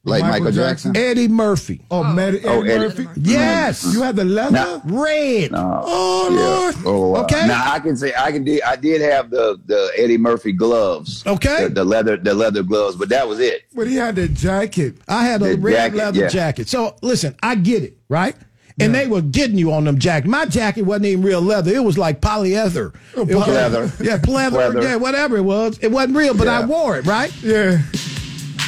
like 0.07 0.23
Michael 0.23 0.45
Michael, 0.47 0.53
Jackson. 0.53 0.93
Jackson? 0.95 1.11
Eddie 1.11 1.29
Murphy. 1.29 1.81
Oh, 1.91 2.01
oh. 2.01 2.05
Med- 2.13 2.35
Eddie 2.37 2.47
Oh, 2.49 2.63
Eddie. 2.63 2.79
Murphy. 2.79 3.05
Mm-hmm. 3.05 3.21
Yes. 3.25 3.85
Mm-hmm. 3.85 3.97
You 3.97 4.03
had 4.03 4.17
the 4.17 4.25
leather. 4.25 4.51
Now- 4.53 4.83
Red. 4.85 5.53
No. 5.53 5.81
Oh 5.85 6.29
Yeah. 6.31 6.41
Lord. 6.41 6.75
Oh, 6.87 7.09
wow. 7.11 7.23
Okay. 7.25 7.47
Now 7.47 7.73
I 7.73 7.79
can 7.79 7.97
say 7.97 8.13
I 8.17 8.31
can. 8.33 8.45
do- 8.45 8.61
I 8.67 8.77
did 8.77 9.01
have 9.01 9.31
the 9.31 9.59
the 9.67 9.91
Eddie 9.97 10.19
Murphy 10.19 10.53
gloves. 10.53 11.27
Okay. 11.27 11.65
The, 11.65 11.69
the 11.71 11.85
leather 11.85 12.17
the 12.17 12.35
leather 12.35 12.63
gloves, 12.63 12.97
but 12.97 13.09
that 13.11 13.27
was 13.29 13.39
it. 13.41 13.63
But 13.75 13.87
he 13.87 13.97
had 13.97 14.17
the 14.17 14.29
jacket. 14.29 14.97
I 15.09 15.25
had 15.25 15.41
a 15.43 15.57
The 15.57 15.59
red 15.59 15.73
jacket, 15.75 15.97
leather 15.97 16.21
yeah. 16.21 16.29
jacket. 16.29 16.69
So 16.69 16.97
listen, 17.03 17.37
I 17.43 17.55
get 17.55 17.83
it, 17.83 17.97
right? 18.09 18.37
And 18.81 18.93
they 18.95 19.07
were 19.07 19.23
getting 19.23 19.57
you 19.57 19.73
on 19.73 19.85
them 19.85 19.99
jackets. 20.01 20.29
My 20.29 20.47
jacket 20.47 20.83
wasn't 20.83 21.07
even 21.07 21.23
real 21.25 21.41
leather. 21.41 21.73
It 21.73 21.85
was 21.85 21.97
like 21.97 22.21
polyether. 22.21 22.93
Oh, 23.17 23.23
it 23.23 23.35
was 23.35 23.47
Leather. 23.47 23.85
yeah, 24.05 24.19
pleather. 24.19 24.53
Leather. 24.53 24.83
Yeah, 24.83 24.97
whatever 24.97 25.37
it 25.37 25.43
was. 25.43 25.79
It 25.79 25.93
wasn't 25.93 26.17
real, 26.17 26.35
but 26.35 26.49
I 26.49 26.65
wore 26.67 26.97
it, 26.99 27.07
right? 27.07 27.33
Yeah. 27.43 27.81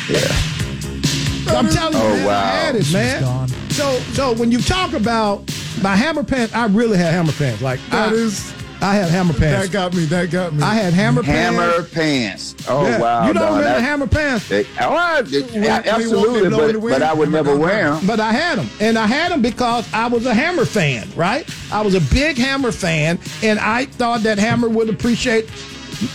Yeah. 0.09 0.19
So 1.47 1.57
I'm 1.57 1.69
telling 1.69 1.95
you, 1.95 1.99
Oh, 2.05 2.09
man, 2.17 2.27
wow. 2.27 2.39
I 2.39 2.47
had 2.47 2.77
it, 2.77 2.93
man. 2.93 3.49
So, 3.71 3.99
so 4.13 4.33
when 4.35 4.53
you 4.53 4.61
talk 4.61 4.93
about 4.93 5.43
my 5.83 5.97
hammer 5.97 6.23
pants, 6.23 6.55
I 6.55 6.67
really 6.67 6.99
had 6.99 7.13
hammer 7.13 7.33
pants. 7.33 7.61
Like 7.61 7.81
That 7.91 8.11
I, 8.11 8.13
is- 8.15 8.53
I 8.83 8.95
had 8.95 9.09
hammer 9.09 9.33
pants. 9.35 9.67
That 9.67 9.73
got 9.73 9.95
me. 9.95 10.05
That 10.05 10.31
got 10.31 10.53
me. 10.53 10.63
I 10.63 10.75
had 10.75 10.93
hammer, 10.93 11.23
Hammer 11.23 11.83
pants. 11.85 12.53
pants. 12.55 12.69
Oh 12.69 12.85
Yeah. 12.87 12.99
wow! 13.01 13.27
You 13.27 13.33
don't 13.33 13.43
dog, 13.43 13.59
remember 13.59 13.81
hammer 13.81 14.07
pants? 14.07 14.51
It, 14.51 14.67
oh, 14.81 14.95
I- 14.95 15.21
it- 15.21 15.51
When- 15.53 15.63
when 15.63 15.71
absolutely, 15.71 16.45
in 16.45 16.51
but, 16.51 16.81
but 16.81 17.03
I 17.03 17.13
would 17.15 17.31
never 17.33 17.57
wear 17.57 17.93
them. 17.95 18.07
But 18.07 18.21
I 18.21 18.33
had 18.33 18.59
them, 18.59 18.69
and 18.81 18.99
I 18.99 19.07
had 19.07 19.33
them 19.33 19.43
because 19.43 19.89
I 19.93 20.07
was 20.09 20.27
a 20.27 20.35
Hammer 20.35 20.65
fan, 20.65 21.09
right? 21.17 21.49
I 21.73 21.81
was 21.83 21.95
a 21.95 22.01
big 22.15 22.37
Hammer 22.39 22.71
fan, 22.73 23.19
and 23.43 23.59
I 23.59 23.87
thought 23.87 24.23
that 24.25 24.39
Hammer 24.39 24.69
would 24.69 24.89
appreciate 24.91 25.49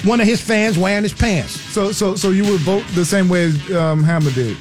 one 0.04 0.22
of 0.22 0.28
his 0.28 0.40
fans 0.40 0.78
wearing 0.78 1.04
his 1.04 1.14
pants. 1.14 1.60
So, 1.60 1.92
so, 1.92 2.16
so 2.16 2.30
you 2.30 2.44
would 2.46 2.62
vote 2.62 2.84
the 2.94 3.04
same 3.06 3.28
way 3.30 3.46
as 3.46 3.72
um, 3.76 4.04
Hammer 4.04 4.32
did. 4.32 4.56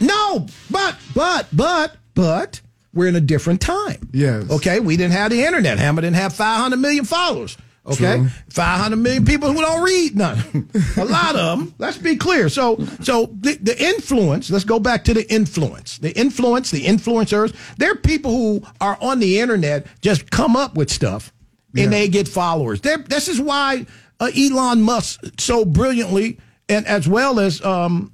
No, 0.00 0.46
but 0.70 0.96
but 1.14 1.46
but 1.52 1.96
but 2.14 2.60
we're 2.92 3.08
in 3.08 3.16
a 3.16 3.20
different 3.20 3.60
time. 3.60 4.08
Yes. 4.12 4.50
Okay, 4.50 4.80
we 4.80 4.96
didn't 4.96 5.12
have 5.12 5.30
the 5.30 5.44
internet. 5.44 5.78
Hammer 5.78 6.02
didn't 6.02 6.16
have 6.16 6.32
500 6.34 6.76
million 6.76 7.04
followers. 7.04 7.56
Okay, 7.86 8.18
True. 8.18 8.28
500 8.50 8.96
million 8.96 9.24
people 9.24 9.52
who 9.52 9.60
don't 9.60 9.82
read 9.82 10.14
none. 10.14 10.68
a 10.98 11.04
lot 11.04 11.34
of 11.34 11.58
them. 11.58 11.74
Let's 11.78 11.96
be 11.96 12.16
clear. 12.16 12.48
So 12.48 12.76
so 13.00 13.26
the, 13.40 13.54
the 13.54 13.82
influence. 13.82 14.50
Let's 14.50 14.64
go 14.64 14.78
back 14.78 15.04
to 15.04 15.14
the 15.14 15.30
influence. 15.32 15.98
The 15.98 16.16
influence. 16.16 16.70
The 16.70 16.84
influencers. 16.84 17.54
They're 17.78 17.96
people 17.96 18.32
who 18.32 18.62
are 18.80 18.98
on 19.00 19.18
the 19.18 19.40
internet 19.40 19.86
just 20.02 20.30
come 20.30 20.56
up 20.56 20.74
with 20.74 20.90
stuff 20.90 21.32
and 21.76 21.92
they 21.92 22.08
get 22.08 22.28
followers. 22.28 22.80
They're, 22.80 22.98
this 22.98 23.28
is 23.28 23.40
why 23.40 23.86
uh, 24.18 24.30
Elon 24.36 24.82
Musk 24.82 25.20
so 25.38 25.64
brilliantly 25.64 26.38
and 26.68 26.86
as 26.86 27.08
well 27.08 27.40
as 27.40 27.64
um, 27.64 28.12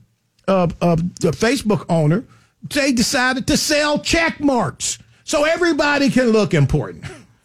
uh, 0.48 0.68
uh, 0.80 0.96
the 0.96 1.32
Facebook 1.32 1.84
owner, 1.88 2.24
they 2.70 2.92
decided 2.92 3.46
to 3.48 3.56
sell 3.56 3.98
check 3.98 4.40
marks 4.40 4.98
so 5.24 5.44
everybody 5.44 6.10
can 6.10 6.30
look 6.30 6.54
important. 6.54 7.04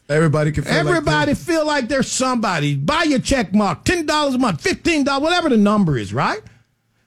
Everybody 0.10 0.52
can. 0.52 0.64
Feel 0.64 0.74
Everybody 0.74 1.34
feel 1.34 1.66
like 1.66 1.88
they're 1.88 2.04
somebody. 2.04 2.76
Buy 2.76 3.04
your 3.04 3.20
check 3.20 3.54
mark, 3.54 3.86
ten 3.86 4.06
dollars 4.06 4.36
a 4.36 4.38
month, 4.38 4.62
fifteen 4.62 5.04
dollars, 5.04 5.24
whatever 5.24 5.50
the 5.50 5.58
number 5.58 5.98
is. 5.98 6.14
Right? 6.14 6.42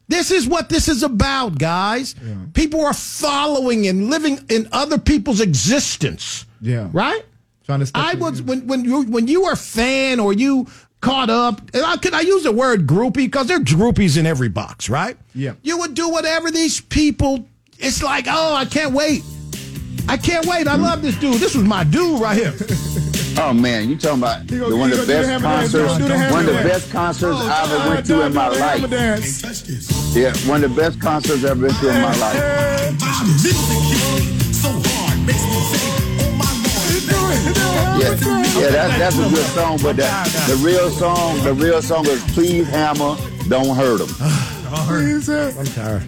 This 0.08 0.30
is 0.30 0.46
what 0.46 0.68
this 0.68 0.88
is 0.88 1.02
about, 1.02 1.58
guys. 1.58 2.14
People 2.52 2.84
are 2.84 2.94
following 2.94 3.86
and 3.86 4.10
living 4.10 4.38
in 4.48 4.68
other 4.72 4.98
people's 4.98 5.40
existence. 5.40 6.46
Yeah. 6.60 6.88
Right? 6.92 7.24
Trying 7.64 7.84
to. 7.84 7.90
I 7.94 8.14
was 8.14 8.42
when 8.42 8.66
when 8.66 8.84
you 8.84 9.02
when 9.04 9.28
you 9.28 9.44
were 9.44 9.52
a 9.52 9.56
fan 9.56 10.20
or 10.20 10.32
you 10.32 10.66
caught 11.04 11.30
up. 11.30 11.60
And 11.74 11.84
I 11.84 11.96
could 11.98 12.14
I 12.14 12.22
use 12.22 12.42
the 12.42 12.52
word 12.52 12.86
groupie 12.86 13.14
because 13.14 13.46
there 13.46 13.58
are 13.58 13.60
groupies 13.60 14.16
in 14.18 14.26
every 14.26 14.48
box, 14.48 14.88
right? 14.88 15.16
Yeah. 15.34 15.54
You 15.62 15.78
would 15.78 15.94
do 15.94 16.08
whatever 16.08 16.50
these 16.50 16.80
people. 16.80 17.46
It's 17.78 18.02
like, 18.02 18.26
oh, 18.28 18.54
I 18.54 18.64
can't 18.64 18.92
wait. 18.92 19.22
I 20.08 20.16
can't 20.16 20.46
wait. 20.46 20.66
I 20.66 20.76
love 20.76 21.02
this 21.02 21.18
dude. 21.18 21.40
This 21.40 21.54
was 21.54 21.64
my 21.64 21.84
dude 21.84 22.20
right 22.20 22.36
here. 22.36 22.54
Oh 23.36 23.52
man, 23.52 23.88
you 23.88 23.96
talking 23.98 24.18
about 24.20 24.46
the 24.46 24.76
one 24.76 24.92
of 24.92 24.96
the 24.96 24.96
gonna 24.96 24.96
do 24.96 25.00
the 25.00 25.12
best 25.12 25.28
hammer 25.28 25.42
dance. 25.42 25.72
He 25.72 25.78
concerts? 25.78 25.92
gonna 25.92 25.98
do 25.98 26.08
the 26.08 26.18
hammer 26.18 26.32
One 26.32 26.48
of 26.48 26.54
the 26.54 26.62
best 26.68 26.92
concerts 26.92 27.38
Oh, 27.40 27.48
I 27.48 27.62
ever 27.64 27.90
went 27.90 28.06
to 28.06 28.22
in 28.22 28.32
my 28.32 28.48
do 28.48 28.54
the 28.54 28.62
hammer 28.62 29.16
life. 29.16 30.14
Yeah, 30.14 30.48
one 30.48 30.62
of 30.62 30.70
the 30.70 30.80
best 30.80 31.00
concerts 31.00 31.44
I've 31.44 31.60
been 31.60 31.74
to 31.74 31.88
in 31.88 32.00
my 32.00 32.16
life. 32.18 32.36
Yeah, 37.98 38.14
yeah, 38.60 38.70
that's 38.70 38.98
that's 38.98 39.18
a 39.18 39.28
good 39.28 39.46
song, 39.46 39.78
but 39.82 39.96
the, 39.96 40.06
the 40.46 40.60
real 40.64 40.90
song, 40.90 41.42
the 41.42 41.54
real 41.54 41.82
song 41.82 42.06
is 42.06 42.22
"Please 42.34 42.68
Hammer, 42.68 43.16
Don't 43.48 43.74
Hurt 43.74 44.00
Him." 44.00 44.14
Please, 44.86 45.28
uh, 45.28 45.52
I'm 45.58 45.66
tired. 45.66 46.02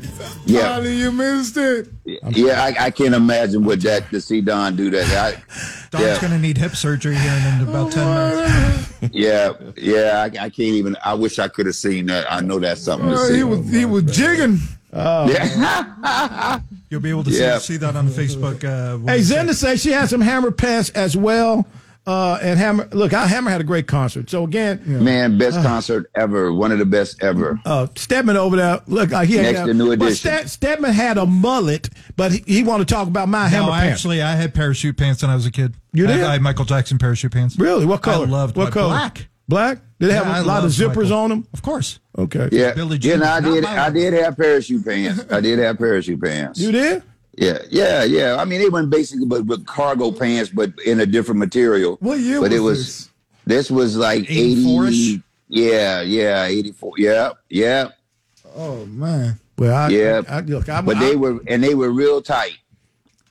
Yeah, 0.44 0.74
Ollie, 0.76 0.96
you 0.96 1.10
missed 1.12 1.56
it. 1.56 1.88
yeah, 2.04 2.62
I, 2.62 2.86
I 2.86 2.90
can't 2.90 3.14
imagine 3.14 3.64
what 3.64 3.80
that 3.82 4.08
to 4.10 4.20
see 4.20 4.40
Don 4.40 4.76
do 4.76 4.90
that. 4.90 5.06
I, 5.36 5.42
Don's 5.90 6.04
yeah. 6.04 6.20
going 6.20 6.32
to 6.32 6.38
need 6.38 6.56
hip 6.58 6.74
surgery 6.76 7.14
here 7.16 7.32
in 7.60 7.68
about 7.68 7.92
10 7.92 8.06
minutes. 8.36 8.92
yeah, 9.12 9.52
yeah, 9.76 10.20
I, 10.22 10.24
I 10.46 10.50
can't 10.50 10.58
even. 10.60 10.96
I 11.04 11.14
wish 11.14 11.38
I 11.38 11.48
could 11.48 11.66
have 11.66 11.74
seen 11.76 12.06
that. 12.06 12.30
I 12.32 12.40
know 12.40 12.58
that's 12.58 12.82
something 12.82 13.08
to 13.08 13.14
Oh, 13.14 13.28
see. 13.28 13.36
he 13.36 13.44
was 13.44 13.70
he 13.70 13.84
was 13.84 14.02
jigging. 14.04 14.58
yeah. 14.92 16.60
You'll 16.90 17.00
be 17.00 17.10
able 17.10 17.24
to 17.24 17.30
Yeah. 17.30 17.58
see, 17.58 17.74
see 17.74 17.76
that 17.78 17.96
on 17.96 18.08
Facebook. 18.08 18.64
Uh, 18.64 18.98
Hey, 19.06 19.18
Zenda 19.20 19.54
says 19.54 19.80
she 19.82 19.90
has 19.92 20.10
some 20.10 20.20
Hammer 20.20 20.50
pants 20.50 20.90
as 20.90 21.16
well. 21.16 21.66
Uh, 22.06 22.38
and 22.40 22.56
Hammer, 22.58 22.88
look, 22.92 23.12
I, 23.12 23.26
Hammer 23.26 23.50
had 23.50 23.60
a 23.60 23.64
great 23.64 23.88
concert. 23.88 24.30
So 24.30 24.44
again, 24.44 24.80
Man, 24.86 25.38
best 25.38 25.60
concert 25.62 26.08
ever. 26.14 26.52
One 26.52 26.70
of 26.70 26.78
the 26.78 26.86
best 26.86 27.20
ever. 27.22 27.58
uh, 27.64 27.88
Stedman 27.96 28.36
over 28.36 28.54
there, 28.56 28.80
look, 28.86 29.10
like 29.10 29.28
he 29.28 29.36
Next 29.38 29.58
had, 29.58 29.66
to 29.66 29.74
New 29.74 29.84
well, 29.84 29.92
Edition. 29.94 30.14
Sted- 30.14 30.48
Stedman 30.50 30.92
had 30.92 31.18
a 31.18 31.26
mullet, 31.26 31.88
but 32.14 32.30
he, 32.30 32.44
he 32.46 32.62
wanted 32.62 32.86
to 32.86 32.94
talk 32.94 33.08
about 33.08 33.28
my 33.28 33.48
Hammer 33.48 33.66
no, 33.66 33.72
pants. 33.72 33.92
actually, 34.00 34.22
I 34.22 34.36
had 34.36 34.54
parachute 34.54 34.96
pants 34.96 35.22
when 35.22 35.30
I 35.32 35.34
was 35.34 35.46
a 35.46 35.50
kid. 35.50 35.74
You 35.92 36.06
did? 36.06 36.22
I, 36.22 36.34
had 36.34 36.42
Michael 36.42 36.64
Jackson 36.64 36.98
parachute 36.98 37.32
pants. 37.32 37.58
really? 37.58 37.86
What 37.86 38.02
color? 38.02 38.26
I 38.26 38.30
loved 38.30 38.56
what 38.56 38.66
my- 38.66 38.70
color? 38.70 38.88
black. 38.90 39.26
Black? 39.48 39.78
Did 40.00 40.10
it 40.10 40.14
have 40.14 40.26
Yeah, 40.26 40.32
I 40.34 40.38
a 40.40 40.42
lot 40.44 40.64
of 40.64 40.72
zippers 40.72 40.96
Michael. 41.04 41.12
on 41.18 41.30
them? 41.30 41.48
Of 41.52 41.62
course. 41.62 42.00
Okay. 42.18 42.48
Yeah, 42.50 42.72
Billie 42.74 42.98
yeah. 42.98 43.12
Jean 43.12 43.20
no, 43.20 43.26
I 43.26 43.40
did. 43.40 43.64
I 43.64 43.90
did 43.90 44.12
have 44.14 44.36
parachute 44.36 44.84
pants. 44.84 45.24
I 45.30 45.40
did 45.40 45.58
have 45.60 45.78
parachute 45.78 46.20
pants. 46.20 46.58
You 46.60 46.72
did? 46.72 47.02
Yeah, 47.36 47.58
yeah, 47.70 48.02
yeah. 48.04 48.36
I 48.36 48.44
mean, 48.44 48.60
they 48.60 48.68
weren't 48.70 48.90
basically 48.90 49.26
but 49.26 49.44
with 49.46 49.66
cargo 49.66 50.10
pants, 50.10 50.50
but 50.50 50.72
in 50.84 51.00
a 51.00 51.06
different 51.06 51.38
material. 51.38 51.96
What 52.00 52.18
year 52.18 52.40
But 52.40 52.50
was 52.50 52.58
it 52.58 52.60
was. 52.62 52.78
this? 52.86 53.10
This 53.46 53.70
was 53.70 53.96
like 53.96 54.22
84-ish? 54.24 54.94
eighty. 54.94 55.22
Yeah, 55.48 56.00
yeah, 56.00 56.44
eighty 56.46 56.72
four. 56.72 56.92
Yeah, 56.96 57.30
yeah, 57.48 57.90
Oh 58.56 58.84
man. 58.86 59.38
Well, 59.58 59.74
I, 59.74 59.88
Yeah. 59.88 60.22
I, 60.28 60.38
I, 60.38 60.40
look, 60.40 60.68
I, 60.68 60.80
but 60.80 60.98
they 60.98 61.14
were 61.14 61.38
and 61.46 61.62
they 61.62 61.74
were 61.74 61.90
real 61.90 62.20
tight. 62.20 62.56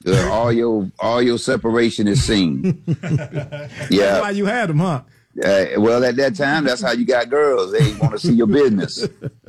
Uh, 0.07 0.29
all 0.31 0.51
your 0.53 0.89
all 0.99 1.21
your 1.21 1.37
separation 1.39 2.07
is 2.07 2.23
seen. 2.23 2.81
yeah. 2.87 2.93
that's 3.03 4.21
why 4.21 4.29
you 4.29 4.45
had 4.45 4.69
them, 4.69 4.79
huh? 4.79 5.01
Uh, 5.43 5.65
well, 5.81 6.03
at 6.05 6.15
that 6.15 6.35
time, 6.35 6.63
that's 6.63 6.81
how 6.81 6.91
you 6.93 7.05
got 7.05 7.29
girls. 7.29 7.71
They 7.73 7.93
want 7.95 8.13
to 8.13 8.19
see 8.19 8.33
your 8.33 8.47
business. 8.47 9.01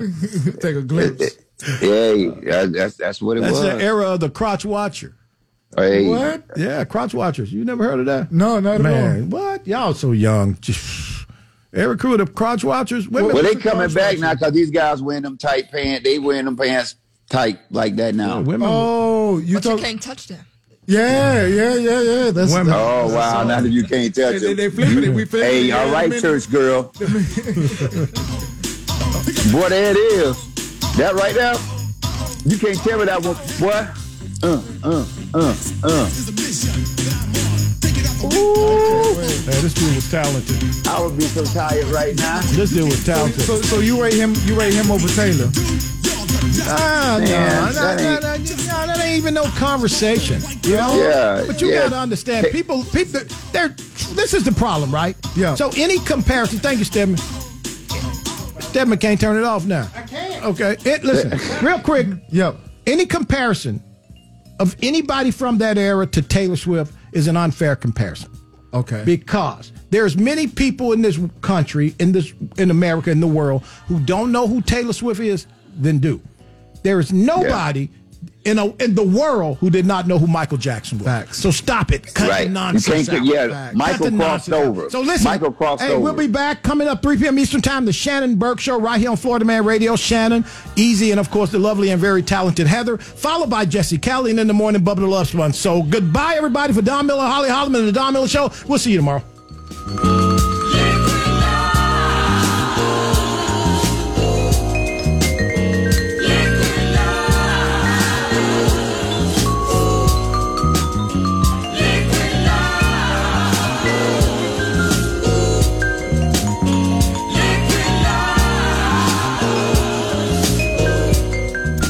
Take 0.60 0.76
a 0.76 0.82
glimpse. 0.82 1.36
Hey, 1.80 2.26
that- 2.28 2.72
that's 2.72 2.96
that's 2.96 3.22
what 3.22 3.36
it 3.36 3.40
That's 3.40 3.52
was. 3.52 3.62
the 3.62 3.80
era 3.82 4.06
of 4.12 4.20
the 4.20 4.28
crotch 4.30 4.64
watcher. 4.64 5.14
Hey, 5.76 6.08
What? 6.08 6.44
Yeah, 6.56 6.84
crotch 6.84 7.12
watchers. 7.14 7.52
You 7.52 7.64
never 7.64 7.84
heard 7.84 8.00
of 8.00 8.06
that? 8.06 8.32
No, 8.32 8.58
not 8.60 8.76
at 8.76 8.80
Man, 8.82 9.30
what? 9.30 9.66
Y'all 9.66 9.94
so 9.94 10.12
young. 10.12 10.56
Just 10.60 11.26
every 11.74 11.96
crew 11.98 12.12
of 12.14 12.18
the 12.18 12.26
crotch 12.26 12.64
watchers. 12.64 13.08
Women 13.08 13.34
Well, 13.34 13.42
they 13.42 13.54
was 13.54 13.62
the 13.62 13.70
coming 13.70 13.88
back 13.92 14.04
watchers. 14.06 14.20
now 14.20 14.34
because 14.34 14.52
these 14.52 14.70
guys 14.70 15.02
wearing 15.02 15.22
them 15.22 15.36
tight 15.36 15.70
pants. 15.70 16.02
They 16.04 16.18
wearing 16.18 16.46
them 16.46 16.56
pants 16.56 16.96
tight 17.28 17.58
like 17.70 17.96
that 17.96 18.14
now. 18.14 18.36
Yeah, 18.38 18.42
women. 18.44 18.68
Oh, 18.70 19.38
you 19.38 19.54
But 19.60 19.64
you 19.66 19.76
can't 19.78 20.02
touch 20.02 20.28
them. 20.28 20.44
Yeah, 20.88 21.46
yeah, 21.46 21.74
yeah, 21.74 22.00
yeah. 22.00 22.30
That's 22.30 22.52
Women. 22.52 22.72
Oh 22.76 23.12
wow! 23.12 23.42
Now 23.42 23.60
that 23.60 23.70
you 23.70 23.82
can't 23.82 24.14
touch 24.14 24.40
They- 24.40 24.54
they 24.54 24.70
flipping 24.70 25.02
it. 25.04 25.08
We 25.12 25.24
flipping 25.24 25.48
Hey, 25.50 25.68
it. 25.70 25.72
all 25.72 25.90
right, 25.90 26.12
church 26.20 26.48
girl. 26.50 26.82
Boy, 29.52 29.68
there 29.68 29.90
it 29.92 29.96
is. 29.96 30.36
That 30.96 31.14
right 31.14 31.34
there. 31.34 31.56
You 32.44 32.56
can't 32.58 32.78
tell 32.78 32.98
me 33.00 33.04
that 33.06 33.22
one, 33.24 33.36
boy. 33.58 33.86
Uh, 34.42 34.62
uh, 34.84 35.04
uh, 35.34 35.54
uh. 35.82 36.06
Ooh. 38.32 39.14
Hey, 39.46 39.60
this 39.60 39.74
dude 39.74 39.94
was 39.96 40.08
talented. 40.10 40.86
I 40.86 41.00
would 41.02 41.16
be 41.16 41.24
so 41.24 41.44
tired 41.44 41.86
right 41.86 42.14
now. 42.16 42.40
This 42.52 42.70
dude 42.70 42.84
was 42.84 43.04
talented. 43.04 43.40
So, 43.42 43.60
so 43.62 43.80
you 43.80 44.00
rate 44.00 44.14
him? 44.14 44.34
You 44.44 44.54
rate 44.58 44.74
him 44.74 44.90
over 44.92 45.08
Taylor? 45.08 45.48
Ah, 46.68 47.18
no, 47.20 47.24
Man, 47.26 47.64
no, 47.66 47.72
that 47.72 47.96
no, 47.98 48.10
ain't- 48.12 48.22
no, 48.22 48.76
no, 48.86 48.86
that 48.86 48.98
ain't 49.04 49.16
even 49.18 49.34
no 49.34 49.44
conversation. 49.56 50.40
You 50.62 50.76
know? 50.76 50.96
Yeah, 50.96 51.44
But 51.46 51.60
you 51.60 51.68
yeah. 51.68 51.82
got 51.82 51.88
to 51.90 51.98
understand, 51.98 52.46
people, 52.52 52.84
people, 52.84 53.20
they're. 53.52 53.68
This 54.14 54.34
is 54.34 54.44
the 54.44 54.52
problem, 54.52 54.92
right? 54.94 55.16
Yeah. 55.36 55.54
So 55.54 55.70
any 55.76 55.98
comparison, 56.00 56.58
thank 56.58 56.78
you, 56.78 56.84
Stedman. 56.84 57.18
Stedman 58.60 58.98
can't 58.98 59.20
turn 59.20 59.36
it 59.36 59.44
off 59.44 59.66
now. 59.66 59.88
I 59.94 60.02
can't. 60.02 60.44
Okay. 60.44 60.76
It, 60.84 61.04
listen, 61.04 61.38
real 61.66 61.80
quick. 61.80 62.06
Yep. 62.30 62.56
Any 62.86 63.06
comparison 63.06 63.82
of 64.60 64.76
anybody 64.82 65.30
from 65.30 65.58
that 65.58 65.76
era 65.78 66.06
to 66.06 66.22
Taylor 66.22 66.56
Swift 66.56 66.92
is 67.12 67.26
an 67.28 67.36
unfair 67.36 67.74
comparison. 67.76 68.30
Okay. 68.74 69.02
Because 69.04 69.72
there's 69.90 70.16
many 70.16 70.46
people 70.46 70.92
in 70.92 71.02
this 71.02 71.18
country, 71.40 71.94
in 71.98 72.12
this 72.12 72.32
in 72.58 72.70
America, 72.70 73.10
in 73.10 73.20
the 73.20 73.26
world, 73.26 73.64
who 73.88 73.98
don't 74.00 74.30
know 74.32 74.46
who 74.46 74.60
Taylor 74.60 74.92
Swift 74.92 75.20
is, 75.20 75.46
than 75.80 75.98
do. 75.98 76.20
There 76.82 77.00
is 77.00 77.12
nobody 77.12 77.88
in 78.44 78.60
a, 78.60 78.66
in 78.76 78.94
the 78.94 79.02
world 79.02 79.58
who 79.58 79.70
did 79.70 79.84
not 79.86 80.06
know 80.06 80.18
who 80.20 80.28
Michael 80.28 80.56
Jackson 80.56 80.98
was. 81.00 81.36
So 81.36 81.50
stop 81.50 81.90
it. 81.90 82.14
Cut 82.14 82.28
Right. 82.30 82.38
the 82.42 82.44
You 82.44 82.50
nonsense 82.50 83.08
out. 83.08 83.24
yeah, 83.24 83.48
Cut 83.48 83.74
Michael 83.74 84.06
crossed 84.12 84.48
nonsense 84.48 84.54
out. 84.54 84.64
over. 84.64 84.90
So 84.90 85.00
listen, 85.00 85.24
Michael 85.24 85.50
crossed 85.52 85.82
over. 85.82 85.92
hey, 85.94 85.98
we'll 85.98 86.12
be 86.12 86.28
back 86.28 86.62
coming 86.62 86.86
up 86.86 87.02
3 87.02 87.18
p.m. 87.18 87.40
Eastern 87.40 87.60
Time. 87.60 87.84
The 87.86 87.92
Shannon 87.92 88.36
Burke 88.36 88.60
Show 88.60 88.78
right 88.80 89.00
here 89.00 89.10
on 89.10 89.16
Florida 89.16 89.44
Man 89.44 89.64
Radio. 89.64 89.96
Shannon, 89.96 90.44
Easy, 90.76 91.10
and 91.10 91.18
of 91.18 91.28
course 91.30 91.50
the 91.50 91.58
lovely 91.58 91.90
and 91.90 92.00
very 92.00 92.22
talented 92.22 92.68
Heather, 92.68 92.98
followed 92.98 93.50
by 93.50 93.64
Jesse 93.64 93.98
Kelly, 93.98 94.30
and 94.30 94.38
in 94.38 94.46
the 94.46 94.54
morning 94.54 94.80
Bubba 94.82 94.96
the 94.96 95.06
Love 95.08 95.26
Sponge. 95.26 95.56
So 95.56 95.82
goodbye 95.82 96.34
everybody 96.36 96.72
for 96.72 96.82
Don 96.82 97.06
Miller, 97.06 97.26
Holly 97.26 97.48
Holloman, 97.48 97.80
and 97.80 97.88
the 97.88 97.92
Don 97.92 98.12
Miller 98.12 98.28
Show. 98.28 98.52
We'll 98.68 98.78
see 98.78 98.92
you 98.92 98.98
tomorrow. 98.98 99.24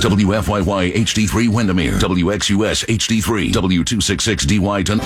WFYY 0.06 0.94
HD3 0.94 1.48
Windermere, 1.48 1.94
WXUS 1.94 2.86
HD3, 2.86 3.50
W266DY 3.50 4.84
to 4.84 4.96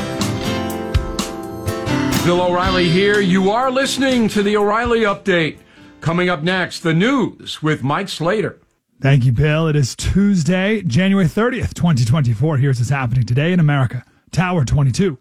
Bill 2.26 2.42
O'Reilly 2.42 2.86
here. 2.86 3.20
You 3.20 3.50
are 3.50 3.70
listening 3.70 4.28
to 4.28 4.42
the 4.42 4.58
O'Reilly 4.58 5.00
Update. 5.00 5.56
Coming 6.02 6.28
up 6.28 6.42
next, 6.42 6.80
the 6.80 6.92
news 6.92 7.62
with 7.62 7.82
Mike 7.82 8.10
Slater. 8.10 8.60
Thank 9.00 9.24
you, 9.24 9.32
Bill. 9.32 9.68
It 9.68 9.76
is 9.76 9.96
Tuesday, 9.96 10.82
January 10.82 11.24
30th, 11.24 11.72
2024. 11.72 12.58
Here's 12.58 12.78
what's 12.78 12.90
happening 12.90 13.24
today 13.24 13.54
in 13.54 13.60
America 13.60 14.04
Tower 14.32 14.66
22, 14.66 15.16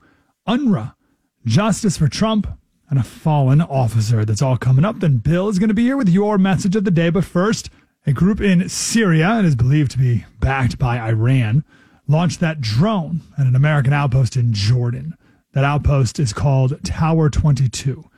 UNRWA, 0.46 0.94
Justice 1.46 1.98
for 1.98 2.10
Trump, 2.10 2.48
and 2.90 3.00
a 3.00 3.04
fallen 3.04 3.62
officer. 3.62 4.26
That's 4.26 4.42
all 4.42 4.58
coming 4.58 4.84
up. 4.84 5.00
Then 5.00 5.20
Bill 5.20 5.48
is 5.48 5.58
going 5.58 5.70
to 5.70 5.74
be 5.74 5.84
here 5.84 5.96
with 5.96 6.10
your 6.10 6.38
message 6.38 6.76
of 6.76 6.84
the 6.84 6.92
day. 6.92 7.10
But 7.10 7.24
first, 7.24 7.70
a 8.10 8.14
group 8.14 8.42
in 8.42 8.68
Syria, 8.68 9.30
and 9.34 9.46
is 9.46 9.56
believed 9.56 9.92
to 9.92 10.00
be 10.00 10.26
backed 10.40 10.80
by 10.80 10.98
Iran, 10.98 11.64
launched 12.08 12.40
that 12.40 12.60
drone 12.60 13.22
at 13.38 13.46
an 13.46 13.56
American 13.56 13.94
outpost 13.94 14.36
in 14.36 14.52
Jordan. 14.52 15.16
That 15.54 15.64
outpost 15.64 16.18
is 16.18 16.34
called 16.34 16.84
Tower 16.84 17.30
22. 17.30 18.10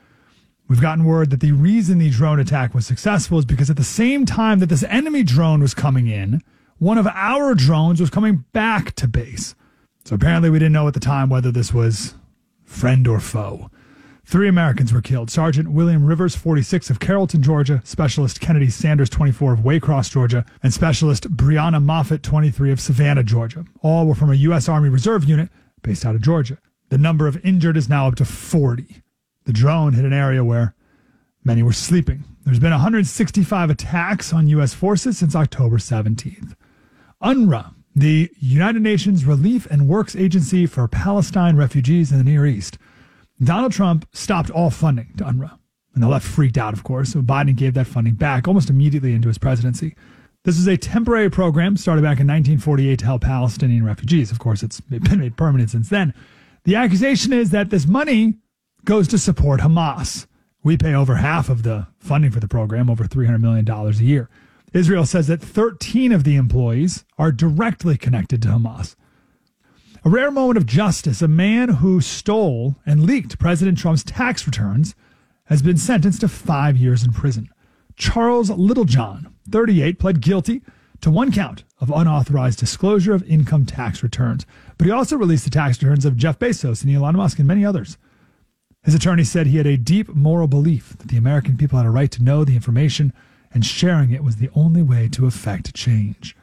We've 0.66 0.80
gotten 0.80 1.04
word 1.04 1.28
that 1.28 1.40
the 1.40 1.52
reason 1.52 1.98
the 1.98 2.08
drone 2.08 2.40
attack 2.40 2.72
was 2.72 2.86
successful 2.86 3.38
is 3.38 3.44
because 3.44 3.68
at 3.68 3.76
the 3.76 3.84
same 3.84 4.24
time 4.24 4.60
that 4.60 4.70
this 4.70 4.82
enemy 4.84 5.22
drone 5.24 5.60
was 5.60 5.74
coming 5.74 6.06
in, 6.06 6.40
one 6.78 6.96
of 6.96 7.06
our 7.08 7.54
drones 7.54 8.00
was 8.00 8.08
coming 8.08 8.46
back 8.54 8.94
to 8.94 9.06
base. 9.06 9.54
So 10.06 10.14
apparently, 10.14 10.48
we 10.48 10.58
didn't 10.58 10.72
know 10.72 10.88
at 10.88 10.94
the 10.94 11.00
time 11.00 11.28
whether 11.28 11.52
this 11.52 11.74
was 11.74 12.14
friend 12.64 13.06
or 13.06 13.20
foe. 13.20 13.70
Three 14.24 14.48
Americans 14.48 14.92
were 14.92 15.02
killed 15.02 15.30
Sergeant 15.30 15.72
William 15.72 16.06
Rivers, 16.06 16.36
46 16.36 16.90
of 16.90 17.00
Carrollton, 17.00 17.42
Georgia, 17.42 17.82
Specialist 17.84 18.40
Kennedy 18.40 18.70
Sanders, 18.70 19.10
24 19.10 19.54
of 19.54 19.58
Waycross, 19.60 20.10
Georgia, 20.10 20.44
and 20.62 20.72
Specialist 20.72 21.36
Breonna 21.36 21.82
Moffett, 21.82 22.22
23 22.22 22.70
of 22.70 22.80
Savannah, 22.80 23.24
Georgia. 23.24 23.64
All 23.82 24.06
were 24.06 24.14
from 24.14 24.30
a 24.30 24.36
U.S. 24.36 24.68
Army 24.68 24.88
Reserve 24.88 25.24
unit 25.24 25.50
based 25.82 26.06
out 26.06 26.14
of 26.14 26.22
Georgia. 26.22 26.58
The 26.88 26.98
number 26.98 27.26
of 27.26 27.44
injured 27.44 27.76
is 27.76 27.88
now 27.88 28.06
up 28.06 28.14
to 28.16 28.24
40. 28.24 29.02
The 29.44 29.52
drone 29.52 29.94
hit 29.94 30.04
an 30.04 30.12
area 30.12 30.44
where 30.44 30.74
many 31.44 31.62
were 31.62 31.72
sleeping. 31.72 32.24
There's 32.44 32.60
been 32.60 32.70
165 32.70 33.70
attacks 33.70 34.32
on 34.32 34.46
U.S. 34.48 34.72
forces 34.72 35.18
since 35.18 35.34
October 35.34 35.78
17th. 35.78 36.54
UNRWA, 37.22 37.74
the 37.94 38.30
United 38.38 38.82
Nations 38.82 39.24
Relief 39.24 39.66
and 39.66 39.88
Works 39.88 40.16
Agency 40.16 40.66
for 40.66 40.86
Palestine 40.88 41.56
refugees 41.56 42.12
in 42.12 42.18
the 42.18 42.24
Near 42.24 42.46
East. 42.46 42.78
Donald 43.46 43.72
Trump 43.72 44.08
stopped 44.12 44.50
all 44.50 44.70
funding 44.70 45.12
to 45.16 45.24
UNRWA. 45.24 45.58
And 45.94 46.02
the 46.02 46.08
left 46.08 46.26
freaked 46.26 46.56
out, 46.56 46.72
of 46.72 46.84
course. 46.84 47.12
So 47.12 47.20
Biden 47.20 47.54
gave 47.54 47.74
that 47.74 47.86
funding 47.86 48.14
back 48.14 48.48
almost 48.48 48.70
immediately 48.70 49.12
into 49.12 49.28
his 49.28 49.38
presidency. 49.38 49.94
This 50.44 50.58
is 50.58 50.66
a 50.66 50.76
temporary 50.76 51.30
program 51.30 51.76
started 51.76 52.02
back 52.02 52.18
in 52.18 52.26
1948 52.26 52.98
to 52.98 53.04
help 53.04 53.22
Palestinian 53.22 53.84
refugees. 53.84 54.32
Of 54.32 54.38
course, 54.38 54.62
it's 54.62 54.80
been 54.80 55.18
made 55.18 55.36
permanent 55.36 55.70
since 55.70 55.88
then. 55.88 56.14
The 56.64 56.76
accusation 56.76 57.32
is 57.32 57.50
that 57.50 57.70
this 57.70 57.86
money 57.86 58.38
goes 58.84 59.06
to 59.08 59.18
support 59.18 59.60
Hamas. 59.60 60.26
We 60.64 60.76
pay 60.76 60.94
over 60.94 61.16
half 61.16 61.48
of 61.48 61.62
the 61.62 61.86
funding 61.98 62.30
for 62.30 62.40
the 62.40 62.48
program, 62.48 62.88
over 62.88 63.04
$300 63.04 63.40
million 63.40 63.68
a 63.68 63.90
year. 63.92 64.30
Israel 64.72 65.04
says 65.04 65.26
that 65.26 65.42
13 65.42 66.12
of 66.12 66.24
the 66.24 66.36
employees 66.36 67.04
are 67.18 67.30
directly 67.30 67.96
connected 67.98 68.40
to 68.42 68.48
Hamas. 68.48 68.96
A 70.04 70.10
rare 70.10 70.32
moment 70.32 70.56
of 70.56 70.66
justice. 70.66 71.22
A 71.22 71.28
man 71.28 71.68
who 71.68 72.00
stole 72.00 72.74
and 72.84 73.04
leaked 73.04 73.38
President 73.38 73.78
Trump's 73.78 74.02
tax 74.02 74.46
returns 74.46 74.96
has 75.44 75.62
been 75.62 75.76
sentenced 75.76 76.22
to 76.22 76.28
five 76.28 76.76
years 76.76 77.04
in 77.04 77.12
prison. 77.12 77.48
Charles 77.94 78.50
Littlejohn, 78.50 79.32
38, 79.48 80.00
pled 80.00 80.20
guilty 80.20 80.62
to 81.02 81.10
one 81.10 81.30
count 81.30 81.62
of 81.80 81.92
unauthorized 81.94 82.58
disclosure 82.58 83.14
of 83.14 83.22
income 83.24 83.64
tax 83.64 84.02
returns. 84.02 84.44
But 84.76 84.86
he 84.86 84.90
also 84.90 85.16
released 85.16 85.44
the 85.44 85.50
tax 85.50 85.80
returns 85.80 86.04
of 86.04 86.16
Jeff 86.16 86.36
Bezos 86.36 86.82
and 86.82 86.92
Elon 86.92 87.16
Musk 87.16 87.38
and 87.38 87.46
many 87.46 87.64
others. 87.64 87.96
His 88.82 88.96
attorney 88.96 89.22
said 89.22 89.46
he 89.46 89.58
had 89.58 89.68
a 89.68 89.76
deep 89.76 90.08
moral 90.08 90.48
belief 90.48 90.96
that 90.98 91.08
the 91.08 91.16
American 91.16 91.56
people 91.56 91.78
had 91.78 91.86
a 91.86 91.90
right 91.90 92.10
to 92.10 92.24
know 92.24 92.44
the 92.44 92.56
information 92.56 93.12
and 93.54 93.64
sharing 93.64 94.10
it 94.10 94.24
was 94.24 94.36
the 94.36 94.50
only 94.56 94.82
way 94.82 95.08
to 95.10 95.26
effect 95.26 95.74
change. 95.74 96.34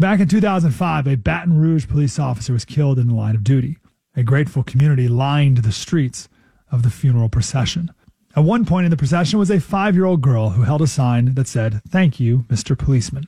Back 0.00 0.20
in 0.20 0.28
2005, 0.28 1.08
a 1.08 1.16
Baton 1.16 1.58
Rouge 1.58 1.88
police 1.88 2.20
officer 2.20 2.52
was 2.52 2.64
killed 2.64 3.00
in 3.00 3.08
the 3.08 3.14
line 3.14 3.34
of 3.34 3.42
duty. 3.42 3.78
A 4.14 4.22
grateful 4.22 4.62
community 4.62 5.08
lined 5.08 5.58
the 5.58 5.72
streets 5.72 6.28
of 6.70 6.84
the 6.84 6.90
funeral 6.90 7.28
procession. 7.28 7.90
At 8.36 8.44
one 8.44 8.64
point 8.64 8.84
in 8.84 8.92
the 8.92 8.96
procession 8.96 9.40
was 9.40 9.50
a 9.50 9.58
five 9.58 9.96
year 9.96 10.04
old 10.04 10.20
girl 10.20 10.50
who 10.50 10.62
held 10.62 10.82
a 10.82 10.86
sign 10.86 11.34
that 11.34 11.48
said, 11.48 11.82
Thank 11.88 12.20
you, 12.20 12.44
Mr. 12.48 12.78
Policeman. 12.78 13.24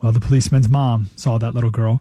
Well, 0.00 0.12
the 0.12 0.20
policeman's 0.20 0.68
mom 0.68 1.10
saw 1.14 1.36
that 1.36 1.54
little 1.54 1.70
girl. 1.70 2.00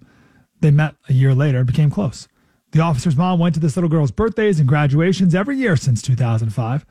They 0.61 0.71
met 0.71 0.95
a 1.09 1.13
year 1.13 1.35
later 1.35 1.57
and 1.57 1.67
became 1.67 1.91
close. 1.91 2.29
The 2.71 2.79
officer's 2.79 3.17
mom 3.17 3.39
went 3.39 3.55
to 3.55 3.59
this 3.59 3.75
little 3.75 3.89
girl's 3.89 4.11
birthdays 4.11 4.57
and 4.57 4.69
graduations 4.69 5.35
every 5.35 5.57
year 5.57 5.75
since 5.75 6.01
2005. 6.01 6.85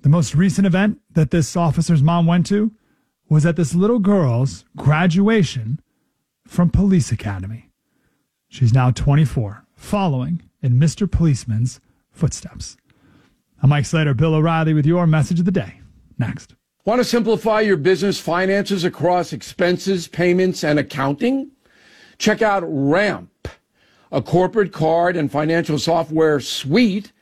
The 0.00 0.08
most 0.08 0.34
recent 0.34 0.66
event 0.66 0.98
that 1.12 1.30
this 1.30 1.56
officer's 1.56 2.02
mom 2.02 2.26
went 2.26 2.46
to 2.46 2.72
was 3.28 3.44
at 3.44 3.56
this 3.56 3.74
little 3.74 3.98
girl's 3.98 4.64
graduation 4.78 5.82
from 6.48 6.70
Police 6.70 7.12
Academy. 7.12 7.68
She's 8.48 8.72
now 8.72 8.90
24, 8.90 9.64
following 9.76 10.42
in 10.62 10.72
Mr. 10.80 11.08
Policeman's 11.08 11.78
footsteps. 12.10 12.76
I'm 13.62 13.68
Mike 13.68 13.84
Slater, 13.84 14.14
Bill 14.14 14.34
O'Reilly 14.34 14.72
with 14.72 14.86
your 14.86 15.06
message 15.06 15.38
of 15.38 15.44
the 15.44 15.52
day. 15.52 15.80
Next. 16.18 16.54
Want 16.86 17.00
to 17.00 17.04
simplify 17.04 17.60
your 17.60 17.76
business 17.76 18.18
finances 18.18 18.82
across 18.82 19.34
expenses, 19.34 20.08
payments, 20.08 20.64
and 20.64 20.78
accounting? 20.78 21.50
Check 22.16 22.40
out 22.40 22.64
RAMP, 22.66 23.46
a 24.10 24.22
corporate 24.22 24.72
card 24.72 25.16
and 25.16 25.30
financial 25.30 25.78
software 25.78 26.40
suite 26.40 27.12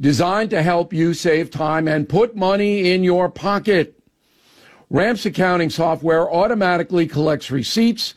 designed 0.00 0.50
to 0.50 0.62
help 0.62 0.92
you 0.92 1.12
save 1.12 1.50
time 1.50 1.86
and 1.86 2.08
put 2.08 2.34
money 2.34 2.90
in 2.90 3.04
your 3.04 3.28
pocket. 3.28 4.00
RAMP's 4.88 5.26
accounting 5.26 5.70
software 5.70 6.32
automatically 6.32 7.06
collects 7.06 7.50
receipts 7.50 8.14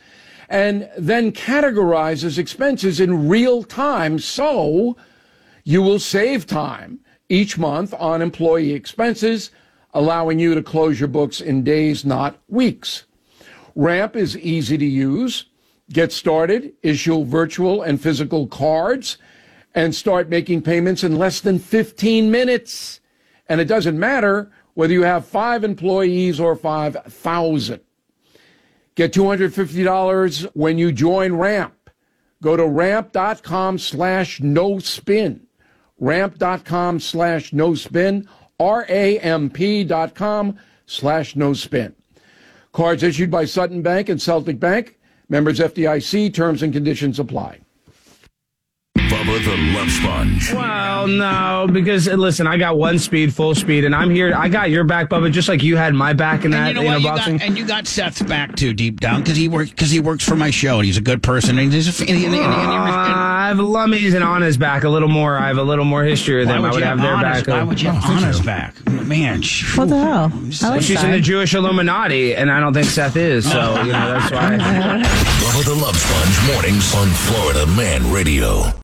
and 0.48 0.88
then 0.96 1.32
categorizes 1.32 2.38
expenses 2.38 3.00
in 3.00 3.28
real 3.28 3.62
time 3.62 4.18
so 4.18 4.96
you 5.64 5.82
will 5.82 5.98
save 5.98 6.46
time 6.46 7.00
each 7.28 7.58
month 7.58 7.92
on 7.98 8.22
employee 8.22 8.72
expenses, 8.72 9.50
allowing 9.92 10.38
you 10.38 10.54
to 10.54 10.62
close 10.62 10.98
your 10.98 11.08
books 11.08 11.40
in 11.40 11.62
days, 11.62 12.04
not 12.04 12.38
weeks. 12.48 13.04
RAMP 13.74 14.16
is 14.16 14.36
easy 14.38 14.78
to 14.78 14.86
use. 14.86 15.46
Get 15.90 16.12
started, 16.12 16.72
issue 16.82 17.24
virtual 17.24 17.82
and 17.82 18.00
physical 18.00 18.46
cards, 18.46 19.18
and 19.74 19.94
start 19.94 20.28
making 20.28 20.62
payments 20.62 21.04
in 21.04 21.16
less 21.16 21.40
than 21.40 21.58
15 21.58 22.30
minutes. 22.30 23.00
And 23.48 23.60
it 23.60 23.66
doesn't 23.66 23.98
matter 23.98 24.50
whether 24.74 24.92
you 24.92 25.02
have 25.02 25.26
five 25.26 25.64
employees 25.64 26.40
or 26.40 26.56
5,000. 26.56 27.80
Get 28.98 29.12
$250 29.12 30.50
when 30.54 30.76
you 30.76 30.90
join 30.90 31.32
RAMP. 31.34 31.72
Go 32.42 32.56
to 32.56 32.66
ramp.com 32.66 33.78
slash 33.78 34.40
no 34.40 34.80
spin. 34.80 35.46
Ramp.com 36.00 36.98
slash 36.98 37.52
no 37.52 37.76
spin. 37.76 38.28
R-A-M-P 38.58 39.84
dot 39.84 40.16
com 40.16 40.58
slash 40.86 41.36
no 41.36 41.52
spin. 41.52 41.94
Cards 42.72 43.04
issued 43.04 43.30
by 43.30 43.44
Sutton 43.44 43.82
Bank 43.82 44.08
and 44.08 44.20
Celtic 44.20 44.58
Bank. 44.58 44.98
Members 45.28 45.60
FDIC. 45.60 46.34
Terms 46.34 46.64
and 46.64 46.72
conditions 46.72 47.20
apply. 47.20 47.60
Bubba 49.08 49.44
the 49.44 49.56
Love 49.78 49.90
Sponge. 49.90 50.52
Well, 50.52 51.06
no, 51.06 51.68
because 51.72 52.06
listen, 52.08 52.46
I 52.46 52.56
got 52.58 52.76
one 52.76 52.98
speed, 52.98 53.32
full 53.34 53.54
speed, 53.54 53.84
and 53.84 53.94
I'm 53.94 54.10
here. 54.10 54.32
I 54.36 54.48
got 54.48 54.70
your 54.70 54.84
back, 54.84 55.08
Bubba, 55.08 55.30
just 55.32 55.48
like 55.48 55.62
you 55.62 55.76
had 55.76 55.94
my 55.94 56.12
back 56.12 56.44
in 56.44 56.50
that 56.50 56.68
And 56.68 56.68
you 56.68 56.74
know 56.74 56.80
you 56.82 56.86
know, 56.88 56.94
what? 56.94 57.02
You 57.02 57.08
boxing. 57.18 57.36
got, 57.38 57.46
and 57.46 57.58
you 57.58 57.66
got 57.66 57.86
Seth's 57.86 58.20
back 58.22 58.56
too, 58.56 58.72
deep 58.74 59.00
down, 59.00 59.22
because 59.22 59.36
he 59.36 59.48
works 59.48 59.70
because 59.70 59.90
he 59.90 60.00
works 60.00 60.24
for 60.28 60.36
my 60.36 60.50
show, 60.50 60.76
and 60.76 60.84
he's 60.84 60.96
a 60.96 61.00
good 61.02 61.22
person, 61.22 61.58
and 61.58 61.72
he's 61.72 62.00
a, 62.00 62.02
and, 62.02 62.10
and, 62.10 62.24
and, 62.26 62.34
and, 62.34 62.44
ah, 62.44 63.44
I 63.44 63.48
have 63.48 63.58
Lummies 63.58 64.14
and 64.14 64.24
Anna's 64.24 64.56
back 64.56 64.84
a 64.84 64.88
little 64.88 65.08
more. 65.08 65.36
I 65.38 65.46
have 65.48 65.58
a 65.58 65.62
little 65.62 65.84
more 65.84 66.02
history 66.04 66.38
with 66.40 66.48
Why 66.48 66.54
them. 66.54 66.64
I 66.64 66.68
would 66.68 66.74
would 66.74 66.82
have 66.82 66.98
have 66.98 67.06
their 67.06 67.14
Anna's- 67.30 67.42
back. 67.44 67.54
why 67.54 67.62
would 67.62 67.80
you 67.80 67.90
have 67.90 68.04
I 68.04 68.08
don't 68.14 68.24
Anna's 68.24 68.40
back? 68.40 68.74
Man, 69.08 69.40
sh- 69.42 69.76
What 69.78 69.88
the 69.88 69.98
hell? 69.98 70.32
I 70.62 70.68
like 70.68 70.82
She's 70.82 71.02
in 71.02 71.12
the 71.12 71.20
Jewish 71.20 71.54
Illuminati, 71.54 72.34
and 72.34 72.50
I 72.50 72.60
don't 72.60 72.74
think 72.74 72.86
Seth 72.86 73.16
is. 73.16 73.50
So 73.50 73.58
you 73.82 73.92
know 73.92 74.18
that's 74.18 74.30
why. 74.32 74.58
Bubba 74.58 75.64
the 75.64 75.74
Love 75.74 75.96
Sponge 75.96 76.52
mornings 76.52 76.94
on 76.94 77.08
Florida 77.08 77.66
Man 77.68 78.10
Radio. 78.12 78.70